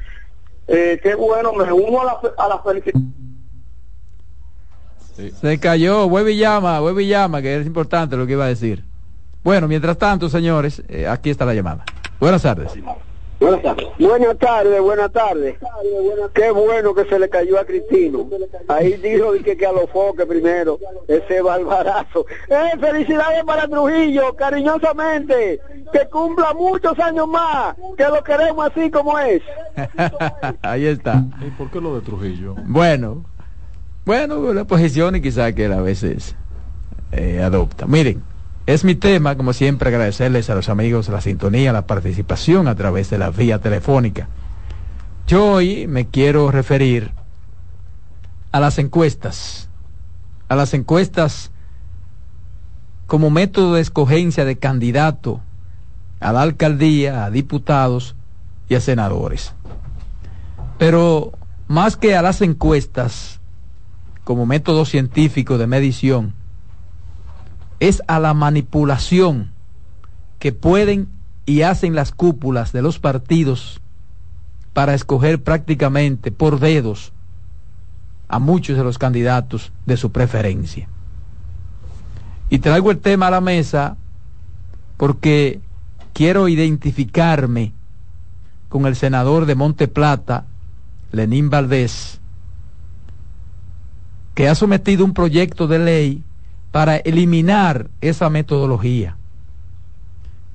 Eh, 0.69 1.01
qué 1.03 1.15
bueno, 1.15 1.53
me 1.53 1.73
uno 1.73 2.03
a 2.03 2.05
la, 2.05 2.21
a 2.37 2.49
la 2.49 2.59
felicitación. 2.61 3.15
Sí. 5.17 5.33
Se 5.33 5.59
cayó, 5.59 6.09
vuelve 6.09 6.33
y 6.33 6.39
llama, 6.39 6.79
vuelve 6.79 7.03
y 7.03 7.09
llama, 7.09 7.43
que 7.43 7.57
es 7.57 7.67
importante 7.67 8.17
lo 8.17 8.25
que 8.27 8.33
iba 8.33 8.45
a 8.45 8.49
decir. 8.49 8.85
Bueno, 9.43 9.68
mientras 9.68 9.97
tanto, 9.97 10.28
señores, 10.28 10.82
eh, 10.89 11.07
aquí 11.07 11.30
está 11.30 11.45
la 11.45 11.55
llamada. 11.55 11.84
Buenas 12.20 12.43
tardes. 12.43 12.72
Buenas 13.41 13.62
tardes. 13.62 13.86
Buenas 14.01 14.39
tardes, 14.39 14.80
buenas 14.82 15.12
tardes. 15.12 15.57
Qué 16.34 16.51
bueno 16.51 16.93
que 16.93 17.05
se 17.05 17.20
le 17.20 17.28
cayó 17.28 17.61
a 17.61 17.64
Cristino. 17.64 18.28
Ahí 18.66 18.95
dijo 18.95 19.32
que, 19.45 19.57
que 19.57 19.64
a 19.64 19.70
los 19.70 19.89
foques 19.91 20.26
primero, 20.26 20.80
ese 21.07 21.41
barbarazo. 21.41 22.26
¡Eh, 22.49 22.76
felicidades 22.80 23.45
para 23.45 23.68
Trujillo, 23.68 24.34
cariñosamente! 24.34 25.61
Que 25.93 26.09
cumpla 26.11 26.53
muchos 26.53 26.99
años 26.99 27.28
más, 27.28 27.76
que 27.97 28.05
lo 28.05 28.24
queremos 28.24 28.70
así 28.74 28.91
como 28.91 29.16
es. 29.20 29.41
Ahí 30.62 30.86
está. 30.86 31.22
¿Y 31.41 31.51
por 31.51 31.70
qué 31.70 31.80
lo 31.80 31.95
de 31.95 32.01
Trujillo? 32.01 32.57
Bueno, 32.66 33.24
bueno, 34.05 34.53
la 34.53 34.64
posición 34.64 35.14
y 35.14 35.20
quizá 35.20 35.53
que 35.53 35.66
él 35.66 35.72
a 35.74 35.80
veces 35.80 36.34
eh, 37.12 37.41
adopta. 37.41 37.86
Miren. 37.86 38.20
Es 38.69 38.85
mi 38.85 38.95
tema, 38.95 39.35
como 39.35 39.55
siempre, 39.55 39.89
agradecerles 39.89 40.51
a 40.51 40.55
los 40.55 40.69
amigos 40.69 41.09
la 41.09 41.23
sintonía, 41.23 41.73
la 41.73 41.87
participación 41.87 42.69
a 42.69 42.75
través 42.75 43.09
de 43.09 43.16
la 43.16 43.31
vía 43.31 43.61
telefónica. 43.61 44.29
Yo 45.27 45.53
hoy 45.53 45.87
me 45.87 46.09
quiero 46.09 46.51
referir 46.51 47.12
a 48.53 48.61
las 48.61 48.79
encuestas, 48.79 49.71
a 50.51 50.55
las 50.55 50.75
encuestas 50.75 51.51
como 53.07 53.31
método 53.31 53.73
de 53.73 53.81
escogencia 53.81 54.45
de 54.45 54.59
candidato 54.59 55.41
a 56.21 56.31
la 56.35 56.43
alcaldía, 56.43 57.25
a 57.25 57.31
diputados 57.31 58.16
y 58.69 58.75
a 58.75 58.83
senadores. 58.83 59.55
Pero 60.77 61.33
más 61.69 61.97
que 61.97 62.14
a 62.14 62.21
las 62.21 62.43
encuestas 62.43 63.41
como 64.25 64.45
método 64.45 64.85
científico 64.85 65.57
de 65.57 65.66
medición, 65.66 66.35
es 67.81 68.03
a 68.07 68.18
la 68.18 68.35
manipulación 68.35 69.51
que 70.39 70.53
pueden 70.53 71.09
y 71.47 71.62
hacen 71.62 71.95
las 71.95 72.12
cúpulas 72.12 72.72
de 72.72 72.83
los 72.83 72.99
partidos 72.99 73.81
para 74.72 74.95
escoger 74.95 75.43
prácticamente 75.43 76.31
por 76.31 76.61
dedos 76.61 77.12
a 78.29 78.39
muchos 78.39 78.76
de 78.76 78.85
los 78.85 78.99
candidatos 78.99 79.72
de 79.87 79.97
su 79.97 80.12
preferencia. 80.12 80.89
Y 82.51 82.59
traigo 82.59 82.91
el 82.91 82.99
tema 82.99 83.29
a 83.29 83.31
la 83.31 83.41
mesa 83.41 83.97
porque 84.97 85.61
quiero 86.12 86.49
identificarme 86.49 87.72
con 88.68 88.87
el 88.87 88.97
senador 88.97 89.47
de 89.47 89.55
Monte 89.55 89.89
Plata, 89.89 90.45
Lenín 91.12 91.49
Valdés, 91.49 92.20
que 94.35 94.49
ha 94.49 94.55
sometido 94.55 95.05
un 95.05 95.14
proyecto 95.14 95.66
de 95.66 95.79
ley 95.79 96.24
para 96.71 96.97
eliminar 96.97 97.89
esa 98.01 98.31
metodología 98.31 99.16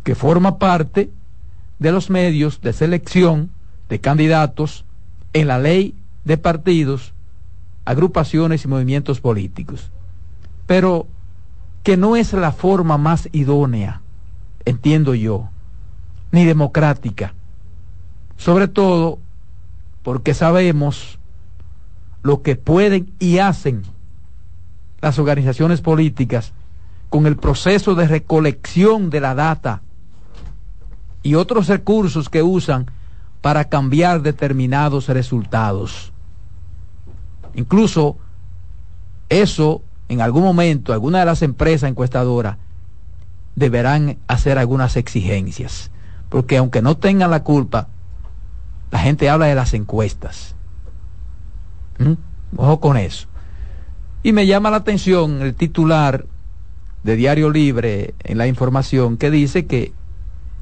que 0.03 0.15
forma 0.15 0.59
parte 0.59 1.09
de 1.79 1.91
los 1.91 2.09
medios 2.09 2.61
de 2.61 2.73
selección 2.73 3.49
de 3.89 3.99
candidatos 3.99 4.85
en 5.33 5.47
la 5.47 5.59
ley 5.59 5.95
de 6.23 6.37
partidos, 6.37 7.13
agrupaciones 7.85 8.63
y 8.63 8.67
movimientos 8.67 9.19
políticos, 9.19 9.91
pero 10.67 11.07
que 11.83 11.97
no 11.97 12.15
es 12.15 12.33
la 12.33 12.51
forma 12.51 12.97
más 12.97 13.27
idónea, 13.31 14.01
entiendo 14.65 15.15
yo, 15.15 15.49
ni 16.31 16.45
democrática, 16.45 17.33
sobre 18.37 18.67
todo 18.67 19.19
porque 20.01 20.33
sabemos 20.33 21.19
lo 22.23 22.41
que 22.41 22.55
pueden 22.55 23.11
y 23.19 23.39
hacen 23.39 23.83
las 25.03 25.19
organizaciones 25.19 25.81
políticas 25.81 26.53
con 27.09 27.27
el 27.27 27.35
proceso 27.35 27.93
de 27.93 28.07
recolección 28.07 29.09
de 29.09 29.19
la 29.19 29.35
data 29.35 29.81
y 31.21 31.35
otros 31.35 31.67
recursos 31.67 32.29
que 32.29 32.41
usan 32.41 32.89
para 33.41 33.65
cambiar 33.65 34.21
determinados 34.21 35.09
resultados. 35.09 36.13
Incluso 37.53 38.15
eso, 39.27 39.81
en 40.07 40.21
algún 40.21 40.43
momento, 40.43 40.93
alguna 40.93 41.19
de 41.19 41.25
las 41.25 41.41
empresas 41.41 41.89
encuestadoras 41.89 42.55
deberán 43.55 44.19
hacer 44.27 44.57
algunas 44.57 44.95
exigencias, 44.95 45.91
porque 46.29 46.55
aunque 46.55 46.81
no 46.81 46.95
tengan 46.95 47.29
la 47.29 47.43
culpa, 47.43 47.89
la 48.89 48.99
gente 48.99 49.29
habla 49.29 49.47
de 49.47 49.55
las 49.55 49.73
encuestas. 49.73 50.55
¿Mm? 51.99 52.13
Ojo 52.55 52.79
con 52.79 52.95
eso. 52.95 53.27
Y 54.23 54.31
me 54.31 54.47
llama 54.47 54.71
la 54.71 54.77
atención 54.77 55.41
el 55.41 55.53
titular 55.53 56.25
de 57.03 57.17
Diario 57.17 57.49
Libre 57.49 58.15
en 58.23 58.37
la 58.37 58.47
información 58.47 59.17
que 59.17 59.29
dice 59.29 59.65
que 59.65 59.91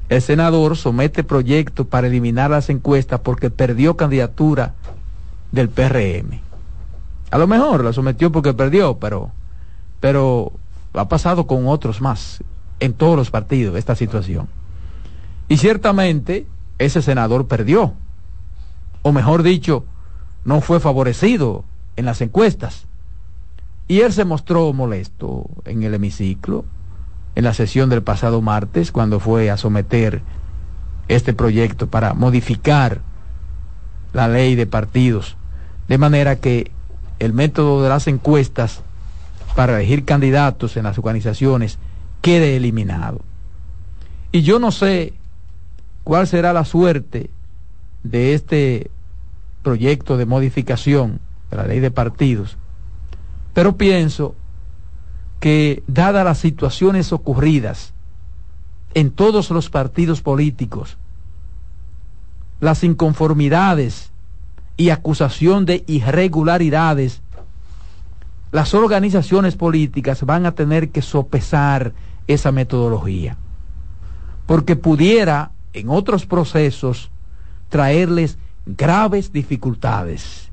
el 0.08 0.20
senador 0.20 0.76
somete 0.76 1.22
proyecto 1.22 1.84
para 1.84 2.08
eliminar 2.08 2.50
las 2.50 2.68
encuestas 2.70 3.20
porque 3.20 3.50
perdió 3.50 3.96
candidatura 3.96 4.74
del 5.52 5.68
PRM. 5.68 6.40
A 7.30 7.38
lo 7.38 7.46
mejor 7.46 7.84
la 7.84 7.92
sometió 7.92 8.32
porque 8.32 8.52
perdió, 8.52 8.98
pero, 8.98 9.30
pero 10.00 10.52
ha 10.94 11.08
pasado 11.08 11.46
con 11.46 11.68
otros 11.68 12.00
más 12.00 12.42
en 12.80 12.92
todos 12.94 13.16
los 13.16 13.30
partidos 13.30 13.76
esta 13.76 13.94
situación. 13.94 14.48
Y 15.48 15.58
ciertamente 15.58 16.46
ese 16.78 17.00
senador 17.00 17.46
perdió, 17.46 17.94
o 19.02 19.12
mejor 19.12 19.44
dicho, 19.44 19.84
no 20.44 20.60
fue 20.60 20.80
favorecido 20.80 21.64
en 21.94 22.06
las 22.06 22.20
encuestas. 22.20 22.86
Y 23.92 24.00
él 24.00 24.10
se 24.10 24.24
mostró 24.24 24.72
molesto 24.72 25.44
en 25.66 25.82
el 25.82 25.92
hemiciclo, 25.92 26.64
en 27.34 27.44
la 27.44 27.52
sesión 27.52 27.90
del 27.90 28.02
pasado 28.02 28.40
martes, 28.40 28.90
cuando 28.90 29.20
fue 29.20 29.50
a 29.50 29.58
someter 29.58 30.22
este 31.08 31.34
proyecto 31.34 31.88
para 31.88 32.14
modificar 32.14 33.02
la 34.14 34.28
ley 34.28 34.54
de 34.54 34.66
partidos, 34.66 35.36
de 35.88 35.98
manera 35.98 36.36
que 36.36 36.70
el 37.18 37.34
método 37.34 37.82
de 37.82 37.90
las 37.90 38.06
encuestas 38.06 38.80
para 39.54 39.76
elegir 39.76 40.06
candidatos 40.06 40.78
en 40.78 40.84
las 40.84 40.96
organizaciones 40.96 41.78
quede 42.22 42.56
eliminado. 42.56 43.20
Y 44.30 44.40
yo 44.40 44.58
no 44.58 44.72
sé 44.72 45.12
cuál 46.02 46.26
será 46.26 46.54
la 46.54 46.64
suerte 46.64 47.28
de 48.04 48.32
este 48.32 48.90
proyecto 49.62 50.16
de 50.16 50.24
modificación 50.24 51.20
de 51.50 51.58
la 51.58 51.66
ley 51.66 51.80
de 51.80 51.90
partidos, 51.90 52.56
pero 53.52 53.76
pienso 53.76 54.34
que 55.40 55.82
dadas 55.86 56.24
las 56.24 56.38
situaciones 56.38 57.12
ocurridas 57.12 57.92
en 58.94 59.10
todos 59.10 59.50
los 59.50 59.70
partidos 59.70 60.22
políticos, 60.22 60.98
las 62.60 62.84
inconformidades 62.84 64.12
y 64.76 64.90
acusación 64.90 65.66
de 65.66 65.84
irregularidades, 65.86 67.22
las 68.52 68.74
organizaciones 68.74 69.56
políticas 69.56 70.24
van 70.24 70.46
a 70.46 70.52
tener 70.52 70.90
que 70.90 71.02
sopesar 71.02 71.92
esa 72.26 72.52
metodología, 72.52 73.36
porque 74.46 74.76
pudiera 74.76 75.50
en 75.72 75.88
otros 75.88 76.26
procesos 76.26 77.10
traerles 77.68 78.38
graves 78.66 79.32
dificultades. 79.32 80.51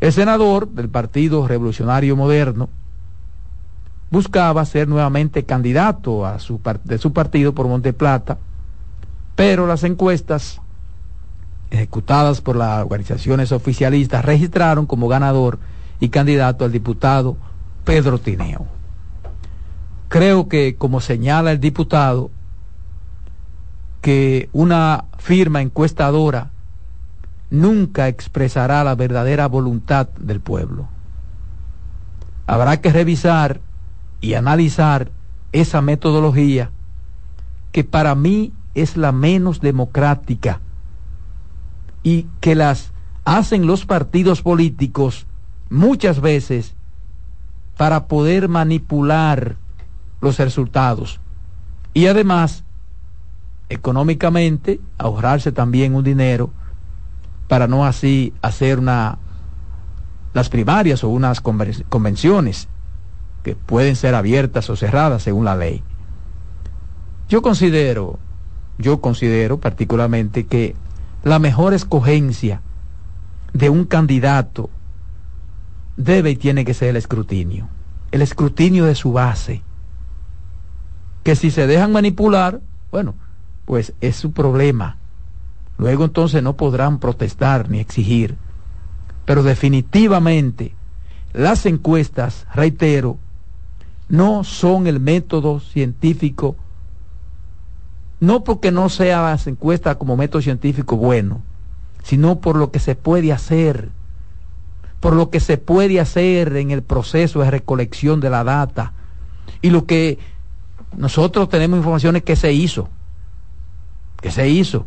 El 0.00 0.12
senador 0.12 0.68
del 0.68 0.88
Partido 0.88 1.46
Revolucionario 1.46 2.16
Moderno 2.16 2.70
buscaba 4.10 4.64
ser 4.64 4.88
nuevamente 4.88 5.44
candidato 5.44 6.26
de 6.84 6.98
su 6.98 7.12
partido 7.12 7.54
por 7.54 7.68
Monte 7.68 7.92
Plata, 7.92 8.38
pero 9.36 9.66
las 9.66 9.84
encuestas 9.84 10.60
ejecutadas 11.70 12.40
por 12.40 12.56
las 12.56 12.82
organizaciones 12.82 13.52
oficialistas 13.52 14.24
registraron 14.24 14.86
como 14.86 15.06
ganador 15.06 15.58
y 16.00 16.08
candidato 16.08 16.64
al 16.64 16.72
diputado 16.72 17.36
Pedro 17.84 18.18
Tineo. 18.18 18.66
Creo 20.08 20.48
que, 20.48 20.74
como 20.76 21.00
señala 21.00 21.52
el 21.52 21.60
diputado, 21.60 22.30
que 24.00 24.48
una 24.52 25.04
firma 25.18 25.60
encuestadora 25.60 26.50
nunca 27.50 28.08
expresará 28.08 28.82
la 28.84 28.94
verdadera 28.94 29.46
voluntad 29.48 30.08
del 30.18 30.40
pueblo. 30.40 30.88
Habrá 32.46 32.80
que 32.80 32.92
revisar 32.92 33.60
y 34.20 34.34
analizar 34.34 35.10
esa 35.52 35.82
metodología 35.82 36.70
que 37.72 37.84
para 37.84 38.14
mí 38.14 38.52
es 38.74 38.96
la 38.96 39.12
menos 39.12 39.60
democrática 39.60 40.60
y 42.02 42.26
que 42.40 42.54
las 42.54 42.92
hacen 43.24 43.66
los 43.66 43.84
partidos 43.84 44.42
políticos 44.42 45.26
muchas 45.68 46.20
veces 46.20 46.74
para 47.76 48.06
poder 48.06 48.48
manipular 48.48 49.56
los 50.20 50.38
resultados 50.38 51.20
y 51.94 52.06
además 52.06 52.64
económicamente 53.68 54.80
ahorrarse 54.98 55.52
también 55.52 55.94
un 55.94 56.04
dinero 56.04 56.50
para 57.50 57.66
no 57.66 57.84
así 57.84 58.32
hacer 58.42 58.78
una 58.78 59.18
las 60.34 60.48
primarias 60.48 61.02
o 61.02 61.08
unas 61.08 61.40
convenciones 61.40 62.68
que 63.42 63.56
pueden 63.56 63.96
ser 63.96 64.14
abiertas 64.14 64.70
o 64.70 64.76
cerradas 64.76 65.24
según 65.24 65.46
la 65.46 65.56
ley. 65.56 65.82
Yo 67.28 67.42
considero, 67.42 68.20
yo 68.78 69.00
considero 69.00 69.58
particularmente 69.58 70.46
que 70.46 70.76
la 71.24 71.40
mejor 71.40 71.74
escogencia 71.74 72.62
de 73.52 73.68
un 73.68 73.84
candidato 73.84 74.70
debe 75.96 76.30
y 76.30 76.36
tiene 76.36 76.64
que 76.64 76.72
ser 76.72 76.90
el 76.90 76.96
escrutinio, 76.96 77.68
el 78.12 78.22
escrutinio 78.22 78.84
de 78.84 78.94
su 78.94 79.10
base. 79.12 79.64
Que 81.24 81.34
si 81.34 81.50
se 81.50 81.66
dejan 81.66 81.90
manipular, 81.90 82.60
bueno, 82.92 83.16
pues 83.64 83.92
es 84.00 84.14
su 84.14 84.30
problema. 84.30 84.99
Luego 85.80 86.04
entonces 86.04 86.42
no 86.42 86.58
podrán 86.58 86.98
protestar 86.98 87.70
ni 87.70 87.78
exigir. 87.78 88.36
Pero 89.24 89.42
definitivamente 89.42 90.74
las 91.32 91.64
encuestas, 91.64 92.46
reitero, 92.54 93.16
no 94.10 94.44
son 94.44 94.86
el 94.86 95.00
método 95.00 95.58
científico, 95.58 96.54
no 98.20 98.44
porque 98.44 98.70
no 98.70 98.90
sea 98.90 99.22
las 99.22 99.46
encuestas 99.46 99.96
como 99.96 100.18
método 100.18 100.42
científico 100.42 100.98
bueno, 100.98 101.40
sino 102.02 102.40
por 102.40 102.56
lo 102.56 102.70
que 102.70 102.78
se 102.78 102.94
puede 102.94 103.32
hacer, 103.32 103.88
por 105.00 105.14
lo 105.14 105.30
que 105.30 105.40
se 105.40 105.56
puede 105.56 105.98
hacer 105.98 106.56
en 106.56 106.72
el 106.72 106.82
proceso 106.82 107.40
de 107.40 107.50
recolección 107.50 108.20
de 108.20 108.28
la 108.28 108.44
data 108.44 108.92
y 109.62 109.70
lo 109.70 109.86
que 109.86 110.18
nosotros 110.94 111.48
tenemos 111.48 111.78
informaciones 111.78 112.22
que 112.22 112.36
se 112.36 112.52
hizo, 112.52 112.90
que 114.20 114.30
se 114.30 114.46
hizo 114.46 114.84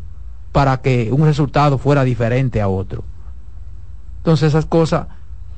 para 0.54 0.78
que 0.82 1.12
un 1.12 1.26
resultado 1.26 1.78
fuera 1.78 2.06
diferente 2.06 2.62
a 2.62 2.70
otro. 2.70 3.04
Entonces 4.20 4.50
esas 4.50 4.66
cosas 4.66 5.08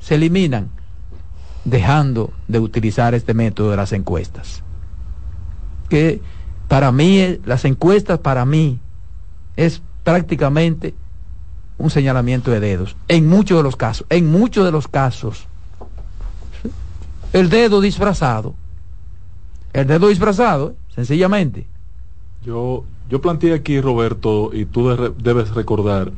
se 0.00 0.16
eliminan 0.16 0.70
dejando 1.64 2.32
de 2.48 2.58
utilizar 2.58 3.14
este 3.14 3.34
método 3.34 3.70
de 3.70 3.76
las 3.76 3.92
encuestas. 3.92 4.64
Que 5.88 6.20
para 6.66 6.90
mí, 6.90 7.38
las 7.44 7.64
encuestas 7.64 8.18
para 8.18 8.44
mí 8.44 8.80
es 9.54 9.82
prácticamente 10.02 10.94
un 11.78 11.90
señalamiento 11.90 12.50
de 12.50 12.60
dedos, 12.60 12.96
en 13.08 13.28
muchos 13.28 13.58
de 13.58 13.62
los 13.62 13.76
casos, 13.76 14.06
en 14.08 14.30
muchos 14.30 14.64
de 14.64 14.72
los 14.72 14.88
casos. 14.88 15.46
El 17.32 17.50
dedo 17.50 17.80
disfrazado, 17.80 18.54
el 19.72 19.86
dedo 19.86 20.08
disfrazado, 20.08 20.74
sencillamente. 20.94 21.66
Yo, 22.42 22.84
yo 23.08 23.20
planteé 23.20 23.54
aquí, 23.54 23.80
Roberto, 23.80 24.50
y 24.52 24.64
tú 24.64 24.88
debes 25.18 25.54
recordar, 25.54 26.12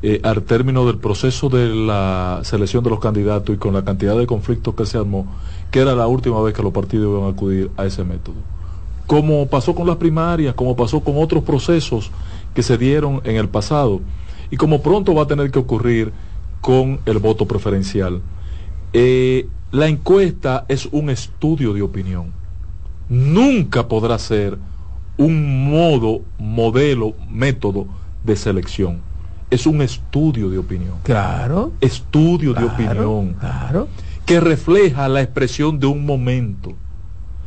eh, 0.00 0.20
al 0.22 0.42
término 0.42 0.86
del 0.86 0.98
proceso 0.98 1.48
de 1.48 1.74
la 1.74 2.40
selección 2.44 2.84
de 2.84 2.90
los 2.90 3.00
candidatos 3.00 3.54
y 3.54 3.58
con 3.58 3.74
la 3.74 3.84
cantidad 3.84 4.16
de 4.16 4.28
conflictos 4.28 4.74
que 4.76 4.86
se 4.86 4.96
armó, 4.96 5.26
que 5.72 5.80
era 5.80 5.96
la 5.96 6.06
última 6.06 6.40
vez 6.40 6.54
que 6.54 6.62
los 6.62 6.72
partidos 6.72 7.12
iban 7.12 7.28
a 7.28 7.32
acudir 7.32 7.70
a 7.76 7.84
ese 7.84 8.04
método. 8.04 8.36
Como 9.08 9.48
pasó 9.48 9.74
con 9.74 9.88
las 9.88 9.96
primarias, 9.96 10.54
como 10.54 10.76
pasó 10.76 11.00
con 11.00 11.14
otros 11.18 11.42
procesos 11.42 12.12
que 12.54 12.62
se 12.62 12.78
dieron 12.78 13.20
en 13.24 13.36
el 13.36 13.48
pasado, 13.48 14.00
y 14.50 14.56
como 14.56 14.82
pronto 14.82 15.14
va 15.14 15.24
a 15.24 15.26
tener 15.26 15.50
que 15.50 15.58
ocurrir 15.58 16.12
con 16.60 17.00
el 17.04 17.18
voto 17.18 17.46
preferencial. 17.46 18.22
Eh, 18.92 19.48
la 19.72 19.88
encuesta 19.88 20.64
es 20.68 20.88
un 20.92 21.10
estudio 21.10 21.74
de 21.74 21.82
opinión. 21.82 22.32
Nunca 23.08 23.88
podrá 23.88 24.18
ser 24.18 24.58
un 25.18 25.68
modo, 25.68 26.22
modelo, 26.38 27.14
método 27.28 27.86
de 28.24 28.36
selección 28.36 29.00
es 29.50 29.66
un 29.66 29.82
estudio 29.82 30.50
de 30.50 30.58
opinión. 30.58 30.96
Claro. 31.02 31.72
Estudio 31.80 32.54
de 32.54 32.64
opinión. 32.64 33.34
Claro. 33.34 33.88
Que 34.26 34.40
refleja 34.40 35.08
la 35.08 35.22
expresión 35.22 35.78
de 35.78 35.86
un 35.86 36.04
momento. 36.04 36.74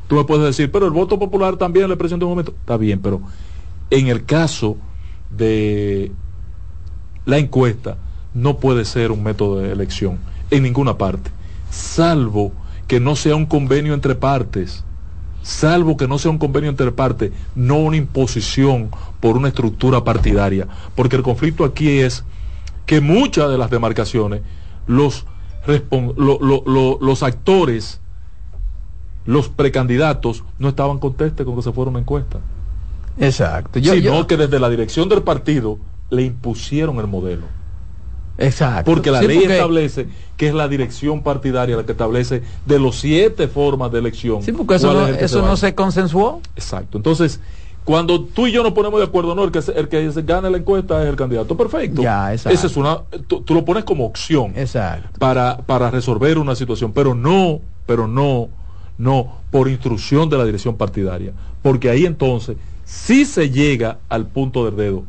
Tú 0.08 0.16
me 0.16 0.24
puedes 0.24 0.46
decir, 0.46 0.72
pero 0.72 0.86
el 0.86 0.92
voto 0.92 1.20
popular 1.20 1.58
también 1.58 1.84
es 1.86 1.90
la 1.90 1.94
expresión 1.94 2.20
de 2.20 2.26
un 2.26 2.32
momento. 2.32 2.52
Está 2.60 2.78
bien, 2.78 3.00
pero 3.00 3.22
en 3.90 4.08
el 4.08 4.26
caso 4.26 4.78
de 5.30 6.12
la 7.26 7.38
encuesta, 7.38 7.98
no 8.34 8.58
puede 8.58 8.86
ser 8.86 9.12
un 9.12 9.24
método 9.24 9.60
de 9.60 9.72
elección 9.72 10.18
en 10.50 10.64
ninguna 10.64 10.98
parte, 10.98 11.30
salvo 11.70 12.52
que 12.88 13.00
no 13.00 13.16
sea 13.16 13.36
un 13.36 13.46
convenio 13.46 13.94
entre 13.94 14.16
partes 14.16 14.84
salvo 15.42 15.98
que 15.98 16.08
no 16.08 16.18
sea 16.18 16.32
un 16.32 16.38
convenio 16.38 16.70
entre 16.70 16.92
partes, 16.92 17.32
no 17.56 17.78
una 17.78 17.98
imposición 17.98 18.90
por 19.20 19.38
una 19.38 19.50
estructura 19.50 20.04
partidaria. 20.04 20.68
Porque 20.96 21.16
el 21.16 21.24
conflicto 21.24 21.66
aquí 21.66 22.00
es 22.00 22.24
que 22.86 23.02
muchas 23.02 23.50
de 23.50 23.58
las 23.58 23.70
demarcaciones, 23.70 24.42
los, 24.88 25.26
los 25.68 27.24
actores, 27.24 28.02
los 29.26 29.50
precandidatos, 29.50 30.44
no 30.60 30.70
estaban 30.70 31.00
contestes 31.00 31.46
con 31.46 31.56
que 31.56 31.62
se 31.62 31.72
fuera 31.72 31.90
una 31.90 32.00
encuesta. 32.00 32.40
Exacto. 33.20 33.80
sino 33.80 34.26
que 34.28 34.38
desde 34.38 34.60
la 34.60 34.70
dirección 34.70 35.10
del 35.10 35.22
partido 35.22 35.78
le 36.10 36.24
impusieron 36.24 36.98
el 36.98 37.08
modelo. 37.08 37.61
Exacto. 38.42 38.92
Porque 38.92 39.12
la 39.12 39.22
ley 39.22 39.44
establece 39.44 40.08
que 40.38 40.48
es 40.48 40.54
la 40.54 40.68
dirección 40.68 41.24
partidaria 41.24 41.76
la 41.78 41.86
que 41.86 41.92
establece 41.92 42.42
de 42.66 42.80
los 42.80 43.00
siete 43.00 43.48
formas 43.48 43.92
de 43.92 44.00
elección. 44.00 44.42
Sí, 44.44 44.52
porque 44.52 44.76
eso, 44.76 44.94
no, 44.94 45.08
eso 45.08 45.42
no 45.42 45.56
se 45.58 45.76
consensuó. 45.76 46.42
Exacto. 46.56 46.98
Entonces, 46.98 47.40
Cuando 47.84 48.22
tú 48.22 48.46
y 48.46 48.52
yo 48.52 48.62
nos 48.62 48.74
ponemos 48.74 49.00
de 49.00 49.08
acuerdo, 49.08 49.34
no, 49.34 49.44
el 49.44 49.52
que, 49.52 49.60
se- 49.64 49.72
el 49.72 49.88
que 49.90 50.12
se 50.12 50.22
gane 50.22 50.52
la 50.52 50.58
encuesta 50.58 51.02
es 51.02 51.10
el 51.10 51.16
candidato. 51.16 51.58
Perfecto. 51.58 52.04
Ya, 52.04 52.32
exacto. 52.32 52.56
Esa 52.56 52.68
es 52.68 52.78
una, 52.78 53.00
tú, 53.28 53.42
tú 53.42 53.56
lo 53.56 53.66
pones 53.66 53.84
como 53.86 54.06
opción 54.06 54.54
Exacto. 54.56 55.18
para, 55.18 55.58
para 55.66 55.90
resolver 55.90 56.38
una 56.38 56.54
situación, 56.54 56.94
pero 56.94 57.16
no, 57.16 57.60
pero 57.88 58.08
no, 58.08 58.50
no 59.00 59.40
por 59.50 59.68
instrucción 59.68 60.30
de 60.30 60.38
la 60.38 60.46
dirección 60.46 60.76
partidaria, 60.78 61.34
porque 61.64 61.90
ahí 61.90 62.06
entonces 62.06 62.56
sí 62.86 63.26
se 63.26 63.50
llega 63.50 63.98
al 64.10 64.28
punto 64.28 64.64
del 64.64 64.76
dedo, 64.76 65.04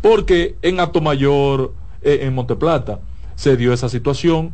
porque 0.00 0.54
en 0.62 0.78
Acto 0.78 1.00
Mayor, 1.00 1.72
eh, 2.04 2.20
en 2.22 2.34
Monteplata, 2.34 3.00
se 3.34 3.56
dio 3.56 3.72
esa 3.72 3.88
situación, 3.88 4.52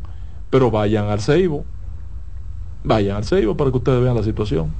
pero 0.51 0.71
vayan 0.71 1.09
al 1.09 1.21
Ceibo, 1.21 1.65
vayan 2.85 3.17
al 3.17 3.25
Ceibo 3.25 3.57
para 3.57 3.71
que 3.71 3.77
ustedes 3.77 4.03
vean 4.03 4.17
la 4.17 4.23
situación. 4.23 4.73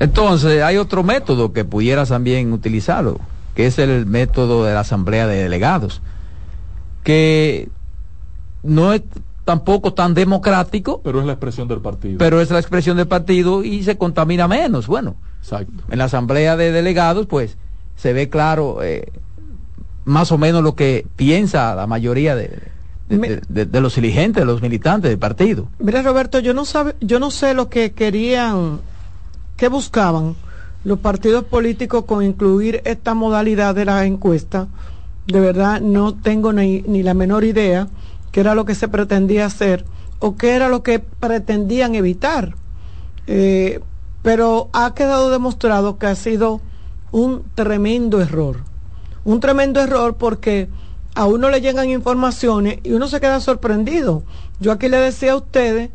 Entonces, 0.00 0.62
hay 0.62 0.76
otro 0.78 1.02
método 1.04 1.52
que 1.52 1.64
pudieras 1.64 2.08
también 2.08 2.52
utilizarlo, 2.52 3.20
que 3.54 3.66
es 3.66 3.78
el 3.78 4.06
método 4.06 4.64
de 4.64 4.74
la 4.74 4.80
asamblea 4.80 5.26
de 5.26 5.42
delegados, 5.42 6.02
que 7.04 7.68
no 8.62 8.92
es 8.92 9.02
tampoco 9.44 9.92
tan 9.92 10.14
democrático, 10.14 11.00
Pero 11.02 11.20
es 11.20 11.26
la 11.26 11.32
expresión 11.32 11.68
del 11.68 11.80
partido. 11.80 12.18
pero 12.18 12.40
es 12.40 12.50
la 12.50 12.58
expresión 12.60 12.96
del 12.96 13.08
partido 13.08 13.64
y 13.64 13.82
se 13.82 13.98
contamina 13.98 14.46
menos. 14.48 14.86
Bueno, 14.86 15.16
Exacto. 15.40 15.72
en 15.90 15.98
la 15.98 16.04
asamblea 16.04 16.56
de 16.56 16.70
delegados, 16.72 17.26
pues 17.26 17.56
se 17.96 18.12
ve 18.12 18.28
claro 18.28 18.82
eh, 18.82 19.10
más 20.04 20.32
o 20.32 20.38
menos 20.38 20.62
lo 20.62 20.74
que 20.74 21.06
piensa 21.16 21.74
la 21.74 21.86
mayoría 21.86 22.34
de, 22.34 22.58
de- 23.08 23.18
Me- 23.18 23.28
de- 23.28 23.40
de- 23.48 23.66
de 23.66 23.80
los 23.80 23.94
dirigentes, 23.94 24.40
de 24.42 24.44
los 24.46 24.62
militantes 24.62 25.10
del 25.10 25.18
partido. 25.18 25.68
Mira, 25.78 26.02
Roberto, 26.02 26.38
yo 26.38 26.54
no 26.54 26.64
sabe, 26.64 26.96
yo 27.00 27.18
no 27.20 27.30
sé 27.30 27.54
lo 27.54 27.68
que 27.68 27.92
querían, 27.92 28.80
qué 29.56 29.68
buscaban 29.68 30.34
los 30.84 30.98
partidos 30.98 31.44
políticos 31.44 32.04
con 32.06 32.24
incluir 32.24 32.82
esta 32.84 33.14
modalidad 33.14 33.74
de 33.74 33.84
la 33.84 34.04
encuesta. 34.04 34.66
De 35.26 35.38
verdad, 35.38 35.80
no 35.80 36.14
tengo 36.14 36.52
ni, 36.52 36.82
ni 36.82 37.02
la 37.04 37.14
menor 37.14 37.44
idea 37.44 37.86
qué 38.32 38.40
era 38.40 38.54
lo 38.56 38.64
que 38.64 38.74
se 38.74 38.88
pretendía 38.88 39.46
hacer 39.46 39.84
o 40.18 40.36
qué 40.36 40.52
era 40.56 40.68
lo 40.68 40.82
que 40.82 40.98
pretendían 40.98 41.94
evitar. 41.94 42.56
Eh, 43.28 43.80
pero 44.22 44.68
ha 44.72 44.94
quedado 44.94 45.30
demostrado 45.30 45.98
que 45.98 46.06
ha 46.06 46.14
sido 46.16 46.60
un 47.12 47.44
tremendo 47.54 48.20
error. 48.20 48.64
Un 49.24 49.40
tremendo 49.40 49.80
error 49.80 50.16
porque 50.16 50.68
a 51.14 51.26
uno 51.26 51.50
le 51.50 51.60
llegan 51.60 51.90
informaciones 51.90 52.78
y 52.82 52.92
uno 52.92 53.08
se 53.08 53.20
queda 53.20 53.40
sorprendido. 53.40 54.22
Yo 54.60 54.72
aquí 54.72 54.88
le 54.88 54.98
decía 54.98 55.32
a 55.32 55.36
ustedes 55.36 55.90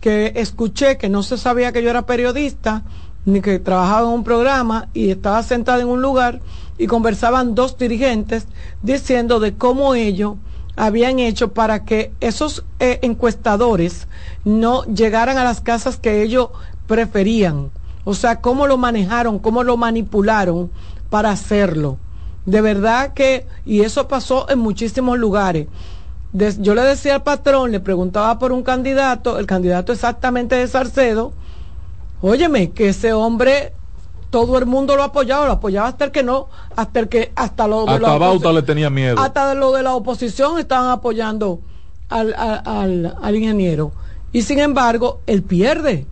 que 0.00 0.32
escuché 0.36 0.96
que 0.98 1.08
no 1.08 1.22
se 1.22 1.38
sabía 1.38 1.72
que 1.72 1.82
yo 1.82 1.90
era 1.90 2.06
periodista, 2.06 2.84
ni 3.24 3.40
que 3.40 3.58
trabajaba 3.58 4.08
en 4.08 4.14
un 4.14 4.24
programa 4.24 4.88
y 4.94 5.10
estaba 5.10 5.42
sentada 5.42 5.80
en 5.80 5.88
un 5.88 6.02
lugar 6.02 6.40
y 6.78 6.86
conversaban 6.86 7.54
dos 7.54 7.76
dirigentes 7.76 8.46
diciendo 8.82 9.40
de 9.40 9.54
cómo 9.54 9.94
ellos 9.94 10.36
habían 10.76 11.18
hecho 11.18 11.52
para 11.52 11.84
que 11.84 12.12
esos 12.20 12.64
eh, 12.78 13.00
encuestadores 13.02 14.06
no 14.44 14.84
llegaran 14.84 15.36
a 15.36 15.44
las 15.44 15.60
casas 15.60 15.96
que 15.96 16.22
ellos 16.22 16.50
preferían. 16.86 17.70
O 18.04 18.14
sea, 18.14 18.40
cómo 18.40 18.66
lo 18.66 18.78
manejaron, 18.78 19.38
cómo 19.40 19.64
lo 19.64 19.76
manipularon 19.76 20.70
para 21.10 21.30
hacerlo. 21.30 21.98
De 22.48 22.62
verdad 22.62 23.12
que, 23.12 23.46
y 23.66 23.82
eso 23.82 24.08
pasó 24.08 24.48
en 24.48 24.58
muchísimos 24.58 25.18
lugares. 25.18 25.66
Des- 26.32 26.58
yo 26.62 26.74
le 26.74 26.80
decía 26.82 27.16
al 27.16 27.22
patrón, 27.22 27.70
le 27.72 27.78
preguntaba 27.80 28.38
por 28.38 28.52
un 28.52 28.62
candidato, 28.62 29.38
el 29.38 29.44
candidato 29.46 29.92
exactamente 29.92 30.54
de 30.56 30.66
Salcedo, 30.66 31.32
óyeme, 32.22 32.70
que 32.70 32.88
ese 32.88 33.12
hombre, 33.12 33.74
todo 34.30 34.56
el 34.56 34.64
mundo 34.64 34.96
lo 34.96 35.02
apoyaba, 35.02 35.44
lo 35.46 35.52
apoyaba 35.52 35.88
hasta 35.88 36.06
el 36.06 36.10
que 36.10 36.22
no, 36.22 36.48
hasta 36.74 37.00
el 37.00 37.08
que, 37.10 37.32
hasta 37.36 37.68
lo 37.68 37.84
de 37.84 37.92
Hasta 37.92 38.08
la 38.08 38.18
Bauta 38.18 38.50
le 38.52 38.62
tenía 38.62 38.88
miedo. 38.88 39.20
hasta 39.20 39.54
lo 39.54 39.72
de 39.72 39.82
la 39.82 39.94
oposición 39.94 40.58
estaban 40.58 40.90
apoyando 40.90 41.60
al, 42.08 42.32
al, 42.34 42.62
al- 42.64 43.16
al 43.20 43.36
ingeniero. 43.36 43.92
Y 44.32 44.40
sin 44.40 44.58
embargo, 44.58 45.20
él 45.26 45.42
pierde. 45.42 46.06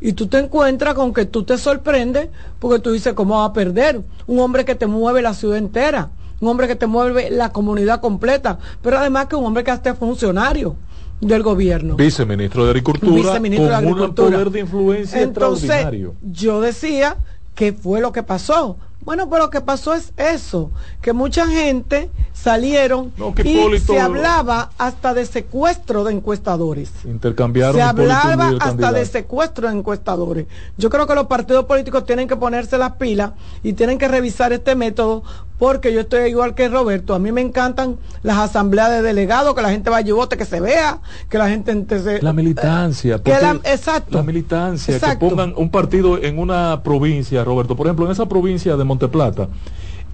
Y 0.00 0.12
tú 0.14 0.26
te 0.28 0.38
encuentras 0.38 0.94
con 0.94 1.12
que 1.12 1.26
tú 1.26 1.42
te 1.44 1.58
sorprendes 1.58 2.28
porque 2.58 2.78
tú 2.78 2.92
dices, 2.92 3.12
¿cómo 3.14 3.38
va 3.38 3.44
a 3.46 3.52
perder? 3.52 4.00
Un 4.26 4.40
hombre 4.40 4.64
que 4.64 4.74
te 4.74 4.86
mueve 4.86 5.20
la 5.22 5.34
ciudad 5.34 5.58
entera, 5.58 6.10
un 6.40 6.48
hombre 6.48 6.66
que 6.68 6.76
te 6.76 6.86
mueve 6.86 7.30
la 7.30 7.52
comunidad 7.52 8.00
completa, 8.00 8.58
pero 8.82 8.98
además 8.98 9.26
que 9.26 9.36
un 9.36 9.44
hombre 9.44 9.62
que 9.62 9.70
hasta 9.70 9.90
es 9.90 9.98
funcionario 9.98 10.74
del 11.20 11.42
gobierno. 11.42 11.96
Viceministro 11.96 12.64
de 12.64 12.70
Agricultura 12.70 13.14
Viceministro 13.30 13.66
de 13.68 13.74
con 13.74 13.84
un 13.84 13.90
Agricultura. 13.92 14.30
poder 14.30 14.50
de 14.50 14.60
influencia 14.60 15.20
Entonces, 15.20 15.64
extraordinario. 15.64 16.14
yo 16.22 16.62
decía 16.62 17.16
que 17.54 17.74
fue 17.74 18.00
lo 18.00 18.10
que 18.12 18.22
pasó. 18.22 18.78
Bueno, 19.02 19.28
pero 19.30 19.44
lo 19.44 19.50
que 19.50 19.60
pasó 19.62 19.94
es 19.94 20.12
eso, 20.16 20.70
que 21.00 21.12
mucha 21.12 21.46
gente 21.46 22.10
salieron 22.34 23.12
No, 23.16 23.34
y 23.38 23.48
Hipólito- 23.48 23.94
se 23.94 24.00
hablaba 24.00 24.70
hasta 24.78 25.14
de 25.14 25.24
secuestro 25.26 26.04
de 26.04 26.12
encuestadores. 26.12 26.90
Intercambiaron 27.04 27.76
Se 27.76 27.82
hablaba 27.82 28.48
hasta 28.48 28.58
candidato. 28.66 28.94
de 28.94 29.06
secuestro 29.06 29.68
de 29.70 29.74
encuestadores. 29.78 30.46
Yo 30.76 30.90
creo 30.90 31.06
que 31.06 31.14
los 31.14 31.26
partidos 31.26 31.64
políticos 31.64 32.04
tienen 32.04 32.28
que 32.28 32.36
ponerse 32.36 32.76
las 32.78 32.92
pilas 32.92 33.32
y 33.62 33.72
tienen 33.72 33.98
que 33.98 34.06
revisar 34.08 34.52
este 34.52 34.74
método 34.74 35.22
porque 35.60 35.92
yo 35.92 36.00
estoy 36.00 36.30
igual 36.30 36.54
que 36.56 36.68
Roberto. 36.68 37.14
A 37.14 37.18
mí 37.20 37.30
me 37.30 37.42
encantan 37.42 37.98
las 38.22 38.38
asambleas 38.38 38.90
de 38.90 39.02
delegados, 39.02 39.54
que 39.54 39.60
la 39.62 39.70
gente 39.70 39.90
vaya 39.90 40.08
y 40.08 40.12
vote, 40.12 40.36
que 40.38 40.46
se 40.46 40.58
vea, 40.58 41.00
que 41.28 41.38
la 41.38 41.48
gente 41.50 41.70
ente- 41.70 42.02
se- 42.02 42.22
La 42.22 42.32
militancia. 42.32 43.22
que 43.22 43.30
la- 43.30 43.60
exacto. 43.64 44.16
La 44.16 44.24
militancia, 44.24 44.94
Exacto. 44.96 45.18
que 45.18 45.30
pongan 45.30 45.52
un 45.56 45.70
partido 45.70 46.16
en 46.20 46.38
una 46.38 46.82
provincia, 46.82 47.44
Roberto. 47.44 47.76
Por 47.76 47.86
ejemplo, 47.86 48.06
en 48.06 48.12
esa 48.12 48.26
provincia 48.26 48.76
de 48.76 48.84
Monteplata, 48.84 49.48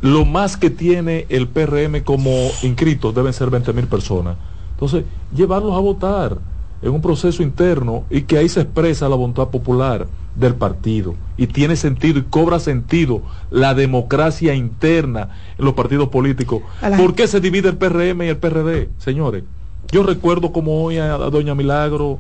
lo 0.01 0.25
más 0.25 0.57
que 0.57 0.69
tiene 0.69 1.27
el 1.29 1.47
PRM 1.49 2.03
como 2.03 2.31
inscritos 2.63 3.15
deben 3.15 3.33
ser 3.33 3.49
20 3.49 3.73
mil 3.73 3.87
personas. 3.87 4.37
Entonces, 4.73 5.05
llevarlos 5.35 5.75
a 5.75 5.79
votar 5.79 6.39
en 6.87 6.95
un 6.95 7.03
proceso 7.03 7.43
interno 7.43 8.05
y 8.11 8.23
que 8.23 8.39
ahí 8.39 8.49
se 8.49 8.61
expresa 8.61 9.09
la 9.09 9.17
voluntad 9.17 9.49
popular 9.49 10.07
del 10.37 10.55
partido. 10.55 11.15
Y 11.37 11.49
tiene 11.49 11.77
sentido 11.77 12.21
y 12.21 12.23
cobra 12.23 12.61
sentido 12.61 13.23
la 13.51 13.75
democracia 13.75 14.55
interna 14.55 15.31
en 15.59 15.65
los 15.65 15.75
partidos 15.75 16.09
políticos. 16.09 16.63
La 16.81 16.97
¿Por 16.97 17.15
qué 17.15 17.27
se 17.27 17.41
divide 17.41 17.71
el 17.71 17.77
PRM 17.77 18.23
y 18.23 18.29
el 18.29 18.37
PRD, 18.37 18.89
señores? 18.99 19.43
Yo 19.91 20.05
recuerdo 20.05 20.53
como 20.53 20.85
hoy 20.85 20.99
a, 20.99 21.15
a 21.15 21.31
Doña 21.31 21.55
Milagro, 21.55 22.19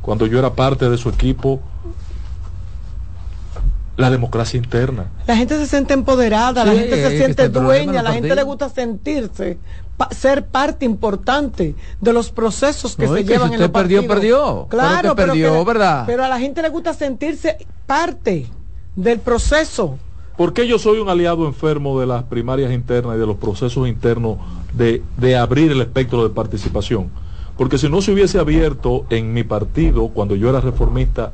cuando 0.00 0.26
yo 0.26 0.38
era 0.38 0.54
parte 0.54 0.90
de 0.90 0.98
su 0.98 1.08
equipo, 1.08 1.60
la 3.96 4.10
democracia 4.10 4.58
interna. 4.58 5.06
La 5.26 5.36
gente 5.36 5.56
se 5.58 5.66
siente 5.66 5.94
empoderada, 5.94 6.64
la 6.64 6.72
gente 6.72 6.96
se 6.96 7.16
siente 7.16 7.44
en 7.44 7.52
dueña, 7.52 8.02
la 8.02 8.12
gente 8.12 8.34
le 8.34 8.42
gusta 8.42 8.68
sentirse, 8.68 9.58
pa- 10.08 10.14
ser 10.14 10.46
parte 10.46 10.84
importante 10.84 11.74
de 12.00 12.12
los 12.12 12.30
procesos 12.30 12.96
que 12.96 13.06
No, 13.06 13.14
se 13.14 13.24
que 13.24 13.32
llevan 13.32 13.48
si 13.50 13.54
en 13.54 13.60
los 13.60 13.68
usted 13.68 13.80
perdió, 13.80 14.06
perdió. 14.06 14.66
Claro, 14.68 14.96
Pero 15.02 15.14
que 15.14 15.16
pero, 15.22 15.32
perdió, 15.32 15.58
que- 15.58 15.64
¿verdad? 15.64 16.04
pero 16.06 16.24
a 16.24 16.28
la 16.28 16.38
gente 16.38 16.62
le 16.62 16.68
gusta 16.68 16.94
sentirse 16.94 17.56
parte 17.86 18.46
del 18.96 19.20
proceso. 19.20 19.98
¿Por 20.36 20.52
qué 20.54 20.66
yo 20.66 20.78
soy 20.78 20.98
un 20.98 21.08
aliado 21.08 21.46
enfermo 21.46 22.00
de 22.00 22.06
las 22.06 22.24
primarias 22.24 22.72
internas 22.72 23.16
y 23.16 23.20
de 23.20 23.26
los 23.26 23.36
procesos 23.36 23.86
internos 23.86 24.38
de, 24.72 25.02
de 25.18 25.36
abrir 25.36 25.70
el 25.70 25.80
espectro 25.80 26.22
de 26.22 26.30
participación? 26.30 27.10
Porque 27.56 27.76
si 27.78 27.88
no 27.88 28.00
se 28.00 28.12
hubiese 28.12 28.38
abierto 28.38 29.04
en 29.10 29.34
mi 29.34 29.44
partido, 29.44 30.08
cuando 30.08 30.34
yo 30.34 30.48
era 30.48 30.60
reformista, 30.60 31.32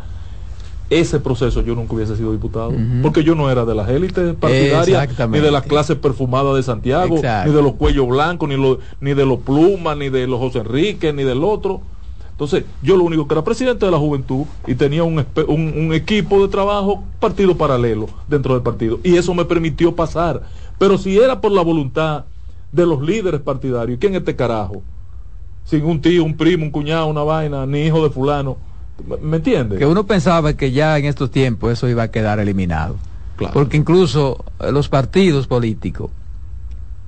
ese 0.90 1.20
proceso 1.20 1.60
yo 1.62 1.74
nunca 1.74 1.94
hubiese 1.94 2.16
sido 2.16 2.32
diputado. 2.32 2.72
Porque 3.02 3.22
yo 3.22 3.34
no 3.34 3.50
era 3.50 3.64
de 3.64 3.74
las 3.74 3.88
élites 3.90 4.34
partidarias, 4.34 5.08
ni 5.30 5.38
de 5.40 5.50
las 5.50 5.62
clases 5.64 5.96
perfumadas 5.96 6.54
de 6.56 6.62
Santiago, 6.62 7.16
Exacto. 7.16 7.50
ni 7.50 7.56
de 7.56 7.62
los 7.62 7.74
cuellos 7.74 8.08
blancos, 8.08 8.48
ni, 8.48 8.56
lo- 8.56 8.78
ni 9.00 9.12
de 9.14 9.26
los 9.26 9.40
plumas, 9.40 9.96
ni 9.96 10.08
de 10.08 10.26
los 10.26 10.38
José 10.38 10.60
Enrique, 10.60 11.12
ni 11.12 11.24
del 11.24 11.44
otro. 11.44 11.82
Entonces, 12.30 12.64
yo 12.82 12.96
lo 12.96 13.02
único 13.04 13.26
que 13.26 13.34
era 13.34 13.42
presidente 13.44 13.84
de 13.84 13.90
la 13.92 13.98
juventud 13.98 14.44
y 14.66 14.74
tenía 14.76 15.02
un- 15.02 15.24
un 15.48 15.92
equipo 15.92 16.40
de 16.40 16.48
trabajo, 16.48 17.02
partido 17.18 17.56
paralelo 17.56 18.06
dentro 18.28 18.54
del 18.54 18.62
partido. 18.62 19.00
Y 19.02 19.16
eso 19.16 19.34
me 19.34 19.44
permitió 19.44 19.94
pasar. 19.94 20.42
Pero 20.78 20.96
si 20.98 21.18
era 21.18 21.40
por 21.40 21.50
la 21.50 21.62
voluntad 21.62 22.26
de 22.70 22.86
los 22.86 23.02
líderes 23.02 23.40
partidarios, 23.40 23.98
¿quién 24.00 24.12
es 24.14 24.20
este 24.20 24.36
carajo? 24.36 24.82
Sin 25.64 25.84
un 25.84 26.00
tío, 26.00 26.24
un 26.24 26.36
primo, 26.36 26.64
un 26.64 26.70
cuñado, 26.70 27.08
una 27.08 27.22
vaina, 27.24 27.66
ni 27.66 27.80
hijo 27.82 28.02
de 28.04 28.10
fulano. 28.10 28.56
¿Me- 29.06 29.16
¿Me 29.18 29.36
entiendes? 29.38 29.78
Que 29.78 29.86
uno 29.86 30.06
pensaba 30.06 30.54
que 30.54 30.72
ya 30.72 30.98
en 30.98 31.04
estos 31.04 31.30
tiempos 31.30 31.72
eso 31.72 31.88
iba 31.88 32.02
a 32.04 32.10
quedar 32.10 32.40
eliminado. 32.40 32.96
Claro. 33.36 33.54
Porque 33.54 33.76
incluso 33.76 34.44
eh, 34.60 34.72
los 34.72 34.88
partidos 34.88 35.46
políticos 35.46 36.10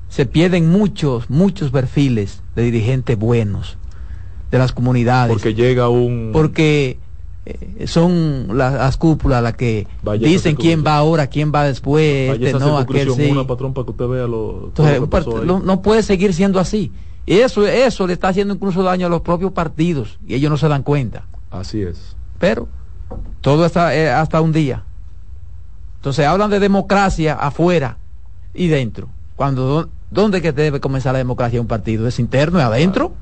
se 0.09 0.26
pierden 0.26 0.68
muchos, 0.70 1.30
muchos 1.30 1.70
perfiles 1.70 2.43
de 2.57 2.62
dirigentes 2.62 3.18
buenos 3.18 3.76
de 4.51 4.59
las 4.59 4.72
comunidades. 4.72 5.32
Porque 5.32 5.55
llega 5.55 5.88
un... 5.88 6.30
porque 6.32 6.99
eh, 7.47 7.86
son 7.86 8.49
la- 8.59 8.70
las 8.70 8.97
cúpulas 8.97 9.43
las 9.43 9.55
que 9.55 9.86
dicen 10.28 10.57
quién 10.57 10.84
va 10.86 10.97
ahora, 10.97 11.26
quién 11.28 11.53
va 11.55 11.64
después, 11.64 12.32
este 12.38 12.53
no, 12.59 12.76
aquel 12.78 12.97
circunscripción 12.97 13.16
sí. 13.26 13.32
una, 13.32 13.47
patrón, 13.47 13.72
para 13.74 13.84
que 13.84 13.91
usted 13.93 14.07
vea 14.09 14.26
lo, 14.26 14.66
Entonces, 14.68 15.01
part- 15.03 15.45
no, 15.45 15.61
no 15.61 15.82
puede 15.82 16.03
seguir 16.03 16.34
siendo 16.34 16.59
así. 16.61 16.93
Y 17.26 17.34
eso, 17.34 17.66
eso 17.66 18.07
le 18.07 18.12
está 18.14 18.28
haciendo 18.28 18.55
incluso 18.55 18.82
daño 18.82 19.07
a 19.07 19.11
los 19.11 19.20
propios 19.20 19.53
partidos 19.53 20.18
y 20.26 20.34
ellos 20.34 20.51
no 20.51 20.57
se 20.57 20.68
dan 20.68 20.82
cuenta. 20.82 21.24
Así 21.51 21.82
es. 21.82 22.16
Pero 22.38 22.68
todo 23.40 23.64
hasta, 23.64 23.94
eh, 23.94 24.11
hasta 24.11 24.40
un 24.40 24.53
día. 24.53 24.84
Entonces 25.96 26.26
hablan 26.26 26.51
de 26.51 26.61
democracia 26.61 27.34
afuera 27.34 27.98
y 28.55 28.68
dentro. 28.68 29.09
Cuando 29.36 29.88
¿Dónde 30.11 30.42
que 30.42 30.53
debe 30.53 30.80
comenzar 30.80 31.12
la 31.12 31.18
democracia 31.18 31.57
de 31.57 31.61
un 31.61 31.68
partido? 31.68 32.07
¿Es 32.09 32.18
interno, 32.18 32.59
y 32.59 32.62
adentro? 32.62 33.14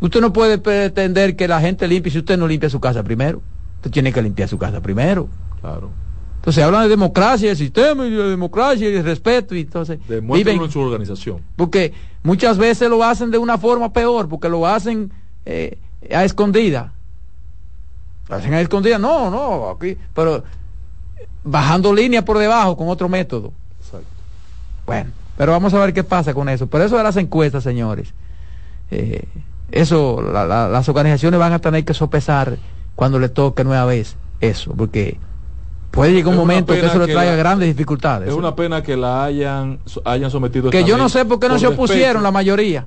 Usted 0.00 0.20
no 0.20 0.32
puede 0.32 0.58
pretender 0.58 1.36
que 1.36 1.46
la 1.46 1.60
gente 1.60 1.86
limpie 1.86 2.10
si 2.10 2.18
usted 2.18 2.36
no 2.36 2.48
limpia 2.48 2.68
su 2.68 2.80
casa 2.80 3.02
primero. 3.02 3.40
Usted 3.76 3.90
tiene 3.90 4.12
que 4.12 4.20
limpiar 4.20 4.48
su 4.48 4.58
casa 4.58 4.80
primero. 4.80 5.28
Claro. 5.60 5.90
Entonces 6.36 6.62
hablan 6.62 6.84
de 6.84 6.88
democracia, 6.88 7.50
el 7.50 7.56
sistema 7.56 8.06
y 8.06 8.10
de 8.10 8.30
democracia 8.30 8.88
y 8.88 8.92
de 8.92 9.02
respeto 9.02 9.54
y 9.54 9.60
entonces 9.60 9.98
viven 10.08 10.62
en 10.62 10.70
su 10.70 10.80
organización. 10.80 11.40
Porque 11.56 11.92
muchas 12.22 12.58
veces 12.58 12.88
lo 12.90 13.02
hacen 13.04 13.30
de 13.30 13.38
una 13.38 13.58
forma 13.58 13.92
peor, 13.92 14.28
porque 14.28 14.48
lo 14.48 14.66
hacen 14.66 15.12
eh, 15.44 15.78
a 16.12 16.24
escondida. 16.24 16.94
Lo 18.28 18.36
hacen 18.36 18.52
a 18.54 18.60
escondida, 18.60 18.98
no, 18.98 19.30
no, 19.30 19.70
aquí, 19.70 19.96
pero 20.14 20.42
bajando 21.44 21.94
línea 21.94 22.24
por 22.24 22.38
debajo 22.38 22.76
con 22.76 22.88
otro 22.88 23.08
método. 23.08 23.52
Exacto. 23.80 24.06
Bueno, 24.86 25.10
pero 25.36 25.52
vamos 25.52 25.72
a 25.72 25.78
ver 25.78 25.94
qué 25.94 26.04
pasa 26.04 26.34
con 26.34 26.48
eso. 26.48 26.66
Pero 26.66 26.84
eso 26.84 26.96
de 26.96 27.02
las 27.02 27.16
encuestas, 27.16 27.62
señores. 27.62 28.12
Eh, 28.90 29.24
eso, 29.70 30.20
las 30.22 30.88
organizaciones 30.88 31.38
van 31.38 31.52
a 31.52 31.58
tener 31.58 31.84
que 31.84 31.94
sopesar 31.94 32.58
cuando 32.94 33.18
le 33.18 33.28
toque 33.28 33.64
nueva 33.64 33.84
vez 33.84 34.16
eso, 34.40 34.74
porque 34.74 35.18
puede 35.90 36.12
llegar 36.12 36.32
un 36.32 36.36
momento 36.36 36.72
que 36.72 36.84
eso 36.84 36.98
le 36.98 37.12
traiga 37.12 37.34
grandes 37.36 37.68
dificultades. 37.68 38.28
Es 38.28 38.34
una 38.34 38.54
pena 38.54 38.82
que 38.82 38.96
la 38.96 39.24
hayan, 39.24 39.78
hayan 40.04 40.30
sometido. 40.30 40.70
Que 40.70 40.84
yo 40.84 40.96
no 40.96 41.08
sé 41.08 41.24
por 41.24 41.38
qué 41.38 41.48
no 41.48 41.58
se 41.58 41.66
opusieron 41.66 42.22
la 42.22 42.30
mayoría. 42.30 42.86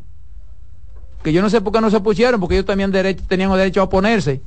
Que 1.23 1.31
yo 1.31 1.41
no 1.41 1.49
sé 1.51 1.61
por 1.61 1.71
qué 1.71 1.81
no 1.81 1.91
se 1.91 1.97
opusieron, 1.97 2.39
porque 2.39 2.55
ellos 2.55 2.65
también 2.65 2.91
derecho, 2.91 3.23
tenían 3.27 3.51
derecho 3.51 3.81
a 3.81 3.83
oponerse 3.83 4.41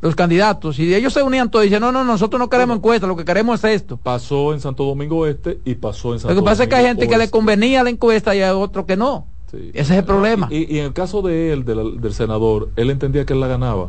los 0.00 0.14
candidatos 0.14 0.78
y 0.78 0.94
ellos 0.94 1.12
se 1.12 1.22
unían 1.22 1.50
todos 1.50 1.64
y 1.64 1.68
dicen 1.68 1.80
no 1.80 1.90
no 1.90 2.04
nosotros 2.04 2.38
no 2.38 2.48
queremos 2.48 2.76
encuesta 2.76 3.06
lo 3.06 3.16
que 3.16 3.24
queremos 3.24 3.64
es 3.64 3.82
esto 3.82 3.96
pasó 3.96 4.52
en 4.52 4.60
Santo 4.60 4.84
Domingo 4.84 5.26
Este 5.26 5.58
y 5.64 5.74
pasó 5.74 6.12
en 6.12 6.20
Santo 6.20 6.34
lo 6.34 6.40
que 6.40 6.44
pasa 6.44 6.64
es 6.64 6.68
que 6.68 6.76
hay 6.76 6.86
gente 6.86 7.08
que 7.08 7.18
le 7.18 7.30
convenía 7.30 7.82
la 7.82 7.90
encuesta 7.90 8.34
y 8.34 8.42
hay 8.42 8.50
otro 8.50 8.86
que 8.86 8.96
no. 8.96 9.26
Ese 9.50 9.80
es 9.80 9.90
el 9.90 10.04
problema. 10.04 10.48
Y, 10.50 10.78
en 10.78 10.84
el 10.84 10.92
caso 10.92 11.22
de 11.22 11.52
él 11.52 11.64
del 11.64 12.12
senador 12.12 12.68
él 12.76 12.90
entendía 12.90 13.24
que 13.24 13.32
él 13.32 13.40
la 13.40 13.48
ganaba. 13.48 13.88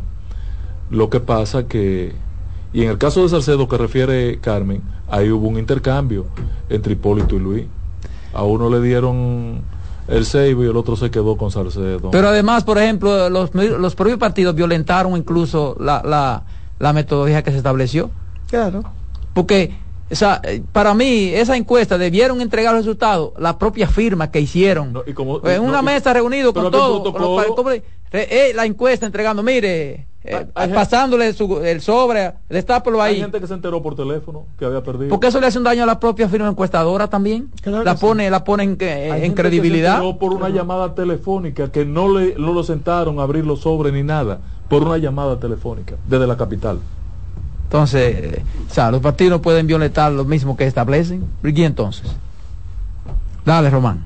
Lo 0.90 1.10
que 1.10 1.20
pasa 1.20 1.68
que 1.68 2.14
y 2.72 2.84
en 2.84 2.90
el 2.90 2.98
caso 2.98 3.24
de 3.24 3.30
Salcedo 3.30 3.68
que 3.68 3.78
refiere 3.78 4.40
Carmen 4.40 4.82
ahí 5.10 5.32
hubo 5.32 5.48
un 5.48 5.58
intercambio 5.58 6.28
entre 6.70 6.94
Hipólito 6.94 7.36
y 7.36 7.40
Luis. 7.40 7.66
A 8.34 8.44
uno 8.44 8.70
le 8.70 8.82
dieron 8.82 9.62
el 10.10 10.26
Seibo 10.26 10.64
y 10.64 10.68
el 10.68 10.78
otro 10.78 10.96
se 10.96 11.10
quedó 11.12 11.38
con 11.38 11.52
Salcedo. 11.52 12.12
Pero 12.12 12.30
además, 12.30 12.64
por 12.64 12.78
ejemplo, 12.78 13.30
los, 13.30 13.54
los 13.54 13.96
propios 13.96 14.18
partidos 14.18 14.56
violentaron 14.56 15.16
incluso 15.16 15.76
la, 15.80 16.02
la, 16.04 16.44
la 16.80 16.94
metodología 16.94 17.44
que 17.44 17.52
se 17.52 17.58
estableció. 17.58 18.10
Claro. 18.50 18.84
Porque 19.34 19.74
o 20.12 20.16
sea, 20.16 20.42
eh, 20.44 20.64
para 20.72 20.94
mí, 20.96 21.30
esa 21.34 21.56
encuesta 21.56 21.98
debieron 21.98 22.42
entregar 22.42 22.74
los 22.74 22.84
resultados, 22.84 23.34
la 23.38 23.60
propia 23.60 23.88
firma 23.88 24.32
que 24.32 24.42
hicieron. 24.42 25.04
en 25.06 25.62
una 25.62 25.82
mesa 25.82 26.14
reunido 26.14 26.54
con 26.54 26.72
todos. 26.72 27.14
Eh, 28.12 28.54
la 28.56 28.66
encuesta 28.66 29.06
entregando, 29.06 29.44
mire, 29.44 30.08
eh, 30.24 30.48
pasándole 30.54 31.28
el 31.28 31.82
sobre, 31.82 32.34
destápelo 32.50 33.02
ahí. 33.02 33.16
Hay 33.16 33.22
gente 33.22 33.40
que 33.40 33.48
se 33.48 33.54
enteró 33.54 33.82
por 33.82 33.96
teléfono 33.96 34.48
que 34.58 34.66
había 34.66 34.84
perdido. 34.84 35.10
Porque 35.10 35.28
eso 35.28 35.40
le 35.40 35.48
hace 35.48 35.58
un 35.58 35.64
daño 35.64 35.84
a 35.84 35.86
la 35.86 36.00
propia 36.00 36.28
firma 36.28 36.50
encuestadora 36.50 37.08
también. 37.08 37.50
la 37.64 37.96
pone, 37.96 38.30
la 38.30 38.44
pone 38.44 38.64
en, 38.64 38.78
en 38.80 39.34
credibilidad. 39.34 40.02
Que 40.02 40.14
por 40.16 40.34
una 40.34 40.50
llamada 40.50 40.94
telefónica 40.94 41.72
que 41.72 41.86
no 41.86 42.18
le 42.18 42.36
no 42.36 42.54
lo 42.54 42.64
sentaron 42.64 43.20
a 43.20 43.24
abrir 43.24 43.46
los 43.46 43.62
sobres 43.62 43.94
ni 43.94 44.04
nada, 44.04 44.40
por 44.68 44.84
una 44.84 44.98
llamada 44.98 45.40
telefónica 45.40 45.96
desde 46.08 46.28
la 46.28 46.36
capital. 46.36 46.80
Entonces, 47.64 48.42
o 48.70 48.74
sea, 48.74 48.90
los 48.92 49.00
partidos 49.00 49.42
pueden 49.42 49.68
violentar 49.68 50.12
lo 50.12 50.26
mismo 50.26 50.58
que 50.58 50.66
establecen. 50.66 51.24
¿Y 51.44 51.64
entonces? 51.64 52.12
Dale, 53.46 53.70
Román. 53.70 54.06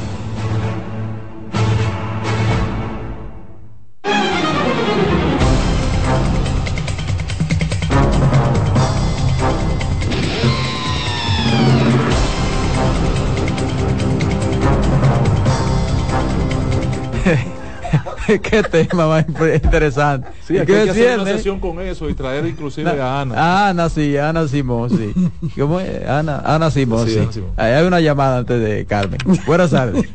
Qué 18.41 18.63
tema 18.63 19.07
más 19.07 19.25
interesante. 19.27 20.29
Sí, 20.45 20.57
aquí 20.57 20.73
hay 20.73 20.85
que 20.85 20.91
hacer 20.91 21.19
una 21.19 21.31
sesión 21.31 21.59
con 21.59 21.81
eso 21.81 22.09
y 22.09 22.13
traer 22.13 22.45
inclusive 22.47 22.89
a 22.89 23.21
Ana. 23.21 23.69
Ana, 23.69 23.89
sí, 23.89 24.17
Ana 24.17 24.47
Simón, 24.47 24.89
sí. 24.89 25.13
¿Cómo 25.59 25.79
es? 25.79 26.07
Ana, 26.07 26.41
Ana 26.45 26.71
Simón, 26.71 27.07
sí. 27.07 27.19
Ana 27.19 27.31
Simón. 27.31 27.51
Ahí 27.57 27.73
hay 27.73 27.85
una 27.85 27.99
llamada 27.99 28.39
antes 28.39 28.61
de 28.61 28.85
Carmen. 28.85 29.19
Buenas 29.45 29.71
tardes. 29.71 30.07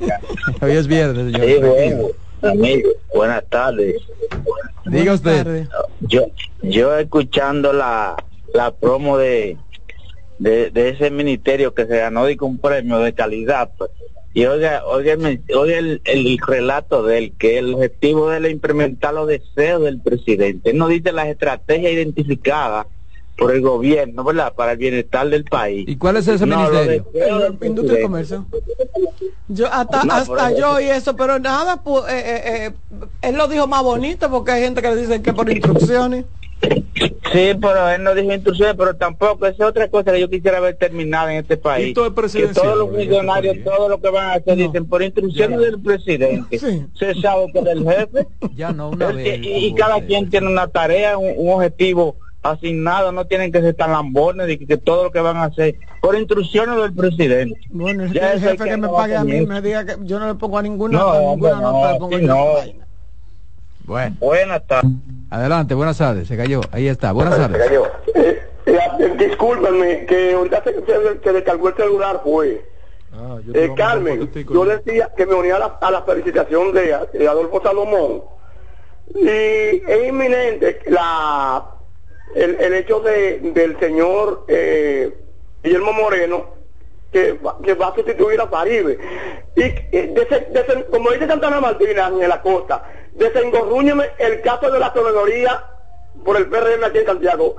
Hoy 0.60 0.72
es 0.72 0.86
viernes, 0.86 1.32
señor. 1.32 1.46
Sí, 1.46 1.56
bueno, 1.58 2.08
amigo, 2.42 2.90
buenas 3.14 3.44
tardes. 3.48 3.96
Diga 4.84 5.14
usted. 5.14 5.66
Yo, 6.00 6.26
yo 6.62 6.96
escuchando 6.96 7.72
la, 7.72 8.16
la 8.54 8.70
promo 8.70 9.18
de, 9.18 9.56
de, 10.38 10.70
de 10.70 10.88
ese 10.90 11.10
ministerio 11.10 11.74
que 11.74 11.86
se 11.86 11.98
ganó 11.98 12.24
de 12.24 12.36
un 12.40 12.58
premio 12.58 12.98
de 13.00 13.12
calidad, 13.12 13.70
pues 13.76 13.90
y 14.36 14.44
oiga, 14.44 14.84
oiga, 14.84 15.16
oiga 15.56 15.78
el, 15.78 16.02
el, 16.04 16.38
relato 16.46 17.02
del 17.02 17.32
que 17.38 17.56
el 17.56 17.72
objetivo 17.72 18.28
de 18.28 18.36
él 18.36 18.44
es 18.44 18.52
implementar 18.52 19.14
los 19.14 19.26
deseos 19.26 19.82
del 19.82 19.98
presidente. 19.98 20.72
Él 20.72 20.76
no 20.76 20.88
dice 20.88 21.10
las 21.10 21.28
estrategias 21.28 21.90
identificadas 21.90 22.86
por 23.38 23.54
el 23.54 23.62
gobierno, 23.62 24.24
¿verdad? 24.24 24.52
Para 24.52 24.72
el 24.72 24.76
bienestar 24.76 25.26
del 25.30 25.44
país. 25.44 25.88
¿Y 25.88 25.96
cuál 25.96 26.18
es 26.18 26.28
ese 26.28 26.44
ministerio? 26.44 27.06
Industria 27.62 28.00
y 28.00 28.02
Comercio. 28.02 28.44
Yo 29.48 29.72
hasta, 29.72 30.02
hasta 30.02 30.52
yo 30.54 30.80
y 30.80 30.84
eso, 30.84 31.16
pero 31.16 31.38
nada, 31.38 31.82
pues, 31.82 32.04
eh, 32.10 32.18
eh, 32.18 32.66
eh, 32.66 32.72
él 33.22 33.36
lo 33.36 33.48
dijo 33.48 33.66
más 33.66 33.82
bonito 33.82 34.30
porque 34.30 34.52
hay 34.52 34.64
gente 34.64 34.82
que 34.82 34.88
le 34.90 34.96
dice 34.96 35.22
que 35.22 35.32
por 35.32 35.50
instrucciones. 35.50 36.26
Sí, 37.32 37.52
pero 37.60 37.90
él 37.90 38.02
no 38.02 38.14
dijo 38.14 38.32
instrucciones, 38.32 38.74
pero 38.76 38.94
tampoco, 38.96 39.46
esa 39.46 39.64
es 39.64 39.70
otra 39.70 39.88
cosa 39.88 40.12
que 40.12 40.20
yo 40.20 40.30
quisiera 40.30 40.58
ver 40.60 40.76
terminada 40.76 41.32
en 41.32 41.40
este 41.40 41.56
país. 41.56 41.88
que 41.88 42.48
todos 42.48 42.76
los 42.76 42.90
millonarios, 42.90 43.58
todo 43.64 43.88
lo 43.88 44.00
que 44.00 44.08
van 44.10 44.30
a 44.30 44.32
hacer, 44.34 44.56
dicen 44.56 44.86
por 44.86 45.02
instrucciones 45.02 45.60
del 45.60 45.80
presidente. 45.80 46.58
Se 46.58 47.14
sabe 47.20 47.46
que 47.52 47.62
del 47.62 47.84
jefe. 47.84 48.26
Ya 48.54 48.72
no, 48.72 48.90
una 48.90 49.12
vez, 49.12 49.40
y, 49.42 49.74
cada 49.74 50.00
quien 50.00 50.30
tiene 50.30 50.48
una 50.48 50.68
tarea, 50.68 51.18
un, 51.18 51.50
objetivo 51.50 52.16
asignado, 52.42 53.12
no 53.12 53.26
tienen 53.26 53.50
que 53.50 53.60
ser 53.60 53.74
tan 53.74 53.92
lambones 53.92 54.46
de 54.46 54.58
que, 54.58 54.76
todo 54.76 55.04
lo 55.04 55.10
que 55.10 55.20
van 55.20 55.36
a 55.36 55.44
hacer 55.44 55.74
por 56.00 56.16
instrucciones 56.16 56.76
del 56.76 56.94
presidente. 56.94 57.58
Bueno, 57.70 58.04
es 58.04 58.12
ya 58.12 58.32
el 58.32 58.40
jefe 58.40 58.64
que, 58.64 58.76
me 58.76 58.88
pague 58.88 59.16
a 59.16 59.24
mí 59.24 59.44
me 59.44 59.60
diga 59.60 59.84
que 59.84 59.96
yo 60.02 60.18
no 60.18 60.28
le 60.28 60.34
pongo 60.34 60.58
a 60.58 60.62
ninguna, 60.62 60.98
no, 60.98 61.30
ninguna 61.32 61.60
nota, 61.60 61.92
le 61.92 61.98
pongo 61.98 62.18
no. 62.18 62.85
Bueno. 63.86 64.16
Buenas 64.18 64.66
tardes. 64.66 64.90
Adelante, 65.30 65.74
buenas 65.74 65.98
tardes. 65.98 66.28
Se 66.28 66.36
cayó. 66.36 66.60
Ahí 66.72 66.88
está. 66.88 67.12
Buenas 67.12 67.36
tardes. 67.36 67.62
Se 67.62 67.68
cayó. 67.68 67.86
Eh, 68.14 68.42
eh, 68.66 69.14
discúlpenme, 69.18 70.06
que 70.06 70.32
ahorita 70.32 70.62
se, 70.64 70.72
se, 70.74 71.20
se 71.22 71.32
descargó 71.32 71.68
el 71.68 71.76
celular 71.76 72.20
fue. 72.22 72.64
Ah, 73.12 73.38
eh, 73.54 73.70
Carmen, 73.76 74.30
yo 74.32 74.64
decía 74.64 75.10
que 75.16 75.24
me 75.24 75.34
unía 75.34 75.56
a 75.56 75.58
la, 75.58 75.66
a 75.80 75.90
la 75.90 76.02
felicitación 76.02 76.72
de, 76.72 76.94
de, 77.12 77.28
Adolfo 77.28 77.62
Salomón. 77.62 78.22
Y 79.14 79.28
es 79.28 80.08
inminente 80.08 80.80
la 80.86 81.64
el, 82.34 82.56
el 82.60 82.74
hecho 82.74 83.00
de, 83.00 83.38
del 83.54 83.78
señor 83.78 84.44
eh, 84.48 85.16
Guillermo 85.62 85.92
Moreno 85.92 86.56
que, 87.12 87.38
que, 87.62 87.74
va 87.74 87.88
a 87.88 87.94
sustituir 87.94 88.40
a 88.40 88.48
Faribe. 88.48 88.98
Y 89.54 89.62
eh, 89.62 90.14
como 90.90 91.10
dice 91.12 91.26
Santana 91.26 91.60
Martínez 91.60 91.96
en 91.96 92.28
la 92.28 92.42
costa, 92.42 92.84
desengorrúñeme 93.18 94.04
el 94.18 94.40
caso 94.42 94.70
de 94.70 94.78
la 94.78 94.92
soledoría 94.92 95.64
por 96.24 96.36
el 96.36 96.46
PRM 96.46 96.84
aquí 96.84 96.98
en 96.98 97.06
Santiago. 97.06 97.56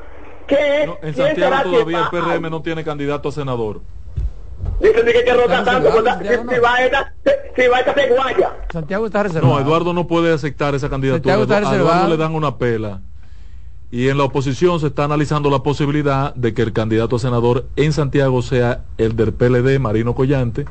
¿Qué, 0.47 0.84
en 1.01 1.16
Santiago 1.16 1.72
todavía 1.72 1.99
el 1.99 2.10
PRM 2.10 2.49
no 2.49 2.62
tiene 2.62 2.84
candidato 2.84 3.30
a 3.30 3.32
senador. 3.32 3.82
Dicen 4.80 5.05
que, 5.05 5.24
que 5.24 5.34
rota 5.34 5.64
tanto, 5.64 5.91
si, 5.91 6.60
va 6.60 6.76
a 6.76 6.86
esta, 6.86 7.14
si 7.55 7.68
va 7.68 7.80
esta 7.80 7.93
guaya. 8.08 8.55
Santiago 8.72 9.05
está 9.05 9.24
reservado. 9.24 9.53
No, 9.53 9.60
Eduardo 9.60 9.93
no 9.93 10.08
puede 10.08 10.34
aceptar 10.34 10.76
esa 10.76 10.89
candidatura. 10.89 11.36
A 11.36 11.39
Eduardo 11.76 12.08
le 12.08 12.18
dan 12.18 12.34
una 12.36 12.58
pela. 12.58 13.01
Y 13.89 14.10
en 14.10 14.18
la 14.18 14.26
oposición 14.26 14.80
se 14.80 14.88
está 14.88 15.05
analizando 15.05 15.49
la 15.49 15.64
posibilidad 15.64 16.34
de 16.36 16.53
que 16.53 16.62
el 16.62 16.74
candidato 16.74 17.16
a 17.16 17.20
senador 17.20 17.68
en 17.78 17.93
Santiago 17.93 18.41
sea 18.41 18.84
el 18.97 19.16
del 19.16 19.34
PLD, 19.34 19.80
Marino 19.80 20.14
Collante, 20.14 20.66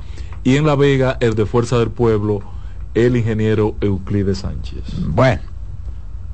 y 0.44 0.56
en 0.56 0.66
La 0.66 0.76
Vega 0.76 1.16
el 1.20 1.34
de 1.34 1.46
Fuerza 1.46 1.78
del 1.78 1.90
Pueblo, 1.90 2.42
el 2.96 3.16
ingeniero 3.16 3.76
Euclides 3.80 4.38
Sánchez. 4.38 4.82
Bueno. 5.06 5.42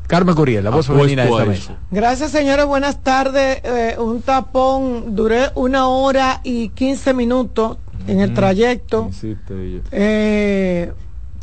Carmen 0.06 0.34
Curiel, 0.34 0.62
la 0.62 0.70
voz 0.70 0.86
femenina 0.86 1.24
de 1.24 1.30
esta 1.30 1.44
mesa. 1.44 1.76
Gracias, 1.90 2.30
señores. 2.30 2.66
Buenas 2.66 3.02
tardes. 3.02 3.60
Eh, 3.64 3.96
un 3.98 4.20
tapón, 4.20 5.16
duré 5.16 5.50
una 5.54 5.88
hora 5.88 6.40
y 6.44 6.68
quince 6.70 7.14
minutos 7.14 7.78
en 8.06 8.20
el 8.20 8.34
trayecto. 8.34 9.10
Eh, 9.90 10.92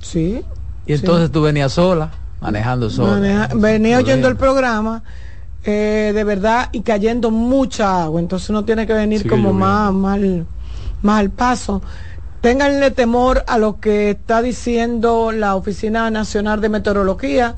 sí. 0.01 0.41
Y 0.85 0.93
entonces 0.93 1.31
tú 1.31 1.41
venías 1.41 1.73
sola, 1.73 2.11
manejando 2.41 2.89
sola. 2.89 3.49
venía 3.55 3.97
oyendo 3.97 4.27
el 4.27 4.35
programa. 4.35 5.03
Eh, 5.65 6.13
de 6.15 6.23
verdad 6.23 6.69
y 6.71 6.83
cayendo 6.83 7.31
mucha 7.31 8.03
agua 8.03 8.21
entonces 8.21 8.49
uno 8.49 8.63
tiene 8.63 8.87
que 8.87 8.93
venir 8.93 9.27
como 9.27 9.51
más 9.51 9.91
mal 9.91 10.47
más 11.01 11.19
al 11.19 11.31
paso 11.31 11.81
Ténganle 12.41 12.91
temor 12.91 13.43
a 13.47 13.57
lo 13.57 13.79
que 13.79 14.11
está 14.11 14.41
diciendo 14.41 15.31
la 15.31 15.55
Oficina 15.55 16.09
Nacional 16.09 16.61
de 16.61 16.69
Meteorología 16.69 17.55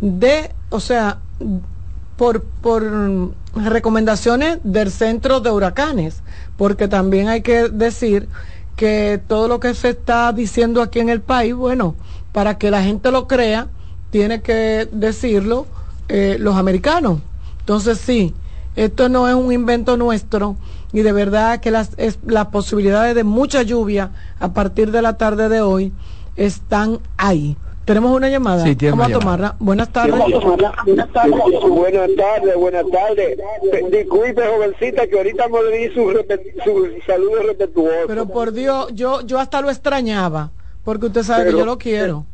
de, 0.00 0.50
o 0.70 0.80
sea, 0.80 1.18
por, 2.16 2.42
por 2.42 2.82
recomendaciones 3.54 4.58
del 4.62 4.90
centro 4.90 5.40
de 5.40 5.50
huracanes, 5.50 6.22
porque 6.56 6.88
también 6.88 7.28
hay 7.28 7.42
que 7.42 7.68
decir 7.68 8.28
que 8.76 9.20
todo 9.26 9.46
lo 9.46 9.60
que 9.60 9.74
se 9.74 9.90
está 9.90 10.32
diciendo 10.32 10.82
aquí 10.82 11.00
en 11.00 11.08
el 11.08 11.20
país, 11.20 11.54
bueno, 11.54 11.94
para 12.32 12.58
que 12.58 12.70
la 12.70 12.82
gente 12.82 13.10
lo 13.10 13.28
crea, 13.28 13.68
tiene 14.10 14.42
que 14.42 14.88
decirlo 14.90 15.66
eh, 16.08 16.36
los 16.38 16.56
americanos. 16.56 17.20
Entonces 17.60 17.98
sí, 17.98 18.34
esto 18.76 19.08
no 19.08 19.28
es 19.28 19.34
un 19.34 19.52
invento 19.52 19.96
nuestro 19.96 20.56
y 20.92 21.02
de 21.02 21.12
verdad 21.12 21.60
que 21.60 21.70
las, 21.70 21.90
las 22.26 22.46
posibilidades 22.46 23.14
de 23.14 23.24
mucha 23.24 23.62
lluvia 23.62 24.10
a 24.38 24.52
partir 24.52 24.90
de 24.90 25.02
la 25.02 25.16
tarde 25.16 25.48
de 25.48 25.60
hoy 25.60 25.92
están 26.36 26.98
ahí. 27.16 27.56
Tenemos 27.84 28.16
una 28.16 28.30
llamada. 28.30 28.64
Sí, 28.64 28.76
Vamos 28.88 29.08
a 29.08 29.12
tomarla. 29.12 29.56
Buenas 29.58 29.90
tardes. 29.90 30.14
Buenas 30.86 31.12
tardes. 31.12 31.34
Buenas 31.68 32.10
tardes, 32.16 32.56
buenas 32.56 32.86
tardes. 32.90 33.38
Disculpe, 33.90 34.42
jovencita, 34.46 35.06
que 35.06 35.16
ahorita 35.18 35.48
me 35.48 35.76
di 35.76 35.88
su, 35.92 36.10
su 36.64 36.88
saludo 37.06 37.42
respetuoso. 37.42 38.06
Pero 38.06 38.26
por 38.26 38.52
Dios, 38.52 38.88
yo, 38.94 39.20
yo 39.20 39.38
hasta 39.38 39.60
lo 39.60 39.68
extrañaba, 39.68 40.50
porque 40.82 41.06
usted 41.06 41.24
sabe 41.24 41.50
que 41.50 41.58
yo 41.58 41.66
lo 41.66 41.76
quiero 41.76 42.24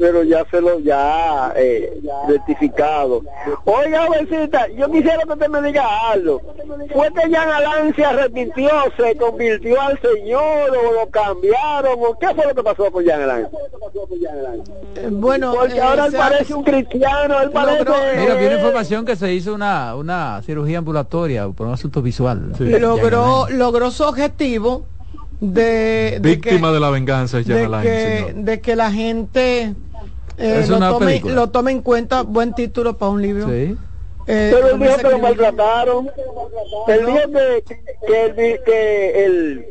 pero 0.00 0.24
ya 0.24 0.46
se 0.50 0.62
lo 0.62 0.80
ya, 0.80 1.52
eh, 1.56 2.00
rectificado. 2.26 3.22
Oiga, 3.66 4.06
jovencita, 4.06 4.66
yo 4.68 4.90
quisiera 4.90 5.18
que 5.24 5.32
usted 5.34 5.48
me 5.48 5.60
diga 5.60 5.84
algo. 6.10 6.40
¿Fue 6.94 7.12
que 7.12 7.30
Jan 7.30 7.50
Alán 7.50 7.94
se 7.94 8.02
arrepintió, 8.02 8.70
se 8.96 9.14
convirtió 9.16 9.78
al 9.78 10.00
Señor 10.00 10.70
o 10.70 10.92
lo 10.94 11.10
cambiaron? 11.10 11.98
¿O 11.98 12.18
qué 12.18 12.28
fue 12.34 12.46
lo 12.46 12.54
que 12.54 12.62
pasó 12.62 12.90
con 12.90 13.04
Jan 13.04 13.20
Alán? 13.20 13.48
Eh, 14.96 15.08
bueno, 15.10 15.52
porque 15.54 15.76
eh, 15.76 15.82
ahora 15.82 16.06
él 16.06 16.14
parece 16.14 16.54
un 16.54 16.64
cristiano, 16.64 17.42
él 17.42 17.50
parece... 17.50 17.84
Mira, 18.18 18.34
viene 18.36 18.54
información 18.54 19.04
que 19.04 19.16
se 19.16 19.34
hizo 19.34 19.54
una, 19.54 19.94
una 19.96 20.40
cirugía 20.46 20.78
ambulatoria 20.78 21.46
por 21.50 21.66
un 21.66 21.74
asunto 21.74 22.00
visual. 22.00 22.52
Logró, 22.58 23.48
logró 23.50 23.90
su 23.90 24.04
objetivo 24.04 24.86
de, 25.40 26.18
víctima 26.22 26.72
de, 26.72 26.80
la 26.80 26.88
venganza 26.88 27.38
de 27.38 27.44
que, 27.44 28.32
de 28.34 28.60
que 28.60 28.76
la 28.76 28.90
gente 28.92 29.74
eh, 30.40 30.64
lo, 30.68 30.78
tome, 30.78 31.20
lo, 31.24 31.50
tome, 31.50 31.70
en 31.72 31.82
cuenta, 31.82 32.22
buen 32.22 32.54
título 32.54 32.96
para 32.96 33.10
un 33.10 33.22
libro. 33.22 33.46
Sí. 33.46 33.76
Eh, 34.26 34.50
Pero 34.54 34.68
él 34.70 34.78
dijo 34.78 34.96
que 34.96 35.10
lo 35.10 35.18
maltrataron. 35.18 36.10
Él 36.88 37.06
dijo 37.06 37.18
que, 37.32 37.64
que, 38.06 38.24
el, 38.26 38.62
que 38.64 39.24
el, 39.24 39.66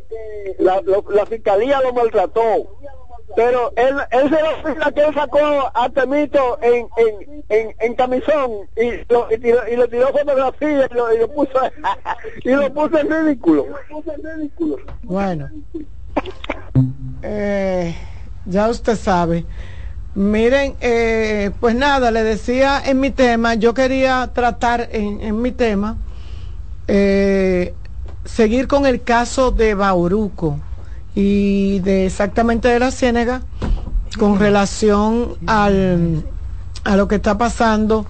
la, 0.58 0.82
la, 1.10 1.26
fiscalía 1.26 1.80
lo 1.80 1.92
maltrató. 1.92 2.66
pero 3.36 3.72
él, 3.76 3.96
él 4.10 4.28
se 4.28 4.74
lo 4.74 4.92
que 4.92 5.00
él 5.00 5.14
sacó 5.14 5.70
a 5.72 5.88
Temito 5.88 6.58
en, 6.62 6.88
en, 6.96 7.44
en, 7.48 7.74
en 7.78 7.94
camisón 7.94 8.68
y 8.76 9.12
lo, 9.12 9.32
y, 9.32 9.38
tiró, 9.38 9.60
y 9.66 9.76
le 9.76 9.88
tiró 9.88 10.08
fotografía 10.08 10.88
y 10.90 10.94
lo, 10.94 11.14
y 11.14 11.18
lo 11.18 11.28
puso 11.28 11.58
y 12.44 12.50
lo 12.50 12.72
puso 12.74 12.98
en 12.98 13.08
ridículo. 13.08 13.66
Bueno, 15.04 15.48
eh, 17.22 17.94
ya 18.44 18.68
usted 18.68 18.96
sabe. 18.96 19.46
Miren, 20.14 20.74
eh, 20.80 21.50
pues 21.60 21.74
nada, 21.76 22.10
le 22.10 22.24
decía 22.24 22.82
en 22.84 22.98
mi 22.98 23.10
tema, 23.10 23.54
yo 23.54 23.74
quería 23.74 24.30
tratar 24.34 24.88
en, 24.90 25.20
en 25.20 25.40
mi 25.40 25.52
tema, 25.52 25.98
eh, 26.88 27.74
seguir 28.24 28.66
con 28.66 28.86
el 28.86 29.02
caso 29.02 29.52
de 29.52 29.74
Bauruco 29.74 30.58
y 31.14 31.78
de 31.80 32.06
exactamente 32.06 32.68
de 32.68 32.80
la 32.80 32.90
Ciénega 32.90 33.42
con 34.18 34.38
relación 34.40 35.36
al, 35.46 36.24
a 36.84 36.96
lo 36.96 37.06
que 37.06 37.16
está 37.16 37.38
pasando 37.38 38.04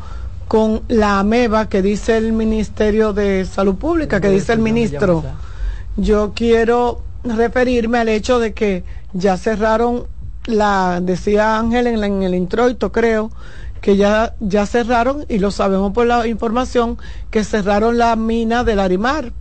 con 0.48 0.82
la 0.88 1.20
ameba 1.20 1.68
que 1.68 1.82
dice 1.82 2.16
el 2.16 2.32
Ministerio 2.32 3.12
de 3.12 3.44
Salud 3.44 3.76
Pública, 3.76 4.20
que 4.20 4.30
dice 4.30 4.52
el 4.52 4.58
ministro. 4.60 5.22
Yo 5.96 6.32
quiero 6.34 7.02
referirme 7.22 7.98
al 7.98 8.08
hecho 8.08 8.38
de 8.38 8.54
que 8.54 8.84
ya 9.12 9.36
cerraron 9.36 10.06
la, 10.46 11.00
decía 11.02 11.58
Ángel 11.58 11.86
en, 11.86 12.00
la- 12.00 12.06
en 12.06 12.22
el 12.22 12.34
introito, 12.34 12.92
creo, 12.92 13.30
que 13.80 13.96
ya, 13.96 14.34
ya 14.40 14.66
cerraron, 14.66 15.24
y 15.28 15.38
lo 15.38 15.50
sabemos 15.50 15.92
por 15.92 16.06
la 16.06 16.26
información, 16.26 16.98
que 17.30 17.44
cerraron 17.44 17.96
la 17.98 18.14
mina 18.16 18.62
del 18.64 18.78
Arimar, 18.80 19.32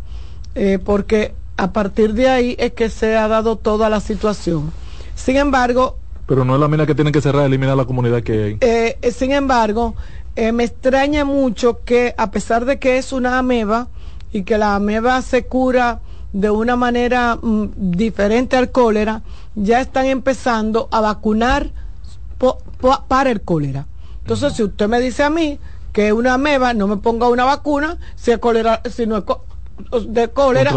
eh, 0.56 0.80
porque 0.84 1.34
a 1.58 1.72
partir 1.74 2.14
de 2.14 2.30
ahí 2.30 2.56
es 2.58 2.72
que 2.74 2.90
se 2.90 3.18
ha 3.18 3.28
dado 3.28 3.58
toda 3.58 3.90
la 3.90 4.00
situación. 4.00 4.72
Sin 5.16 5.36
embargo, 5.36 5.98
Pero 6.26 6.46
no 6.46 6.54
es 6.56 6.62
la 6.62 6.68
mina 6.70 6.86
que 6.86 6.96
tienen 6.96 7.12
que 7.12 7.22
cerrar, 7.22 7.46
eliminar 7.46 7.76
la 7.76 7.86
comunidad 7.86 8.22
que 8.24 8.44
hay. 8.44 8.58
eh, 8.62 8.98
eh, 9.02 9.12
sin 9.12 9.32
embargo, 9.34 9.96
me 10.54 10.64
extraña 10.64 11.26
mucho 11.26 11.80
que 11.84 12.14
a 12.18 12.32
pesar 12.32 12.64
de 12.64 12.80
que 12.80 12.98
es 12.98 13.12
una 13.12 13.40
ameba 13.40 13.88
y 14.32 14.44
que 14.44 14.58
la 14.58 14.76
ameba 14.76 15.22
se 15.22 15.44
cura 15.48 16.00
de 16.32 16.50
una 16.50 16.78
manera 16.78 17.38
mm, 17.42 17.66
diferente 17.76 18.56
al 18.56 18.70
cólera, 18.72 19.22
ya 19.62 19.82
están 19.82 20.06
empezando 20.06 20.88
a 20.92 21.02
vacunar 21.02 21.72
po- 22.38 22.58
po- 22.80 23.04
para 23.08 23.30
el 23.32 23.42
cólera. 23.42 23.88
Entonces, 24.22 24.54
si 24.54 24.64
usted 24.64 24.88
me 24.88 25.00
dice 25.00 25.24
a 25.24 25.30
mí 25.30 25.60
que 25.92 26.14
una 26.14 26.36
ameba, 26.36 26.74
no 26.74 26.88
me 26.88 26.98
ponga 26.98 27.28
una 27.30 27.46
vacuna 27.46 27.98
si 28.16 28.32
es 28.32 28.38
cólera, 28.38 28.82
si 28.90 29.06
no 29.08 29.18
es 29.18 29.24
de 30.08 30.28
cólera, 30.30 30.72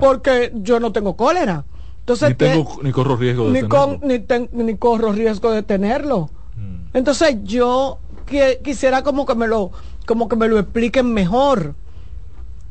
porque 0.00 0.52
yo 0.54 0.80
no 0.80 0.92
tengo 0.92 1.16
cólera. 1.16 1.64
Entonces, 2.00 2.30
Ni, 2.30 2.34
¿qué- 2.36 2.48
tengo, 2.50 2.78
ni 2.82 2.92
corro 2.92 3.16
riesgo 3.16 3.46
de 3.46 3.52
ni, 3.52 3.60
tenerlo. 3.68 3.98
con- 3.98 4.08
ni, 4.08 4.18
ten- 4.18 4.50
ni 4.52 4.76
corro 4.76 5.12
riesgo 5.12 5.50
de 5.50 5.62
tenerlo. 5.62 6.30
Mm. 6.56 6.96
Entonces 6.96 7.36
yo 7.44 7.98
qui- 8.28 8.60
quisiera 8.62 9.02
como 9.02 9.24
que 9.26 9.34
me 9.34 9.46
lo 9.46 9.72
como 10.06 10.28
que 10.28 10.36
me 10.36 10.46
lo 10.46 10.58
expliquen 10.58 11.12
mejor. 11.12 11.74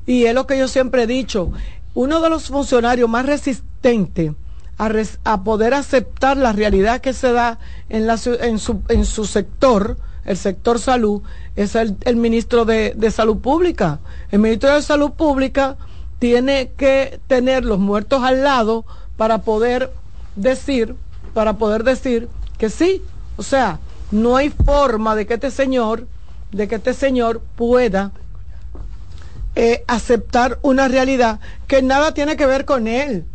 Y 0.05 0.25
es 0.25 0.33
lo 0.35 0.47
que 0.47 0.57
yo 0.57 0.67
siempre 0.69 1.03
he 1.03 1.07
dicho, 1.07 1.51
uno 1.93 2.21
de 2.21 2.29
los 2.29 2.47
funcionarios 2.47 3.09
más 3.09 3.25
resistentes 3.25 4.31
a, 4.77 5.43
poder 5.43 5.73
aceptar 5.73 6.37
la 6.37 6.51
realidad 6.51 7.01
que 7.01 7.13
se 7.13 7.31
da 7.31 7.59
en, 7.89 8.17
su, 8.17 8.81
en 8.89 9.05
su 9.05 9.25
sector, 9.25 9.97
el 10.25 10.37
sector 10.37 10.79
salud, 10.79 11.21
es 11.55 11.75
el, 11.75 12.15
ministro 12.15 12.65
de, 12.65 12.93
de 12.95 13.11
Salud 13.11 13.37
Pública. 13.37 13.99
El 14.31 14.39
ministro 14.39 14.73
de 14.73 14.81
Salud 14.81 15.11
Pública 15.11 15.77
tiene 16.19 16.71
que 16.77 17.19
tener 17.27 17.63
los 17.63 17.79
muertos 17.79 18.23
al 18.23 18.43
lado 18.43 18.85
para 19.17 19.39
poder 19.39 19.91
decir, 20.35 20.95
para 21.33 21.53
poder 21.53 21.83
decir 21.83 22.27
que 22.57 22.69
sí. 22.69 23.01
O 23.37 23.43
sea, 23.43 23.79
no 24.11 24.35
hay 24.35 24.49
forma 24.49 25.15
de 25.15 25.25
que 25.25 25.35
este 25.35 25.51
señor, 25.51 26.07
de 26.51 26.67
que 26.67 26.75
este 26.75 26.93
señor 26.93 27.41
pueda 27.55 28.11
eh, 29.55 29.83
aceptar 29.87 30.59
una 30.63 30.87
realidad 30.87 31.39
que 31.67 31.81
nada 31.81 32.13
tiene 32.13 32.35
que 32.35 32.45
ver 32.45 32.65
con 32.65 32.87
él 32.87 33.25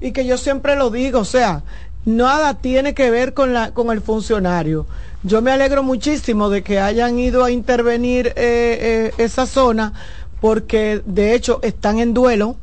y 0.00 0.12
que 0.12 0.26
yo 0.26 0.36
siempre 0.36 0.76
lo 0.76 0.90
digo, 0.90 1.20
o 1.20 1.24
sea, 1.24 1.62
nada 2.04 2.54
tiene 2.54 2.94
que 2.94 3.10
ver 3.10 3.34
con 3.34 3.52
la 3.52 3.72
con 3.72 3.90
el 3.90 4.00
funcionario. 4.00 4.86
Yo 5.22 5.42
me 5.42 5.50
alegro 5.50 5.82
muchísimo 5.82 6.50
de 6.50 6.62
que 6.62 6.78
hayan 6.78 7.18
ido 7.18 7.44
a 7.44 7.50
intervenir 7.50 8.28
eh, 8.28 8.34
eh, 8.36 9.12
esa 9.18 9.46
zona 9.46 9.92
porque 10.40 11.02
de 11.04 11.34
hecho 11.34 11.58
están 11.62 11.98
en 11.98 12.14
duelo, 12.14 12.56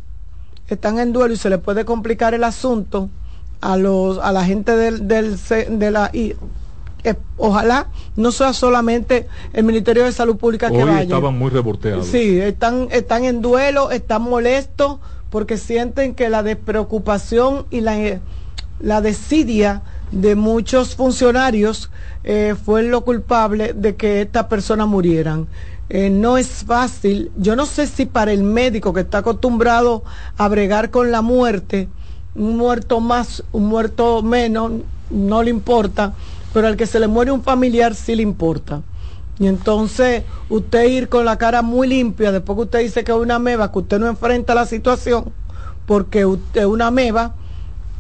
están 0.70 1.00
en 1.00 1.12
duelo 1.12 1.34
y 1.34 1.38
se 1.38 1.50
le 1.50 1.58
puede 1.58 1.84
complicar 1.84 2.34
el 2.34 2.44
asunto 2.44 3.10
a 3.62 3.78
los 3.78 4.18
a 4.20 4.32
la 4.32 4.46
gente 4.46 4.76
del, 4.76 5.08
del 5.08 5.38
de 5.80 5.92
la 5.92 6.10
y, 6.14 6.36
eh, 7.04 7.16
ojalá 7.38 7.88
no 8.16 8.32
sea 8.32 8.54
solamente 8.54 9.28
el 9.52 9.66
Ministerio 9.66 10.06
de 10.06 10.14
Salud 10.14 10.38
Pública 10.38 10.72
que 10.72 10.84
vaya. 10.84 11.02
estaban 11.02 11.38
muy 11.38 11.50
reporteados. 11.50 12.08
Sí, 12.08 12.40
están, 12.40 12.88
están 12.92 13.26
en 13.26 13.42
duelo, 13.42 13.92
están 13.92 14.22
molestos 14.22 15.00
porque 15.34 15.58
sienten 15.58 16.14
que 16.14 16.30
la 16.30 16.44
despreocupación 16.44 17.66
y 17.72 17.82
la, 17.82 18.00
eh, 18.00 18.22
la 18.80 19.02
desidia 19.02 19.82
de 20.12 20.36
muchos 20.36 20.94
funcionarios 20.94 21.90
eh, 22.24 22.54
fue 22.64 22.84
lo 22.84 23.04
culpable 23.04 23.74
de 23.74 23.96
que 23.96 24.22
estas 24.22 24.46
personas 24.46 24.88
murieran. 24.88 25.48
Eh, 25.90 26.12
no 26.12 26.38
es 26.38 26.64
fácil. 26.64 27.32
Yo 27.36 27.56
no 27.56 27.66
sé 27.66 27.88
si 27.88 28.06
para 28.06 28.32
el 28.32 28.44
médico 28.44 28.94
que 28.94 29.02
está 29.02 29.18
acostumbrado 29.18 30.04
a 30.38 30.48
bregar 30.50 30.92
con 30.92 31.10
la 31.10 31.24
muerte, 31.24 31.88
un 32.36 32.56
muerto 32.56 33.00
más, 33.00 33.44
un 33.54 33.66
muerto 33.66 34.22
menos, 34.22 34.72
no 35.10 35.42
le 35.42 35.50
importa, 35.50 36.14
pero 36.54 36.68
al 36.68 36.78
que 36.78 36.86
se 36.86 37.00
le 37.00 37.08
muere 37.08 37.32
un 37.32 37.42
familiar 37.42 37.96
sí 37.96 38.16
le 38.16 38.22
importa. 38.22 38.84
Y 39.40 39.48
entonces 39.48 40.24
usted 40.50 40.86
ir 40.86 41.10
con 41.10 41.26
la 41.26 41.38
cara 41.38 41.62
muy 41.62 41.88
limpia, 41.88 42.32
después 42.32 42.56
que 42.56 42.64
usted 42.64 42.80
dice 42.80 43.04
que 43.04 43.12
es 43.12 43.18
una 43.18 43.40
meba, 43.40 43.72
que 43.72 43.80
usted 43.80 44.00
no 44.00 44.08
enfrenta 44.08 44.54
la 44.54 44.66
situación, 44.66 45.26
porque 45.86 46.26
usted 46.26 46.62
es 46.62 46.68
una 46.68 46.92
meba, 46.92 47.34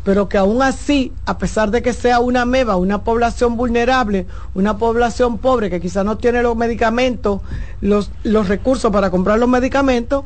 pero 0.03 0.27
que 0.29 0.37
aún 0.37 0.61
así, 0.61 1.13
a 1.25 1.37
pesar 1.37 1.71
de 1.71 1.81
que 1.81 1.93
sea 1.93 2.19
una 2.19 2.45
meba, 2.45 2.75
una 2.75 3.03
población 3.03 3.55
vulnerable, 3.55 4.27
una 4.53 4.77
población 4.77 5.37
pobre 5.37 5.69
que 5.69 5.79
quizás 5.79 6.05
no 6.05 6.17
tiene 6.17 6.43
los 6.43 6.55
medicamentos, 6.55 7.41
los, 7.81 8.11
los 8.23 8.47
recursos 8.47 8.91
para 8.91 9.09
comprar 9.09 9.39
los 9.39 9.49
medicamentos, 9.49 10.25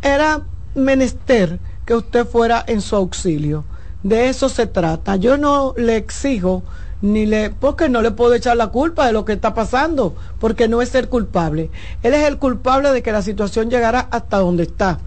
era 0.00 0.42
menester 0.74 1.58
que 1.84 1.94
usted 1.94 2.26
fuera 2.26 2.64
en 2.66 2.80
su 2.80 2.96
auxilio. 2.96 3.64
De 4.02 4.28
eso 4.28 4.48
se 4.48 4.66
trata. 4.66 5.16
Yo 5.16 5.38
no 5.38 5.74
le 5.76 5.96
exijo 5.96 6.62
ni 7.02 7.26
le 7.26 7.50
porque 7.50 7.88
no 7.88 8.02
le 8.02 8.10
puedo 8.10 8.34
echar 8.34 8.56
la 8.56 8.68
culpa 8.68 9.06
de 9.06 9.12
lo 9.12 9.24
que 9.24 9.32
está 9.34 9.54
pasando, 9.54 10.14
porque 10.40 10.68
no 10.68 10.82
es 10.82 10.94
el 10.94 11.08
culpable. 11.08 11.70
Él 12.02 12.14
es 12.14 12.24
el 12.24 12.38
culpable 12.38 12.92
de 12.92 13.02
que 13.02 13.12
la 13.12 13.22
situación 13.22 13.70
llegara 13.70 14.08
hasta 14.10 14.38
donde 14.38 14.62
está, 14.64 14.98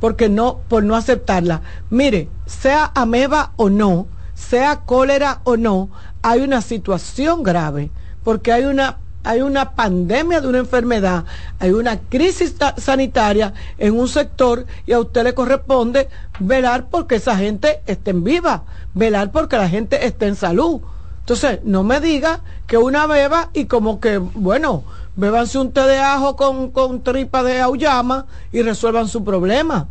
porque 0.00 0.28
no 0.28 0.60
por 0.68 0.82
no 0.84 0.96
aceptarla. 0.96 1.62
Mire, 1.90 2.28
sea 2.46 2.90
ameba 2.94 3.52
o 3.56 3.70
no, 3.70 4.06
sea 4.34 4.80
cólera 4.86 5.40
o 5.44 5.56
no, 5.56 5.90
hay 6.22 6.40
una 6.42 6.60
situación 6.60 7.42
grave, 7.42 7.90
porque 8.22 8.52
hay 8.52 8.64
una 8.64 8.98
hay 9.22 9.42
una 9.42 9.72
pandemia 9.74 10.40
de 10.40 10.48
una 10.48 10.58
enfermedad, 10.60 11.26
hay 11.58 11.72
una 11.72 11.98
crisis 11.98 12.56
ta- 12.56 12.74
sanitaria 12.78 13.52
en 13.76 13.98
un 13.98 14.08
sector 14.08 14.64
y 14.86 14.92
a 14.94 14.98
usted 14.98 15.24
le 15.24 15.34
corresponde 15.34 16.08
velar 16.38 16.88
porque 16.88 17.16
esa 17.16 17.36
gente 17.36 17.82
esté 17.84 18.12
en 18.12 18.24
viva, 18.24 18.64
velar 18.94 19.30
porque 19.30 19.58
la 19.58 19.68
gente 19.68 20.06
esté 20.06 20.26
en 20.26 20.36
salud. 20.36 20.80
Entonces, 21.20 21.60
no 21.64 21.84
me 21.84 22.00
diga 22.00 22.40
que 22.66 22.76
una 22.76 23.06
beba 23.06 23.50
y 23.52 23.66
como 23.66 24.00
que, 24.00 24.18
bueno, 24.18 24.84
bébanse 25.16 25.58
un 25.58 25.72
té 25.72 25.82
de 25.82 25.98
ajo 25.98 26.36
con, 26.36 26.70
con 26.70 27.02
tripa 27.02 27.42
de 27.42 27.60
auyama 27.60 28.26
y 28.52 28.62
resuelvan 28.62 29.08
su 29.08 29.22
problema. 29.22 29.86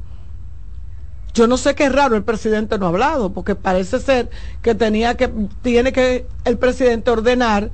Yo 1.33 1.47
no 1.47 1.57
sé 1.57 1.75
qué 1.75 1.89
raro 1.89 2.15
el 2.15 2.23
presidente 2.23 2.77
no 2.77 2.87
ha 2.87 2.89
hablado, 2.89 3.31
porque 3.31 3.55
parece 3.55 3.99
ser 3.99 4.29
que 4.61 4.75
tenía 4.75 5.15
que, 5.15 5.31
tiene 5.61 5.93
que 5.93 6.25
el 6.43 6.57
presidente 6.57 7.11
ordenar 7.11 7.71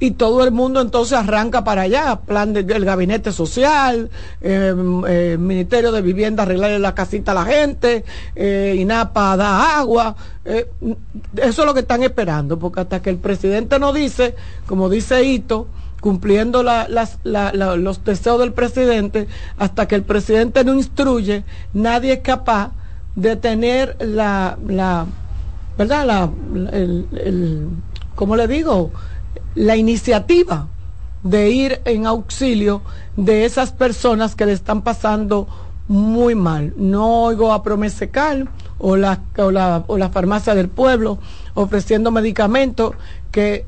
y 0.00 0.12
todo 0.12 0.44
el 0.44 0.52
mundo 0.52 0.80
entonces 0.80 1.18
arranca 1.18 1.64
para 1.64 1.82
allá, 1.82 2.20
plan 2.24 2.52
del 2.52 2.84
gabinete 2.84 3.32
social, 3.32 4.10
eh, 4.40 4.72
eh, 5.08 5.36
Ministerio 5.38 5.90
de 5.90 6.02
Vivienda 6.02 6.44
arreglarle 6.44 6.78
la 6.78 6.94
casita 6.94 7.32
a 7.32 7.34
la 7.34 7.44
gente, 7.44 8.04
eh, 8.36 8.76
INAPA 8.78 9.36
da 9.36 9.78
agua, 9.78 10.14
eh, 10.44 10.70
eso 11.36 11.62
es 11.62 11.66
lo 11.66 11.74
que 11.74 11.80
están 11.80 12.02
esperando, 12.04 12.58
porque 12.58 12.80
hasta 12.80 13.02
que 13.02 13.10
el 13.10 13.16
presidente 13.16 13.78
no 13.78 13.92
dice, 13.92 14.36
como 14.66 14.88
dice 14.88 15.24
Ito, 15.24 15.66
cumpliendo 16.00 16.62
la- 16.62 16.86
los 17.24 18.04
deseos 18.04 18.38
del 18.38 18.52
presidente, 18.52 19.26
hasta 19.58 19.88
que 19.88 19.96
el 19.96 20.02
presidente 20.04 20.62
no 20.62 20.74
instruye, 20.74 21.42
nadie 21.74 22.12
es 22.12 22.20
capaz 22.20 22.70
de 23.16 23.34
tener 23.34 23.96
la, 23.98 24.56
la 24.68 25.06
¿verdad? 25.76 26.06
La, 26.06 26.30
el, 26.72 27.08
el- 27.24 27.68
¿cómo 28.14 28.36
le 28.36 28.46
digo? 28.46 28.92
La 29.58 29.74
iniciativa 29.74 30.68
de 31.24 31.50
ir 31.50 31.80
en 31.84 32.06
auxilio 32.06 32.80
de 33.16 33.44
esas 33.44 33.72
personas 33.72 34.36
que 34.36 34.46
le 34.46 34.52
están 34.52 34.82
pasando 34.82 35.48
muy 35.88 36.36
mal. 36.36 36.74
No 36.76 37.24
oigo 37.24 37.52
a 37.52 37.64
Promesecal, 37.64 38.48
o 38.78 38.96
la, 38.96 39.20
o 39.36 39.50
la, 39.50 39.82
o 39.88 39.98
la 39.98 40.10
farmacia 40.10 40.54
del 40.54 40.68
pueblo 40.68 41.18
ofreciendo 41.54 42.12
medicamentos 42.12 42.94
que 43.32 43.66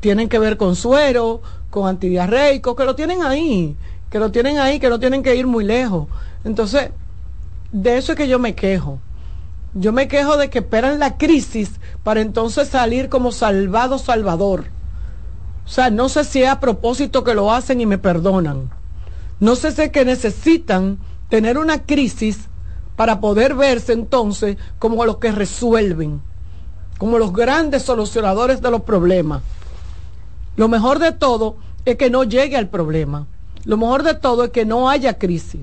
tienen 0.00 0.28
que 0.28 0.40
ver 0.40 0.56
con 0.56 0.74
suero, 0.74 1.40
con 1.70 1.88
antidiarreicos, 1.88 2.74
que 2.74 2.84
lo 2.84 2.96
tienen 2.96 3.22
ahí, 3.22 3.76
que 4.10 4.18
lo 4.18 4.32
tienen 4.32 4.58
ahí, 4.58 4.80
que 4.80 4.88
no 4.88 4.98
tienen 4.98 5.22
que 5.22 5.36
ir 5.36 5.46
muy 5.46 5.62
lejos. 5.62 6.08
Entonces, 6.42 6.90
de 7.70 7.96
eso 7.96 8.10
es 8.10 8.18
que 8.18 8.26
yo 8.26 8.40
me 8.40 8.56
quejo. 8.56 8.98
Yo 9.74 9.92
me 9.92 10.08
quejo 10.08 10.36
de 10.36 10.50
que 10.50 10.58
esperan 10.58 10.98
la 10.98 11.16
crisis 11.16 11.70
para 12.02 12.20
entonces 12.20 12.66
salir 12.66 13.08
como 13.08 13.30
salvado 13.30 13.98
salvador. 13.98 14.81
O 15.64 15.68
sea, 15.68 15.90
no 15.90 16.08
sé 16.08 16.24
si 16.24 16.42
es 16.42 16.48
a 16.48 16.60
propósito 16.60 17.24
que 17.24 17.34
lo 17.34 17.52
hacen 17.52 17.80
y 17.80 17.86
me 17.86 17.98
perdonan. 17.98 18.70
No 19.40 19.56
sé 19.56 19.72
si 19.72 19.82
es 19.82 19.90
que 19.90 20.04
necesitan 20.04 20.98
tener 21.28 21.58
una 21.58 21.82
crisis 21.84 22.48
para 22.96 23.20
poder 23.20 23.54
verse 23.54 23.92
entonces 23.92 24.56
como 24.78 25.04
los 25.04 25.18
que 25.18 25.32
resuelven, 25.32 26.20
como 26.98 27.18
los 27.18 27.32
grandes 27.32 27.82
solucionadores 27.82 28.60
de 28.60 28.70
los 28.70 28.82
problemas. 28.82 29.42
Lo 30.56 30.68
mejor 30.68 30.98
de 30.98 31.12
todo 31.12 31.56
es 31.84 31.96
que 31.96 32.10
no 32.10 32.24
llegue 32.24 32.56
al 32.56 32.68
problema. 32.68 33.26
Lo 33.64 33.76
mejor 33.76 34.02
de 34.02 34.14
todo 34.14 34.44
es 34.44 34.50
que 34.50 34.64
no 34.64 34.90
haya 34.90 35.18
crisis. 35.18 35.60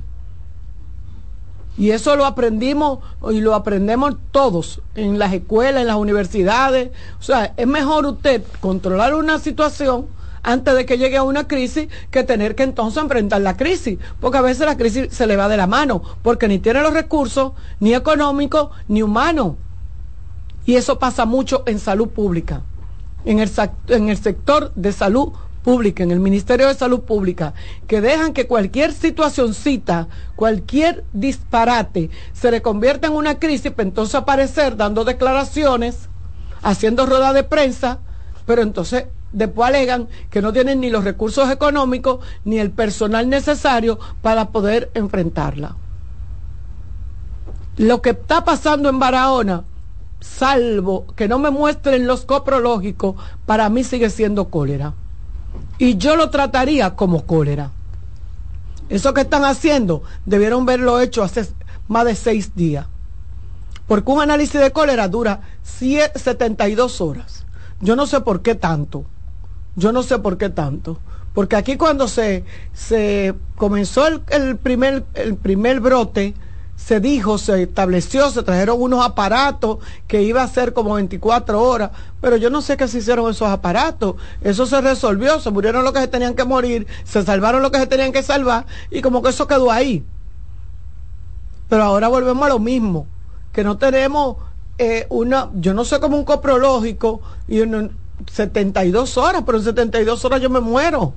Y 1.80 1.92
eso 1.92 2.18
lo 2.18 2.26
aprendimos 2.26 3.00
y 3.32 3.40
lo 3.40 3.56
aprendemos 3.56 4.18
todos 4.32 4.82
en 4.96 5.18
las 5.18 5.32
escuelas, 5.32 5.80
en 5.80 5.88
las 5.88 5.96
universidades. 5.96 6.92
O 7.22 7.24
sea, 7.24 7.54
es 7.56 7.68
mejor 7.68 8.06
usted 8.06 8.44
controlar 8.60 9.16
una 9.16 9.40
situación 9.40 10.08
antes 10.44 10.76
de 10.76 10.86
que 10.86 10.98
llegue 10.98 11.16
a 11.16 11.24
una 11.24 11.48
crisis 11.48 11.88
que 12.12 12.26
tener 12.26 12.56
que 12.56 12.64
entonces 12.64 13.02
enfrentar 13.02 13.40
la 13.40 13.56
crisis. 13.56 13.98
Porque 14.20 14.40
a 14.40 14.42
veces 14.42 14.66
la 14.66 14.76
crisis 14.76 15.08
se 15.12 15.26
le 15.26 15.38
va 15.38 15.48
de 15.48 15.56
la 15.56 15.68
mano, 15.68 16.02
porque 16.22 16.50
ni 16.50 16.60
tiene 16.60 16.82
los 16.82 16.94
recursos, 16.94 17.54
ni 17.80 17.94
económicos, 17.94 18.72
ni 18.90 19.02
humanos. 19.02 19.54
Y 20.66 20.76
eso 20.76 21.00
pasa 21.00 21.26
mucho 21.26 21.64
en 21.66 21.80
salud 21.80 22.10
pública, 22.10 22.62
en 23.24 23.40
el, 23.40 23.50
en 23.88 24.10
el 24.10 24.18
sector 24.18 24.74
de 24.76 24.92
salud 24.92 25.32
Pública, 25.64 26.04
en 26.04 26.12
el 26.12 26.20
Ministerio 26.20 26.68
de 26.68 26.74
Salud 26.74 27.02
Pública, 27.02 27.54
que 27.88 28.02
dejan 28.02 28.34
que 28.34 28.48
cualquier 28.48 28.94
situacioncita, 28.94 30.08
cualquier 30.36 31.04
disparate, 31.14 32.10
se 32.34 32.52
le 32.52 32.62
convierta 32.62 33.08
en 33.08 33.14
una 33.14 33.40
crisis, 33.40 33.72
para 33.72 33.88
entonces 33.88 34.16
aparecer 34.16 34.78
dando 34.78 35.04
declaraciones, 35.04 36.10
haciendo 36.62 37.06
rueda 37.06 37.34
de 37.34 37.44
prensa, 37.44 38.00
pero 38.46 38.62
entonces 38.62 39.06
después 39.32 39.70
alegan 39.70 40.08
que 40.30 40.42
no 40.42 40.54
tienen 40.54 40.80
ni 40.80 40.90
los 40.90 41.04
recursos 41.04 41.52
económicos 41.52 42.26
ni 42.46 42.58
el 42.60 42.72
personal 42.72 43.30
necesario 43.30 44.00
para 44.22 44.50
poder 44.50 44.90
enfrentarla. 44.94 45.76
Lo 47.78 48.02
que 48.02 48.10
está 48.12 48.44
pasando 48.44 48.90
en 48.90 49.00
Barahona, 49.00 49.64
salvo 50.20 51.06
que 51.16 51.28
no 51.28 51.40
me 51.40 51.50
muestren 51.50 52.08
los 52.08 52.26
coprológicos, 52.26 53.16
para 53.46 53.70
mí 53.70 53.84
sigue 53.84 54.10
siendo 54.10 54.50
cólera 54.50 54.94
y 55.78 55.98
yo 55.98 56.16
lo 56.16 56.30
trataría 56.30 56.96
como 56.96 57.26
cólera. 57.26 57.72
Eso 58.90 59.14
que 59.14 59.22
están 59.22 59.46
haciendo 59.46 60.04
debieron 60.26 60.66
verlo 60.66 61.00
hecho 61.00 61.24
hace 61.24 61.48
más 61.88 62.06
de 62.06 62.16
seis 62.16 62.56
días. 62.56 62.88
Porque 63.88 64.12
un 64.12 64.22
análisis 64.22 64.60
de 64.60 64.72
cólera 64.72 65.08
dura 65.08 65.42
72 65.64 67.02
horas. 67.02 67.46
Yo 67.82 67.96
no 67.96 68.06
sé 68.06 68.22
por 68.22 68.42
qué 68.42 68.56
tanto. 68.56 69.06
Yo 69.76 69.92
no 69.92 70.04
sé 70.04 70.20
por 70.20 70.38
qué 70.38 70.50
tanto. 70.50 71.00
Porque 71.34 71.56
aquí 71.56 71.78
cuando 71.78 72.08
se, 72.08 72.44
se 72.74 73.34
comenzó 73.56 74.06
el, 74.08 74.58
primer, 74.58 75.06
el 75.14 75.36
primer 75.36 75.80
brote, 75.80 76.34
se 76.86 77.02
dijo, 77.02 77.38
se 77.38 77.64
estableció, 77.64 78.32
se 78.32 78.42
trajeron 78.42 78.82
unos 78.82 79.06
aparatos 79.06 79.80
que 80.08 80.24
iba 80.24 80.42
a 80.42 80.48
ser 80.48 80.74
como 80.74 80.94
24 80.94 81.62
horas, 81.62 81.92
pero 82.22 82.38
yo 82.38 82.50
no 82.50 82.62
sé 82.62 82.78
qué 82.78 82.88
se 82.88 83.00
hicieron 83.00 83.30
esos 83.30 83.50
aparatos. 83.50 84.16
Eso 84.42 84.66
se 84.66 84.80
resolvió, 84.80 85.40
se 85.42 85.52
murieron 85.52 85.84
los 85.84 85.92
que 85.92 86.00
se 86.00 86.08
tenían 86.08 86.36
que 86.36 86.46
morir, 86.46 86.88
se 87.04 87.22
salvaron 87.24 87.62
los 87.62 87.72
que 87.72 87.80
se 87.80 87.88
tenían 87.88 88.14
que 88.14 88.24
salvar 88.24 88.66
y 88.90 89.02
como 89.02 89.22
que 89.22 89.30
eso 89.30 89.46
quedó 89.46 89.70
ahí. 89.70 90.06
Pero 91.68 91.84
ahora 91.84 92.08
volvemos 92.08 92.44
a 92.46 92.50
lo 92.50 92.60
mismo, 92.60 93.08
que 93.52 93.64
no 93.64 93.78
tenemos 93.78 94.38
eh, 94.78 95.06
una, 95.10 95.50
yo 95.56 95.74
no 95.74 95.84
sé 95.84 96.00
como 96.00 96.18
un 96.18 96.24
coprológico 96.24 97.22
y 97.48 97.60
en 97.60 97.92
72 98.32 99.18
horas, 99.18 99.44
pero 99.46 99.58
en 99.58 99.66
72 99.66 100.26
horas 100.26 100.42
yo 100.42 100.50
me 100.50 100.62
muero. 100.62 101.14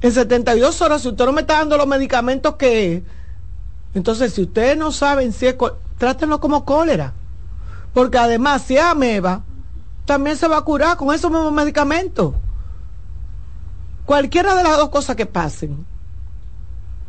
En 0.00 0.10
72 0.10 0.80
horas, 0.80 1.02
si 1.02 1.08
usted 1.08 1.26
no 1.26 1.32
me 1.32 1.42
está 1.42 1.58
dando 1.58 1.76
los 1.76 1.86
medicamentos 1.86 2.56
que 2.56 3.04
entonces, 3.94 4.34
si 4.34 4.42
ustedes 4.42 4.76
no 4.76 4.92
saben 4.92 5.32
si 5.32 5.46
es, 5.46 5.56
trátenlo 5.96 6.40
como 6.40 6.64
cólera. 6.64 7.14
Porque 7.94 8.18
además, 8.18 8.62
si 8.62 8.76
es 8.76 8.82
ameba, 8.82 9.42
también 10.04 10.36
se 10.36 10.48
va 10.48 10.58
a 10.58 10.62
curar 10.62 10.96
con 10.96 11.14
esos 11.14 11.30
mismos 11.30 11.52
medicamentos. 11.52 12.34
Cualquiera 14.04 14.54
de 14.54 14.62
las 14.62 14.76
dos 14.76 14.88
cosas 14.88 15.16
que 15.16 15.26
pasen 15.26 15.86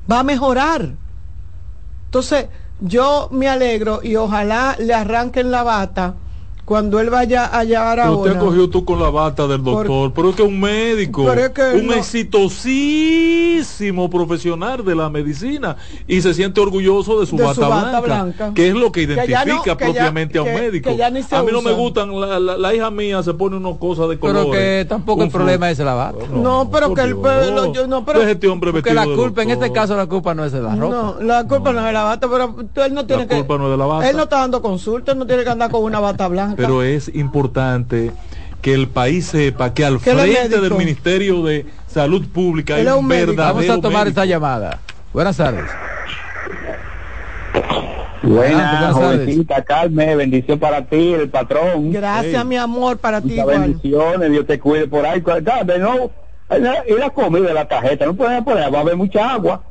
va 0.10 0.19
a 0.19 0.23
mejorar. 0.23 0.89
Entonces, 2.06 2.47
yo 2.81 3.30
me 3.31 3.47
alegro 3.47 4.01
y 4.03 4.15
ojalá 4.15 4.76
le 4.80 4.93
arranquen 4.93 5.51
la 5.51 5.64
bata 5.64 6.15
cuando 6.69 6.99
él 6.99 7.09
vaya 7.09 7.47
a 7.47 7.63
llevar 7.63 7.99
a 7.99 8.11
Usted 8.11 8.37
cogió 8.37 8.69
tú 8.69 8.85
con 8.85 8.99
la 8.99 9.09
bata 9.09 9.47
del 9.47 9.63
doctor, 9.63 10.13
pero 10.13 10.29
es 10.29 10.35
que 10.35 10.43
un 10.43 10.59
médico, 10.59 11.23
un 11.23 11.93
exitosísimo 11.93 14.07
profesional 14.07 14.85
de 14.85 14.93
la 14.93 15.09
medicina 15.09 15.77
y 16.07 16.21
se 16.21 16.31
siente 16.35 16.61
orgulloso 16.61 17.19
de 17.19 17.25
su, 17.25 17.37
bata, 17.37 17.99
blanca, 18.01 18.51
que 18.53 18.67
es 18.67 18.75
lo 18.75 18.91
que 18.91 19.01
identifica 19.01 19.75
propiamente 19.75 20.37
a 20.37 20.43
un 20.43 20.53
médico. 20.53 20.91
a 20.91 21.41
mí 21.41 21.51
no 21.51 21.63
me 21.63 21.71
gustan, 21.71 22.11
la, 22.61 22.75
hija 22.75 22.91
mía 22.91 23.23
se 23.23 23.33
pone 23.33 23.57
unas 23.57 23.77
cosas 23.77 24.07
de 24.07 24.19
color. 24.19 24.35
Pero 24.35 24.51
que 24.51 24.85
tampoco 24.87 25.23
el 25.23 25.31
problema 25.31 25.71
es 25.71 25.79
la 25.79 25.95
bata. 25.95 26.27
No, 26.31 26.69
pero 26.71 26.93
que 26.93 27.01
el 27.01 27.17
pelo, 27.17 27.73
yo 27.73 27.87
no, 27.87 28.05
pero 28.05 28.21
este 28.21 28.47
hombre 28.47 28.79
que 28.83 28.93
la 28.93 29.05
culpa, 29.05 29.41
en 29.41 29.49
este 29.49 29.71
caso 29.71 29.97
la 29.97 30.05
culpa 30.05 30.35
no 30.35 30.45
es 30.45 30.51
de 30.51 30.61
la 30.61 30.75
ropa. 30.75 30.95
No, 30.95 31.19
la 31.19 31.47
culpa 31.47 31.73
no, 31.73 31.79
es 31.79 31.85
de 31.87 31.93
la 31.93 32.03
bata, 32.03 32.27
pero 32.29 32.55
él 32.85 32.93
no 32.93 33.07
tiene 33.07 33.25
la 33.25 33.37
culpa 33.37 33.57
no 33.57 33.65
es 33.65 33.71
de 33.71 33.77
la 33.77 33.85
bata. 33.87 34.07
Él 34.07 34.15
no 34.15 34.21
está 34.21 34.41
dando 34.41 34.61
consulta, 34.61 35.13
él 35.13 35.17
no 35.17 35.25
tiene 35.25 35.43
que 35.43 35.49
andar 35.49 35.71
con 35.71 35.81
una 35.81 35.99
bata 35.99 36.27
blanca 36.27 36.59
pero 36.60 36.84
es 36.84 37.10
importante 37.15 38.11
que 38.61 38.73
el 38.73 38.90
país 38.90 39.27
sepa 39.27 39.73
que 39.73 39.86
al 39.86 39.99
frente 39.99 40.60
del 40.60 40.73
Ministerio 40.73 41.41
de 41.44 41.65
Salud 41.88 42.27
Pública 42.27 42.76
hay 42.76 42.86
un, 42.86 43.07
verdadero 43.07 43.56
Vamos 43.56 43.69
a 43.69 43.80
tomar 43.80 44.07
esta 44.10 44.26
llamada. 44.26 44.80
Buenas 45.14 45.38
tardes. 45.38 45.64
Buenas, 48.22 48.94
jovencita 48.94 49.64
Carmen, 49.64 50.18
bendición 50.18 50.60
para 50.60 50.86
ti, 50.86 51.14
el 51.14 51.30
patrón. 51.30 51.94
Gracias, 51.94 52.45
mi 52.45 52.57
amor, 52.57 52.98
para 52.98 53.22
ti. 53.22 53.40
Bendiciones, 53.41 54.30
Dios 54.30 54.45
te 54.45 54.60
cuide 54.60 54.88
por 54.88 55.06
ahí. 55.06 55.23
no, 55.80 56.11
y 56.49 56.99
la 56.99 57.10
comida, 57.11 57.53
la 57.53 57.69
tarjeta, 57.69 58.06
no 58.06 58.15
pueden 58.15 58.44
poner, 58.44 58.73
va 58.73 58.80
a 58.80 58.81
haber 58.81 58.98
mucha 58.98 59.31
agua. 59.31 59.64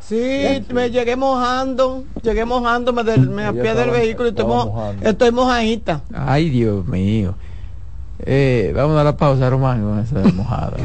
Sí, 0.00 0.64
me 0.72 0.90
llegué 0.90 1.14
mojando, 1.14 2.04
llegué 2.22 2.44
mojando, 2.44 2.92
me, 2.92 3.04
del, 3.04 3.28
me 3.28 3.52
pie 3.52 3.74
del 3.74 3.90
vehículo 3.90 4.28
y 4.28 5.06
estoy, 5.06 5.30
mojadita. 5.30 6.00
Ay, 6.12 6.50
Dios 6.50 6.84
mío. 6.86 7.34
Eh, 8.18 8.72
vamos 8.74 8.98
a 8.98 9.04
la 9.04 9.16
pausa, 9.16 9.48
Román, 9.48 9.82
con 9.82 9.98
esa 10.00 10.34
mojada. 10.34 10.76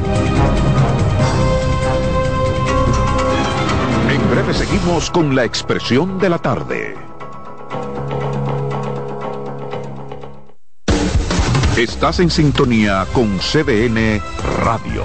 En 4.10 4.30
breve 4.30 4.54
seguimos 4.54 5.10
con 5.10 5.34
la 5.34 5.44
expresión 5.44 6.18
de 6.18 6.28
la 6.28 6.38
tarde. 6.38 6.94
Estás 11.76 12.20
en 12.20 12.30
sintonía 12.30 13.06
con 13.12 13.38
CDN 13.38 14.22
Radio. 14.64 15.04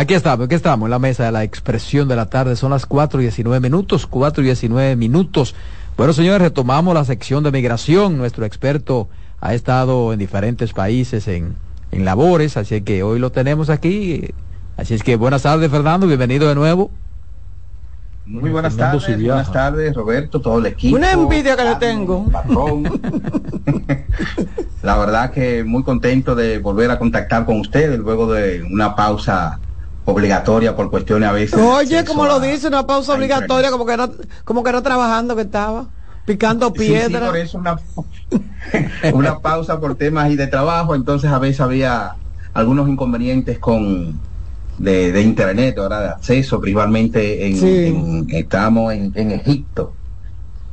Aquí 0.00 0.14
estamos, 0.14 0.46
aquí 0.46 0.54
estamos, 0.54 0.86
en 0.86 0.92
la 0.92 0.98
mesa 0.98 1.26
de 1.26 1.32
la 1.32 1.44
expresión 1.44 2.08
de 2.08 2.16
la 2.16 2.24
tarde. 2.24 2.56
Son 2.56 2.70
las 2.70 2.86
4 2.86 3.20
y 3.20 3.24
19 3.24 3.60
minutos, 3.60 4.06
4 4.06 4.42
y 4.42 4.46
19 4.46 4.96
minutos. 4.96 5.54
Bueno, 5.98 6.14
señores, 6.14 6.40
retomamos 6.40 6.94
la 6.94 7.04
sección 7.04 7.44
de 7.44 7.52
migración. 7.52 8.16
Nuestro 8.16 8.46
experto 8.46 9.10
ha 9.42 9.52
estado 9.52 10.14
en 10.14 10.18
diferentes 10.18 10.72
países 10.72 11.28
en, 11.28 11.54
en 11.92 12.06
labores, 12.06 12.56
así 12.56 12.80
que 12.80 13.02
hoy 13.02 13.18
lo 13.18 13.30
tenemos 13.30 13.68
aquí. 13.68 14.32
Así 14.78 14.94
es 14.94 15.02
que 15.02 15.16
buenas 15.16 15.42
tardes, 15.42 15.70
Fernando, 15.70 16.06
bienvenido 16.06 16.48
de 16.48 16.54
nuevo. 16.54 16.90
Muy 18.24 18.48
buenas 18.48 18.78
tardes, 18.78 19.06
buenas 19.18 19.52
tardes, 19.52 19.94
Roberto, 19.94 20.40
todo 20.40 20.60
el 20.60 20.66
equipo. 20.66 20.96
Una 20.96 21.12
envidia 21.12 21.54
que 21.56 21.64
le 21.64 21.76
tengo. 21.76 22.24
La 24.82 24.96
verdad 24.96 25.30
que 25.30 25.62
muy 25.62 25.82
contento 25.82 26.34
de 26.34 26.58
volver 26.58 26.90
a 26.90 26.98
contactar 26.98 27.44
con 27.44 27.60
ustedes 27.60 27.98
luego 27.98 28.32
de 28.32 28.62
una 28.62 28.96
pausa 28.96 29.60
obligatoria 30.04 30.74
por 30.74 30.90
cuestiones 30.90 31.28
a 31.28 31.32
veces. 31.32 31.58
Oye, 31.60 32.04
como 32.04 32.26
lo 32.26 32.40
dice, 32.40 32.68
una 32.68 32.86
pausa 32.86 33.14
obligatoria, 33.14 33.70
como 33.70 33.86
que 33.86 33.96
no, 33.96 34.10
como 34.44 34.62
que 34.62 34.72
no 34.72 34.82
trabajando 34.82 35.36
que 35.36 35.42
estaba, 35.42 35.86
picando 36.24 36.72
piedra. 36.72 37.26
por 37.26 37.36
eso 37.36 37.58
una, 37.58 37.78
una 39.12 39.38
pausa 39.38 39.80
por 39.80 39.94
temas 39.96 40.30
y 40.30 40.36
de 40.36 40.46
trabajo, 40.46 40.94
entonces 40.94 41.30
a 41.30 41.38
veces 41.38 41.60
había 41.60 42.14
algunos 42.52 42.88
inconvenientes 42.88 43.58
con 43.58 44.18
de, 44.78 45.22
internet, 45.22 45.76
ahora 45.78 46.00
de 46.00 46.08
acceso, 46.08 46.60
principalmente 46.60 47.46
en, 47.46 48.26
estamos 48.30 48.92
en, 48.92 49.12
en, 49.14 49.30
Egipto, 49.32 49.94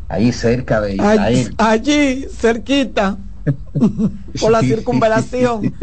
ahí 0.07 0.31
cerca 0.31 0.79
de 0.81 0.95
Israel. 0.95 1.55
Allí, 1.57 2.25
cerquita. 2.31 3.17
Por 4.39 4.51
la 4.51 4.61
circunvalación. 4.61 5.73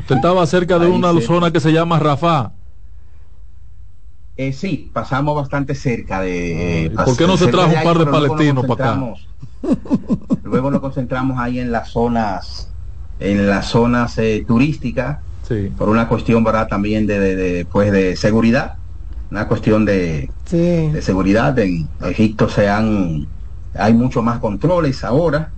Usted 0.00 0.16
estaba 0.16 0.46
cerca 0.46 0.78
de 0.78 0.86
una 0.86 1.18
zona 1.20 1.50
que 1.50 1.60
se 1.60 1.72
llama 1.72 1.98
Rafah. 1.98 2.52
Eh, 4.36 4.52
sí, 4.52 4.90
pasamos 4.92 5.36
bastante 5.36 5.74
cerca 5.74 6.22
de... 6.22 6.86
Eh, 6.86 6.90
¿Por 6.90 7.16
qué 7.16 7.26
no 7.26 7.36
se 7.36 7.48
trajo 7.48 7.68
un 7.68 7.82
par 7.82 7.98
de 7.98 8.06
palestinos 8.06 8.66
para 8.66 8.92
acá? 8.92 9.14
Luego 10.42 10.70
nos 10.70 10.80
concentramos 10.80 11.38
ahí 11.38 11.60
en 11.60 11.70
las 11.70 11.90
zonas, 11.90 12.68
en 13.20 13.46
las 13.46 13.66
zonas 13.66 14.16
eh, 14.18 14.44
turísticas, 14.46 15.18
por 15.76 15.90
una 15.90 16.08
cuestión, 16.08 16.42
¿verdad? 16.42 16.66
También 16.66 17.06
de, 17.06 17.36
de, 17.36 17.66
pues, 17.66 17.92
de 17.92 18.16
seguridad, 18.16 18.76
una 19.30 19.46
cuestión 19.48 19.84
de, 19.84 20.30
de 20.50 21.02
seguridad. 21.02 21.58
En 21.58 21.88
Egipto 22.02 22.48
se 22.48 22.70
han, 22.70 23.26
hay 23.74 23.92
mucho 23.92 24.22
más 24.22 24.38
controles 24.40 25.04
ahora, 25.04 25.52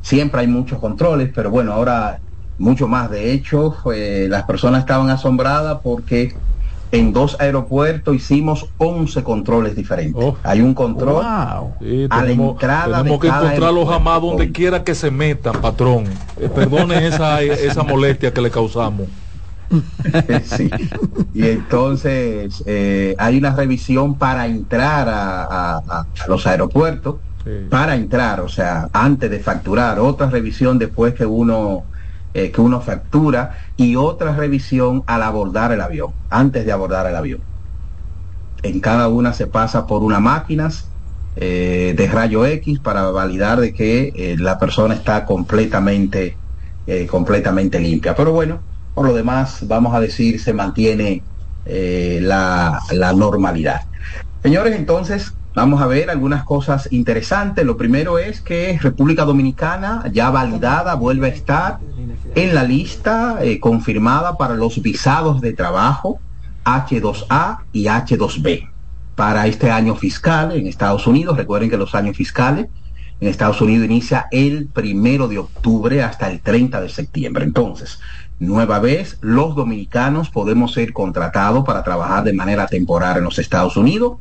siempre 0.00 0.40
hay 0.40 0.46
muchos 0.46 0.78
controles, 0.78 1.30
pero 1.34 1.50
bueno, 1.50 1.72
ahora 1.72 2.20
mucho 2.58 2.88
más. 2.88 3.10
De 3.10 3.32
hecho, 3.32 3.74
las 3.84 4.42
personas 4.44 4.80
estaban 4.80 5.08
asombradas 5.10 5.78
porque 5.82 6.34
en 6.90 7.12
dos 7.12 7.36
aeropuertos 7.38 8.14
hicimos 8.14 8.66
11 8.78 9.22
controles 9.22 9.76
diferentes. 9.76 10.22
Oh. 10.24 10.36
Hay 10.42 10.60
un 10.60 10.74
control 10.74 11.22
a 11.24 11.62
la 11.80 12.30
entrada 12.30 12.98
tenemos 12.98 13.20
que 13.20 13.28
encontrarlos 13.28 13.88
jamás 13.88 14.22
donde 14.22 14.50
quiera 14.52 14.82
que 14.82 14.94
se 14.94 15.10
metan, 15.10 15.60
patrón. 15.60 16.04
Eh, 16.38 16.48
perdone 16.48 17.06
esa, 17.06 17.42
esa 17.42 17.82
molestia 17.82 18.32
que 18.32 18.40
le 18.40 18.50
causamos. 18.50 19.06
sí. 20.44 20.70
Y 21.34 21.46
entonces 21.46 22.62
eh, 22.64 23.14
hay 23.18 23.36
una 23.36 23.54
revisión 23.54 24.14
para 24.14 24.46
entrar 24.46 25.08
a 25.10 26.06
los 26.26 26.46
aeropuertos 26.46 27.16
para 27.70 27.94
entrar, 27.94 28.40
o 28.40 28.48
sea, 28.48 28.88
antes 28.92 29.30
de 29.30 29.40
facturar, 29.40 29.98
otra 29.98 30.28
revisión 30.30 30.78
después 30.78 31.14
que 31.14 31.26
uno 31.26 31.84
eh, 32.34 32.50
que 32.50 32.60
uno 32.60 32.80
factura 32.80 33.56
y 33.76 33.96
otra 33.96 34.34
revisión 34.34 35.02
al 35.06 35.22
abordar 35.22 35.72
el 35.72 35.80
avión, 35.80 36.12
antes 36.28 36.66
de 36.66 36.72
abordar 36.72 37.06
el 37.06 37.16
avión. 37.16 37.40
En 38.62 38.80
cada 38.80 39.08
una 39.08 39.32
se 39.32 39.46
pasa 39.46 39.86
por 39.86 40.02
unas 40.02 40.20
máquinas 40.20 40.90
eh, 41.36 41.94
de 41.96 42.06
rayo 42.06 42.44
X 42.44 42.80
para 42.80 43.10
validar 43.10 43.60
de 43.60 43.72
que 43.72 44.12
eh, 44.14 44.36
la 44.38 44.58
persona 44.58 44.94
está 44.94 45.24
completamente, 45.24 46.36
completamente 47.10 47.80
limpia. 47.80 48.14
Pero 48.14 48.32
bueno, 48.32 48.60
por 48.94 49.06
lo 49.06 49.14
demás, 49.14 49.66
vamos 49.66 49.94
a 49.94 50.00
decir, 50.00 50.40
se 50.40 50.52
mantiene 50.52 51.22
la, 51.64 52.80
la 52.92 53.12
normalidad. 53.12 53.80
Señores, 54.42 54.74
entonces, 54.76 55.32
Vamos 55.58 55.82
a 55.82 55.88
ver 55.88 56.08
algunas 56.08 56.44
cosas 56.44 56.86
interesantes. 56.92 57.66
Lo 57.66 57.76
primero 57.76 58.20
es 58.20 58.40
que 58.40 58.78
República 58.80 59.24
Dominicana, 59.24 60.04
ya 60.12 60.30
validada, 60.30 60.94
vuelve 60.94 61.26
a 61.26 61.30
estar 61.30 61.78
en 62.36 62.54
la 62.54 62.62
lista 62.62 63.38
eh, 63.40 63.58
confirmada 63.58 64.36
para 64.36 64.54
los 64.54 64.80
visados 64.80 65.40
de 65.40 65.54
trabajo 65.54 66.20
H2A 66.64 67.62
y 67.72 67.86
H2B 67.86 68.70
para 69.16 69.48
este 69.48 69.72
año 69.72 69.96
fiscal 69.96 70.52
en 70.52 70.68
Estados 70.68 71.08
Unidos. 71.08 71.36
Recuerden 71.36 71.68
que 71.68 71.76
los 71.76 71.92
años 71.96 72.16
fiscales 72.16 72.68
en 73.18 73.26
Estados 73.28 73.60
Unidos 73.60 73.84
inicia 73.84 74.28
el 74.30 74.68
primero 74.68 75.26
de 75.26 75.38
octubre 75.38 76.04
hasta 76.04 76.30
el 76.30 76.40
30 76.40 76.82
de 76.82 76.88
septiembre. 76.88 77.42
Entonces, 77.42 77.98
nueva 78.38 78.78
vez, 78.78 79.18
los 79.22 79.56
dominicanos 79.56 80.30
podemos 80.30 80.72
ser 80.72 80.92
contratados 80.92 81.64
para 81.64 81.82
trabajar 81.82 82.22
de 82.22 82.32
manera 82.32 82.68
temporal 82.68 83.16
en 83.16 83.24
los 83.24 83.40
Estados 83.40 83.76
Unidos 83.76 84.18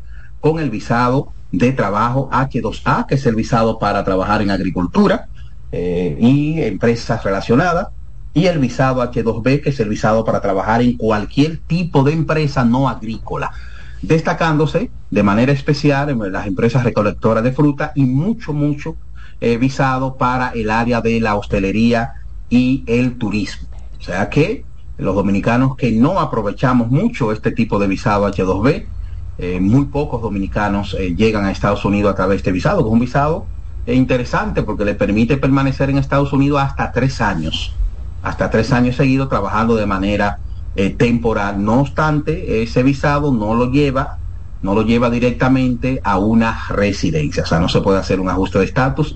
con 0.51 0.61
el 0.61 0.69
visado 0.69 1.33
de 1.51 1.73
trabajo 1.73 2.29
H2A, 2.31 3.05
que 3.05 3.15
es 3.15 3.25
el 3.25 3.35
visado 3.35 3.79
para 3.79 4.05
trabajar 4.05 4.41
en 4.41 4.49
agricultura 4.49 5.27
eh, 5.73 6.17
y 6.21 6.61
empresas 6.61 7.21
relacionadas, 7.21 7.89
y 8.33 8.45
el 8.45 8.59
visado 8.59 9.03
H2B, 9.03 9.61
que 9.61 9.71
es 9.71 9.79
el 9.81 9.89
visado 9.89 10.23
para 10.23 10.39
trabajar 10.39 10.81
en 10.81 10.95
cualquier 10.95 11.57
tipo 11.57 12.01
de 12.03 12.13
empresa 12.13 12.63
no 12.63 12.87
agrícola, 12.87 13.51
destacándose 14.01 14.89
de 15.11 15.23
manera 15.23 15.51
especial 15.51 16.09
en 16.11 16.31
las 16.31 16.47
empresas 16.47 16.85
recolectoras 16.85 17.43
de 17.43 17.51
fruta 17.51 17.91
y 17.93 18.05
mucho, 18.05 18.53
mucho 18.53 18.95
eh, 19.41 19.57
visado 19.57 20.15
para 20.15 20.51
el 20.51 20.69
área 20.69 21.01
de 21.01 21.19
la 21.19 21.35
hostelería 21.35 22.13
y 22.49 22.85
el 22.87 23.17
turismo. 23.17 23.67
O 23.99 24.01
sea 24.01 24.29
que 24.29 24.63
los 24.97 25.13
dominicanos 25.13 25.75
que 25.75 25.91
no 25.91 26.21
aprovechamos 26.21 26.89
mucho 26.89 27.33
este 27.33 27.51
tipo 27.51 27.79
de 27.79 27.87
visado 27.87 28.25
H2B, 28.31 28.85
eh, 29.39 29.59
muy 29.59 29.85
pocos 29.85 30.21
dominicanos 30.21 30.95
eh, 30.95 31.15
llegan 31.15 31.45
a 31.45 31.51
Estados 31.51 31.85
Unidos 31.85 32.11
a 32.11 32.15
través 32.15 32.35
de 32.35 32.37
este 32.37 32.51
visado, 32.51 32.79
que 32.79 32.87
es 32.87 32.93
un 32.93 32.99
visado 32.99 33.45
eh, 33.85 33.93
interesante 33.93 34.63
porque 34.63 34.83
le 34.83 34.95
permite 34.95 35.37
permanecer 35.37 35.89
en 35.89 35.99
Estados 35.99 36.33
Unidos 36.33 36.61
hasta 36.61 36.91
tres 36.91 37.21
años, 37.21 37.73
hasta 38.23 38.49
tres 38.49 38.71
años 38.71 38.95
seguidos 38.95 39.29
trabajando 39.29 39.75
de 39.75 39.85
manera 39.85 40.39
temporal. 40.97 41.63
No 41.63 41.81
obstante, 41.81 42.61
ese 42.61 42.83
visado 42.83 43.33
no 43.33 43.55
lo 43.55 43.71
lleva, 43.71 44.19
no 44.61 44.75
lo 44.75 44.83
lleva 44.83 45.09
directamente 45.09 45.99
a 46.03 46.19
una 46.19 46.55
residencia, 46.69 47.41
o 47.41 47.45
sea, 47.47 47.59
no 47.59 47.67
se 47.67 47.81
puede 47.81 47.97
hacer 47.97 48.19
un 48.19 48.29
ajuste 48.29 48.59
de 48.59 48.65
estatus 48.65 49.15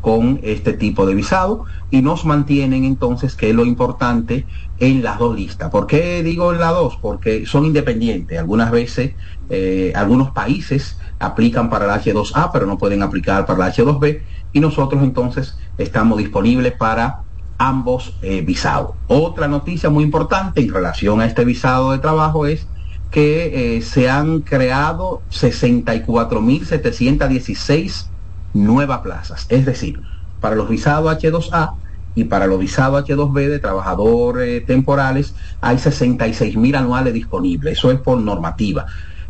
con 0.00 0.38
este 0.42 0.74
tipo 0.74 1.06
de 1.06 1.14
visado 1.14 1.64
y 1.90 2.02
nos 2.02 2.24
mantienen 2.24 2.84
entonces, 2.84 3.34
que 3.34 3.50
es 3.50 3.54
lo 3.54 3.64
importante, 3.64 4.46
en 4.78 5.02
las 5.02 5.18
dos 5.18 5.34
listas. 5.36 5.70
¿Por 5.70 5.86
qué 5.86 6.22
digo 6.22 6.52
en 6.52 6.60
las 6.60 6.70
dos? 6.70 6.96
Porque 7.00 7.46
son 7.46 7.64
independientes. 7.64 8.38
Algunas 8.38 8.70
veces, 8.70 9.14
eh, 9.50 9.92
algunos 9.94 10.30
países 10.30 10.98
aplican 11.18 11.70
para 11.70 11.86
el 11.86 11.90
H2A, 12.00 12.50
pero 12.52 12.66
no 12.66 12.78
pueden 12.78 13.02
aplicar 13.02 13.46
para 13.46 13.66
el 13.66 13.72
H2B 13.72 14.20
y 14.52 14.60
nosotros 14.60 15.02
entonces 15.02 15.56
estamos 15.78 16.18
disponibles 16.18 16.74
para 16.74 17.22
ambos 17.58 18.14
eh, 18.22 18.40
visados. 18.42 18.92
Otra 19.08 19.48
noticia 19.48 19.90
muy 19.90 20.04
importante 20.04 20.60
en 20.60 20.72
relación 20.72 21.20
a 21.20 21.26
este 21.26 21.44
visado 21.44 21.90
de 21.92 21.98
trabajo 21.98 22.46
es 22.46 22.68
que 23.10 23.76
eh, 23.76 23.82
se 23.82 24.08
han 24.08 24.40
creado 24.40 25.20
64.716 25.30 28.06
nuevas 28.54 29.00
plazas. 29.00 29.44
Es 29.48 29.66
decir, 29.66 30.00
para 30.40 30.54
los 30.54 30.68
visados 30.68 31.12
H2A 31.12 31.72
y 32.14 32.22
para 32.24 32.46
los 32.46 32.60
visados 32.60 33.04
H2B 33.04 33.48
de 33.48 33.58
trabajadores 33.58 34.64
temporales 34.66 35.34
hay 35.60 35.76
66.000 35.76 36.76
anuales 36.76 37.12
disponibles. 37.14 37.78
Eso 37.78 37.90
es 37.90 37.98
por 37.98 38.20
normativa. 38.20 38.86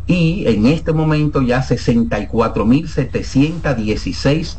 Y 0.09 0.45
en 0.47 0.65
este 0.65 0.91
momento 0.91 1.41
ya 1.43 1.61
64.716 1.61 4.57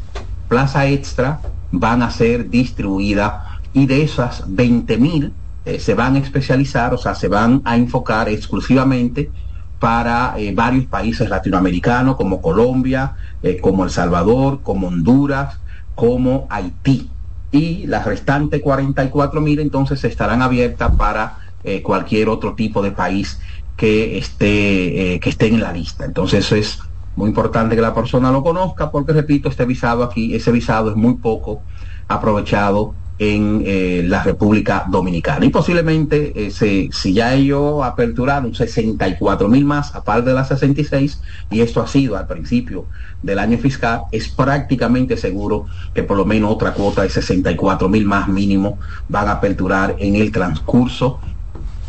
plazas 0.48 0.86
extra 0.86 1.40
van 1.72 2.02
a 2.04 2.12
ser 2.12 2.48
distribuidas 2.48 3.42
y 3.72 3.86
de 3.86 4.04
esas 4.04 4.48
20.000 4.48 5.32
eh, 5.64 5.80
se 5.80 5.94
van 5.94 6.14
a 6.14 6.20
especializar, 6.20 6.94
o 6.94 6.98
sea, 6.98 7.16
se 7.16 7.26
van 7.26 7.62
a 7.64 7.76
enfocar 7.76 8.28
exclusivamente 8.28 9.32
para 9.80 10.34
eh, 10.38 10.54
varios 10.54 10.86
países 10.86 11.28
latinoamericanos 11.28 12.14
como 12.14 12.40
Colombia, 12.40 13.16
eh, 13.42 13.58
como 13.60 13.82
El 13.82 13.90
Salvador, 13.90 14.60
como 14.62 14.86
Honduras, 14.86 15.58
como 15.96 16.46
Haití. 16.48 17.10
Y 17.50 17.88
las 17.88 18.04
restantes 18.04 18.62
44 18.62 19.40
mil 19.40 19.58
entonces 19.58 20.04
estarán 20.04 20.42
abiertas 20.42 20.94
para 20.94 21.38
cualquier 21.82 22.30
otro 22.30 22.54
tipo 22.54 22.80
de 22.80 22.90
país 22.90 23.38
que 23.80 24.18
esté, 24.18 25.18
que 25.22 25.30
esté 25.30 25.46
en 25.46 25.58
la 25.58 25.72
lista. 25.72 26.04
Entonces 26.04 26.52
es 26.52 26.80
muy 27.16 27.30
importante 27.30 27.74
que 27.74 27.80
la 27.80 27.94
persona 27.94 28.30
lo 28.30 28.42
conozca 28.42 28.90
porque, 28.90 29.14
repito, 29.14 29.48
este 29.48 29.64
visado 29.64 30.04
aquí, 30.04 30.34
ese 30.34 30.52
visado 30.52 30.90
es 30.90 30.96
muy 30.96 31.14
poco 31.14 31.62
aprovechado 32.08 32.94
en 33.18 33.62
eh, 33.64 34.02
la 34.06 34.22
República 34.22 34.84
Dominicana. 34.86 35.46
Y 35.46 35.48
posiblemente, 35.48 36.32
eh, 36.34 36.50
si 36.50 37.12
ya 37.14 37.34
ellos 37.34 37.82
aperturaron 37.82 38.54
64 38.54 39.48
mil 39.48 39.64
más, 39.64 39.94
aparte 39.94 40.28
de 40.28 40.34
las 40.34 40.48
66, 40.48 41.20
y 41.50 41.60
esto 41.60 41.80
ha 41.80 41.86
sido 41.86 42.18
al 42.18 42.26
principio 42.26 42.86
del 43.22 43.38
año 43.38 43.56
fiscal, 43.56 44.02
es 44.12 44.28
prácticamente 44.28 45.16
seguro 45.16 45.66
que 45.94 46.02
por 46.02 46.18
lo 46.18 46.26
menos 46.26 46.50
otra 46.50 46.74
cuota 46.74 47.02
de 47.02 47.08
64 47.08 47.88
mil 47.88 48.04
más 48.04 48.28
mínimo 48.28 48.78
van 49.08 49.28
a 49.28 49.32
aperturar 49.32 49.96
en 49.98 50.16
el 50.16 50.32
transcurso 50.32 51.20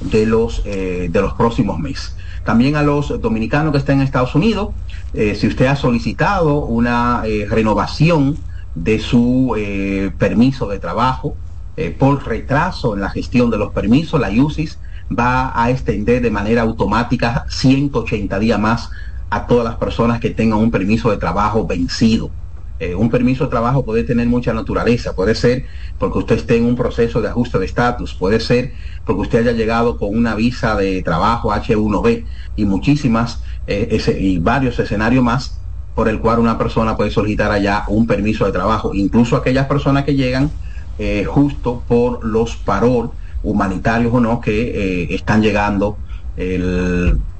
de 0.02 0.26
los, 0.26 0.62
eh, 0.66 1.10
de 1.12 1.22
los 1.22 1.34
próximos 1.34 1.80
meses. 1.80 2.16
También 2.44 2.76
a 2.76 2.82
los 2.82 3.22
dominicanos 3.22 3.72
que 3.72 3.78
estén 3.78 4.00
en 4.00 4.02
Estados 4.04 4.34
Unidos, 4.34 4.70
si 5.14 5.46
usted 5.46 5.68
ha 5.68 5.76
solicitado 5.76 6.66
una 6.66 7.22
renovación, 7.50 8.38
de 8.76 9.00
su 9.00 9.54
eh, 9.58 10.12
permiso 10.18 10.68
de 10.68 10.80
trabajo. 10.80 11.36
Eh, 11.78 11.96
por 11.98 12.26
retraso 12.28 12.94
en 12.94 13.02
la 13.02 13.10
gestión 13.10 13.50
de 13.50 13.58
los 13.58 13.72
permisos, 13.72 14.20
la 14.20 14.30
IUCIS 14.30 14.78
va 15.18 15.52
a 15.56 15.70
extender 15.70 16.22
de 16.22 16.30
manera 16.30 16.62
automática 16.62 17.46
180 17.50 18.40
días 18.40 18.60
más 18.60 18.90
a 19.30 19.48
todas 19.48 19.64
las 19.64 19.76
personas 19.76 20.20
que 20.20 20.32
tengan 20.32 20.60
un 20.60 20.72
permiso 20.72 21.10
de 21.10 21.18
trabajo 21.18 21.66
vencido. 21.66 22.30
Eh, 22.82 22.96
un 22.96 23.12
permiso 23.12 23.44
de 23.44 23.52
trabajo 23.52 23.86
puede 23.86 24.04
tener 24.04 24.26
mucha 24.26 24.56
naturaleza, 24.56 25.14
puede 25.14 25.36
ser 25.36 25.66
porque 26.00 26.18
usted 26.18 26.38
esté 26.38 26.58
en 26.58 26.66
un 26.66 26.76
proceso 26.76 27.22
de 27.22 27.28
ajuste 27.28 27.60
de 27.60 27.66
estatus, 27.66 28.16
puede 28.16 28.40
ser 28.40 28.74
porque 29.06 29.22
usted 29.22 29.40
haya 29.42 29.52
llegado 29.52 30.00
con 30.00 30.18
una 30.18 30.34
visa 30.34 30.76
de 30.76 31.04
trabajo 31.04 31.52
H1B 31.52 32.26
y 32.56 32.66
muchísimas 32.66 33.44
y 33.68 34.40
varios 34.40 34.80
escenarios 34.80 35.24
más 35.24 35.60
por 35.94 36.10
el 36.10 36.20
cual 36.20 36.40
una 36.40 36.58
persona 36.58 36.98
puede 36.98 37.12
solicitar 37.12 37.52
allá 37.52 37.84
un 37.88 38.08
permiso 38.08 38.48
de 38.48 38.52
trabajo, 38.52 38.96
incluso 38.96 39.36
aquellas 39.38 39.68
personas 39.68 40.04
que 40.04 40.16
llegan 40.16 40.50
eh, 40.98 41.24
justo 41.24 41.84
por 41.88 42.26
los 42.26 42.56
parol 42.56 43.12
humanitarios 43.44 44.12
o 44.12 44.20
no 44.20 44.42
que 44.42 45.04
eh, 45.04 45.14
están 45.14 45.44
llegando 45.44 45.98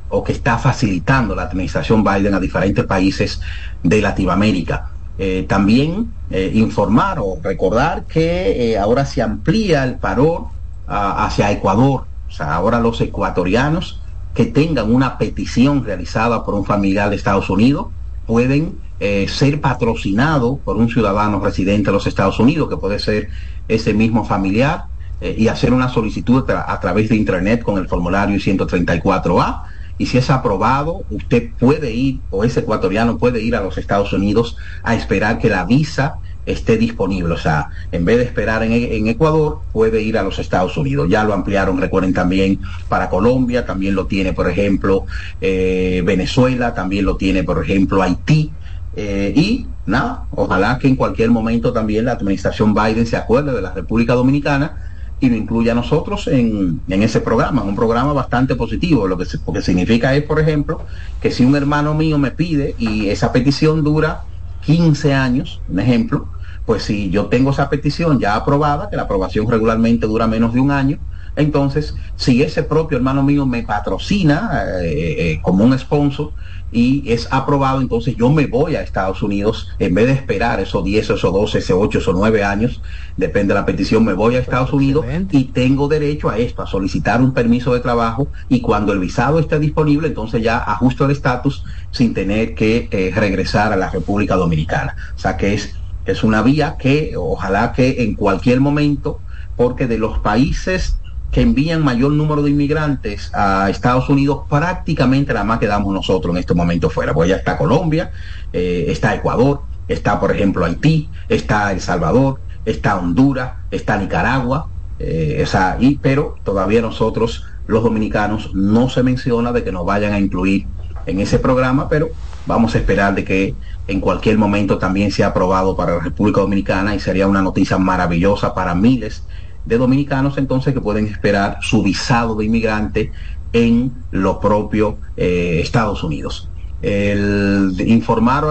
o 0.10 0.24
que 0.24 0.34
está 0.34 0.60
facilitando 0.60 1.34
la 1.34 1.44
administración 1.44 2.04
Biden 2.04 2.36
a 2.36 2.40
diferentes 2.40 2.86
países 2.86 3.42
de 3.82 4.02
Latinoamérica. 4.02 4.92
Eh, 5.24 5.46
también 5.48 6.12
informar 6.32 7.20
o 7.20 7.38
recordar 7.44 8.06
que 8.06 8.76
ahora 8.82 9.06
se 9.06 9.22
amplía 9.22 9.84
el 9.84 9.96
parol 9.96 10.46
hacia 10.88 11.52
Ecuador, 11.52 12.06
o 12.28 12.32
sea, 12.32 12.56
ahora 12.56 12.80
los 12.80 13.00
ecuatorianos 13.02 14.02
que 14.34 14.46
tengan 14.46 14.94
una 14.94 15.18
petición 15.18 15.84
realizada 15.84 16.46
por 16.46 16.54
un 16.56 16.66
familiar 16.66 17.10
de 17.10 17.16
Estados 17.18 17.50
Unidos, 17.50 17.88
pueden 18.26 18.80
eh, 19.00 19.28
ser 19.28 19.60
patrocinados 19.60 20.60
por 20.60 20.78
un 20.78 20.90
ciudadano 20.90 21.40
residente 21.40 21.88
de 21.88 21.94
los 21.94 22.08
Estados 22.08 22.40
Unidos, 22.40 22.70
que 22.70 22.78
puede 22.78 23.00
ser 23.00 23.30
ese 23.68 23.94
mismo 23.94 24.24
familiar, 24.24 24.86
eh, 25.20 25.36
y 25.38 25.48
hacer 25.48 25.74
una 25.74 25.90
solicitud 25.90 26.50
a, 26.50 26.80
través 26.80 27.10
de 27.10 27.16
Internet 27.16 27.64
con 27.64 27.78
el 27.78 27.88
formulario 27.88 28.38
134A. 28.38 29.64
Y 30.02 30.08
si 30.08 30.18
es 30.18 30.32
aprobado, 30.32 31.04
usted 31.12 31.52
puede 31.60 31.92
ir, 31.92 32.22
o 32.32 32.44
ese 32.44 32.62
ecuatoriano 32.62 33.20
puede 33.20 33.40
ir 33.40 33.56
a 33.56 33.62
los 33.62 33.78
Estados 33.78 34.12
Unidos 34.14 34.58
a 34.82 34.96
esperar 34.96 35.38
que 35.38 35.48
la 35.48 35.64
visa 35.64 36.16
esté 36.48 36.76
disponible. 36.78 37.36
O 37.36 37.38
sea, 37.38 37.70
en 37.92 38.04
vez 38.04 38.18
de 38.18 38.24
esperar 38.24 38.64
en, 38.64 39.08
Ecuador, 39.08 39.60
puede 39.72 40.02
ir 40.02 40.18
a 40.18 40.24
los 40.24 40.40
Estados 40.40 40.76
Unidos. 40.76 41.08
Ya 41.08 41.24
lo 41.24 41.36
ampliaron, 41.36 41.80
recuerden 41.80 42.16
también, 42.16 42.60
para 42.90 43.12
Colombia, 43.12 43.64
también 43.64 43.94
lo 43.94 44.08
tiene, 44.08 44.34
por 44.34 44.50
ejemplo, 44.50 45.06
eh, 45.40 46.02
Venezuela, 46.04 46.74
también 46.74 47.06
lo 47.06 47.16
tiene, 47.16 47.44
por 47.44 47.64
ejemplo, 47.64 48.02
Haití. 48.02 48.50
Eh, 48.96 49.34
y 49.36 49.68
nada, 49.86 50.24
ojalá 50.32 50.80
que 50.80 50.88
en 50.88 50.96
cualquier 50.96 51.30
momento 51.30 51.74
también 51.74 52.06
la 52.06 52.14
administración 52.14 52.74
Biden 52.74 53.06
se 53.06 53.18
acuerde 53.18 53.54
de 53.54 53.62
la 53.62 53.72
República 53.72 54.16
Dominicana 54.16 54.91
y 55.22 55.30
lo 55.30 55.36
incluya 55.36 55.72
a 55.72 55.76
nosotros 55.76 56.28
en, 56.28 56.82
ese 56.88 57.22
programa, 57.22 57.62
un 57.62 57.76
programa 57.76 58.12
bastante 58.12 58.56
positivo. 58.56 59.08
Lo 59.08 59.18
que, 59.18 59.26
lo 59.46 59.54
que 59.54 59.62
significa 59.62 60.16
es, 60.16 60.24
por 60.24 60.40
ejemplo, 60.40 60.82
que 61.22 61.30
si 61.30 61.46
un 61.46 61.56
hermano 61.56 61.94
mío 61.94 62.18
me 62.18 62.32
pide 62.32 62.76
y 62.80 63.08
esa 63.08 63.32
petición 63.32 63.84
dura 63.84 64.24
15 64.66 65.14
años, 65.14 65.62
un 65.70 65.80
ejemplo, 65.80 66.28
pues 66.66 66.84
si 66.84 67.12
yo 67.12 67.28
tengo 67.28 67.52
esa 67.52 67.70
petición 67.70 68.20
ya 68.20 68.36
aprobada, 68.36 68.90
que 68.90 68.96
la 68.96 69.04
aprobación 69.04 69.48
regularmente 69.50 70.08
dura 70.08 70.26
menos 70.26 70.56
de 70.56 70.60
un 70.60 70.72
año, 70.72 70.98
entonces 71.36 71.96
si 72.16 72.42
ese 72.42 72.64
propio 72.64 72.98
hermano 72.98 73.22
mío 73.22 73.46
me 73.46 73.62
patrocina 73.62 74.64
eh, 74.82 75.34
eh, 75.34 75.40
como 75.44 75.64
un 75.64 75.78
sponsor, 75.78 76.32
y 76.72 77.12
es 77.12 77.28
aprobado, 77.32 77.82
entonces 77.82 78.16
yo 78.16 78.30
me 78.30 78.48
voy 78.48 78.76
a 78.76 78.82
Estados 78.82 79.22
Unidos, 79.22 79.70
en 79.80 79.94
vez 79.94 80.08
de 80.08 80.14
esperar 80.14 80.60
esos 80.60 80.84
10, 80.84 81.10
esos 81.12 81.34
12, 81.34 81.58
esos 81.58 81.78
8, 81.78 82.00
esos 82.00 82.16
9 82.16 82.44
años, 82.44 82.82
depende 83.18 83.54
de 83.54 83.60
la 83.60 83.66
petición, 83.66 84.06
me 84.06 84.14
voy 84.14 84.36
a 84.36 84.40
Estados 84.40 84.72
Unidos 84.72 85.06
y 85.32 85.46
tengo 85.46 85.88
derecho 85.88 86.30
a 86.30 86.38
esto, 86.38 86.62
a 86.62 86.68
solicitar 86.68 87.22
un 87.22 87.34
permiso 87.34 87.74
de 87.74 87.82
trabajo 87.82 88.30
y 88.48 88.62
cuando 88.62 88.94
el 88.94 89.00
visado 89.00 89.40
esté 89.40 89.60
disponible, 89.60 90.08
entonces 90.08 90.42
ya 90.42 90.58
ajusto 90.58 91.06
el 91.06 91.12
estatus 91.12 91.64
sin 91.92 92.14
tener 92.14 92.56
que 92.56 92.88
eh, 92.92 93.12
regresar 93.14 93.74
a 93.74 93.76
la 93.76 93.90
República 93.90 94.36
Dominicana. 94.36 94.96
O 95.16 95.20
sea 95.20 95.36
que 95.36 95.54
es, 95.54 95.76
es 96.06 96.24
una 96.24 96.42
vía 96.42 96.78
que 96.80 97.14
ojalá 97.18 97.74
que 97.74 98.04
en 98.04 98.16
cualquier 98.16 98.62
momento, 98.62 99.20
porque 99.58 99.88
de 99.88 99.98
los 99.98 100.20
países 100.20 101.01
que 101.32 101.42
envían 101.42 101.84
mayor 101.84 102.12
número 102.12 102.44
de 102.44 102.52
inmigrantes 102.52 103.32
a 103.34 103.70
Estados 103.70 104.10
Unidos, 104.10 104.42
prácticamente 104.50 105.34
nada 105.34 105.46
más 105.46 105.60
quedamos 105.60 105.94
nosotros 105.94 106.36
en 106.36 106.40
este 106.40 106.54
momento 106.54 106.90
fuera. 106.90 107.14
Pues 107.14 107.30
ya 107.30 107.38
está 107.38 107.58
Colombia, 107.58 108.12
eh, 108.52 108.86
está 108.90 109.16
Ecuador, 109.16 109.62
está 109.88 110.20
por 110.20 110.36
ejemplo 110.36 110.66
Haití, 110.66 111.10
está 111.30 111.72
El 111.72 111.80
Salvador, 111.80 112.42
está 112.66 112.98
Honduras, 112.98 113.54
está 113.72 113.98
Nicaragua, 113.98 114.68
eh, 115.00 115.46
y, 115.80 115.96
pero 115.96 116.36
todavía 116.44 116.82
nosotros, 116.82 117.46
los 117.66 117.84
dominicanos, 117.84 118.54
no 118.54 118.90
se 118.90 119.02
menciona 119.02 119.54
de 119.54 119.64
que 119.64 119.72
nos 119.72 119.86
vayan 119.86 120.14
a 120.14 120.20
incluir 120.20 120.68
en 121.06 121.20
ese 121.20 121.40
programa, 121.40 121.88
pero 121.88 122.10
vamos 122.46 122.76
a 122.76 122.78
esperar 122.78 123.16
de 123.16 123.24
que 123.24 123.56
en 123.88 124.02
cualquier 124.02 124.38
momento 124.38 124.78
también 124.78 125.12
sea 125.12 125.28
aprobado 125.28 125.76
para 125.76 125.96
la 125.96 126.04
República 126.04 126.42
Dominicana 126.42 126.94
y 126.94 127.00
sería 127.00 127.28
una 127.28 127.42
noticia 127.42 127.78
maravillosa 127.78 128.54
para 128.54 128.76
miles 128.76 129.24
de 129.66 129.78
dominicanos 129.78 130.38
entonces 130.38 130.74
que 130.74 130.82
pueden 130.82 131.08
esperar 131.08 131.58
su 131.62 131.84
visado 131.84 132.36
de 132.36 132.46
inmigrante 132.46 133.12
en 133.54 133.92
lo 134.12 134.40
propio 134.40 134.98
eh, 135.18 135.60
Estados 135.62 136.04
Unidos. 136.04 136.50
El 136.82 137.76
informar 137.86 138.44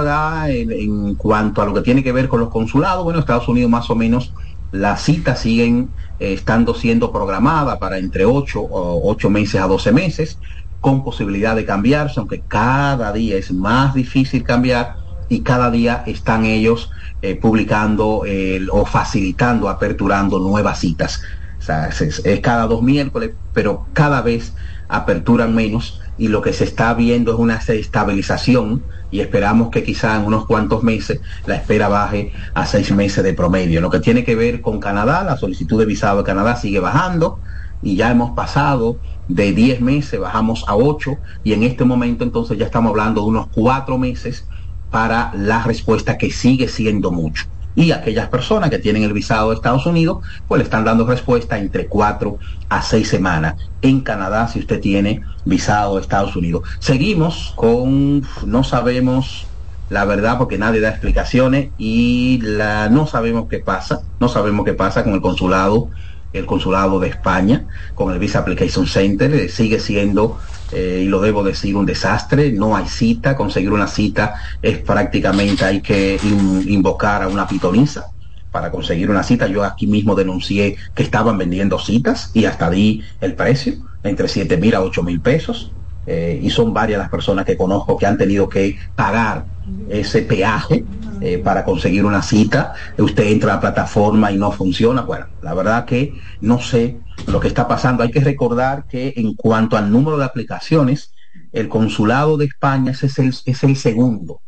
en, 0.51 0.71
en, 0.71 1.15
cuanto 1.17 1.63
a 1.63 1.67
lo 1.67 1.75
que 1.75 1.83
tiene 1.83 2.05
que 2.05 2.13
ver 2.13 2.29
con 2.29 2.41
los 2.41 2.49
consulados, 2.49 3.03
bueno, 3.03 3.19
Estados 3.19 3.49
Unidos 3.49 3.71
más 3.71 3.91
o 3.91 3.97
menos 3.97 4.33
las 4.73 5.03
citas 5.03 5.41
siguen 5.41 5.91
eh, 6.21 6.33
estando 6.33 6.75
siendo 6.75 7.11
programadas 7.11 7.79
para 7.79 7.99
entre 7.99 8.25
8 8.25 8.61
o 8.61 9.11
8 9.11 9.31
meses 9.31 9.61
a 9.61 9.67
12 9.67 9.93
meses, 9.93 10.39
con 10.81 11.05
posibilidad 11.05 11.57
de 11.57 11.65
cambiarse, 11.65 12.21
aunque 12.21 12.41
cada 12.47 13.13
día 13.13 13.37
es 13.37 13.53
más 13.53 13.95
difícil 13.95 14.45
cambiar 14.45 14.97
y 15.31 15.41
cada 15.41 15.71
día 15.71 16.03
están 16.07 16.45
ellos 16.45 16.91
eh, 17.23 17.37
publicando 17.37 18.25
o 18.73 18.85
facilitando, 18.85 19.71
aperturando 19.71 20.39
nuevas 20.39 20.81
citas. 20.81 21.23
Es, 22.01 22.41
cada 22.43 22.67
dos 22.67 22.83
miércoles, 22.83 23.31
pero 23.55 23.87
cada 23.93 24.21
vez 24.23 24.53
aperturan 24.89 25.55
menos 25.55 26.01
y 26.19 26.29
lo 26.29 26.43
que 26.43 26.53
se 26.53 26.65
está 26.65 26.93
viendo 26.95 27.33
es 27.33 27.39
una 27.39 27.57
estabilización 27.57 28.83
y 29.11 29.21
esperamos 29.21 29.71
que 29.71 29.83
quizá 29.83 30.17
en 30.17 30.25
unos 30.25 30.47
cuantos 30.47 30.83
meses 30.83 31.21
la 31.47 31.55
espera 31.55 31.89
baje 31.89 32.33
a 32.55 32.67
seis 32.67 32.93
meses 32.93 33.23
de 33.25 33.33
promedio. 33.33 33.81
Lo 33.81 33.91
que 33.91 34.01
tiene 34.01 34.25
que 34.25 34.35
ver 34.35 34.61
con 34.61 34.81
Canadá, 34.81 35.23
la 35.23 35.37
solicitud 35.37 35.79
de 35.79 35.87
visado 35.87 36.19
de 36.19 36.25
Canadá 36.25 36.57
sigue 36.57 36.81
bajando. 36.81 37.39
y 37.83 37.97
ya 37.97 38.11
hemos 38.11 38.33
pasado 38.33 38.99
de 39.29 39.53
10 39.53 39.81
meses, 39.81 40.21
bajamos 40.21 40.65
a 40.69 40.77
8 40.77 41.17
y 41.45 41.55
en 41.55 41.63
este 41.63 41.85
momento 41.85 42.25
entonces 42.25 42.59
ya 42.59 42.67
estamos 42.67 42.91
hablando 42.91 43.23
de 43.23 43.29
unos 43.29 43.47
4 43.55 43.97
meses 43.97 44.45
para 44.91 45.33
la 45.35 45.63
respuesta 45.63 46.19
que 46.19 46.31
sigue 46.31 46.69
siendo 46.69 47.11
mucho. 47.11 47.47
Y 47.77 47.93
aquellas 47.93 48.29
personas 48.29 48.69
que 48.69 48.79
tienen 48.79 49.05
el 49.05 49.13
visado 49.13 49.51
de 49.51 49.55
Estados 49.55 49.87
Unidos, 49.87 50.19
pues 50.49 50.59
le 50.59 50.65
están 50.65 50.85
dando 50.85 51.07
respuesta 51.07 51.59
entre 51.59 51.87
4 51.87 52.39
a 52.69 52.83
6 52.83 53.09
semanas. 53.09 53.55
En 53.81 54.01
Canadá, 54.01 54.49
si 54.49 54.59
usted 54.59 54.81
tiene 54.81 55.23
visado 55.45 55.95
de 55.95 56.03
Estados 56.03 56.35
Unidos. 56.35 56.69
Seguimos 56.81 57.53
con, 57.57 58.23
no 58.45 58.65
sabemos 58.65 59.47
la 59.89 60.05
verdad 60.05 60.39
porque 60.39 60.57
nadie 60.57 60.81
da 60.81 60.91
explicaciones 60.91 61.71
y 61.77 62.41
la, 62.43 62.89
no 62.89 63.07
sabemos 63.07 63.49
qué 63.49 63.59
pasa, 63.59 64.01
no 64.21 64.29
sabemos 64.29 64.65
qué 64.65 64.73
pasa 64.73 65.03
con 65.03 65.15
el 65.15 65.21
consulado 65.21 65.91
el 66.33 66.47
consulado 66.47 67.01
de 67.01 67.09
España 67.09 67.67
con 67.95 68.13
el 68.13 68.19
Visa 68.19 68.41
Application 68.41 68.87
Center. 68.87 69.33
Eh, 69.35 69.49
sigue 69.49 69.81
siendo, 69.81 70.39
eh, 70.73 71.03
y 71.05 71.09
lo 71.09 71.21
debo 71.21 71.43
decir, 71.43 71.77
un 71.77 71.87
desastre. 71.87 72.53
No 72.53 72.77
hay 72.77 72.87
cita. 72.87 73.37
Conseguir 73.37 73.73
una 73.73 73.87
cita 73.87 74.35
es 74.63 74.79
prácticamente 74.79 75.65
hay 75.65 75.81
que 75.81 76.19
invocar 76.67 77.23
a 77.23 77.29
una 77.29 77.47
pitonisa 77.47 78.07
para 78.51 78.71
conseguir 78.71 79.11
una 79.11 79.23
cita. 79.23 79.47
Yo 79.47 79.65
aquí 79.65 79.87
mismo 79.87 80.15
denuncié 80.15 80.77
que 80.95 81.03
estaban 81.03 81.39
vendiendo 81.39 81.79
citas 81.79 82.31
y 82.35 82.45
hasta 82.45 82.71
di 82.71 83.03
el 83.21 83.35
precio, 83.35 83.75
entre 84.03 84.29
7 84.29 84.57
mil 84.57 84.75
a 84.75 84.83
8 84.83 85.03
mil 85.03 85.21
pesos. 85.21 85.73
Eh, 86.07 86.41
y 86.43 86.51
son 86.51 86.73
varias 86.73 86.99
las 86.99 87.11
personas 87.11 87.45
que 87.45 87.57
conozco 87.57 87.97
que 87.97 88.07
han 88.07 88.17
tenido 88.17 88.49
que 88.49 88.79
pagar 88.97 89.45
ese 89.89 90.23
peaje 90.23 90.85
eh, 91.21 91.39
para 91.39 91.65
conseguir 91.65 92.05
una 92.05 92.23
cita, 92.23 92.75
usted 92.99 93.25
entra 93.25 93.53
a 93.53 93.55
la 93.57 93.61
plataforma 93.61 94.33
y 94.33 94.39
no 94.39 94.53
funciona. 94.53 95.03
Bueno, 95.03 95.27
la 95.43 95.55
verdad 95.55 95.85
que 95.85 96.15
no 96.41 96.61
sé 96.61 96.99
lo 97.27 97.41
que 97.41 97.49
está 97.49 97.69
pasando. 97.69 98.03
Hay 98.03 98.11
que 98.11 98.21
recordar 98.21 98.87
que 98.87 99.13
en 99.17 99.35
cuanto 99.35 99.77
al 99.77 99.91
número 99.91 100.17
de 100.17 100.25
aplicaciones, 100.25 101.13
el 101.53 101.69
consulado 101.69 102.37
de 102.37 102.47
España 102.47 102.93
es 102.93 103.19
el, 103.19 103.77
segundo 103.77 104.41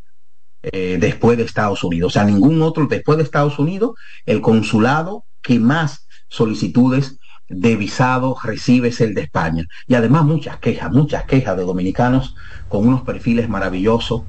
eh, 0.62 0.98
después 1.00 1.36
de 1.36 1.44
Estados 1.44 1.84
Unidos. 1.84 2.12
O 2.12 2.14
sea, 2.14 2.24
ningún 2.24 2.62
otro 2.62 2.86
después 2.86 3.18
de 3.18 3.24
Estados 3.24 3.58
Unidos, 3.58 3.92
el 4.26 4.40
consulado 4.40 5.24
que 5.42 5.58
más 5.58 6.06
solicitudes 6.28 7.18
de 7.48 7.76
visado 7.76 8.36
recibe 8.42 8.88
es 8.88 9.00
el 9.00 9.14
de 9.14 9.22
España. 9.22 9.66
Y 9.86 9.94
además 9.94 10.24
muchas 10.24 10.58
quejas, 10.58 10.90
muchas 10.90 11.24
quejas 11.24 11.56
de 11.56 11.64
dominicanos 11.64 12.34
con 12.68 12.86
unos 12.86 13.02
perfiles 13.02 13.48
maravillosos 13.48 14.22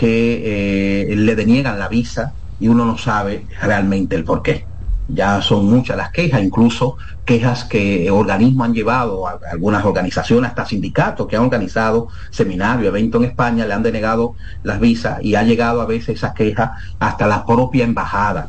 que 0.00 1.10
eh, 1.12 1.14
le 1.14 1.36
deniegan 1.36 1.78
la 1.78 1.86
visa 1.86 2.32
y 2.58 2.68
uno 2.68 2.86
no 2.86 2.96
sabe 2.96 3.44
realmente 3.60 4.16
el 4.16 4.24
por 4.24 4.42
qué. 4.42 4.64
Ya 5.08 5.42
son 5.42 5.66
muchas 5.66 5.98
las 5.98 6.10
quejas, 6.10 6.42
incluso 6.42 6.96
quejas 7.26 7.64
que 7.64 8.10
organismos 8.10 8.66
han 8.66 8.72
llevado, 8.72 9.28
a 9.28 9.38
algunas 9.52 9.84
organizaciones, 9.84 10.48
hasta 10.48 10.64
sindicatos 10.64 11.26
que 11.26 11.36
han 11.36 11.42
organizado 11.42 12.08
seminarios, 12.30 12.88
eventos 12.88 13.22
en 13.22 13.28
España, 13.28 13.66
le 13.66 13.74
han 13.74 13.82
denegado 13.82 14.36
las 14.62 14.80
visas 14.80 15.18
y 15.20 15.34
ha 15.34 15.42
llegado 15.42 15.82
a 15.82 15.86
veces 15.86 16.16
esa 16.16 16.32
queja 16.32 16.72
hasta 16.98 17.26
la 17.26 17.44
propia 17.44 17.84
embajada, 17.84 18.48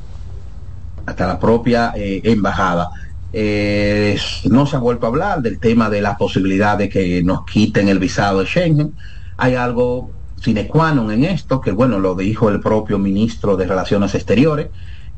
hasta 1.05 1.27
la 1.27 1.37
propia 1.37 1.91
eh, 1.97 2.21
embajada. 2.23 2.91
Eh, 3.33 4.17
no 4.45 4.65
se 4.65 4.77
ha 4.77 4.79
vuelto 4.79 5.05
a 5.05 5.09
hablar 5.09 5.41
del 5.41 5.59
tema 5.59 5.89
de 5.89 6.01
la 6.01 6.15
posibilidad 6.15 6.77
de 6.77 6.87
que 6.87 7.21
nos 7.23 7.43
quiten 7.43 7.89
el 7.89 7.99
visado 7.99 8.39
de 8.39 8.45
Schengen. 8.45 8.93
Hay 9.35 9.55
algo 9.55 10.20
sine 10.41 10.67
qua 10.67 10.91
non 10.91 11.13
en 11.13 11.23
esto, 11.23 11.61
que 11.61 11.71
bueno, 11.71 11.99
lo 11.99 12.15
dijo 12.15 12.49
el 12.49 12.59
propio 12.59 12.97
ministro 12.97 13.55
de 13.55 13.67
Relaciones 13.67 14.15
Exteriores, 14.15 14.69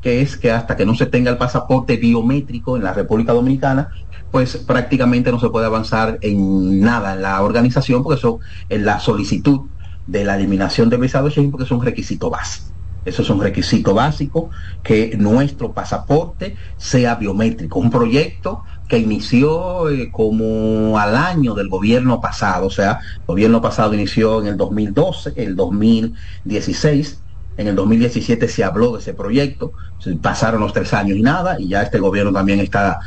que 0.02 0.20
es 0.20 0.36
que 0.36 0.52
hasta 0.52 0.76
que 0.76 0.84
no 0.84 0.94
se 0.94 1.06
tenga 1.06 1.30
el 1.30 1.38
pasaporte 1.38 1.96
biométrico 1.96 2.76
en 2.76 2.84
la 2.84 2.92
República 2.92 3.32
Dominicana, 3.32 3.88
pues 4.30 4.58
prácticamente 4.58 5.32
no 5.32 5.40
se 5.40 5.48
puede 5.48 5.66
avanzar 5.66 6.18
en 6.20 6.80
nada 6.80 7.14
en 7.14 7.22
la 7.22 7.40
organización, 7.42 8.02
porque 8.02 8.18
eso 8.18 8.40
en 8.68 8.84
la 8.84 9.00
solicitud 9.00 9.62
de 10.06 10.24
la 10.24 10.36
eliminación 10.36 10.90
del 10.90 11.00
visado 11.00 11.30
Schengen, 11.30 11.50
porque 11.50 11.64
es 11.64 11.70
un 11.70 11.82
requisito 11.82 12.28
básico. 12.28 12.74
Eso 13.04 13.22
es 13.22 13.30
un 13.30 13.40
requisito 13.40 13.94
básico, 13.94 14.50
que 14.82 15.16
nuestro 15.16 15.72
pasaporte 15.72 16.56
sea 16.76 17.14
biométrico. 17.14 17.78
Un 17.78 17.90
proyecto 17.90 18.64
que 18.88 18.98
inició 18.98 19.88
eh, 19.88 20.10
como 20.10 20.98
al 20.98 21.16
año 21.16 21.54
del 21.54 21.68
gobierno 21.68 22.20
pasado, 22.20 22.66
o 22.66 22.70
sea, 22.70 23.00
el 23.20 23.26
gobierno 23.26 23.60
pasado 23.62 23.94
inició 23.94 24.40
en 24.42 24.48
el 24.48 24.56
2012, 24.56 25.32
el 25.36 25.56
2016, 25.56 27.20
en 27.56 27.68
el 27.68 27.76
2017 27.76 28.48
se 28.48 28.64
habló 28.64 28.92
de 28.92 29.00
ese 29.00 29.14
proyecto, 29.14 29.72
pasaron 30.20 30.60
los 30.60 30.72
tres 30.72 30.92
años 30.92 31.16
y 31.16 31.22
nada, 31.22 31.58
y 31.58 31.68
ya 31.68 31.82
este 31.82 31.98
gobierno 31.98 32.32
también 32.32 32.60
está 32.60 32.98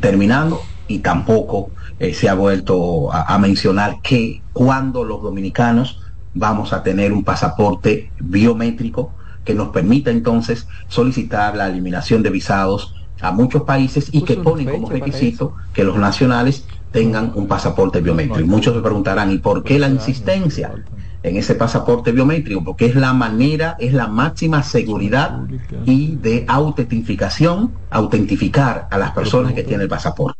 terminando 0.00 0.60
y 0.88 0.98
tampoco 1.00 1.70
eh, 1.98 2.14
se 2.14 2.28
ha 2.28 2.34
vuelto 2.34 3.12
a, 3.12 3.34
a 3.34 3.38
mencionar 3.38 4.00
que 4.02 4.42
cuando 4.52 5.04
los 5.04 5.22
dominicanos 5.22 6.00
vamos 6.34 6.72
a 6.72 6.82
tener 6.82 7.12
un 7.12 7.22
pasaporte 7.22 8.10
biométrico 8.18 9.14
que 9.44 9.54
nos 9.54 9.68
permita 9.68 10.10
entonces 10.10 10.66
solicitar 10.88 11.56
la 11.56 11.68
eliminación 11.68 12.22
de 12.22 12.30
visados 12.30 12.94
a 13.22 13.30
muchos 13.30 13.62
países 13.62 14.10
y 14.12 14.22
que 14.22 14.36
ponen 14.36 14.68
como 14.68 14.90
requisito 14.90 15.54
que 15.72 15.84
los 15.84 15.96
nacionales 15.96 16.66
tengan 16.90 17.32
un 17.34 17.48
pasaporte 17.48 18.00
biométrico. 18.00 18.46
muchos 18.46 18.74
se 18.74 18.82
preguntarán, 18.82 19.32
¿y 19.32 19.38
por 19.38 19.64
qué 19.64 19.78
la 19.78 19.88
insistencia 19.88 20.74
en 21.22 21.36
ese 21.36 21.54
pasaporte 21.54 22.12
biométrico? 22.12 22.62
Porque 22.62 22.86
es 22.86 22.94
la 22.94 23.12
manera, 23.14 23.76
es 23.78 23.94
la 23.94 24.08
máxima 24.08 24.62
seguridad 24.62 25.40
y 25.86 26.16
de 26.16 26.44
autentificación, 26.46 27.72
autentificar 27.90 28.88
a 28.90 28.98
las 28.98 29.12
personas 29.12 29.54
que 29.54 29.62
tienen 29.62 29.82
el 29.82 29.88
pasaporte. 29.88 30.38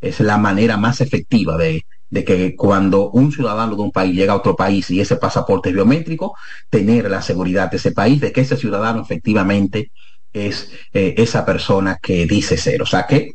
Es 0.00 0.20
la 0.20 0.38
manera 0.38 0.76
más 0.76 1.00
efectiva 1.00 1.56
de, 1.56 1.86
de 2.10 2.24
que 2.24 2.56
cuando 2.56 3.10
un 3.10 3.30
ciudadano 3.30 3.76
de 3.76 3.82
un 3.82 3.92
país 3.92 4.14
llega 4.14 4.32
a 4.32 4.36
otro 4.36 4.56
país 4.56 4.90
y 4.90 5.00
ese 5.00 5.16
pasaporte 5.16 5.68
es 5.68 5.74
biométrico, 5.74 6.34
tener 6.70 7.10
la 7.10 7.22
seguridad 7.22 7.70
de 7.70 7.76
ese 7.76 7.92
país, 7.92 8.20
de 8.20 8.32
que 8.32 8.40
ese 8.40 8.56
ciudadano 8.56 9.02
efectivamente 9.02 9.92
es 10.36 10.70
eh, 10.92 11.14
esa 11.16 11.44
persona 11.44 11.98
que 12.00 12.26
dice 12.26 12.56
ser. 12.56 12.82
O 12.82 12.86
sea 12.86 13.06
que 13.06 13.34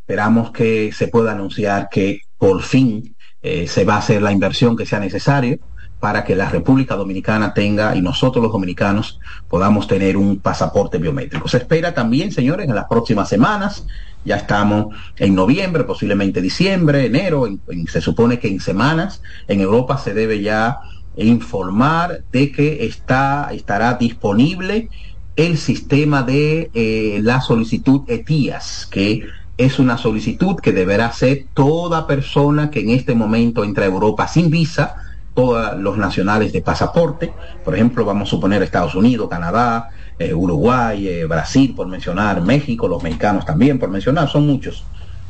esperamos 0.00 0.50
que 0.50 0.92
se 0.92 1.08
pueda 1.08 1.32
anunciar 1.32 1.88
que 1.90 2.20
por 2.38 2.62
fin 2.62 3.16
eh, 3.40 3.66
se 3.66 3.84
va 3.84 3.94
a 3.94 3.98
hacer 3.98 4.22
la 4.22 4.32
inversión 4.32 4.76
que 4.76 4.86
sea 4.86 5.00
necesaria 5.00 5.58
para 6.02 6.24
que 6.24 6.34
la 6.34 6.48
República 6.48 6.96
Dominicana 6.96 7.54
tenga 7.54 7.94
y 7.94 8.02
nosotros 8.02 8.42
los 8.42 8.50
dominicanos 8.50 9.20
podamos 9.48 9.86
tener 9.86 10.16
un 10.16 10.40
pasaporte 10.40 10.98
biométrico. 10.98 11.46
Se 11.46 11.58
espera 11.58 11.94
también, 11.94 12.32
señores, 12.32 12.68
en 12.68 12.74
las 12.74 12.86
próximas 12.86 13.28
semanas, 13.28 13.86
ya 14.24 14.34
estamos 14.34 14.96
en 15.16 15.36
noviembre, 15.36 15.84
posiblemente 15.84 16.40
diciembre, 16.40 17.06
enero, 17.06 17.46
se 17.86 18.00
supone 18.00 18.40
que 18.40 18.48
en 18.48 18.58
semanas 18.58 19.22
en 19.46 19.60
Europa 19.60 19.96
se 19.96 20.12
debe 20.12 20.42
ya 20.42 20.78
informar 21.16 22.24
de 22.32 22.50
que 22.50 22.84
está, 22.84 23.50
estará 23.52 23.94
disponible 23.94 24.88
el 25.36 25.56
sistema 25.56 26.22
de 26.22 26.70
eh, 26.74 27.20
la 27.22 27.40
solicitud 27.40 28.02
ETIAS, 28.06 28.86
que 28.90 29.26
es 29.56 29.78
una 29.78 29.96
solicitud 29.96 30.56
que 30.56 30.72
deberá 30.72 31.06
hacer 31.06 31.46
toda 31.54 32.06
persona 32.06 32.70
que 32.70 32.80
en 32.80 32.90
este 32.90 33.14
momento 33.14 33.64
entra 33.64 33.84
a 33.84 33.88
Europa 33.88 34.28
sin 34.28 34.50
visa, 34.50 34.96
todos 35.34 35.78
los 35.78 35.96
nacionales 35.96 36.52
de 36.52 36.60
pasaporte, 36.60 37.32
por 37.64 37.74
ejemplo, 37.74 38.04
vamos 38.04 38.28
a 38.28 38.30
suponer 38.30 38.62
Estados 38.62 38.94
Unidos, 38.94 39.30
Canadá, 39.30 39.88
eh, 40.18 40.34
Uruguay, 40.34 41.08
eh, 41.08 41.24
Brasil, 41.24 41.74
por 41.74 41.86
mencionar, 41.86 42.42
México, 42.42 42.86
los 42.86 43.02
mexicanos 43.02 43.46
también, 43.46 43.78
por 43.78 43.88
mencionar, 43.88 44.28
son 44.28 44.46
muchos 44.46 44.84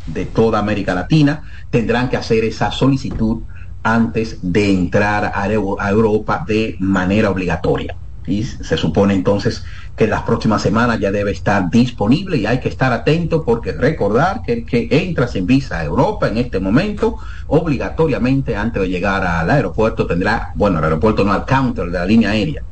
de 0.06 0.26
toda 0.26 0.58
América 0.58 0.94
Latina, 0.94 1.44
tendrán 1.70 2.08
que 2.08 2.16
hacer 2.16 2.44
esa 2.44 2.72
solicitud 2.72 3.42
antes 3.84 4.38
de 4.42 4.72
entrar 4.72 5.32
a 5.34 5.52
Europa 5.52 6.44
de 6.46 6.76
manera 6.80 7.30
obligatoria 7.30 7.96
y 8.26 8.44
se 8.44 8.76
supone 8.76 9.14
entonces 9.14 9.64
que 9.96 10.06
las 10.06 10.22
próximas 10.22 10.62
semanas 10.62 11.00
ya 11.00 11.10
debe 11.10 11.32
estar 11.32 11.70
disponible 11.70 12.36
y 12.36 12.46
hay 12.46 12.60
que 12.60 12.68
estar 12.68 12.92
atento 12.92 13.44
porque 13.44 13.72
recordar 13.72 14.42
que 14.42 14.52
el 14.52 14.66
que 14.66 14.88
entra 14.90 15.26
sin 15.26 15.46
visa 15.46 15.78
a 15.78 15.84
Europa 15.84 16.28
en 16.28 16.38
este 16.38 16.60
momento 16.60 17.16
obligatoriamente 17.48 18.56
antes 18.56 18.82
de 18.82 18.88
llegar 18.88 19.26
al 19.26 19.50
aeropuerto 19.50 20.06
tendrá, 20.06 20.52
bueno, 20.54 20.78
al 20.78 20.84
aeropuerto 20.84 21.24
no 21.24 21.32
al 21.32 21.44
counter 21.44 21.86
de 21.86 21.98
la 21.98 22.06
línea 22.06 22.30
aérea, 22.30 22.62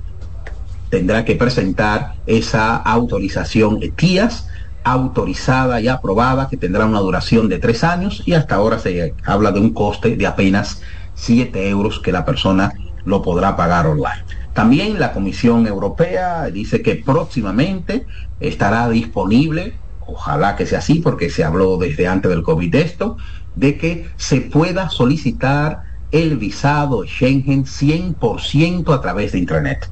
tendrá 0.89 1.25
que 1.25 1.37
presentar 1.37 2.15
esa 2.27 2.77
autorización 2.77 3.83
ETIAS 3.83 4.47
autorizada 4.83 5.81
y 5.81 5.89
aprobada 5.89 6.49
que 6.49 6.57
tendrá 6.57 6.87
una 6.87 7.01
duración 7.01 7.49
de 7.49 7.59
tres 7.59 7.85
años 7.85 8.23
y 8.25 8.33
hasta 8.33 8.55
ahora 8.55 8.79
se 8.79 9.15
habla 9.25 9.53
de 9.53 9.61
un 9.61 9.75
coste 9.75 10.17
de 10.17 10.27
apenas 10.27 10.83
7 11.15 11.69
euros 11.69 12.01
que 12.01 12.13
la 12.13 12.25
persona 12.25 12.73
lo 13.05 13.21
podrá 13.21 13.57
pagar 13.57 13.87
online. 13.87 14.25
También 14.61 15.01
la 15.01 15.15
Comisión 15.15 15.67
Europea 15.67 16.45
dice 16.51 16.83
que 16.83 16.97
próximamente 16.97 18.05
estará 18.41 18.91
disponible, 18.91 19.73
ojalá 20.07 20.55
que 20.55 20.67
sea 20.67 20.81
así, 20.81 20.97
porque 20.97 21.31
se 21.31 21.45
habló 21.45 21.79
desde 21.79 22.07
antes 22.07 22.31
del 22.31 22.43
COVID 22.43 22.71
de 22.71 22.83
esto, 22.83 23.17
de 23.57 23.79
que 23.79 24.11
se 24.19 24.43
pueda 24.43 24.91
solicitar 24.91 25.81
el 26.13 26.37
visado 26.37 27.07
Schengen 27.07 27.65
100% 27.65 28.95
a 28.95 29.01
través 29.01 29.33
de 29.33 29.39
Internet. 29.39 29.89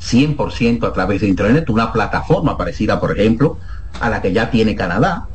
100% 0.00 0.86
a 0.86 0.92
través 0.92 1.22
de 1.22 1.26
Internet, 1.26 1.68
una 1.68 1.92
plataforma 1.92 2.56
parecida, 2.56 3.00
por 3.00 3.10
ejemplo, 3.10 3.58
a 4.00 4.08
la 4.08 4.22
que 4.22 4.32
ya 4.32 4.52
tiene 4.52 4.76
Canadá, 4.76 5.26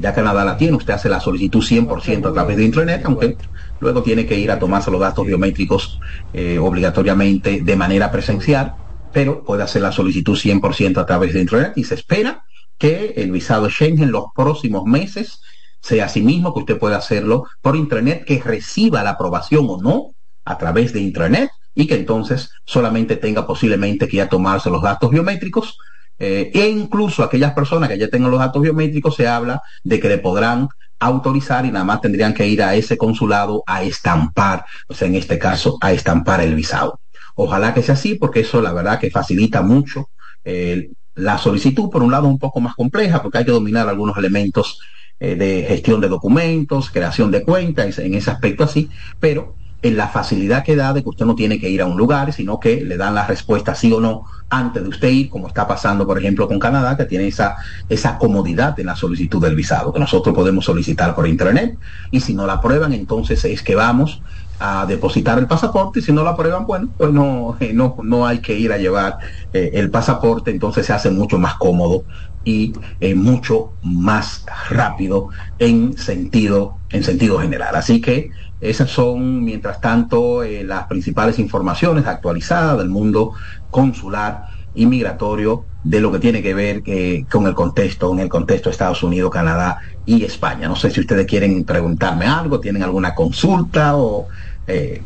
ya 0.00 0.14
Canadá 0.14 0.44
la 0.44 0.56
tiene, 0.56 0.76
usted 0.76 0.94
hace 0.94 1.08
la 1.08 1.20
solicitud 1.20 1.62
100% 1.62 2.28
a 2.28 2.32
través 2.32 2.56
de 2.56 2.64
Internet, 2.64 3.02
aunque 3.04 3.36
luego 3.80 4.02
tiene 4.02 4.26
que 4.26 4.38
ir 4.38 4.50
a 4.50 4.58
tomarse 4.58 4.90
los 4.90 5.00
datos 5.00 5.26
biométricos 5.26 6.00
eh, 6.32 6.58
obligatoriamente 6.58 7.60
de 7.62 7.76
manera 7.76 8.10
presencial, 8.10 8.74
pero 9.12 9.44
puede 9.44 9.62
hacer 9.62 9.82
la 9.82 9.92
solicitud 9.92 10.36
100% 10.36 10.98
a 10.98 11.06
través 11.06 11.32
de 11.32 11.40
Internet 11.40 11.72
y 11.76 11.84
se 11.84 11.94
espera 11.94 12.44
que 12.78 13.14
el 13.16 13.30
visado 13.30 13.68
Schengen 13.70 14.10
los 14.10 14.26
próximos 14.34 14.84
meses 14.84 15.40
sea 15.80 16.06
así 16.06 16.22
mismo 16.22 16.52
que 16.52 16.60
usted 16.60 16.78
pueda 16.78 16.96
hacerlo 16.96 17.44
por 17.62 17.76
Internet, 17.76 18.24
que 18.26 18.42
reciba 18.42 19.02
la 19.02 19.10
aprobación 19.10 19.66
o 19.68 19.80
no 19.80 20.14
a 20.44 20.58
través 20.58 20.92
de 20.92 21.00
Internet 21.00 21.50
y 21.74 21.86
que 21.86 21.94
entonces 21.94 22.50
solamente 22.64 23.16
tenga 23.16 23.46
posiblemente 23.46 24.08
que 24.08 24.16
ya 24.16 24.28
tomarse 24.28 24.70
los 24.70 24.82
datos 24.82 25.10
biométricos 25.10 25.78
eh, 26.18 26.50
e 26.54 26.68
incluso 26.68 27.22
aquellas 27.22 27.52
personas 27.52 27.88
que 27.88 27.98
ya 27.98 28.08
tengan 28.08 28.30
los 28.30 28.40
datos 28.40 28.62
biométricos 28.62 29.14
se 29.14 29.28
habla 29.28 29.62
de 29.84 30.00
que 30.00 30.08
le 30.08 30.18
podrán 30.18 30.68
autorizar 30.98 31.66
y 31.66 31.70
nada 31.70 31.84
más 31.84 32.00
tendrían 32.00 32.32
que 32.32 32.46
ir 32.46 32.62
a 32.62 32.74
ese 32.74 32.96
consulado 32.96 33.62
a 33.66 33.82
estampar, 33.82 34.64
o 34.88 34.94
sea, 34.94 35.08
en 35.08 35.16
este 35.16 35.38
caso, 35.38 35.76
a 35.80 35.92
estampar 35.92 36.40
el 36.40 36.54
visado. 36.54 37.00
Ojalá 37.34 37.74
que 37.74 37.82
sea 37.82 37.94
así, 37.94 38.14
porque 38.14 38.40
eso 38.40 38.62
la 38.62 38.72
verdad 38.72 38.98
que 38.98 39.10
facilita 39.10 39.60
mucho 39.60 40.08
eh, 40.44 40.90
la 41.14 41.38
solicitud, 41.38 41.90
por 41.90 42.02
un 42.02 42.12
lado 42.12 42.28
un 42.28 42.38
poco 42.38 42.60
más 42.60 42.74
compleja, 42.74 43.22
porque 43.22 43.38
hay 43.38 43.44
que 43.44 43.52
dominar 43.52 43.88
algunos 43.88 44.16
elementos 44.16 44.80
eh, 45.20 45.34
de 45.34 45.64
gestión 45.68 46.00
de 46.00 46.08
documentos, 46.08 46.90
creación 46.90 47.30
de 47.30 47.42
cuentas, 47.42 47.98
en 47.98 48.14
ese 48.14 48.30
aspecto 48.30 48.64
así, 48.64 48.90
pero 49.20 49.54
en 49.86 49.96
la 49.96 50.08
facilidad 50.08 50.64
que 50.64 50.76
da 50.76 50.92
de 50.92 51.02
que 51.02 51.08
usted 51.08 51.26
no 51.26 51.34
tiene 51.34 51.60
que 51.60 51.68
ir 51.68 51.80
a 51.82 51.86
un 51.86 51.96
lugar, 51.96 52.32
sino 52.32 52.58
que 52.58 52.80
le 52.80 52.96
dan 52.96 53.14
la 53.14 53.26
respuesta 53.26 53.74
sí 53.74 53.92
o 53.92 54.00
no 54.00 54.24
antes 54.48 54.82
de 54.82 54.88
usted 54.88 55.08
ir, 55.08 55.28
como 55.28 55.48
está 55.48 55.66
pasando, 55.66 56.06
por 56.06 56.18
ejemplo, 56.18 56.46
con 56.46 56.58
Canadá, 56.58 56.96
que 56.96 57.04
tiene 57.04 57.26
esa, 57.26 57.56
esa 57.88 58.16
comodidad 58.18 58.78
en 58.78 58.86
la 58.86 58.96
solicitud 58.96 59.42
del 59.42 59.56
visado, 59.56 59.92
que 59.92 59.98
nosotros 59.98 60.34
podemos 60.34 60.64
solicitar 60.64 61.14
por 61.14 61.26
internet, 61.26 61.78
y 62.10 62.20
si 62.20 62.34
no 62.34 62.46
la 62.46 62.54
aprueban, 62.54 62.92
entonces 62.92 63.44
es 63.44 63.62
que 63.62 63.74
vamos 63.74 64.22
a 64.58 64.86
depositar 64.86 65.38
el 65.38 65.46
pasaporte. 65.46 65.98
Y 65.98 66.02
si 66.02 66.12
no 66.12 66.22
la 66.22 66.30
aprueban, 66.30 66.66
bueno, 66.66 66.88
pues 66.96 67.12
no, 67.12 67.56
eh, 67.60 67.72
no, 67.74 67.96
no 68.02 68.26
hay 68.26 68.38
que 68.38 68.58
ir 68.58 68.72
a 68.72 68.78
llevar 68.78 69.18
eh, 69.52 69.70
el 69.74 69.90
pasaporte, 69.90 70.50
entonces 70.50 70.86
se 70.86 70.92
hace 70.92 71.10
mucho 71.10 71.38
más 71.38 71.54
cómodo 71.54 72.04
y 72.44 72.72
eh, 73.00 73.14
mucho 73.14 73.72
más 73.82 74.46
rápido 74.70 75.28
en 75.58 75.98
sentido, 75.98 76.78
en 76.96 77.04
sentido 77.04 77.38
general. 77.38 77.76
Así 77.76 78.00
que 78.00 78.30
esas 78.60 78.90
son, 78.90 79.44
mientras 79.44 79.80
tanto, 79.80 80.42
eh, 80.42 80.64
las 80.64 80.86
principales 80.86 81.38
informaciones 81.38 82.06
actualizadas 82.06 82.78
del 82.78 82.88
mundo 82.88 83.32
consular 83.70 84.46
y 84.74 84.86
migratorio 84.86 85.64
de 85.84 86.00
lo 86.00 86.10
que 86.10 86.18
tiene 86.18 86.42
que 86.42 86.54
ver 86.54 86.82
eh, 86.86 87.24
con 87.30 87.46
el 87.46 87.54
contexto, 87.54 88.12
en 88.12 88.20
el 88.20 88.28
contexto 88.28 88.68
de 88.68 88.72
Estados 88.72 89.02
Unidos, 89.02 89.30
Canadá 89.30 89.78
y 90.04 90.24
España. 90.24 90.68
No 90.68 90.76
sé 90.76 90.90
si 90.90 91.00
ustedes 91.00 91.26
quieren 91.26 91.64
preguntarme 91.64 92.26
algo, 92.26 92.60
tienen 92.60 92.82
alguna 92.82 93.14
consulta 93.14 93.96
o... 93.96 94.28
Eh, 94.66 95.02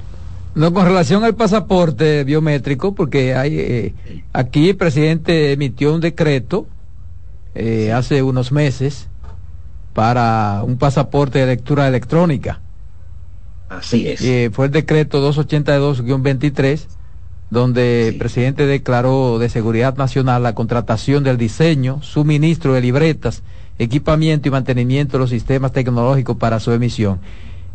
no, 0.55 0.73
con 0.73 0.85
relación 0.85 1.23
al 1.23 1.37
pasaporte 1.37 2.25
biométrico, 2.25 2.93
porque 2.93 3.37
hay 3.37 3.95
aquí 4.33 4.71
el 4.71 4.77
presidente 4.77 5.53
emitió 5.53 5.95
un 5.95 6.01
decreto 6.01 6.67
hace 7.95 8.23
unos 8.25 8.51
meses 8.51 9.10
para 10.01 10.63
un 10.65 10.79
pasaporte 10.79 11.41
de 11.41 11.45
lectura 11.45 11.87
electrónica 11.87 12.63
Así 13.69 14.09
es. 14.09 14.23
Eh, 14.23 14.49
fue 14.51 14.65
el 14.65 14.73
decreto 14.73 15.21
282-23, 15.31 16.87
donde 17.51 18.09
el 18.09 18.17
presidente 18.17 18.65
declaró 18.65 19.39
de 19.39 19.51
seguridad 19.51 19.99
nacional 19.99 20.43
la 20.43 20.55
contratación 20.55 21.23
del 21.23 21.37
diseño, 21.37 22.01
suministro 22.01 22.73
de 22.73 22.81
libretas, 22.81 23.43
equipamiento 23.79 24.49
y 24.49 24.53
mantenimiento 24.53 25.19
de 25.19 25.19
los 25.19 25.29
sistemas 25.29 25.73
tecnológicos 25.73 26.39
para 26.39 26.61
su 26.61 26.73
emisión. 26.73 27.21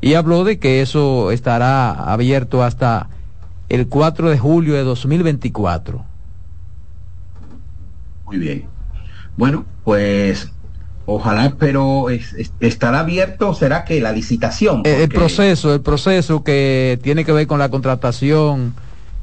Y 0.01 0.15
habló 0.15 0.45
de 0.45 0.57
que 0.57 0.81
eso 0.81 1.29
estará 1.29 1.91
abierto 1.91 2.63
hasta 2.63 3.09
el 3.69 3.87
4 3.87 4.31
de 4.31 4.39
julio 4.39 4.73
de 4.73 4.83
2024. 4.83 6.03
Muy 8.25 8.37
bien. 8.39 8.65
Bueno, 9.37 9.63
pues 9.83 10.51
Ojalá, 11.07 11.53
pero 11.59 12.07
estará 12.59 13.01
abierto, 13.01 13.53
será 13.53 13.85
que 13.85 14.01
la 14.01 14.11
licitación. 14.11 14.81
El, 14.85 15.07
proceso, 15.09 15.73
el 15.73 15.81
proceso 15.81 16.43
que 16.43 16.99
tiene 17.03 17.23
que 17.23 17.31
ver 17.31 17.45
con 17.45 17.59
la 17.59 17.69
contratación, 17.69 18.73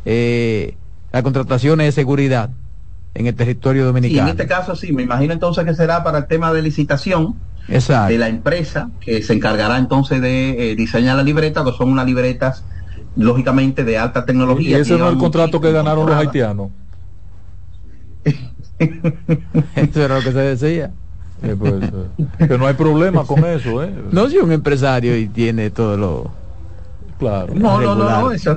eh, 0.04 0.76
la 1.12 1.22
contratación 1.24 1.80
de 1.80 1.90
seguridad 1.90 2.50
en 3.14 3.26
el 3.26 3.34
territorio 3.34 3.84
dominicano. 3.84 4.22
en 4.22 4.28
este 4.28 4.46
caso 4.46 4.76
sí, 4.76 4.92
me 4.92 5.02
imagino 5.02 5.32
entonces 5.32 5.64
que 5.64 5.74
será 5.74 6.04
para 6.04 6.18
el 6.18 6.26
tema 6.26 6.52
de 6.52 6.62
licitación 6.62 7.34
de 7.66 8.18
la 8.18 8.28
empresa 8.28 8.90
que 9.00 9.22
se 9.22 9.32
encargará 9.34 9.78
entonces 9.78 10.20
de 10.20 10.72
eh, 10.72 10.76
diseñar 10.76 11.16
la 11.16 11.22
libreta, 11.22 11.64
que 11.64 11.72
son 11.72 11.90
unas 11.90 12.06
libretas 12.06 12.64
lógicamente 13.16 13.84
de 13.84 13.98
alta 13.98 14.24
tecnología. 14.24 14.78
¿Y 14.78 14.80
ese 14.80 14.96
no 14.96 15.08
es 15.08 15.12
el 15.12 15.18
contrato 15.18 15.60
que 15.60 15.72
ganaron 15.72 16.06
los 16.06 16.14
haitianos? 16.16 16.70
Eso 19.76 20.02
era 20.02 20.16
lo 20.16 20.22
que 20.22 20.32
se 20.32 20.38
decía. 20.38 20.92
Pues, 21.42 21.74
eh, 21.82 22.46
que 22.46 22.58
no 22.58 22.66
hay 22.66 22.74
problema 22.74 23.24
con 23.24 23.44
eso, 23.44 23.82
¿eh? 23.82 23.92
No, 24.12 24.28
si 24.28 24.38
un 24.38 24.52
empresario 24.52 25.16
y 25.16 25.26
tiene 25.26 25.70
todo 25.70 25.96
lo. 25.96 26.30
Claro. 27.18 27.54
No, 27.54 27.80
no, 27.80 27.94
no, 27.94 28.32
eso. 28.32 28.56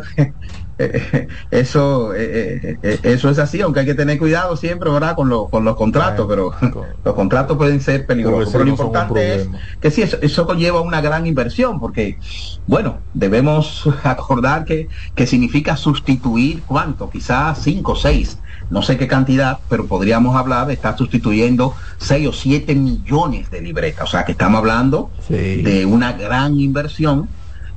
eso 1.51 2.13
eh, 2.13 2.77
eso 3.01 3.29
es 3.29 3.39
así 3.39 3.61
aunque 3.61 3.79
hay 3.79 3.85
que 3.85 3.93
tener 3.93 4.19
cuidado 4.19 4.57
siempre 4.57 4.89
verdad 4.89 5.15
con, 5.15 5.29
con 5.47 5.63
los 5.63 5.77
contratos 5.77 6.27
pero 6.27 6.51
los 7.05 7.13
contratos 7.13 7.55
pueden 7.55 7.79
ser 7.79 8.05
peligrosos 8.05 8.51
pero 8.51 8.65
lo 8.65 8.71
importante 8.71 9.35
es 9.35 9.47
que 9.79 9.89
sí 9.89 10.01
eso, 10.01 10.17
eso, 10.21 10.45
conlleva 10.45 10.81
una 10.81 10.99
gran 10.99 11.27
inversión 11.27 11.79
porque 11.79 12.19
bueno 12.67 12.99
debemos 13.13 13.87
acordar 14.03 14.65
que, 14.65 14.89
que 15.15 15.25
significa 15.25 15.77
sustituir 15.77 16.61
cuánto 16.63 17.09
quizás 17.09 17.59
cinco 17.63 17.93
o 17.93 17.95
seis 17.95 18.37
no 18.69 18.81
sé 18.81 18.97
qué 18.97 19.07
cantidad, 19.07 19.59
pero 19.69 19.85
podríamos 19.85 20.35
hablar 20.35 20.67
de 20.67 20.73
estar 20.73 20.97
sustituyendo 20.97 21.75
6 21.97 22.27
o 22.27 22.33
7 22.33 22.75
millones 22.75 23.51
de 23.51 23.61
libretas. 23.61 24.05
O 24.05 24.11
sea 24.11 24.25
que 24.25 24.31
estamos 24.31 24.59
hablando 24.59 25.11
de 25.29 25.85
una 25.85 26.13
gran 26.13 26.59
inversión 26.59 27.29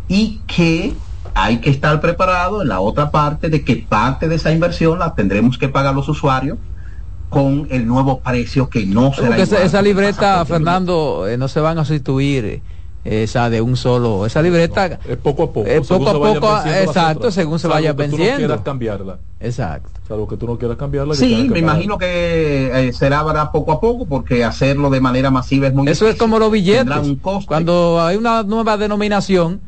y 0.08 0.40
que 0.46 0.94
hay 1.34 1.58
que 1.58 1.70
estar 1.70 2.00
preparado 2.00 2.62
en 2.62 2.68
la 2.68 2.80
otra 2.80 3.10
parte 3.10 3.48
de 3.48 3.64
que 3.64 3.76
parte 3.76 4.28
de 4.28 4.36
esa 4.36 4.50
inversión 4.50 4.98
la 4.98 5.14
tendremos 5.14 5.58
que 5.58 5.68
pagar 5.68 5.94
los 5.94 6.08
usuarios 6.08 6.58
con 7.28 7.68
el 7.70 7.86
nuevo 7.86 8.20
precio 8.20 8.70
que 8.70 8.86
no 8.86 9.12
será 9.12 9.36
esa, 9.36 9.62
esa 9.62 9.82
libreta, 9.82 10.44
Fernando, 10.46 11.26
eh, 11.28 11.36
no 11.36 11.48
se 11.48 11.60
van 11.60 11.78
a 11.78 11.84
sustituir 11.84 12.62
esa 13.04 13.48
de 13.48 13.60
un 13.60 13.76
solo 13.76 14.26
esa 14.26 14.42
libreta 14.42 14.98
es 15.08 15.16
poco 15.16 15.44
a 15.44 15.52
poco 15.52 15.68
es 15.68 15.86
poco 15.86 16.08
a 16.08 16.12
poco 16.12 16.58
exacto 16.68 17.30
según 17.30 17.58
se 17.58 17.68
vaya 17.68 17.92
venciendo 17.92 18.26
tú 18.26 18.32
no 18.32 18.38
quieras 18.38 18.60
cambiarla. 18.62 19.18
Exacto. 19.40 19.90
Salvo 20.08 20.26
que 20.26 20.36
tú 20.36 20.46
no 20.46 20.58
quieras 20.58 20.76
cambiarla 20.76 21.14
sí 21.14 21.48
me 21.50 21.60
imagino 21.60 21.96
que 21.96 22.88
eh, 22.88 22.92
será 22.92 23.22
poco 23.52 23.72
a 23.72 23.80
poco 23.80 24.06
porque 24.06 24.44
hacerlo 24.44 24.90
de 24.90 25.00
manera 25.00 25.30
masiva 25.30 25.68
es 25.68 25.74
muy 25.74 25.88
eso 25.88 26.08
es 26.08 26.16
como 26.16 26.38
los 26.38 26.50
billetes. 26.50 27.16
Cuando 27.46 28.00
hay 28.00 28.16
una 28.16 28.42
nueva 28.42 28.76
denominación 28.76 29.60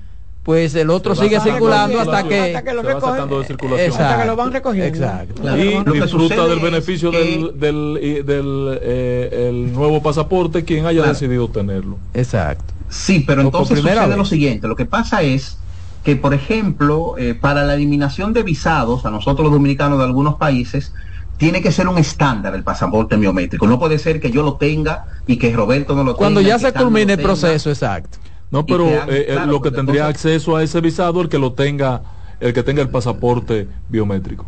pues 0.43 0.74
el 0.74 0.90
otro 0.90 1.15
sigue 1.15 1.39
circulando 1.39 2.01
hasta 2.01 2.23
que, 2.27 2.40
hasta 2.40 2.62
que 2.62 2.73
lo 2.73 2.81
hasta 2.81 4.20
que 4.20 4.27
lo 4.27 4.36
van 4.36 4.52
recogiendo. 4.52 4.86
exacto. 4.89 5.57
Y 5.57 5.85
disfruta 5.93 6.47
del 6.47 6.61
beneficio 6.61 7.11
del, 7.11 7.61
del, 7.61 8.24
del 8.24 8.78
eh, 8.82 9.48
el 9.51 9.73
nuevo 9.73 10.02
pasaporte 10.02 10.65
quien 10.65 10.86
haya 10.86 11.05
decidido 11.05 11.48
tenerlo. 11.48 11.98
Exacto 12.15 12.80
Sí, 12.91 13.25
pero 13.27 13.43
entonces 13.43 13.79
sucede 13.79 14.17
lo 14.17 14.25
siguiente. 14.25 14.69
Lo 14.69 14.77
que 14.77 14.85
pasa 14.85 15.23
es 15.23 15.59
que, 16.05 16.17
por 16.17 16.35
ejemplo, 16.35 17.15
eh, 17.17 17.35
para 17.35 17.65
la 17.65 17.75
eliminación 17.75 18.33
de 18.33 18.43
visados 18.43 19.07
a 19.07 19.11
nosotros 19.11 19.45
los 19.45 19.53
dominicanos 19.53 19.99
de 19.99 20.05
algunos 20.05 20.35
países, 20.35 20.93
tiene 21.37 21.62
que 21.62 21.73
ser 21.73 21.89
un 21.89 21.97
estándar 21.97 22.55
el 22.55 22.62
pasaporte 22.62 23.17
biométrico. 23.17 23.67
No 23.67 23.79
puede 23.79 23.99
ser 23.99 24.21
que 24.21 24.31
yo 24.31 24.43
lo 24.43 24.55
tenga 24.55 25.07
y 25.27 25.37
que 25.37 25.53
Roberto 25.55 25.95
no 25.95 26.05
lo 26.05 26.11
tenga. 26.11 26.19
Cuando 26.19 26.41
ya 26.43 26.59
se 26.59 26.73
culmine 26.73 27.15
el 27.15 27.21
proceso, 27.21 27.71
exacto. 27.71 28.19
No, 28.51 28.67
pero 28.67 28.87
eh, 28.89 29.27
eh, 29.29 29.39
lo 29.47 29.62
que 29.62 29.71
tendría 29.71 30.09
acceso 30.09 30.57
a 30.57 30.62
ese 30.62 30.81
visado 30.81 31.23
el 31.23 31.29
que 31.29 31.39
lo 31.39 31.53
tenga, 31.53 32.03
el 32.41 32.53
que 32.53 32.62
tenga 32.62 32.83
el 32.83 32.89
pasaporte 32.89 33.69
biométrico. 33.89 34.45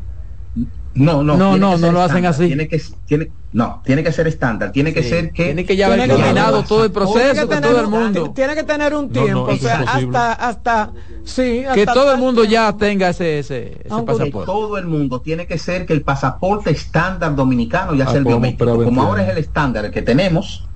No, 0.95 1.23
no, 1.23 1.37
no, 1.37 1.57
no, 1.57 1.79
no 1.79 1.93
lo 1.93 2.03
hacen 2.03 2.27
así. 2.27 2.49
Tiene 2.49 2.69
que, 2.69 2.81
tiene, 3.07 3.31
no, 3.53 3.81
tiene 3.85 4.03
que 4.03 4.13
ser 4.13 4.27
estándar, 4.27 4.73
tiene 4.73 4.93
que 4.93 5.03
ser 5.03 5.33
que... 5.33 5.47
Tiene 5.47 5.65
que 5.65 5.77
ya 5.77 5.87
haber 5.87 6.07
terminado 6.07 6.63
todo 6.65 6.85
el 6.85 6.93
proceso 6.93 7.49
que 7.49 7.57
todo 7.57 7.81
el 7.81 7.89
mundo. 7.89 8.31
Tiene 8.35 8.55
que 8.55 8.63
tener 8.63 8.95
un 8.95 9.11
tiempo, 9.11 9.45
o 9.45 9.57
sea, 9.57 9.81
hasta, 9.81 10.33
hasta, 10.33 10.93
sí, 11.25 11.65
que 11.75 11.87
todo 11.87 12.13
el 12.13 12.19
mundo 12.19 12.45
ya 12.45 12.73
tenga 12.77 13.09
ese, 13.09 13.39
ese, 13.39 13.79
pasaporte. 13.89 14.47
todo 14.47 14.77
el 14.77 14.87
mundo 14.87 15.21
tiene 15.21 15.47
que 15.47 15.59
ser 15.59 15.87
que 15.87 15.93
el 15.93 16.03
pasaporte 16.03 16.71
estándar 16.71 17.35
dominicano 17.35 17.95
ya 17.95 18.07
sea 18.07 18.19
el 18.19 18.25
biométrico. 18.25 18.85
Como 18.85 19.03
ahora 19.03 19.25
es 19.25 19.31
el 19.31 19.39
estándar 19.39 19.91
que 19.91 20.03
tenemos, 20.03 20.69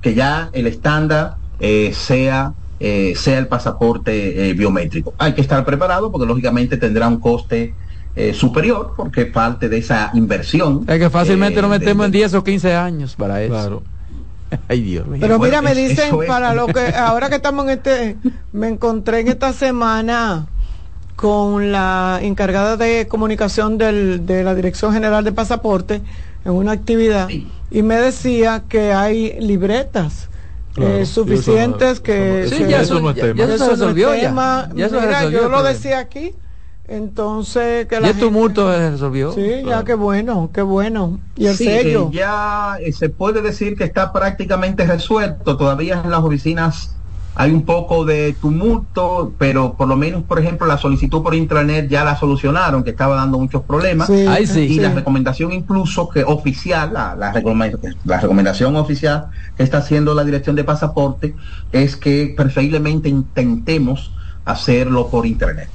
que 0.00 0.14
ya 0.14 0.50
el 0.52 0.66
estándar 0.66 1.36
eh, 1.60 1.92
sea 1.94 2.54
eh, 2.84 3.14
sea 3.14 3.38
el 3.38 3.46
pasaporte 3.46 4.50
eh, 4.50 4.54
biométrico. 4.54 5.14
Hay 5.16 5.34
que 5.34 5.40
estar 5.40 5.64
preparado 5.64 6.10
porque 6.10 6.26
lógicamente 6.26 6.76
tendrá 6.76 7.06
un 7.06 7.20
coste 7.20 7.74
eh, 8.14 8.34
superior 8.34 8.92
porque 8.96 9.26
parte 9.26 9.68
de 9.68 9.78
esa 9.78 10.10
inversión. 10.14 10.84
Es 10.88 10.98
que 10.98 11.10
fácilmente 11.10 11.60
nos 11.62 11.70
metemos 11.70 12.06
en 12.06 12.12
10 12.12 12.34
o 12.34 12.44
15 12.44 12.74
años 12.74 13.14
para 13.16 13.42
eso. 13.42 13.82
Ay, 14.68 14.82
Dios 14.82 15.06
mío. 15.06 15.18
Pero 15.20 15.38
Bueno, 15.38 15.60
mira, 15.60 15.62
me 15.62 15.72
es- 15.80 15.88
dicen, 15.88 16.14
es- 16.20 16.26
para 16.26 16.52
lo 16.54 16.66
que, 16.66 16.88
ahora 16.94 17.28
que 17.30 17.36
estamos 17.36 17.64
en 17.64 17.70
este, 17.70 18.16
me 18.52 18.68
encontré 18.68 19.20
en 19.20 19.28
esta 19.28 19.52
semana 19.54 20.46
con 21.16 21.72
la 21.72 22.18
encargada 22.22 22.76
de 22.76 23.06
comunicación 23.08 23.78
del, 23.78 24.26
de 24.26 24.42
la 24.44 24.54
Dirección 24.54 24.92
General 24.92 25.24
de 25.24 25.32
Pasaporte 25.32 26.02
en 26.44 26.52
una 26.52 26.72
actividad 26.72 27.28
y 27.70 27.82
me 27.82 27.96
decía 27.96 28.64
que 28.68 28.92
hay 28.92 29.38
libretas 29.40 30.28
Claro, 30.74 30.90
eh, 30.96 31.02
eso 31.02 31.20
no- 31.20 31.26
suficientes 31.26 32.00
que, 32.00 32.46
no- 32.50 32.56
Sí, 32.56 32.64
ya 32.68 32.80
eso 32.82 33.00
no 33.00 33.10
es 33.10 33.16
tema. 33.16 33.34
ya 33.38 33.44
eso 33.44 33.58
se 33.58 33.64
no 33.64 33.70
resolvió 33.70 34.14
ya. 34.14 34.20
Ya 34.74 34.88
Mira, 34.88 35.28
yo 35.30 35.48
lo 35.48 35.62
decía 35.62 35.98
aquí. 35.98 36.32
Entonces, 36.92 37.86
que 37.86 37.96
Y 37.96 38.00
la 38.00 38.06
gente- 38.08 38.20
tumulto 38.22 38.70
se 38.72 38.90
resolvió. 38.90 39.32
Sí, 39.32 39.62
ya 39.66 39.82
qué 39.84 39.94
bueno, 39.94 40.50
qué 40.52 40.62
bueno. 40.62 41.18
Y 41.36 41.46
el 41.46 41.56
Sí, 41.56 41.64
sello. 41.64 42.08
eh, 42.12 42.16
ya 42.16 42.76
eh, 42.80 42.92
se 42.92 43.08
puede 43.08 43.40
decir 43.42 43.76
que 43.76 43.84
está 43.84 44.12
prácticamente 44.12 44.86
resuelto. 44.86 45.56
Todavía 45.56 46.02
en 46.04 46.10
las 46.10 46.20
oficinas 46.20 46.96
hay 47.34 47.50
un 47.50 47.62
poco 47.62 48.04
de 48.04 48.34
tumulto, 48.38 49.32
pero 49.38 49.72
por 49.72 49.88
lo 49.88 49.96
menos, 49.96 50.22
por 50.24 50.38
ejemplo, 50.38 50.66
la 50.66 50.76
solicitud 50.76 51.22
por 51.22 51.34
intranet 51.34 51.88
ya 51.88 52.04
la 52.04 52.14
solucionaron, 52.14 52.84
que 52.84 52.90
estaba 52.90 53.16
dando 53.16 53.38
muchos 53.38 53.62
problemas. 53.62 54.08
Sí, 54.08 54.26
Ay, 54.28 54.46
sí. 54.46 54.60
y 54.60 54.78
la 54.78 54.92
recomendación 54.92 55.50
incluso 55.50 56.10
que 56.10 56.24
oficial, 56.24 56.92
la, 56.92 57.16
la, 57.16 57.32
recome- 57.32 57.74
la 58.04 58.20
recomendación 58.20 58.76
oficial 58.76 59.28
que 59.56 59.62
está 59.62 59.78
haciendo 59.78 60.12
la 60.14 60.24
dirección 60.24 60.56
de 60.56 60.64
pasaporte 60.64 61.34
es 61.72 61.96
que 61.96 62.34
preferiblemente 62.36 63.08
intentemos 63.08 64.12
hacerlo 64.44 65.08
por 65.08 65.24
internet. 65.24 65.70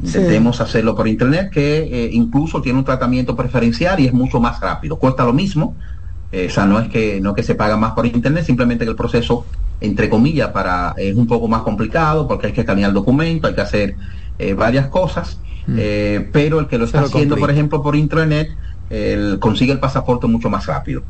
Intentemos 0.00 0.60
hacerlo 0.60 0.94
por 0.94 1.08
internet, 1.08 1.50
que 1.52 1.78
eh, 1.78 2.10
incluso 2.12 2.60
tiene 2.62 2.78
un 2.78 2.84
tratamiento 2.84 3.34
preferencial 3.36 3.98
y 4.00 4.06
es 4.06 4.12
mucho 4.12 4.40
más 4.40 4.60
rápido. 4.60 4.98
Cuesta 4.98 5.24
lo 5.24 5.32
mismo, 5.32 5.76
eh, 6.30 6.46
o 6.48 6.50
sea, 6.50 6.66
no 6.66 6.78
es 6.78 6.88
que 6.88 7.20
no 7.20 7.34
que 7.34 7.42
se 7.42 7.54
paga 7.54 7.76
más 7.76 7.92
por 7.92 8.06
internet, 8.06 8.44
simplemente 8.44 8.84
que 8.84 8.90
el 8.90 8.96
proceso, 8.96 9.46
entre 9.80 10.08
comillas, 10.08 10.50
para 10.50 10.94
es 10.96 11.16
un 11.16 11.26
poco 11.26 11.48
más 11.48 11.62
complicado 11.62 12.28
porque 12.28 12.48
hay 12.48 12.52
que 12.52 12.60
escanear 12.60 12.90
el 12.90 12.94
documento, 12.94 13.48
hay 13.48 13.54
que 13.54 13.60
hacer 13.60 13.96
eh, 14.38 14.54
varias 14.54 14.88
cosas, 14.88 15.40
eh, 15.66 16.30
pero 16.32 16.60
el 16.60 16.68
que 16.68 16.78
lo 16.78 16.84
está 16.84 17.00
lo 17.00 17.06
haciendo, 17.06 17.34
complica. 17.34 17.46
por 17.46 17.50
ejemplo, 17.50 17.82
por 17.82 17.96
internet, 17.96 18.48
el- 18.88 19.38
consigue 19.40 19.72
el 19.72 19.80
pasaporte 19.80 20.26
mucho 20.26 20.48
más 20.48 20.66
rápido. 20.66 21.02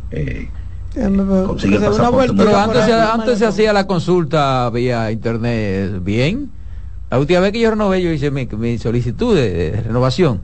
Consigue 1.47 1.77
el 1.77 1.82
pasaporte 1.85 2.32
vuelta 2.32 2.44
Pero 2.44 2.59
antes, 2.59 2.86
me 2.86 2.93
antes 2.93 3.39
se 3.39 3.47
hacía 3.47 3.73
la 3.73 3.86
consulta 3.86 4.70
vía 4.70 5.10
internet 5.10 6.02
bien. 6.02 6.58
La 7.11 7.19
última 7.19 7.41
vez 7.41 7.53
que 7.53 7.61
yo 7.61 7.71
renové, 7.71 8.03
yo 8.03 8.11
hice 8.13 8.31
mi, 8.31 8.47
mi 8.47 8.79
solicitud 8.79 9.35
de, 9.35 9.71
de 9.73 9.83
renovación. 9.83 10.41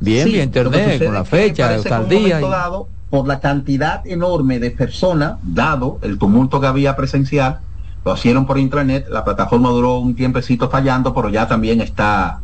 Bien, 0.00 0.26
Sí, 0.28 0.32
que 0.34 0.42
internet, 0.42 1.04
con 1.04 1.14
la 1.14 1.24
fecha, 1.24 1.82
tal 1.82 2.08
día. 2.08 2.40
y- 2.40 2.44
dado, 2.44 2.88
por 3.10 3.26
la 3.26 3.40
cantidad 3.40 4.06
enorme 4.06 4.58
de 4.58 4.70
personas, 4.70 5.38
dado 5.42 5.98
el 6.02 6.18
tumulto 6.18 6.60
que 6.60 6.66
había 6.66 6.94
presencial, 6.94 7.60
lo 8.04 8.14
hicieron 8.14 8.46
por 8.46 8.58
internet, 8.58 9.06
la 9.10 9.24
plataforma 9.24 9.70
duró 9.70 9.98
un 9.98 10.14
tiempecito 10.14 10.68
fallando, 10.70 11.14
pero 11.14 11.28
ya 11.30 11.48
también 11.48 11.80
está... 11.80 12.40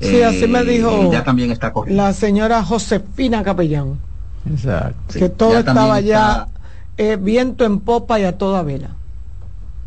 Sí, 0.00 0.22
así 0.22 0.46
me 0.46 0.62
dijo 0.64 1.10
Ya 1.12 1.22
también 1.24 1.50
está 1.52 1.72
corriendo. 1.72 2.02
la 2.02 2.12
señora 2.12 2.62
Josefina 2.62 3.42
Capellán, 3.42 3.98
Exacto. 4.50 5.12
Sí, 5.12 5.18
que 5.20 5.28
todo 5.28 5.52
ya 5.52 5.58
estaba 5.60 6.00
ya 6.00 6.28
está- 6.28 6.48
eh, 6.98 7.16
viento 7.16 7.64
en 7.64 7.80
popa 7.80 8.18
y 8.20 8.24
a 8.24 8.36
toda 8.36 8.62
vela. 8.62 8.90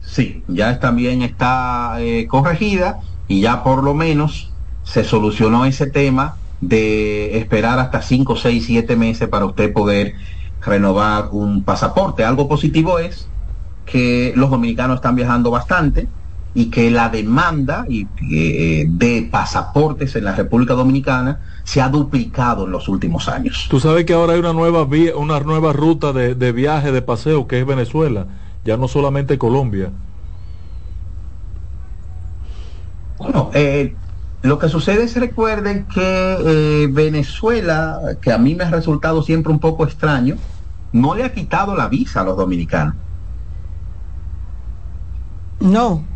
Sí, 0.02 0.44
ya 0.48 0.80
también 0.80 1.22
está 1.22 1.96
eh, 2.00 2.26
corregida 2.28 3.00
y 3.30 3.41
ya 3.41 3.64
por 3.64 3.84
lo 3.84 3.93
menos 3.93 4.51
se 4.84 5.06
solucionó 5.06 5.64
ese 5.64 5.88
tema 5.88 6.35
de 6.60 7.38
esperar 7.38 7.80
hasta 7.80 8.01
5, 8.01 8.35
6, 8.35 8.65
7 8.65 8.95
meses 8.97 9.30
para 9.30 9.45
usted 9.45 9.72
poder 9.72 10.15
renovar 10.65 11.30
un 11.31 11.64
pasaporte. 11.64 12.26
Algo 12.26 12.49
positivo 12.49 12.99
es 12.99 13.30
que 13.85 14.34
los 14.35 14.49
dominicanos 14.49 14.95
están 14.95 15.15
viajando 15.15 15.51
bastante 15.51 16.07
y 16.56 16.65
que 16.72 16.89
la 16.89 17.10
demanda 17.10 17.85
eh, 17.88 18.85
de 18.89 19.30
pasaportes 19.31 20.15
en 20.15 20.26
la 20.26 20.35
República 20.35 20.73
Dominicana 20.73 21.39
se 21.64 21.81
ha 21.81 21.89
duplicado 21.89 22.65
en 22.65 22.72
los 22.72 22.89
últimos 22.89 23.30
años. 23.30 23.68
Tú 23.69 23.80
sabes 23.80 24.06
que 24.06 24.14
ahora 24.14 24.34
hay 24.34 24.39
una 24.39 24.53
nueva 24.53 24.85
vía, 24.85 25.15
una 25.15 25.39
nueva 25.39 25.72
ruta 25.72 26.11
de, 26.14 26.34
de 26.34 26.51
viaje, 26.51 26.91
de 26.91 27.03
paseo, 27.03 27.47
que 27.47 27.60
es 27.60 27.65
Venezuela, 27.65 28.26
ya 28.65 28.76
no 28.76 28.88
solamente 28.88 29.38
Colombia. 29.38 29.91
Bueno, 33.20 33.52
eh, 33.54 33.96
lo 34.41 34.60
que 34.60 34.70
sucede 34.70 35.04
es 35.04 35.16
recuerden 35.18 35.88
que 35.88 36.38
eh, 36.84 36.88
Venezuela, 36.91 38.00
que 38.22 38.32
a 38.32 38.38
mí 38.40 38.56
me 38.56 38.64
ha 38.66 38.72
resultado 38.72 39.22
siempre 39.24 39.52
un 39.52 39.60
poco 39.60 39.86
extraño, 39.86 40.38
no 40.94 41.16
le 41.16 41.26
ha 41.26 41.34
quitado 41.34 41.76
la 41.76 41.90
visa 41.90 42.22
a 42.22 42.24
los 42.24 42.38
dominicanos. 42.38 42.96
No. 45.60 46.08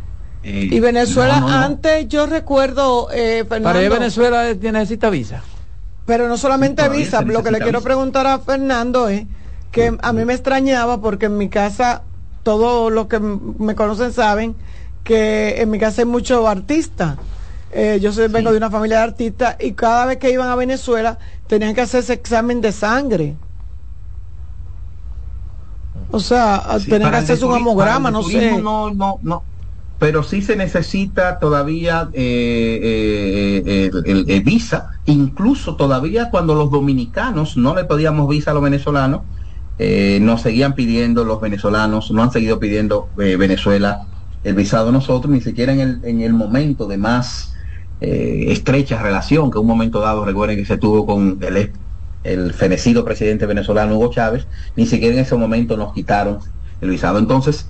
Eh, 0.41 0.69
Y 0.71 0.79
Venezuela, 0.79 1.41
no, 1.41 1.49
no, 1.49 1.49
no. 1.49 1.65
antes 1.65 2.07
yo 2.07 2.25
recuerdo, 2.25 3.09
eh, 3.13 3.45
Para 3.47 3.83
ir 3.83 3.89
Fernando, 3.89 3.95
a 3.95 3.99
Venezuela 3.99 4.49
eh, 4.49 4.59
necesita 4.71 5.09
visa. 5.09 5.49
pero 6.05 6.27
no 6.27 6.37
solamente 6.37 6.87
visa, 6.89 7.21
lo 7.21 7.43
que 7.43 7.51
le 7.51 7.61
quiero 7.61 7.79
visa. 7.79 7.87
preguntar 7.87 8.27
a 8.27 8.39
Fernando 8.39 9.07
es 9.09 9.25
que 9.71 9.97
a 10.01 10.13
mí 10.13 10.25
me 10.25 10.33
extrañaba 10.33 11.01
porque 11.01 11.27
en 11.27 11.37
mi 11.37 11.49
casa, 11.49 12.03
todos 12.43 12.91
los 12.91 13.07
que 13.07 13.19
me 13.19 13.75
conocen 13.75 14.11
saben 14.13 14.55
que 15.03 15.61
en 15.61 15.69
mi 15.69 15.79
casa 15.79 16.01
hay 16.01 16.07
muchos 16.07 16.45
artistas. 16.47 17.17
Eh, 17.71 17.99
yo 18.01 18.13
soy, 18.13 18.27
vengo 18.27 18.51
de 18.51 18.57
una 18.57 18.69
familia 18.69 18.97
de 18.97 19.03
artistas 19.03 19.55
y 19.59 19.73
cada 19.73 20.05
vez 20.05 20.17
que 20.17 20.31
iban 20.31 20.49
a 20.49 20.55
Venezuela 20.55 21.17
tenían 21.47 21.73
que 21.73 21.81
hacerse 21.81 22.13
examen 22.13 22.61
de 22.61 22.71
sangre. 22.71 23.35
O 26.11 26.19
sea, 26.19 26.63
Sí, 26.79 26.89
tenían 26.89 27.11
que 27.11 27.17
hacerse 27.17 27.45
un 27.45 27.57
hemograma, 27.57 28.11
no 28.11 28.21
sé. 28.23 28.61
No, 28.61 28.93
no, 28.93 29.19
no. 29.23 29.43
Pero 29.97 30.21
sí 30.21 30.41
se 30.41 30.55
necesita 30.55 31.39
todavía 31.39 32.09
eh, 32.13 33.61
eh, 33.65 33.91
eh, 33.95 34.23
el, 34.27 34.41
visa, 34.43 34.89
incluso 35.05 35.75
todavía 35.75 36.29
cuando 36.29 36.55
los 36.55 36.69
dominicanos 36.69 37.57
no 37.57 37.73
le 37.73 37.85
pedíamos 37.85 38.27
visa 38.27 38.51
a 38.51 38.53
los 38.53 38.61
venezolanos, 38.63 39.21
eh, 39.79 40.19
nos 40.21 40.41
seguían 40.41 40.75
pidiendo 40.75 41.23
los 41.25 41.41
venezolanos, 41.41 42.11
no 42.11 42.21
han 42.21 42.31
seguido 42.31 42.59
pidiendo 42.59 43.09
Venezuela 43.15 44.05
el 44.43 44.55
visado 44.55 44.91
nosotros, 44.91 45.31
ni 45.31 45.41
siquiera 45.41 45.73
en 45.73 45.79
el, 45.79 45.99
en 46.03 46.21
el 46.21 46.33
momento 46.33 46.87
de 46.87 46.97
más 46.97 47.53
eh, 48.01 48.45
estrecha 48.49 49.01
relación, 49.01 49.51
que 49.51 49.59
un 49.59 49.67
momento 49.67 49.99
dado, 49.99 50.25
recuerden 50.25 50.57
que 50.57 50.65
se 50.65 50.77
tuvo 50.77 51.05
con 51.05 51.39
el, 51.41 51.71
el 52.23 52.53
fenecido 52.53 53.05
presidente 53.05 53.45
venezolano 53.45 53.95
Hugo 53.95 54.11
Chávez, 54.11 54.47
ni 54.75 54.85
siquiera 54.85 55.15
en 55.15 55.21
ese 55.21 55.35
momento 55.35 55.77
nos 55.77 55.93
quitaron 55.93 56.39
el 56.81 56.89
visado. 56.89 57.19
Entonces, 57.19 57.67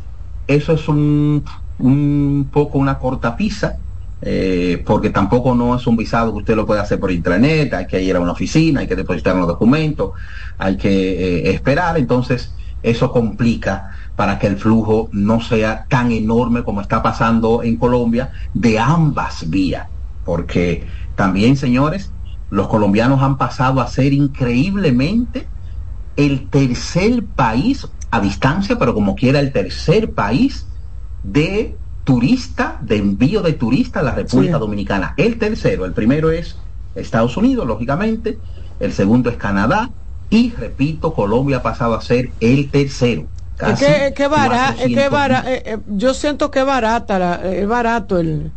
eso 0.48 0.74
es 0.74 0.88
un, 0.88 1.44
un 1.78 2.50
poco 2.52 2.80
una 2.80 2.98
cortapisa, 2.98 3.78
eh, 4.22 4.82
porque 4.86 5.10
tampoco 5.10 5.54
no 5.54 5.76
es 5.76 5.86
un 5.86 5.98
visado 5.98 6.32
que 6.32 6.40
usted 6.40 6.56
lo 6.56 6.66
puede 6.66 6.80
hacer 6.80 7.00
por 7.00 7.12
internet, 7.12 7.74
hay 7.74 7.88
que 7.88 8.02
ir 8.02 8.16
a 8.16 8.20
una 8.20 8.32
oficina, 8.32 8.80
hay 8.80 8.88
que 8.88 8.96
depositar 8.96 9.36
los 9.36 9.48
documentos, 9.48 10.12
hay 10.58 10.78
que 10.78 10.90
eh, 10.90 11.52
esperar, 11.52 11.98
entonces 11.98 12.56
eso 12.82 13.12
complica 13.12 13.92
para 14.16 14.40
que 14.40 14.48
el 14.48 14.58
flujo 14.58 15.10
no 15.12 15.42
sea 15.42 15.86
tan 15.90 16.12
enorme 16.12 16.64
como 16.64 16.82
está 16.82 17.02
pasando 17.02 17.64
en 17.64 17.78
Colombia 17.78 18.32
de 18.54 18.80
ambas 18.80 19.50
vías, 19.50 19.88
porque 20.24 20.88
también, 21.16 21.58
señores, 21.58 22.14
los 22.50 22.68
colombianos 22.68 23.22
han 23.22 23.38
pasado 23.38 23.82
a 23.82 23.88
ser 23.88 24.14
increíblemente 24.14 25.52
el 26.16 26.50
tercer 26.50 27.26
país 27.36 27.88
a 28.12 28.22
distancia, 28.22 28.78
pero 28.78 28.94
como 28.94 29.16
quiera 29.16 29.40
el 29.40 29.52
tercer 29.52 30.14
país 30.14 30.72
de 31.24 31.82
turista, 32.04 32.78
de 32.82 32.98
envío 32.98 33.42
de 33.42 33.54
turista 33.54 34.02
a 34.02 34.04
la 34.04 34.14
República 34.16 34.58
Sí. 34.58 34.60
Dominicana. 34.60 35.14
El 35.18 35.40
tercero, 35.40 35.86
el 35.86 35.94
primero 35.94 36.30
es 36.32 36.64
Estados 36.94 37.38
Unidos, 37.38 37.66
lógicamente, 37.66 38.44
el 38.80 38.94
segundo 38.94 39.30
es 39.32 39.38
Canadá 39.38 39.92
y, 40.30 40.52
repito, 40.52 41.14
Colombia 41.14 41.58
ha 41.58 41.64
pasado 41.64 41.96
a 41.96 42.02
ser 42.02 42.36
el 42.40 42.70
tercero. 42.70 43.33
Es 43.60 43.80
que, 43.80 44.08
es 44.08 44.14
que, 44.14 44.28
bara- 44.28 44.70
es 44.70 44.76
que 44.76 45.10
400 45.10 45.12
bara- 45.12 45.44
eh, 45.54 45.64
eh, 45.66 45.78
yo 45.88 46.14
siento 46.14 46.52
que 46.52 46.64
barata, 46.64 47.20
la- 47.20 47.54
es 47.54 47.68
barato 47.68 48.20
el, 48.20 48.52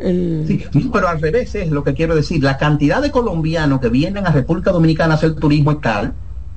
el 0.00 0.44
Sí, 0.46 0.64
pero 0.92 1.08
al 1.08 1.20
revés 1.20 1.54
es 1.54 1.70
lo 1.70 1.82
que 1.84 1.94
quiero 1.94 2.14
decir. 2.14 2.42
La 2.42 2.56
cantidad 2.58 3.00
de 3.02 3.10
colombianos 3.10 3.80
que 3.80 3.88
vienen 3.88 4.26
a 4.26 4.30
República 4.32 4.70
Dominicana 4.70 5.14
a 5.14 5.16
hacer 5.16 5.34
turismo 5.36 5.72
es 5.72 5.80
tal 5.80 6.14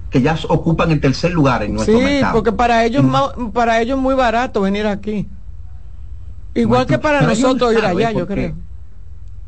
que 0.09 0.21
ya 0.21 0.37
ocupan 0.49 0.91
el 0.91 0.99
tercer 0.99 1.31
lugar 1.31 1.63
en 1.63 1.73
nuestro 1.73 1.97
sí, 1.97 2.03
mercado. 2.03 2.33
porque 2.35 2.51
para 2.51 2.83
ellos 2.85 3.03
ma- 3.03 3.31
para 3.53 3.79
ellos 3.81 3.97
es 3.97 4.03
muy 4.03 4.13
barato 4.15 4.61
venir 4.61 4.85
aquí. 4.85 5.29
Igual 6.53 6.85
que 6.85 6.97
para 6.97 7.21
nosotros 7.21 7.73
ir 7.73 7.79
allá, 7.85 8.11
yo 8.11 8.27
creo. 8.27 8.55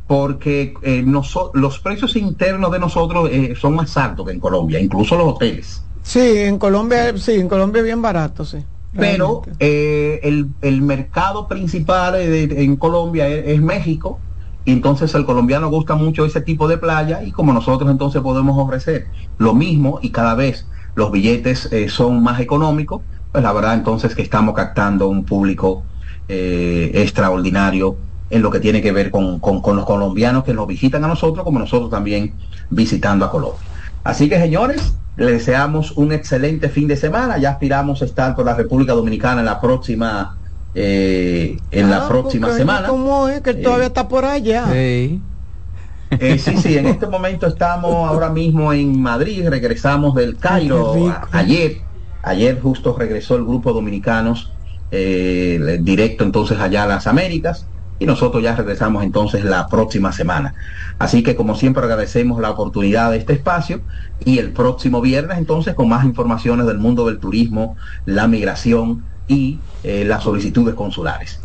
Porque 0.08 0.74
eh, 0.84 1.04
los 1.06 1.80
precios 1.80 2.16
internos 2.16 2.72
de 2.72 2.80
nosotros 2.80 3.30
eh, 3.32 3.56
son 3.60 3.76
más 3.76 3.96
altos 3.98 4.26
que 4.26 4.34
en 4.34 4.40
Colombia, 4.40 4.80
incluso 4.80 5.18
los 5.18 5.28
hoteles. 5.34 5.84
Sí, 6.04 6.20
en 6.20 6.60
Colombia, 6.60 7.18
sí, 7.18 7.34
en 7.34 7.50
Colombia 7.50 7.80
es 7.80 7.86
bien 7.86 8.02
barato, 8.02 8.46
sí. 8.46 8.66
Pero 8.98 9.54
eh, 9.60 10.20
el, 10.24 10.56
el 10.62 10.82
mercado 10.82 11.48
principal 11.48 12.16
eh, 12.16 12.28
de- 12.48 12.64
en 12.64 12.78
Colombia 12.78 13.28
es, 13.28 13.48
es 13.48 13.62
México, 13.62 14.24
y 14.64 14.72
entonces 14.72 15.14
el 15.16 15.26
colombiano 15.26 15.70
gusta 15.70 15.96
mucho 15.96 16.26
ese 16.26 16.42
tipo 16.42 16.68
de 16.68 16.78
playa 16.78 17.22
y 17.24 17.32
como 17.32 17.52
nosotros 17.54 17.90
entonces 17.92 18.22
podemos 18.22 18.58
ofrecer 18.58 19.10
lo 19.38 19.54
mismo 19.56 20.00
y 20.02 20.12
cada 20.12 20.36
vez 20.36 20.70
los 20.96 21.12
billetes 21.12 21.68
eh, 21.74 21.90
son 21.90 22.24
más 22.24 22.40
económicos, 22.40 23.04
pues 23.32 23.44
la 23.44 23.52
verdad 23.52 23.74
entonces 23.74 24.16
que 24.16 24.22
estamos 24.22 24.56
captando 24.56 25.08
un 25.10 25.26
público 25.26 25.90
eh, 26.28 26.92
extraordinario 26.94 28.00
en 28.30 28.42
lo 28.42 28.52
que 28.52 28.60
tiene 28.62 28.82
que 28.82 28.92
ver 28.92 29.12
con, 29.12 29.40
con, 29.40 29.76
los 29.76 29.86
colombianos 29.86 30.44
que 30.44 30.54
nos 30.54 30.68
visitan 30.68 31.04
a 31.04 31.08
nosotros, 31.08 31.44
como 31.44 31.60
nosotros 31.60 31.90
también 31.90 32.40
visitando 32.70 33.26
a 33.26 33.32
Colombia. 33.32 33.73
Así 34.04 34.30
que 34.30 34.40
señores, 34.40 35.00
les 35.16 35.32
deseamos 35.32 35.92
un 35.98 36.12
excelente 36.12 36.70
fin 36.70 36.88
de 36.88 36.98
semana. 36.98 37.38
Ya 37.38 37.52
aspiramos 37.52 38.02
a 38.02 38.06
estar 38.06 38.36
por 38.36 38.46
la 38.46 38.56
República 38.56 38.94
Dominicana 38.94 39.40
en 39.42 39.46
la 39.46 39.60
próxima 39.62 40.38
eh, 40.74 41.58
en 41.72 41.90
la 41.90 42.06
Ah, 42.06 42.08
próxima 42.08 42.52
semana. 42.52 42.88
¿Cómo 42.88 43.28
es 43.30 43.42
que 43.42 43.52
él 43.52 43.62
todavía 43.62 43.88
está 43.88 44.08
por 44.08 44.26
allá? 44.26 44.66
Eh, 44.74 46.38
sí, 46.38 46.58
sí, 46.58 46.78
en 46.78 46.86
este 46.88 47.08
momento 47.08 47.48
estamos 47.48 47.92
ahora 48.10 48.30
mismo 48.30 48.72
en 48.74 49.02
Madrid, 49.02 49.48
regresamos 49.48 50.14
del 50.16 50.38
Cairo 50.38 50.94
Ay, 50.94 51.12
ayer, 51.32 51.78
ayer 52.22 52.60
justo 52.62 52.96
regresó 52.98 53.36
el 53.36 53.44
grupo 53.46 53.74
dominicanos 53.74 54.52
eh, 54.92 55.80
directo 55.82 56.24
entonces 56.24 56.60
allá 56.60 56.84
a 56.84 56.88
las 56.88 57.08
Américas 57.08 57.73
y 58.00 58.06
nosotros 58.06 58.44
ya 58.44 58.56
regresamos 58.56 59.04
entonces 59.04 59.44
la 59.44 59.68
próxima 59.68 60.12
semana. 60.12 60.56
Así 61.00 61.24
que 61.24 61.36
como 61.36 61.56
siempre 61.56 61.84
agradecemos 61.84 62.42
la 62.42 62.52
oportunidad 62.52 63.12
de 63.12 63.18
este 63.18 63.34
espacio 63.34 63.82
y 64.24 64.40
el 64.40 64.52
próximo 64.52 65.02
viernes 65.02 65.38
entonces 65.38 65.74
con 65.74 65.90
más 65.90 66.06
informaciones 66.06 66.66
del 66.66 66.78
mundo 66.78 67.06
del 67.08 67.20
turismo, 67.20 67.76
la 68.06 68.28
migración 68.28 69.04
y 69.28 69.60
eh, 69.84 70.04
las 70.06 70.24
solicitudes 70.24 70.76
consulares. 70.76 71.40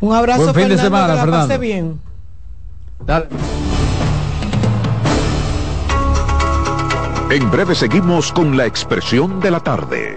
Un 0.00 0.14
abrazo, 0.14 0.42
Buen 0.42 0.54
fin 0.54 0.68
de 0.68 0.76
Fernando, 0.76 0.84
semana, 0.84 1.06
que 1.06 1.14
la 1.14 1.22
Fernando. 1.22 1.48
pase 1.48 1.58
bien. 1.58 2.00
En 7.30 7.50
breve 7.50 7.74
seguimos 7.74 8.32
con 8.32 8.56
la 8.56 8.66
expresión 8.66 9.40
de 9.40 9.50
la 9.50 9.60
tarde. 9.60 10.16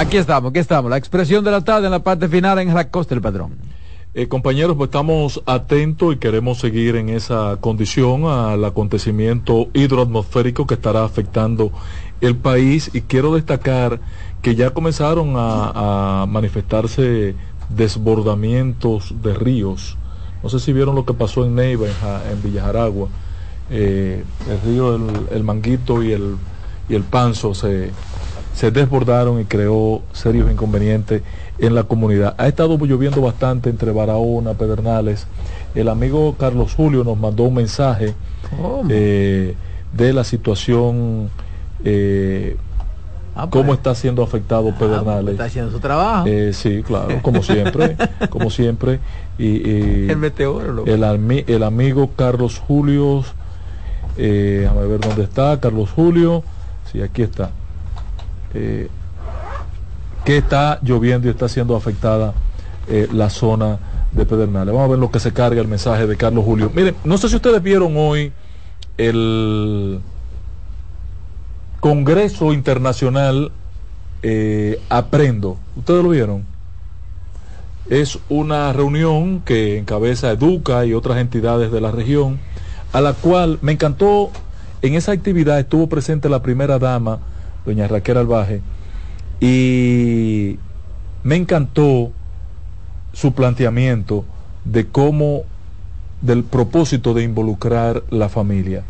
Aquí 0.00 0.16
estamos, 0.16 0.48
aquí 0.48 0.60
estamos. 0.60 0.90
La 0.90 0.96
expresión 0.96 1.44
de 1.44 1.50
la 1.50 1.60
tarde 1.60 1.84
en 1.84 1.90
la 1.92 2.02
parte 2.02 2.26
final 2.26 2.58
en 2.58 2.72
la 2.72 2.88
costa 2.88 3.14
del 3.14 3.20
padrón. 3.20 3.52
Eh, 4.14 4.28
compañeros, 4.28 4.74
pues 4.74 4.88
estamos 4.88 5.42
atentos 5.44 6.14
y 6.14 6.16
queremos 6.16 6.58
seguir 6.58 6.96
en 6.96 7.10
esa 7.10 7.58
condición 7.60 8.24
al 8.24 8.64
acontecimiento 8.64 9.68
hidroatmosférico 9.74 10.66
que 10.66 10.72
estará 10.72 11.04
afectando 11.04 11.70
el 12.22 12.34
país 12.34 12.90
y 12.94 13.02
quiero 13.02 13.34
destacar 13.34 14.00
que 14.40 14.54
ya 14.54 14.70
comenzaron 14.70 15.34
a, 15.36 16.24
manifestarse 16.26 17.34
desbordamientos 17.68 19.12
de 19.22 19.34
ríos. 19.34 19.98
No 20.42 20.48
sé 20.48 20.60
si 20.60 20.72
vieron 20.72 20.94
lo 20.94 21.04
que 21.04 21.12
pasó 21.12 21.44
en 21.44 21.56
Neiva, 21.56 21.86
en, 21.86 21.92
Ja- 22.00 22.22
en 22.32 22.42
Villa 22.42 22.62
Jaragua. 22.62 23.08
Eh, 23.70 24.24
el 24.48 24.60
río 24.62 24.96
el, 25.30 25.44
Manguito 25.44 26.02
y 26.02 26.12
el 26.12 27.02
Panzo 27.10 27.52
se, 27.54 27.90
se 28.54 28.70
desbordaron 28.70 29.40
y 29.40 29.44
creó 29.44 30.02
serios 30.12 30.50
inconvenientes 30.50 31.22
en 31.58 31.74
la 31.74 31.84
comunidad. 31.84 32.34
Ha 32.38 32.48
estado 32.48 32.76
lloviendo 32.78 33.20
bastante 33.20 33.70
entre 33.70 33.92
Barahona, 33.92 34.54
Pedernales. 34.54 35.26
El 35.74 35.88
amigo 35.88 36.34
Carlos 36.38 36.74
Julio 36.74 37.04
nos 37.04 37.18
mandó 37.18 37.44
un 37.44 37.54
mensaje 37.54 38.14
eh, 38.88 39.54
de 39.92 40.12
la 40.12 40.24
situación 40.24 41.30
eh, 41.84 42.56
Ah, 43.32 43.48
pues. 43.48 43.62
cómo 43.62 43.74
está 43.74 43.94
siendo 43.94 44.22
afectado 44.24 44.74
Pedernales. 44.76 45.32
Está 45.32 45.44
haciendo 45.44 45.70
su 45.70 45.78
trabajo. 45.78 46.26
Eh, 46.26 46.52
sí, 46.52 46.82
claro, 46.82 47.20
como 47.22 47.42
siempre, 47.42 47.96
como 48.28 48.50
siempre. 48.50 48.98
Y, 49.38 49.46
y 49.46 50.10
El 50.10 50.16
meteorólogo. 50.16 50.86
el, 50.90 51.62
amigo 51.62 52.10
Carlos 52.16 52.58
Julio, 52.58 53.20
a 53.20 54.18
ver 54.18 55.00
dónde 55.00 55.22
está, 55.22 55.58
Carlos 55.60 55.90
Julio, 55.90 56.42
sí, 56.90 57.00
aquí 57.00 57.22
está. 57.22 57.50
Eh, 58.54 58.88
que 60.24 60.36
está 60.36 60.78
lloviendo 60.82 61.28
y 61.28 61.30
está 61.30 61.48
siendo 61.48 61.76
afectada 61.76 62.34
eh, 62.88 63.08
la 63.12 63.30
zona 63.30 63.78
de 64.12 64.26
Pedernales. 64.26 64.74
Vamos 64.74 64.88
a 64.88 64.90
ver 64.90 64.98
lo 64.98 65.10
que 65.10 65.20
se 65.20 65.32
carga 65.32 65.60
el 65.60 65.68
mensaje 65.68 66.06
de 66.06 66.16
Carlos 66.16 66.44
Julio. 66.44 66.70
Miren, 66.74 66.94
no 67.04 67.16
sé 67.18 67.28
si 67.28 67.36
ustedes 67.36 67.62
vieron 67.62 67.94
hoy 67.96 68.32
el 68.98 70.00
Congreso 71.80 72.52
Internacional 72.52 73.52
eh, 74.22 74.80
Aprendo. 74.90 75.56
¿Ustedes 75.76 76.02
lo 76.02 76.10
vieron? 76.10 76.44
Es 77.88 78.18
una 78.28 78.72
reunión 78.72 79.40
que 79.40 79.78
encabeza 79.78 80.30
Educa 80.30 80.84
y 80.84 80.92
otras 80.92 81.18
entidades 81.18 81.72
de 81.72 81.80
la 81.80 81.90
región, 81.90 82.38
a 82.92 83.00
la 83.00 83.14
cual 83.14 83.58
me 83.62 83.72
encantó, 83.72 84.30
en 84.82 84.94
esa 84.94 85.12
actividad 85.12 85.58
estuvo 85.58 85.88
presente 85.88 86.28
la 86.28 86.42
primera 86.42 86.78
dama, 86.78 87.20
doña 87.64 87.86
Raquel 87.88 88.16
Albaje, 88.18 88.60
y 89.40 90.58
me 91.22 91.36
encantó 91.36 92.10
su 93.12 93.32
planteamiento 93.32 94.24
de 94.64 94.86
cómo, 94.88 95.42
del 96.22 96.44
propósito 96.44 97.14
de 97.14 97.22
involucrar 97.24 98.02
la 98.10 98.28
familia. 98.28 98.82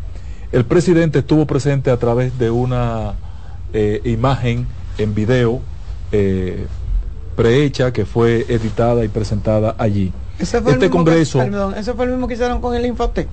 El 0.51 0.65
presidente 0.65 1.19
estuvo 1.19 1.45
presente 1.47 1.91
a 1.91 1.97
través 1.97 2.37
de 2.37 2.51
una 2.51 3.13
eh, 3.73 4.01
imagen 4.03 4.67
en 4.97 5.15
video 5.15 5.61
eh, 6.11 6.67
prehecha 7.37 7.93
que 7.93 8.05
fue 8.05 8.45
editada 8.49 9.05
y 9.05 9.07
presentada 9.07 9.75
allí. 9.77 10.11
Ese 10.37 10.59
fue 10.61 10.71
el 10.71 10.75
Este 10.75 10.87
mismo 10.87 10.97
congreso, 11.05 11.39
Que, 11.39 11.45
perdón, 11.45 11.73
ese 11.77 11.93
fue 11.93 12.05
el 12.05 12.11
mismo 12.11 12.27
que 12.27 12.33
hicieron 12.33 12.59
con 12.59 12.75
el 12.75 12.85
Infotec. 12.85 13.27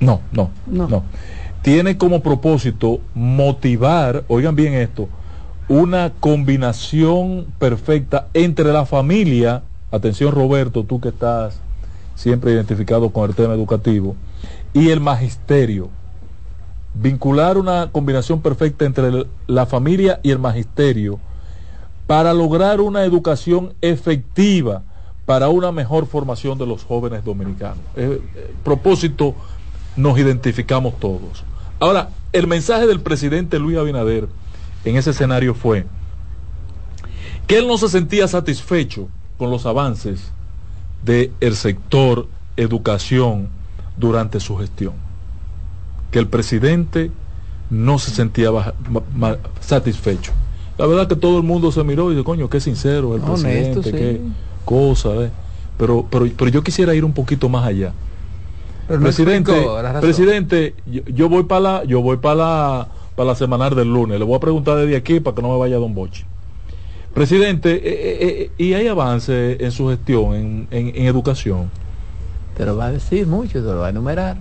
no, 0.00 0.22
no, 0.32 0.50
No. 0.66 0.88
no, 0.88 1.02
Tiene 1.64 1.96
como 1.96 2.20
propósito 2.20 3.00
motivar, 3.14 4.24
oigan 4.28 4.54
bien 4.54 4.74
esto, 4.74 5.08
una 5.66 6.12
combinación 6.20 7.46
perfecta 7.58 8.28
entre 8.34 8.70
la 8.70 8.84
familia, 8.84 9.62
atención 9.90 10.32
Roberto, 10.32 10.84
tú 10.84 11.00
que 11.00 11.08
estás 11.08 11.58
siempre 12.16 12.52
identificado 12.52 13.08
con 13.08 13.30
el 13.30 13.34
tema 13.34 13.54
educativo, 13.54 14.14
y 14.74 14.90
el 14.90 15.00
magisterio. 15.00 15.88
Vincular 16.92 17.56
una 17.56 17.88
combinación 17.90 18.42
perfecta 18.42 18.84
entre 18.84 19.24
la 19.46 19.64
familia 19.64 20.20
y 20.22 20.32
el 20.32 20.38
magisterio 20.38 21.18
para 22.06 22.34
lograr 22.34 22.82
una 22.82 23.04
educación 23.04 23.72
efectiva 23.80 24.82
para 25.24 25.48
una 25.48 25.72
mejor 25.72 26.04
formación 26.04 26.58
de 26.58 26.66
los 26.66 26.84
jóvenes 26.84 27.24
dominicanos. 27.24 27.78
Eh, 27.96 28.20
eh, 28.34 28.54
propósito 28.62 29.34
nos 29.96 30.18
identificamos 30.18 31.00
todos. 31.00 31.42
Ahora, 31.84 32.08
el 32.32 32.46
mensaje 32.46 32.86
del 32.86 33.00
presidente 33.00 33.58
Luis 33.58 33.76
Abinader 33.76 34.26
en 34.86 34.96
ese 34.96 35.10
escenario 35.10 35.52
fue 35.52 35.84
que 37.46 37.58
él 37.58 37.68
no 37.68 37.76
se 37.76 37.90
sentía 37.90 38.26
satisfecho 38.26 39.08
con 39.36 39.50
los 39.50 39.66
avances 39.66 40.32
del 41.04 41.54
sector 41.56 42.26
educación 42.56 43.50
durante 43.98 44.40
su 44.40 44.56
gestión. 44.56 44.94
Que 46.10 46.20
el 46.20 46.26
presidente 46.26 47.10
no 47.68 47.98
se 47.98 48.12
sentía 48.12 48.50
baja- 48.50 48.72
ma- 48.88 49.02
ma- 49.14 49.36
satisfecho. 49.60 50.32
La 50.78 50.86
verdad 50.86 51.06
que 51.06 51.16
todo 51.16 51.36
el 51.36 51.42
mundo 51.42 51.70
se 51.70 51.84
miró 51.84 52.10
y 52.10 52.14
dice, 52.14 52.24
coño, 52.24 52.48
qué 52.48 52.60
sincero 52.62 53.14
el 53.14 53.20
Honesto, 53.20 53.82
presidente, 53.82 53.90
sí. 53.90 53.96
qué 53.98 54.20
cosa. 54.64 55.10
eh". 55.16 55.30
Pero, 55.76 56.06
pero, 56.10 56.26
pero 56.34 56.50
yo 56.50 56.64
quisiera 56.64 56.94
ir 56.94 57.04
un 57.04 57.12
poquito 57.12 57.50
más 57.50 57.66
allá. 57.66 57.92
Pero 58.86 58.98
no 59.00 59.04
presidente, 59.04 59.52
razón. 59.82 60.00
presidente, 60.00 60.74
yo, 60.86 61.02
yo 61.06 61.28
voy 61.28 61.44
para 61.44 61.60
la, 61.60 61.84
yo 61.84 62.02
voy 62.02 62.16
para 62.18 62.34
la, 62.34 62.88
para 63.16 63.28
la 63.28 63.34
semanal 63.34 63.74
del 63.74 63.92
lunes. 63.92 64.18
Le 64.18 64.24
voy 64.24 64.36
a 64.36 64.40
preguntar 64.40 64.76
desde 64.76 64.96
aquí 64.96 65.20
para 65.20 65.34
que 65.34 65.42
no 65.42 65.48
me 65.52 65.58
vaya 65.58 65.76
Don 65.78 65.94
Bochi. 65.94 66.24
Presidente, 67.14 67.70
eh, 67.76 67.80
eh, 67.84 68.18
eh, 68.20 68.50
¿y 68.58 68.74
hay 68.74 68.88
avance 68.88 69.56
en 69.64 69.70
su 69.70 69.88
gestión 69.88 70.34
en, 70.34 70.68
en- 70.70 70.88
en 70.96 71.06
educación? 71.06 71.70
Te 72.56 72.64
lo 72.66 72.76
va 72.76 72.86
a 72.86 72.92
decir 72.92 73.26
mucho, 73.26 73.52
te 73.52 73.60
lo 73.60 73.76
va 73.78 73.86
a 73.86 73.90
enumerar. 73.90 74.36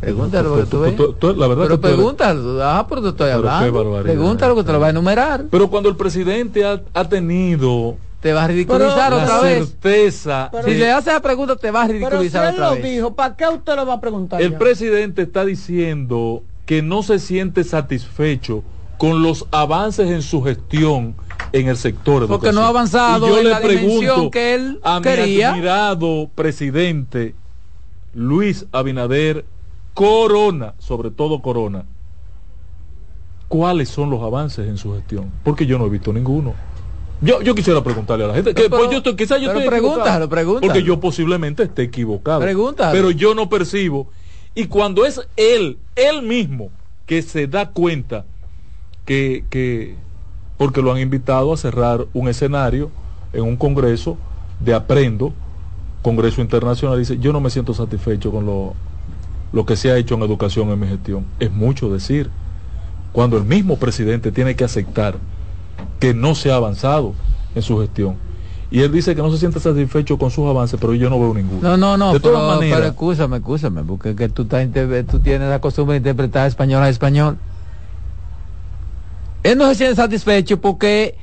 Pregúntalo 0.00 0.50
porque 0.50 0.66
tú 0.66 0.80
ves. 0.80 0.94
Tú- 0.96 1.12
tú- 1.14 1.34
la 1.34 1.48
verdad 1.48 1.64
Pero 1.64 1.76
que 1.76 1.80
tú 1.82 1.86
eres- 1.88 1.96
pregúntalo, 1.98 2.62
ah, 2.64 2.86
pero 2.88 3.02
te 3.02 3.08
estoy 3.08 3.30
hablando. 3.30 4.02
Pregúntalo 4.02 4.54
que 4.54 4.62
te 4.64 4.72
lo 4.72 4.80
va 4.80 4.86
a 4.86 4.90
enumerar. 4.90 5.44
Pero 5.50 5.68
cuando 5.68 5.88
el 5.88 5.96
presidente 5.96 6.64
ha, 6.64 6.80
ha 6.94 7.08
tenido 7.08 7.96
Te 8.20 8.32
va 8.32 8.44
a 8.44 8.48
ridiculizar 8.48 9.12
otra 9.14 9.40
vez. 9.42 9.68
certeza, 9.68 10.50
Si 10.64 10.74
le 10.74 10.90
haces 10.90 11.12
la 11.12 11.20
pregunta, 11.20 11.54
te 11.56 11.70
va 11.70 11.84
a 11.84 11.86
Pero 11.86 11.98
si 11.98 12.04
ridiculizar 12.04 12.46
él 12.48 12.54
otra 12.54 12.68
lo 12.70 12.74
vez. 12.74 12.84
dijo, 12.84 13.14
¿para 13.14 13.36
qué 13.36 13.46
usted 13.48 13.76
lo 13.76 13.86
va 13.86 13.94
a 13.94 14.00
preguntar? 14.00 14.42
el 14.42 14.52
ya? 14.52 14.58
presidente 14.58 15.22
está 15.22 15.44
diciendo 15.44 16.42
que 16.66 16.82
no 16.82 17.02
se 17.04 17.18
siente 17.20 17.62
satisfecho 17.64 18.62
con 18.98 19.22
los 19.22 19.46
avances 19.52 20.10
en 20.10 20.22
su 20.22 20.42
gestión 20.42 21.14
en 21.52 21.68
el 21.68 21.76
sector 21.76 22.26
Porque 22.26 22.48
educación. 22.48 22.54
no 22.56 22.62
ha 22.62 22.68
avanzado 22.68 23.26
Y 23.26 23.30
yo 23.30 23.38
en 23.38 23.44
le 23.44 23.50
la 23.50 23.60
dimensión 23.60 23.90
pregunto 24.00 24.30
que 24.32 24.54
él 24.54 24.80
a 24.82 24.98
mi 24.98 25.02
quería. 25.04 25.50
admirado 25.50 26.28
presidente 26.34 27.34
Luis 28.14 28.66
Abinader 28.72 29.44
Corona, 29.94 30.74
sobre 30.78 31.10
todo 31.12 31.40
Corona, 31.40 31.84
¿cuáles 33.48 33.88
son 33.88 34.10
los 34.10 34.22
avances 34.22 34.66
en 34.68 34.76
su 34.76 34.92
gestión? 34.94 35.30
Porque 35.44 35.66
yo 35.66 35.78
no 35.78 35.86
he 35.86 35.88
visto 35.88 36.12
ninguno. 36.12 36.54
Yo, 37.20 37.42
yo 37.42 37.54
quisiera 37.54 37.82
preguntarle 37.82 38.24
a 38.24 38.28
la 38.28 38.34
gente, 38.34 38.54
que 38.54 38.62
Pero- 38.62 38.76
pues 38.76 38.90
yo 38.90 38.98
estoy, 38.98 39.16
quizás 39.16 39.40
yo 39.40 39.48
pero 39.48 39.60
estoy 39.60 39.80
pregúntalo, 39.80 40.28
porque 40.60 40.82
yo 40.82 41.00
posiblemente 41.00 41.64
esté 41.64 41.82
equivocado. 41.82 42.40
Pregúntalo. 42.40 42.92
Pero 42.92 43.10
yo 43.10 43.34
no 43.34 43.48
percibo. 43.48 44.08
Y 44.54 44.66
cuando 44.66 45.04
es 45.04 45.20
él, 45.36 45.78
él 45.96 46.22
mismo, 46.22 46.70
que 47.06 47.22
se 47.22 47.46
da 47.46 47.70
cuenta 47.70 48.24
que, 49.04 49.44
que 49.50 49.96
porque 50.56 50.82
lo 50.82 50.92
han 50.92 50.98
invitado 50.98 51.52
a 51.52 51.56
cerrar 51.56 52.06
un 52.12 52.28
escenario 52.28 52.90
en 53.32 53.42
un 53.42 53.56
congreso 53.56 54.16
de 54.60 54.74
aprendo, 54.74 55.32
congreso 56.02 56.40
internacional, 56.40 56.98
dice, 56.98 57.18
yo 57.18 57.32
no 57.32 57.40
me 57.40 57.50
siento 57.50 57.74
satisfecho 57.74 58.30
con 58.30 58.46
lo, 58.46 58.74
lo 59.52 59.66
que 59.66 59.76
se 59.76 59.90
ha 59.90 59.96
hecho 59.96 60.14
en 60.14 60.22
educación 60.22 60.70
en 60.70 60.80
mi 60.80 60.86
gestión. 60.86 61.24
Es 61.40 61.50
mucho 61.50 61.90
decir, 61.92 62.30
cuando 63.12 63.36
el 63.36 63.44
mismo 63.44 63.76
presidente 63.76 64.30
tiene 64.32 64.54
que 64.56 64.64
aceptar 64.64 65.16
que 66.00 66.14
no 66.14 66.34
se 66.34 66.50
ha 66.50 66.56
avanzado 66.56 67.14
en 67.54 67.62
su 67.62 67.78
gestión. 67.80 68.16
Y 68.70 68.80
él 68.82 68.92
dice 68.92 69.14
que 69.16 69.22
no 69.22 69.30
se 69.30 69.38
siente 69.38 69.60
satisfecho 69.60 70.18
con 70.18 70.30
sus 70.30 70.46
avances, 70.46 70.78
pero 70.80 70.94
yo 70.94 71.08
no 71.08 71.18
veo 71.18 71.32
ninguno. 71.32 71.60
No, 71.62 71.76
no, 71.76 71.96
no, 71.96 72.12
De 72.12 72.20
pero, 72.20 72.34
todas 72.34 72.56
maneras, 72.56 72.78
pero 72.78 72.90
escúchame, 72.90 73.36
escúchame, 73.38 73.82
porque 73.82 74.14
que 74.14 74.28
tú, 74.28 74.44
tú 74.44 75.18
tienes 75.20 75.48
la 75.48 75.58
costumbre 75.60 75.94
de 75.94 75.98
interpretar 75.98 76.46
español 76.46 76.82
a 76.82 76.88
español. 76.90 77.38
Él 79.42 79.56
no 79.56 79.68
se 79.68 79.76
siente 79.76 79.96
satisfecho 79.96 80.60
porque 80.60 81.16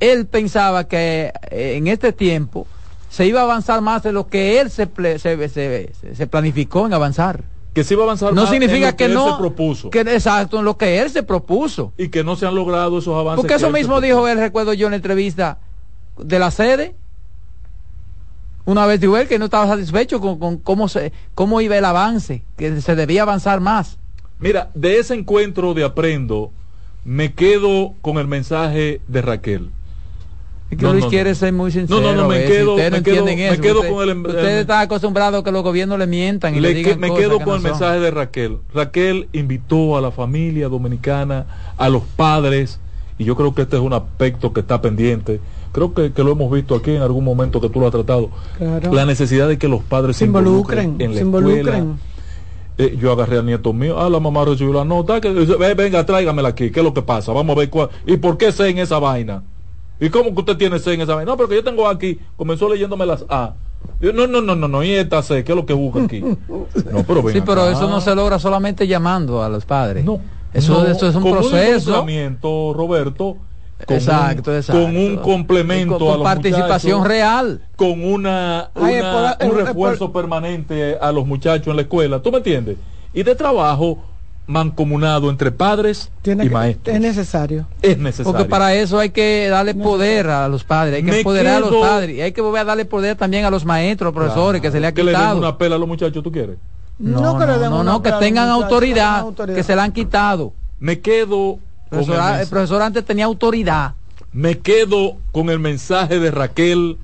él 0.00 0.26
pensaba 0.26 0.84
que 0.88 1.32
eh, 1.50 1.74
en 1.76 1.86
este 1.86 2.12
tiempo 2.12 2.66
se 3.08 3.26
iba 3.26 3.40
a 3.40 3.44
avanzar 3.44 3.80
más 3.82 4.02
de 4.02 4.12
lo 4.12 4.26
que 4.26 4.60
él 4.60 4.70
se, 4.70 4.88
se- 5.18 5.48
se- 5.48 5.92
se 6.14 6.26
planificó 6.26 6.86
en 6.86 6.94
avanzar. 6.94 7.44
Que 7.72 7.84
se 7.84 7.94
iba 7.94 8.02
a 8.02 8.06
avanzar 8.06 8.34
No 8.34 8.42
más 8.42 8.52
en 8.52 8.60
significa 8.60 8.90
lo 8.90 8.96
que, 8.96 9.04
él 9.06 9.14
no, 9.14 9.32
se 9.32 9.38
propuso 9.38 9.90
que 9.90 10.00
exacto, 10.00 10.58
en 10.58 10.64
lo 10.64 10.76
que 10.76 11.00
él 11.00 11.10
se 11.10 11.22
propuso. 11.22 11.92
y 11.96 12.08
que 12.08 12.22
no 12.22 12.36
se 12.36 12.46
han 12.46 12.54
logrado 12.54 12.98
esos 12.98 13.14
avances. 13.14 13.36
Porque 13.36 13.48
que 13.48 13.54
eso 13.54 13.68
él 13.68 13.72
mismo 13.72 14.00
dijo 14.00 14.28
él, 14.28 14.38
recuerdo 14.38 14.74
yo 14.74 14.86
en 14.86 14.92
la 14.92 14.96
entrevista 14.96 15.58
de 16.18 16.38
la 16.38 16.50
sede. 16.50 16.94
Una 18.64 18.86
vez 18.86 19.00
dijo 19.00 19.16
él 19.16 19.26
que 19.26 19.38
no 19.38 19.46
estaba 19.46 19.66
satisfecho 19.66 20.20
con, 20.20 20.38
con 20.38 20.58
cómo, 20.58 20.86
se, 20.88 21.12
cómo 21.34 21.60
iba 21.60 21.76
el 21.76 21.84
avance, 21.84 22.44
que 22.56 22.80
se 22.80 22.94
debía 22.94 23.22
avanzar 23.22 23.60
más. 23.60 23.98
Mira, 24.38 24.70
de 24.74 24.98
ese 24.98 25.14
encuentro 25.14 25.74
de 25.74 25.84
aprendo, 25.84 26.52
me 27.04 27.32
quedo 27.32 27.94
con 28.02 28.18
el 28.18 28.28
mensaje 28.28 29.00
de 29.08 29.22
Raquel. 29.22 29.70
Es 30.72 30.78
que 30.78 30.84
No, 30.86 30.92
Luis 30.92 31.04
no, 31.04 31.10
quiere 31.10 31.30
no. 31.30 31.36
ser 31.36 31.52
muy 31.52 31.70
sincero. 31.70 32.00
No, 32.00 32.14
no, 32.14 32.22
no, 32.22 32.28
me 32.28 32.44
quedo- 32.46 32.76
me 32.76 32.82
quedo- 32.84 32.96
entienden 32.96 33.36
me 33.36 33.48
eso. 33.50 33.60
quedo 33.60 33.80
Usted- 33.80 33.90
con 33.92 34.08
el- 34.08 34.16
Ustedes 34.18 34.44
el- 34.54 34.58
están 34.60 34.80
acostumbrados 34.80 35.40
a 35.42 35.44
que 35.44 35.52
los 35.52 35.62
gobiernos 35.62 35.98
le 35.98 36.06
mientan 36.06 36.54
y 36.54 36.60
le, 36.60 36.68
Le 36.70 36.74
digan 36.74 36.94
que- 36.94 36.98
me 36.98 37.08
cosas 37.08 37.20
quedo 37.24 37.38
que 37.38 37.44
con 37.44 37.52
no 37.52 37.56
el 37.56 37.62
son. 37.62 37.70
mensaje 37.72 38.00
de 38.00 38.10
Raquel. 38.10 38.56
Raquel 38.72 39.28
invitó 39.34 39.98
a 39.98 40.00
la 40.00 40.10
familia 40.10 40.70
dominicana, 40.70 41.44
a 41.76 41.88
los 41.90 42.02
padres, 42.16 42.80
y 43.18 43.24
yo 43.24 43.36
creo 43.36 43.54
que 43.54 43.62
este 43.62 43.76
es 43.76 43.82
un 43.82 43.92
aspecto 43.92 44.54
que 44.54 44.60
está 44.60 44.80
pendiente. 44.80 45.40
Creo 45.72 45.92
que, 45.92 46.10
que 46.12 46.24
lo 46.24 46.32
hemos 46.32 46.50
visto 46.50 46.74
aquí 46.74 46.92
en 46.92 47.02
algún 47.02 47.22
momento 47.24 47.60
que 47.60 47.68
tú 47.68 47.78
lo 47.78 47.84
has 47.86 47.92
tratado. 47.92 48.30
Claro. 48.56 48.94
La 48.94 49.04
necesidad 49.04 49.48
de 49.48 49.58
que 49.58 49.68
los 49.68 49.82
padres 49.82 50.16
Se 50.16 50.24
involucren, 50.24 50.96
en 51.00 51.10
la 51.12 51.18
se 51.18 51.22
escuela. 51.22 51.48
involucren. 51.50 51.98
Eh, 52.78 52.96
yo 52.98 53.12
agarré 53.12 53.36
al 53.36 53.44
nieto 53.44 53.74
mío, 53.74 54.00
ah, 54.00 54.08
la 54.08 54.18
mamá 54.20 54.46
recibió 54.46 54.72
la 54.72 54.86
nota, 54.86 55.20
que, 55.20 55.28
"Ve, 55.28 55.74
venga, 55.74 56.06
tráigamela 56.06 56.48
aquí, 56.48 56.70
¿qué 56.70 56.80
es 56.80 56.84
lo 56.84 56.94
que 56.94 57.02
pasa? 57.02 57.30
Vamos 57.32 57.54
a 57.54 57.58
ver 57.60 57.68
cuál, 57.68 57.90
y 58.06 58.16
por 58.16 58.38
qué 58.38 58.50
sé 58.52 58.70
en 58.70 58.78
esa 58.78 58.98
vaina. 58.98 59.42
¿Y 60.04 60.10
cómo 60.10 60.34
que 60.34 60.40
usted 60.40 60.56
tiene 60.56 60.78
C 60.80 60.94
en 60.94 61.00
esa 61.02 61.14
vaina? 61.14 61.30
No, 61.30 61.36
porque 61.36 61.54
yo 61.54 61.62
tengo 61.62 61.86
aquí, 61.88 62.18
comenzó 62.36 62.68
leyéndome 62.68 63.06
las 63.06 63.24
A. 63.28 63.54
Yo, 64.00 64.12
no, 64.12 64.26
no, 64.26 64.40
no, 64.40 64.56
no, 64.56 64.66
no, 64.66 64.82
y 64.82 64.90
esta 64.90 65.22
C, 65.22 65.44
¿qué 65.44 65.52
es 65.52 65.56
lo 65.56 65.64
que 65.64 65.74
busca 65.74 66.02
aquí? 66.02 66.20
No, 66.50 67.04
pero 67.06 67.22
ven 67.22 67.34
Sí, 67.36 67.42
pero 67.46 67.68
eso 67.70 67.88
no 67.88 68.00
se 68.00 68.12
logra 68.14 68.38
solamente 68.40 68.86
llamando 68.88 69.42
a 69.44 69.48
los 69.48 69.64
padres. 69.64 70.04
No. 70.04 70.20
Eso, 70.52 70.82
No, 70.82 70.86
eso 70.90 71.08
es 71.08 71.14
un 71.14 71.22
proceso. 71.22 71.90
involucramiento, 71.90 72.72
Roberto. 72.74 73.36
Con 73.86 73.96
Exacto, 73.96 74.50
un, 74.50 74.56
exacto. 74.56 74.82
Con 74.82 74.96
un 74.96 75.16
complemento 75.18 75.98
Con- 75.98 76.06
con 76.06 76.14
a 76.14 76.18
los 76.18 76.24
participación 76.24 76.98
muchachos, 76.98 77.08
real. 77.08 77.60
Con 77.76 78.04
una, 78.04 78.70
Ay, 78.74 79.00
por- 79.00 79.22
un 79.22 79.30
es 79.30 79.36
por- 79.54 79.64
refuerzo 79.66 80.12
permanente 80.12 80.96
a 81.00 81.10
los 81.12 81.26
muchachos 81.26 81.68
en 81.68 81.76
la 81.76 81.82
escuela. 81.82 82.20
¿Tú 82.20 82.30
me 82.30 82.38
entiendes? 82.38 82.76
Y 83.14 83.22
de 83.22 83.34
trabajo 83.34 83.98
mancomunado 84.46 85.30
entre 85.30 85.52
padres 85.52 86.10
Tiene 86.20 86.44
y 86.44 86.48
que- 86.48 86.52
maestros. 86.54 86.94
es 86.96 87.00
necesario. 87.00 87.66
Es 87.80 87.96
necesario. 87.98 88.32
Porque 88.32 88.48
para 88.48 88.74
eso 88.74 88.98
hay 88.98 89.10
que 89.10 89.48
darle 89.48 89.74
poder 89.74 90.28
a 90.28 90.48
los 90.48 90.64
padres, 90.64 90.96
hay 90.96 91.04
que 91.04 91.10
Me 91.12 91.18
empoderar 91.18 91.56
a 91.56 91.60
los 91.60 91.74
padres, 91.74 92.16
y 92.16 92.20
hay 92.20 92.32
que 92.32 92.40
volver 92.40 92.62
a 92.62 92.64
darle 92.64 92.84
poder 92.84 93.16
también 93.16 93.44
a 93.44 93.50
los 93.50 93.64
maestros, 93.64 94.12
profesores, 94.12 94.60
que 94.60 94.70
se 94.70 94.80
le 94.80 94.88
ha 94.88 94.92
que 94.92 95.04
le 95.04 95.12
den 95.12 95.20
quitado. 95.20 95.38
una 95.38 95.56
pela 95.58 95.76
a 95.76 95.78
los 95.78 95.88
muchachos, 95.88 96.22
¿tú 96.22 96.32
quieres? 96.32 96.56
No, 96.98 97.20
No 97.20 97.38
que 97.38 97.46
le 97.46 97.52
no, 97.52 97.58
den 97.58 97.70
no, 97.70 97.80
una 97.80 97.92
no, 97.92 98.02
que 98.02 98.12
tengan 98.12 98.48
autoridad, 98.48 99.24
que 99.46 99.62
se 99.62 99.74
la 99.76 99.84
han 99.84 99.92
quitado. 99.92 100.52
Me 100.80 101.00
quedo 101.00 101.58
con 101.90 102.00
El 102.00 102.06
profesor, 102.06 102.40
el 102.40 102.48
profesor 102.48 102.82
antes 102.82 103.04
tenía 103.04 103.24
autoridad. 103.26 103.94
Me 104.32 104.58
quedo 104.58 105.16
con 105.30 105.50
el 105.50 105.58
mensaje 105.58 106.18
de 106.18 106.30
Raquel 106.30 106.98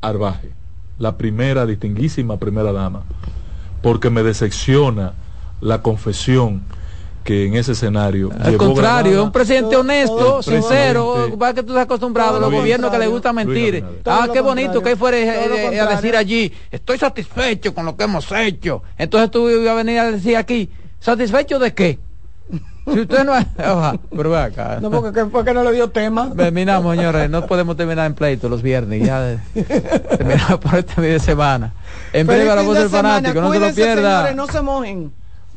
Arbaje, 0.00 0.50
la 0.98 1.16
primera 1.16 1.66
distinguísima 1.66 2.36
primera 2.38 2.72
dama, 2.72 3.02
porque 3.82 4.10
me 4.10 4.22
decepciona 4.22 5.12
la 5.60 5.82
confesión 5.82 6.62
que 7.24 7.46
en 7.46 7.56
ese 7.56 7.72
escenario 7.72 8.30
Al 8.38 8.52
llevó 8.52 8.66
contrario, 8.66 9.10
grabada 9.10 9.22
un 9.24 9.32
presidente 9.32 9.74
honesto, 9.76 10.42
sincero, 10.44 11.36
va 11.36 11.52
que 11.52 11.62
tú 11.64 11.70
estás 11.72 11.84
acostumbrado 11.84 12.36
a 12.36 12.40
los 12.40 12.52
gobiernos 12.52 12.90
que 12.90 12.98
les 12.98 13.08
gusta 13.08 13.32
mentir. 13.32 13.84
Ah, 14.04 14.28
qué 14.32 14.40
bonito 14.40 14.80
que 14.80 14.92
él 14.92 14.96
fuera 14.96 15.16
eh, 15.18 15.74
eh, 15.74 15.80
a 15.80 15.86
decir 15.86 16.16
allí, 16.16 16.52
estoy 16.70 16.98
satisfecho 16.98 17.74
con 17.74 17.84
lo 17.84 17.96
que 17.96 18.04
hemos 18.04 18.30
hecho. 18.30 18.82
Entonces 18.96 19.30
tú 19.32 19.48
ibas 19.50 19.68
a 19.70 19.74
venir 19.74 19.98
a 19.98 20.10
decir 20.12 20.36
aquí, 20.36 20.70
¿satisfecho 21.00 21.58
de 21.58 21.74
qué? 21.74 21.98
Si 22.86 23.00
usted 23.00 23.24
no. 23.24 23.32
Oja, 23.58 23.96
pero 24.16 24.30
ve 24.30 24.38
acá. 24.38 24.78
No, 24.80 24.92
porque 24.92 25.12
que- 25.12 25.26
porque 25.26 25.52
no 25.52 25.64
le 25.64 25.72
dio 25.72 25.90
tema. 25.90 26.30
Terminamos, 26.36 26.94
señores. 26.94 27.28
No 27.28 27.44
podemos 27.44 27.76
terminar 27.76 28.06
en 28.06 28.14
pleito 28.14 28.48
los 28.48 28.62
viernes. 28.62 29.04
Ya 29.04 29.42
terminamos 30.16 30.60
por 30.60 30.76
este 30.76 30.94
fin 30.94 31.02
de 31.02 31.18
semana. 31.18 31.74
En 32.12 32.28
breve 32.28 32.48
a 32.48 32.54
la 32.54 32.62
voz 32.62 32.74
de 32.76 32.82
del 32.82 32.90
fanático. 32.90 33.40
No 33.40 33.52
se 33.52 33.58
lo 33.58 33.74
pierda. 33.74 34.18
señores, 34.28 34.36
no 34.36 34.46
se 34.46 34.62
mojen. 34.62 35.12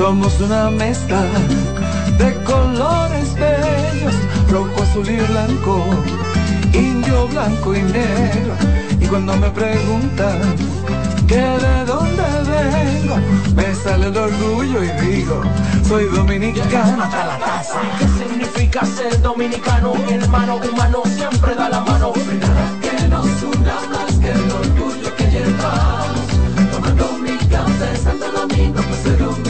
Somos 0.00 0.40
una 0.40 0.70
mezcla 0.70 1.20
de 2.16 2.34
colores 2.44 3.34
bellos, 3.34 4.14
rojo, 4.48 4.82
azul 4.82 5.06
y 5.06 5.18
blanco, 5.18 5.84
indio, 6.72 7.28
blanco 7.28 7.74
y 7.74 7.82
negro. 7.82 8.54
Y 8.98 9.06
cuando 9.06 9.36
me 9.36 9.50
preguntan 9.50 10.56
que 11.28 11.36
de 11.36 11.84
dónde 11.84 12.22
vengo, 12.48 13.16
me 13.54 13.74
sale 13.74 14.06
el 14.06 14.16
orgullo 14.16 14.82
y 14.82 14.88
digo, 15.04 15.42
soy 15.86 16.06
dominicano 16.06 17.02
hasta 17.02 17.26
la 17.26 17.38
taza. 17.38 17.80
¿Qué 17.98 18.24
significa 18.24 18.86
ser 18.86 19.20
dominicano? 19.20 19.92
Hermano 20.08 20.60
humano 20.72 21.02
siempre 21.14 21.54
da 21.54 21.68
la 21.68 21.80
mano. 21.80 22.14
Que 22.14 23.06
nos 23.06 23.26
una 23.42 23.74
más 23.92 24.14
que 24.18 24.30
el 24.30 24.50
orgullo 24.50 25.14
que 25.14 25.26
llevamos. 25.30 26.72
Tomando 26.72 27.12
mi 27.18 27.36
café 27.48 27.96
Santo 28.02 28.32
Domingo, 28.32 28.80
pues 28.88 29.02
soy 29.02 29.49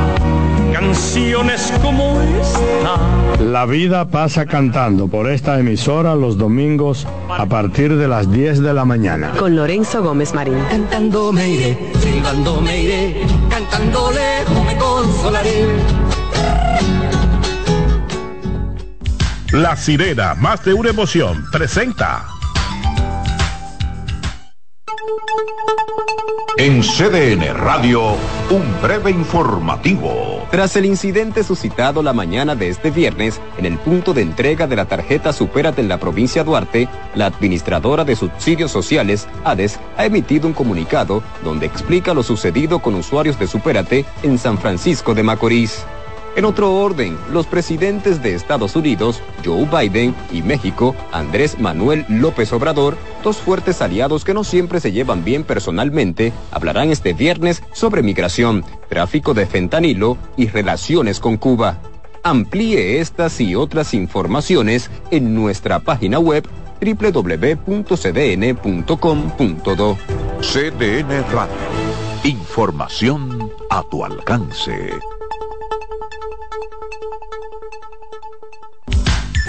canciones 0.91 1.73
como 1.81 2.19
esta. 2.21 3.41
La 3.41 3.65
vida 3.65 4.09
pasa 4.09 4.45
cantando 4.45 5.07
por 5.07 5.29
esta 5.29 5.57
emisora 5.57 6.15
los 6.15 6.37
domingos 6.37 7.07
a 7.29 7.45
partir 7.45 7.95
de 7.95 8.09
las 8.09 8.29
10 8.29 8.61
de 8.61 8.73
la 8.73 8.83
mañana. 8.83 9.31
Con 9.39 9.55
Lorenzo 9.55 10.03
Gómez 10.03 10.33
Marín. 10.33 10.59
Cantando 10.69 11.31
me 11.31 11.49
iré, 11.49 11.77
silbando 12.01 12.59
me 12.59 12.81
iré, 12.81 13.21
cantando 13.49 14.11
lejos 14.11 14.65
me 14.65 14.77
consolaré. 14.77 15.65
La 19.53 19.77
sirena, 19.77 20.35
más 20.35 20.63
de 20.65 20.73
una 20.73 20.89
emoción, 20.89 21.45
presenta. 21.53 22.25
En 26.63 26.83
CDN 26.83 27.55
Radio, 27.55 28.15
un 28.51 28.81
breve 28.83 29.09
informativo. 29.09 30.45
Tras 30.51 30.75
el 30.75 30.85
incidente 30.85 31.43
suscitado 31.43 32.03
la 32.03 32.13
mañana 32.13 32.53
de 32.53 32.69
este 32.69 32.91
viernes 32.91 33.41
en 33.57 33.65
el 33.65 33.79
punto 33.79 34.13
de 34.13 34.21
entrega 34.21 34.67
de 34.67 34.75
la 34.75 34.85
tarjeta 34.85 35.33
Supérate 35.33 35.81
en 35.81 35.87
la 35.87 35.97
provincia 35.97 36.43
Duarte, 36.43 36.87
la 37.15 37.25
administradora 37.25 38.05
de 38.05 38.15
subsidios 38.15 38.69
sociales, 38.69 39.27
ADES, 39.43 39.79
ha 39.97 40.05
emitido 40.05 40.45
un 40.45 40.53
comunicado 40.53 41.23
donde 41.43 41.65
explica 41.65 42.13
lo 42.13 42.21
sucedido 42.21 42.77
con 42.77 42.93
usuarios 42.93 43.39
de 43.39 43.47
Supérate 43.47 44.05
en 44.21 44.37
San 44.37 44.59
Francisco 44.59 45.15
de 45.15 45.23
Macorís. 45.23 45.83
En 46.35 46.45
otro 46.45 46.73
orden, 46.73 47.17
los 47.31 47.45
presidentes 47.45 48.23
de 48.23 48.35
Estados 48.35 48.77
Unidos, 48.77 49.21
Joe 49.43 49.65
Biden, 49.65 50.15
y 50.31 50.41
México, 50.41 50.95
Andrés 51.11 51.59
Manuel 51.59 52.05
López 52.07 52.53
Obrador, 52.53 52.97
dos 53.21 53.35
fuertes 53.37 53.81
aliados 53.81 54.23
que 54.23 54.33
no 54.33 54.45
siempre 54.45 54.79
se 54.79 54.93
llevan 54.93 55.25
bien 55.25 55.43
personalmente, 55.43 56.31
hablarán 56.51 56.89
este 56.89 57.13
viernes 57.13 57.63
sobre 57.73 58.01
migración, 58.01 58.63
tráfico 58.87 59.33
de 59.33 59.45
fentanilo 59.45 60.17
y 60.37 60.47
relaciones 60.47 61.19
con 61.19 61.35
Cuba. 61.35 61.79
Amplíe 62.23 63.01
estas 63.01 63.41
y 63.41 63.55
otras 63.55 63.93
informaciones 63.93 64.89
en 65.09 65.35
nuestra 65.35 65.79
página 65.79 66.17
web 66.19 66.47
www.cdn.com.do. 66.79 67.57
CDN 70.41 71.23
Radio. 71.31 71.55
Información 72.23 73.51
a 73.69 73.83
tu 73.89 74.05
alcance. 74.05 74.91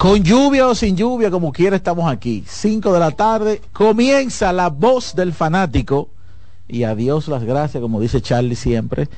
Con 0.00 0.24
lluvia 0.24 0.66
o 0.66 0.74
sin 0.74 0.96
lluvia, 0.96 1.30
como 1.30 1.52
quiera, 1.52 1.76
estamos 1.76 2.10
aquí. 2.10 2.42
5 2.48 2.90
de 2.90 2.98
la 2.98 3.10
tarde, 3.10 3.60
comienza 3.70 4.50
la 4.50 4.70
voz 4.70 5.14
del 5.14 5.34
fanático. 5.34 6.08
Y 6.66 6.84
a 6.84 6.94
Dios 6.94 7.28
las 7.28 7.44
gracias, 7.44 7.82
como 7.82 8.00
dice 8.00 8.22
Charlie 8.22 8.56
siempre, 8.56 9.10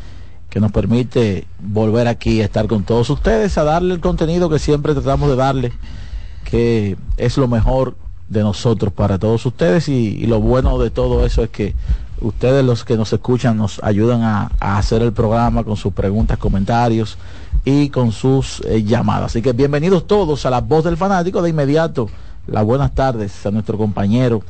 que 0.51 0.59
nos 0.59 0.73
permite 0.73 1.47
volver 1.61 2.09
aquí 2.09 2.41
a 2.41 2.47
estar 2.47 2.67
con 2.67 2.83
todos 2.83 3.09
ustedes, 3.11 3.57
a 3.59 3.63
darle 3.63 3.95
el 3.95 4.01
contenido 4.01 4.51
que 4.51 4.59
siempre 4.59 4.93
tratamos 4.93 5.29
de 5.31 5.37
darle, 5.37 5.73
que 6.43 6.97
es 7.17 7.37
lo 7.37 7.47
mejor 7.47 7.95
de 8.29 8.41
nosotros 8.41 8.93
para 8.93 9.21
todos 9.21 9.47
ustedes. 9.47 9.89
Y, 9.89 10.27
lo 10.27 10.41
bueno 10.41 10.81
de 10.81 10.91
todo 10.91 11.25
eso 11.25 11.45
es 11.45 11.51
que 11.51 11.77
ustedes 12.21 12.65
los 12.65 12.85
que 12.85 12.97
nos 12.97 13.13
escuchan 13.13 13.57
nos 13.57 13.81
ayudan 13.85 14.23
a 14.25 14.51
hacer 14.59 15.03
el 15.03 15.13
programa 15.13 15.63
con 15.63 15.77
sus 15.77 15.93
preguntas, 15.93 16.39
comentarios 16.39 17.19
y 17.65 17.89
con 17.91 18.13
sus 18.13 18.61
eh, 18.67 18.83
llamadas. 18.83 19.27
Así 19.33 19.43
que 19.43 19.53
bienvenidos 19.53 20.07
todos 20.07 20.45
a 20.47 20.51
la 20.51 20.61
voz 20.61 20.85
del 20.85 20.97
fanático. 20.97 21.43
De 21.43 21.51
inmediato, 21.51 22.09
las 22.47 22.65
buenas 22.65 22.93
tardes 22.95 23.45
a 23.47 23.51
nuestro 23.51 23.79
compañero, 23.79 24.43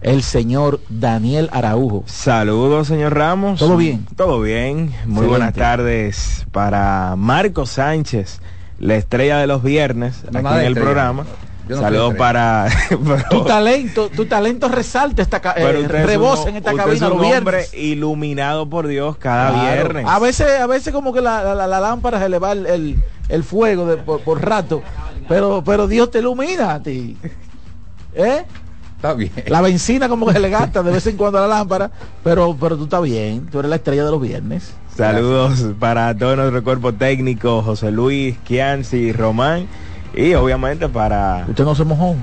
el 0.00 0.22
señor 0.22 0.80
Daniel 0.88 1.48
Araujo. 1.52 2.04
Saludos, 2.06 2.88
señor 2.88 3.14
Ramos. 3.14 3.58
¿Todo 3.58 3.76
bien? 3.76 4.06
Todo 4.16 4.40
bien. 4.40 4.76
Muy 4.76 4.90
Excelente. 4.92 5.26
buenas 5.28 5.54
tardes 5.54 6.46
para 6.52 7.14
Marco 7.16 7.66
Sánchez, 7.66 8.40
la 8.78 8.94
estrella 8.96 9.38
de 9.38 9.46
los 9.46 9.62
viernes, 9.62 10.22
No, 10.30 10.38
aquí 10.40 10.48
en 10.48 10.54
el 10.54 10.60
estrella. 10.68 10.80
programa. 10.80 11.24
Yo 11.68 11.76
no 11.76 11.82
Saludos 11.82 12.14
para... 12.18 12.66
Tu 13.30 13.44
talento, 13.44 14.08
tu 14.08 14.26
talento 14.26 14.68
resalta 14.68 15.22
esta 15.22 15.40
eh, 15.56 15.86
rebosa 15.88 16.48
en 16.48 16.56
esta 16.56 16.70
usted 16.72 16.82
cabina 16.84 16.94
es 16.96 17.02
un 17.12 17.18
los 17.18 17.26
hombre 17.36 17.56
viernes. 17.58 17.74
iluminado 17.74 18.68
por 18.68 18.86
Dios 18.88 19.16
cada 19.16 19.50
Claro. 19.52 19.62
viernes. 19.72 20.06
A 20.08 20.18
veces, 20.18 20.60
a 20.60 20.66
veces 20.66 20.92
como 20.92 21.12
que 21.12 21.20
la, 21.20 21.54
la- 21.54 21.66
la 21.68 21.80
lámpara 21.80 22.18
se 22.20 22.28
le 22.28 22.38
va 22.38 22.52
el, 22.52 22.66
el- 22.66 23.04
el 23.28 23.44
fuego 23.44 23.86
de- 23.86 23.96
por, 23.98 24.20
por 24.22 24.44
rato, 24.44 24.82
pero, 25.28 25.62
pero 25.64 25.86
Dios 25.86 26.10
te 26.10 26.18
ilumina 26.18 26.74
a 26.74 26.82
ti. 26.82 27.16
¿Eh? 28.14 28.44
Está 28.96 29.14
bien. 29.14 29.32
La 29.46 29.60
benzina 29.60 30.08
como 30.08 30.26
que 30.26 30.32
se 30.34 30.40
le 30.40 30.50
gasta 30.50 30.82
de 30.82 30.92
vez 30.92 31.06
en 31.06 31.16
cuando 31.16 31.38
a 31.38 31.42
la 31.42 31.48
lámpara, 31.58 31.90
pero, 32.22 32.56
pero 32.60 32.76
tú 32.76 32.84
estás 32.84 33.02
bien, 33.02 33.46
tú 33.46 33.58
eres 33.60 33.68
la 33.70 33.76
estrella 33.76 34.04
de 34.04 34.10
los 34.10 34.20
viernes. 34.20 34.74
Saludos 34.96 35.64
para 35.80 36.14
todo 36.16 36.36
nuestro 36.36 36.62
cuerpo 36.62 36.92
técnico, 36.92 37.62
José 37.62 37.90
Luis, 37.90 38.36
Kianci, 38.44 39.12
Román 39.12 39.66
y 40.14 40.34
obviamente 40.34 40.88
para... 40.88 41.44
¿Usted 41.48 41.64
no 41.64 41.74
se 41.74 41.84
mojó? 41.84 42.14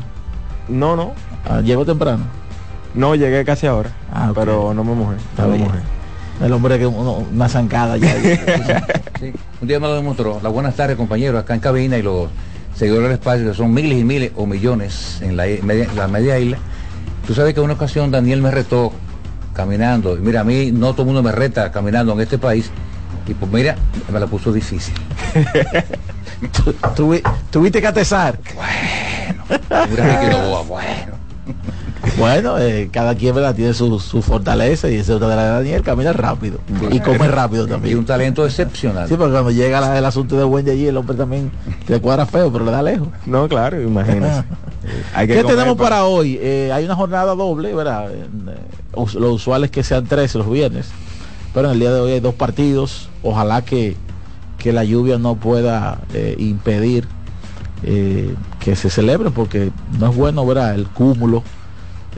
No, 0.67 0.95
no. 0.95 1.13
Ah, 1.49 1.61
¿Llegó 1.61 1.85
temprano? 1.85 2.23
No, 2.93 3.15
llegué 3.15 3.43
casi 3.45 3.67
ahora, 3.67 3.91
Ah, 4.11 4.31
pero 4.33 4.73
no 4.73 4.83
me 4.83 4.93
mojé. 4.95 5.15
Está 5.17 5.43
no 5.43 5.49
me 5.49 5.57
mojé. 5.59 5.77
El 6.43 6.53
hombre 6.53 6.79
que 6.79 6.85
uno- 6.87 7.25
una 7.33 7.49
zancada 7.49 7.97
ya. 7.97 8.13
Sí, 9.19 9.33
Un 9.61 9.67
día 9.67 9.79
me 9.79 9.87
lo 9.87 9.95
demostró. 9.95 10.39
Las 10.41 10.53
buenas 10.53 10.75
tardes, 10.75 10.95
compañeros, 10.95 11.41
acá 11.41 11.53
en 11.53 11.59
cabina 11.59 11.97
y 11.97 12.01
los 12.01 12.29
seguidores 12.73 13.03
del 13.09 13.11
espacio, 13.19 13.45
que 13.49 13.53
son 13.53 13.73
miles 13.73 13.97
y 13.99 14.03
miles 14.05 14.31
o 14.37 14.45
millones 14.45 15.19
en 15.21 15.35
la, 15.35 15.43
media, 15.61 15.87
la 15.95 16.07
media 16.07 16.39
isla. 16.39 16.57
Tú 17.27 17.33
sabes 17.33 17.53
que 17.53 17.59
en 17.59 17.65
una 17.65 17.73
ocasión 17.73 18.09
Daniel 18.11 18.41
me 18.41 18.49
retó 18.51 18.93
caminando. 19.53 20.15
Y 20.15 20.21
mira, 20.21 20.41
a 20.41 20.43
mí 20.45 20.71
no 20.71 20.93
todo 20.93 21.01
el 21.01 21.07
mundo 21.07 21.21
me 21.21 21.31
reta 21.33 21.71
caminando 21.71 22.13
en 22.13 22.21
este 22.21 22.37
país. 22.37 22.71
Y 23.27 23.33
pues 23.33 23.51
mira, 23.51 23.75
me 24.11 24.19
la 24.19 24.25
puso 24.27 24.53
difícil. 24.53 24.93
Tuvi- 26.95 27.21
Tuviste 27.51 27.81
que 27.81 27.87
atesar. 27.87 28.39
Mira, 29.89 30.19
que 30.21 30.29
no, 30.29 30.63
bueno. 30.65 31.19
Bueno, 32.17 32.57
eh, 32.59 32.89
cada 32.91 33.15
quien 33.15 33.35
¿verdad? 33.35 33.55
tiene 33.55 33.73
su, 33.73 33.99
su 33.99 34.21
fortaleza 34.21 34.89
y 34.89 34.95
esa 34.95 35.11
es 35.13 35.15
otra 35.17 35.27
de 35.29 35.35
la 35.35 35.43
de 35.43 35.49
Daniel, 35.51 35.81
camina 35.83 36.13
rápido 36.13 36.59
y 36.91 36.99
come 36.99 37.27
rápido 37.27 37.65
Y 37.65 37.69
también. 37.69 37.97
un 37.97 38.05
talento 38.05 38.45
excepcional. 38.45 39.07
Sí, 39.07 39.15
porque 39.17 39.31
cuando 39.33 39.51
llega 39.51 39.81
la- 39.81 39.97
el 39.97 40.05
asunto 40.05 40.37
de 40.37 40.43
Wendy 40.45 40.71
allí, 40.71 40.87
el 40.87 40.97
hombre 40.97 41.15
también 41.17 41.51
le 41.87 41.99
cuadra 41.99 42.25
feo, 42.25 42.51
pero 42.51 42.65
le 42.65 42.71
da 42.71 42.81
lejos. 42.81 43.07
No, 43.25 43.47
claro, 43.49 43.81
imagínese. 43.81 44.43
Hay 45.13 45.27
que 45.27 45.33
¿Qué 45.35 45.41
comer 45.41 45.57
tenemos 45.57 45.77
para- 45.77 45.89
para 45.97 46.05
hoy? 46.05 46.39
Eh, 46.41 46.71
hay 46.73 46.85
una 46.85 46.95
jornada 46.95 47.35
doble, 47.35 47.73
¿verdad? 47.73 48.11
Eh, 48.11 48.25
lo 49.15 49.33
usual 49.33 49.63
es 49.65 49.71
que 49.71 49.83
sean 49.83 50.05
13 50.05 50.37
los 50.37 50.49
viernes, 50.49 50.87
pero 51.53 51.67
en 51.67 51.73
el 51.73 51.79
día 51.79 51.91
de 51.93 51.99
hoy 51.99 52.11
hay 52.13 52.19
dos 52.19 52.33
partidos. 52.35 53.09
Ojalá 53.23 53.61
que, 53.63 53.95
que 54.59 54.71
la 54.73 54.83
lluvia 54.83 55.17
no 55.17 55.35
pueda 55.35 55.99
eh, 56.13 56.35
impedir 56.37 57.07
eh, 57.83 58.35
que 58.59 58.75
se 58.75 58.89
celebre, 58.89 59.29
porque 59.31 59.71
no 59.99 60.09
es 60.11 60.15
bueno, 60.15 60.45
¿verdad? 60.45 60.75
El 60.75 60.87
cúmulo. 60.87 61.43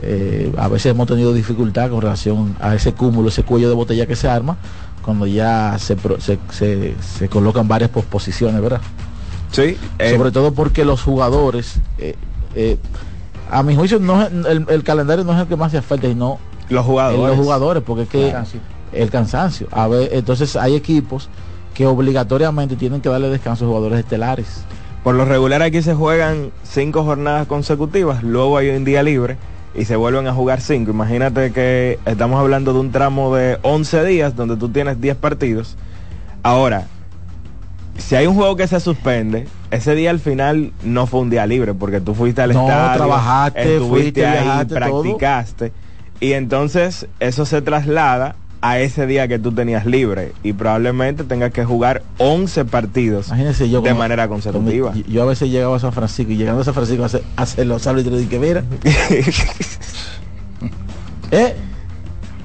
Eh, 0.02 0.52
a 0.58 0.66
veces 0.68 0.86
hemos 0.90 1.06
tenido 1.06 1.32
dificultad 1.32 1.88
con 1.90 2.00
relación 2.02 2.56
a 2.60 2.74
ese 2.74 2.92
cúmulo, 2.92 3.28
ese 3.28 3.44
cuello 3.44 3.68
de 3.68 3.74
botella 3.76 4.06
que 4.06 4.16
se 4.16 4.28
arma, 4.28 4.56
cuando 5.02 5.26
ya 5.26 5.76
se, 5.78 5.94
pro- 5.96 6.20
se, 6.20 6.38
se- 6.50 6.94
se 7.00 7.28
colocan 7.28 7.68
varias 7.68 7.90
posposiciones, 7.90 8.60
¿verdad? 8.60 8.80
Sí. 9.52 9.76
eh, 9.98 10.14
sobre 10.16 10.32
todo 10.32 10.52
porque 10.54 10.84
los 10.84 11.02
jugadores 11.02 11.74
eh, 11.98 12.16
eh, 12.54 12.78
a 13.50 13.62
mi 13.62 13.76
juicio 13.76 13.98
no 14.00 14.22
es- 14.22 14.32
el, 14.32 14.64
el 14.68 14.82
calendario 14.82 15.24
no 15.24 15.32
es 15.34 15.40
el 15.40 15.46
que 15.46 15.56
más 15.56 15.70
se 15.70 15.78
afecta 15.78 16.08
sino 16.08 16.38
los 16.70 16.84
jugadores. 16.86 17.20
en 17.20 17.26
los 17.28 17.36
jugadores 17.36 17.82
porque 17.86 18.02
es 18.04 18.08
que 18.08 18.22
Cansancio. 18.32 18.60
el 18.94 19.10
cansancio 19.10 19.68
a 19.70 19.86
ver 19.88 20.08
entonces 20.12 20.56
hay 20.56 20.74
equipos 20.74 21.28
que 21.74 21.86
obligatoriamente 21.86 22.76
tienen 22.76 23.00
que 23.00 23.08
darle 23.08 23.28
descanso 23.28 23.64
a 23.64 23.68
jugadores 23.68 23.98
estelares 24.00 24.64
Por 25.02 25.14
lo 25.14 25.24
regular 25.24 25.62
aquí 25.62 25.82
se 25.82 25.94
juegan 25.94 26.50
cinco 26.62 27.04
jornadas 27.04 27.46
consecutivas, 27.46 28.22
luego 28.22 28.56
hay 28.58 28.70
un 28.70 28.84
día 28.84 29.02
libre 29.02 29.36
y 29.74 29.84
se 29.86 29.96
vuelven 29.96 30.26
a 30.26 30.34
jugar 30.34 30.60
cinco. 30.60 30.90
Imagínate 30.90 31.50
que 31.52 31.98
estamos 32.04 32.38
hablando 32.38 32.72
de 32.74 32.80
un 32.80 32.92
tramo 32.92 33.34
de 33.34 33.58
11 33.62 34.04
días 34.04 34.36
donde 34.36 34.56
tú 34.56 34.68
tienes 34.68 35.00
10 35.00 35.16
partidos. 35.16 35.76
Ahora, 36.42 36.88
si 37.96 38.16
hay 38.16 38.26
un 38.26 38.34
juego 38.34 38.54
que 38.56 38.66
se 38.66 38.80
suspende, 38.80 39.48
ese 39.70 39.94
día 39.94 40.10
al 40.10 40.20
final 40.20 40.72
no 40.82 41.06
fue 41.06 41.20
un 41.20 41.30
día 41.30 41.46
libre 41.46 41.72
porque 41.74 42.00
tú 42.00 42.14
fuiste 42.14 42.42
al 42.42 42.52
No, 42.52 42.62
estadio, 42.68 42.96
trabajaste, 42.96 43.76
estuviste 43.76 44.02
fuiste, 44.02 44.26
ahí, 44.26 44.44
viajaste, 44.44 44.74
todo. 44.80 45.02
practicaste 45.02 45.72
y 46.20 46.32
entonces 46.34 47.06
eso 47.18 47.44
se 47.46 47.62
traslada 47.62 48.36
a 48.62 48.78
ese 48.78 49.06
día 49.06 49.26
que 49.28 49.38
tú 49.38 49.52
tenías 49.52 49.84
libre 49.86 50.32
y 50.44 50.52
probablemente 50.54 51.24
tengas 51.24 51.52
que 51.52 51.64
jugar 51.64 52.02
11 52.18 52.64
partidos 52.64 53.28
Imagínese 53.28 53.68
yo 53.68 53.80
de 53.82 53.90
como- 53.90 53.98
manera 54.00 54.28
consecutiva. 54.28 54.92
como- 54.92 55.04
yo 55.04 55.22
a 55.22 55.26
veces 55.26 55.50
llegaba 55.50 55.76
a 55.76 55.80
San 55.80 55.92
Francisco 55.92 56.32
y 56.32 56.36
llegando 56.36 56.62
a 56.62 56.64
San 56.64 56.74
Francisco 56.74 57.04
a 57.04 57.42
hacer, 57.42 57.66
los 57.66 57.86
árbitros 57.86 58.22
y 58.22 58.26
que 58.26 58.38
mira. 58.38 58.64
¿Eh? 61.30 61.54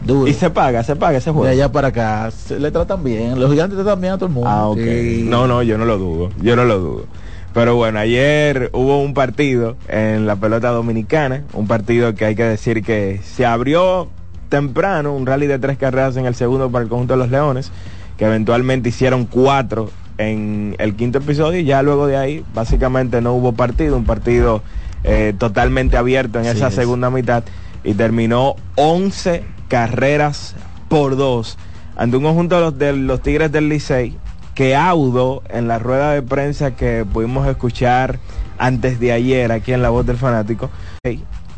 Duro. 0.06 0.28
Y 0.28 0.34
se 0.34 0.50
paga, 0.50 0.84
se 0.84 0.96
paga 0.96 1.18
ese 1.18 1.32
juego. 1.32 1.46
De 1.46 1.52
allá 1.52 1.72
para 1.72 1.90
acá. 1.90 2.32
Se 2.32 2.60
le 2.60 2.72
tratan 2.72 3.04
bien. 3.04 3.40
Los 3.40 3.52
gigantes 3.52 3.78
tratan 3.78 4.00
bien 4.00 4.14
a 4.14 4.18
todo 4.18 4.28
el 4.28 4.34
mundo. 4.34 4.50
Ah, 4.50 4.68
ok. 4.70 4.78
No, 5.24 5.48
no, 5.48 5.64
yo 5.64 5.78
no 5.78 5.86
lo 5.86 5.98
dudo. 5.98 6.30
Yo 6.42 6.56
no 6.56 6.64
lo 6.64 6.80
dudo. 6.80 7.06
Pero 7.54 7.76
bueno, 7.76 8.00
ayer 8.00 8.70
hubo 8.74 9.02
un 9.02 9.14
partido 9.14 9.76
en 9.88 10.28
la 10.28 10.36
pelota 10.36 10.70
dominicana, 10.70 11.44
un 11.54 11.68
partido 11.68 12.14
que 12.16 12.26
hay 12.26 12.36
que 12.36 12.44
decir 12.44 12.84
que 12.84 13.20
se 13.24 13.46
abrió 13.46 14.08
temprano, 14.50 15.14
un 15.14 15.26
rally 15.26 15.48
de 15.48 15.60
tres 15.60 15.78
carreras 15.78 16.18
en 16.18 16.26
el 16.26 16.36
segundo 16.36 16.70
para 16.70 16.84
el 16.84 16.90
conjunto 16.90 17.14
de 17.14 17.20
los 17.20 17.30
Leones, 17.30 17.72
que 18.18 18.26
eventualmente 18.26 18.90
hicieron 18.90 19.26
cuatro 19.26 19.90
en 20.18 20.76
el 20.80 20.96
quinto 20.96 21.20
episodio 21.20 21.60
y 21.60 21.66
ya 21.66 21.84
luego 21.84 22.08
de 22.08 22.18
ahí 22.18 22.44
básicamente 22.54 23.22
no 23.22 23.34
hubo 23.34 23.54
partido, 23.54 23.98
un 23.98 24.06
partido 24.06 24.64
eh, 25.04 25.34
totalmente 25.38 25.98
abierto 25.98 26.40
en 26.40 26.46
Sí 26.46 26.52
esa 26.52 26.68
es. 26.68 26.74
segunda 26.74 27.10
mitad 27.10 27.44
y 27.84 27.94
terminó 27.94 28.56
11 28.76 29.44
carreras 29.68 30.56
por 30.90 31.16
dos 31.16 31.58
ante 31.96 32.18
un 32.18 32.24
conjunto 32.24 32.56
de 32.56 32.62
los, 32.62 32.78
de 32.78 32.94
los 32.94 33.22
Tigres 33.22 33.52
del 33.52 33.70
Licey 33.70 34.18
que 34.56 34.76
Audo 34.76 35.44
en 35.50 35.68
la 35.68 35.78
rueda 35.78 36.14
de 36.14 36.24
prensa 36.24 36.76
que 36.76 37.06
pudimos 37.12 37.48
escuchar 37.48 38.18
antes 38.58 39.00
de 39.00 39.12
ayer 39.12 39.52
aquí 39.52 39.72
en 39.72 39.84
La 39.84 39.90
Voz 39.90 40.06
del 40.06 40.18
Fanático, 40.18 40.72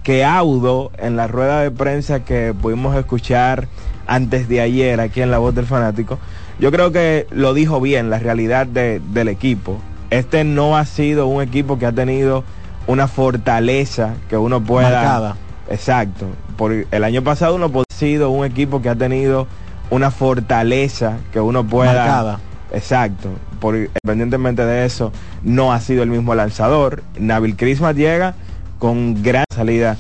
que 0.03 0.23
Audo 0.26 0.91
en 0.97 1.15
la 1.15 1.27
rueda 1.27 1.61
de 1.61 1.71
prensa 1.71 2.21
que 2.23 2.53
pudimos 2.59 2.95
escuchar 2.95 3.67
antes 4.07 4.47
de 4.49 4.61
ayer 4.61 4.99
aquí 5.01 5.21
en 5.21 5.30
La 5.31 5.38
Voz 5.38 5.53
del 5.53 5.65
Fanático, 5.65 6.17
yo 6.59 6.71
creo 6.71 6.91
que 6.91 7.27
lo 7.31 7.53
dijo 7.53 7.80
bien 7.80 8.09
la 8.09 8.19
realidad 8.19 8.65
de- 8.67 9.01
del 9.11 9.27
equipo. 9.27 9.77
Este 10.09 10.43
no 10.43 10.77
ha 10.77 10.85
sido 10.85 11.27
un 11.27 11.41
equipo 11.43 11.77
que 11.77 11.85
ha 11.85 11.91
tenido 11.91 12.43
una 12.88 13.07
fortaleza 13.07 14.15
que 14.30 14.38
uno 14.38 14.61
pueda... 14.61 14.89
Marcada. 14.91 15.35
Exacto. 15.69 16.26
Por 16.57 16.73
el 16.89 17.03
año 17.03 17.23
pasado 17.23 17.55
uno 17.55 17.65
ha 17.67 17.93
sido 17.93 18.31
un 18.31 18.43
equipo 18.45 18.81
que 18.81 18.89
ha 18.89 18.95
tenido 18.95 19.45
una 19.91 20.09
fortaleza 20.09 21.17
que 21.31 21.39
uno 21.39 21.63
pueda... 21.63 21.93
Marcada. 21.93 22.39
Exacto. 22.71 23.30
Por, 23.59 23.76
independientemente 23.76 24.65
de 24.65 24.85
eso, 24.85 25.11
no 25.43 25.71
ha 25.73 25.80
sido 25.81 26.01
el 26.01 26.09
mismo 26.09 26.34
lanzador. 26.34 27.03
Nabil 27.19 27.55
Christmas 27.55 27.95
llega 27.95 28.34
con 28.80 29.22
gran 29.22 29.43
salida 29.53 29.97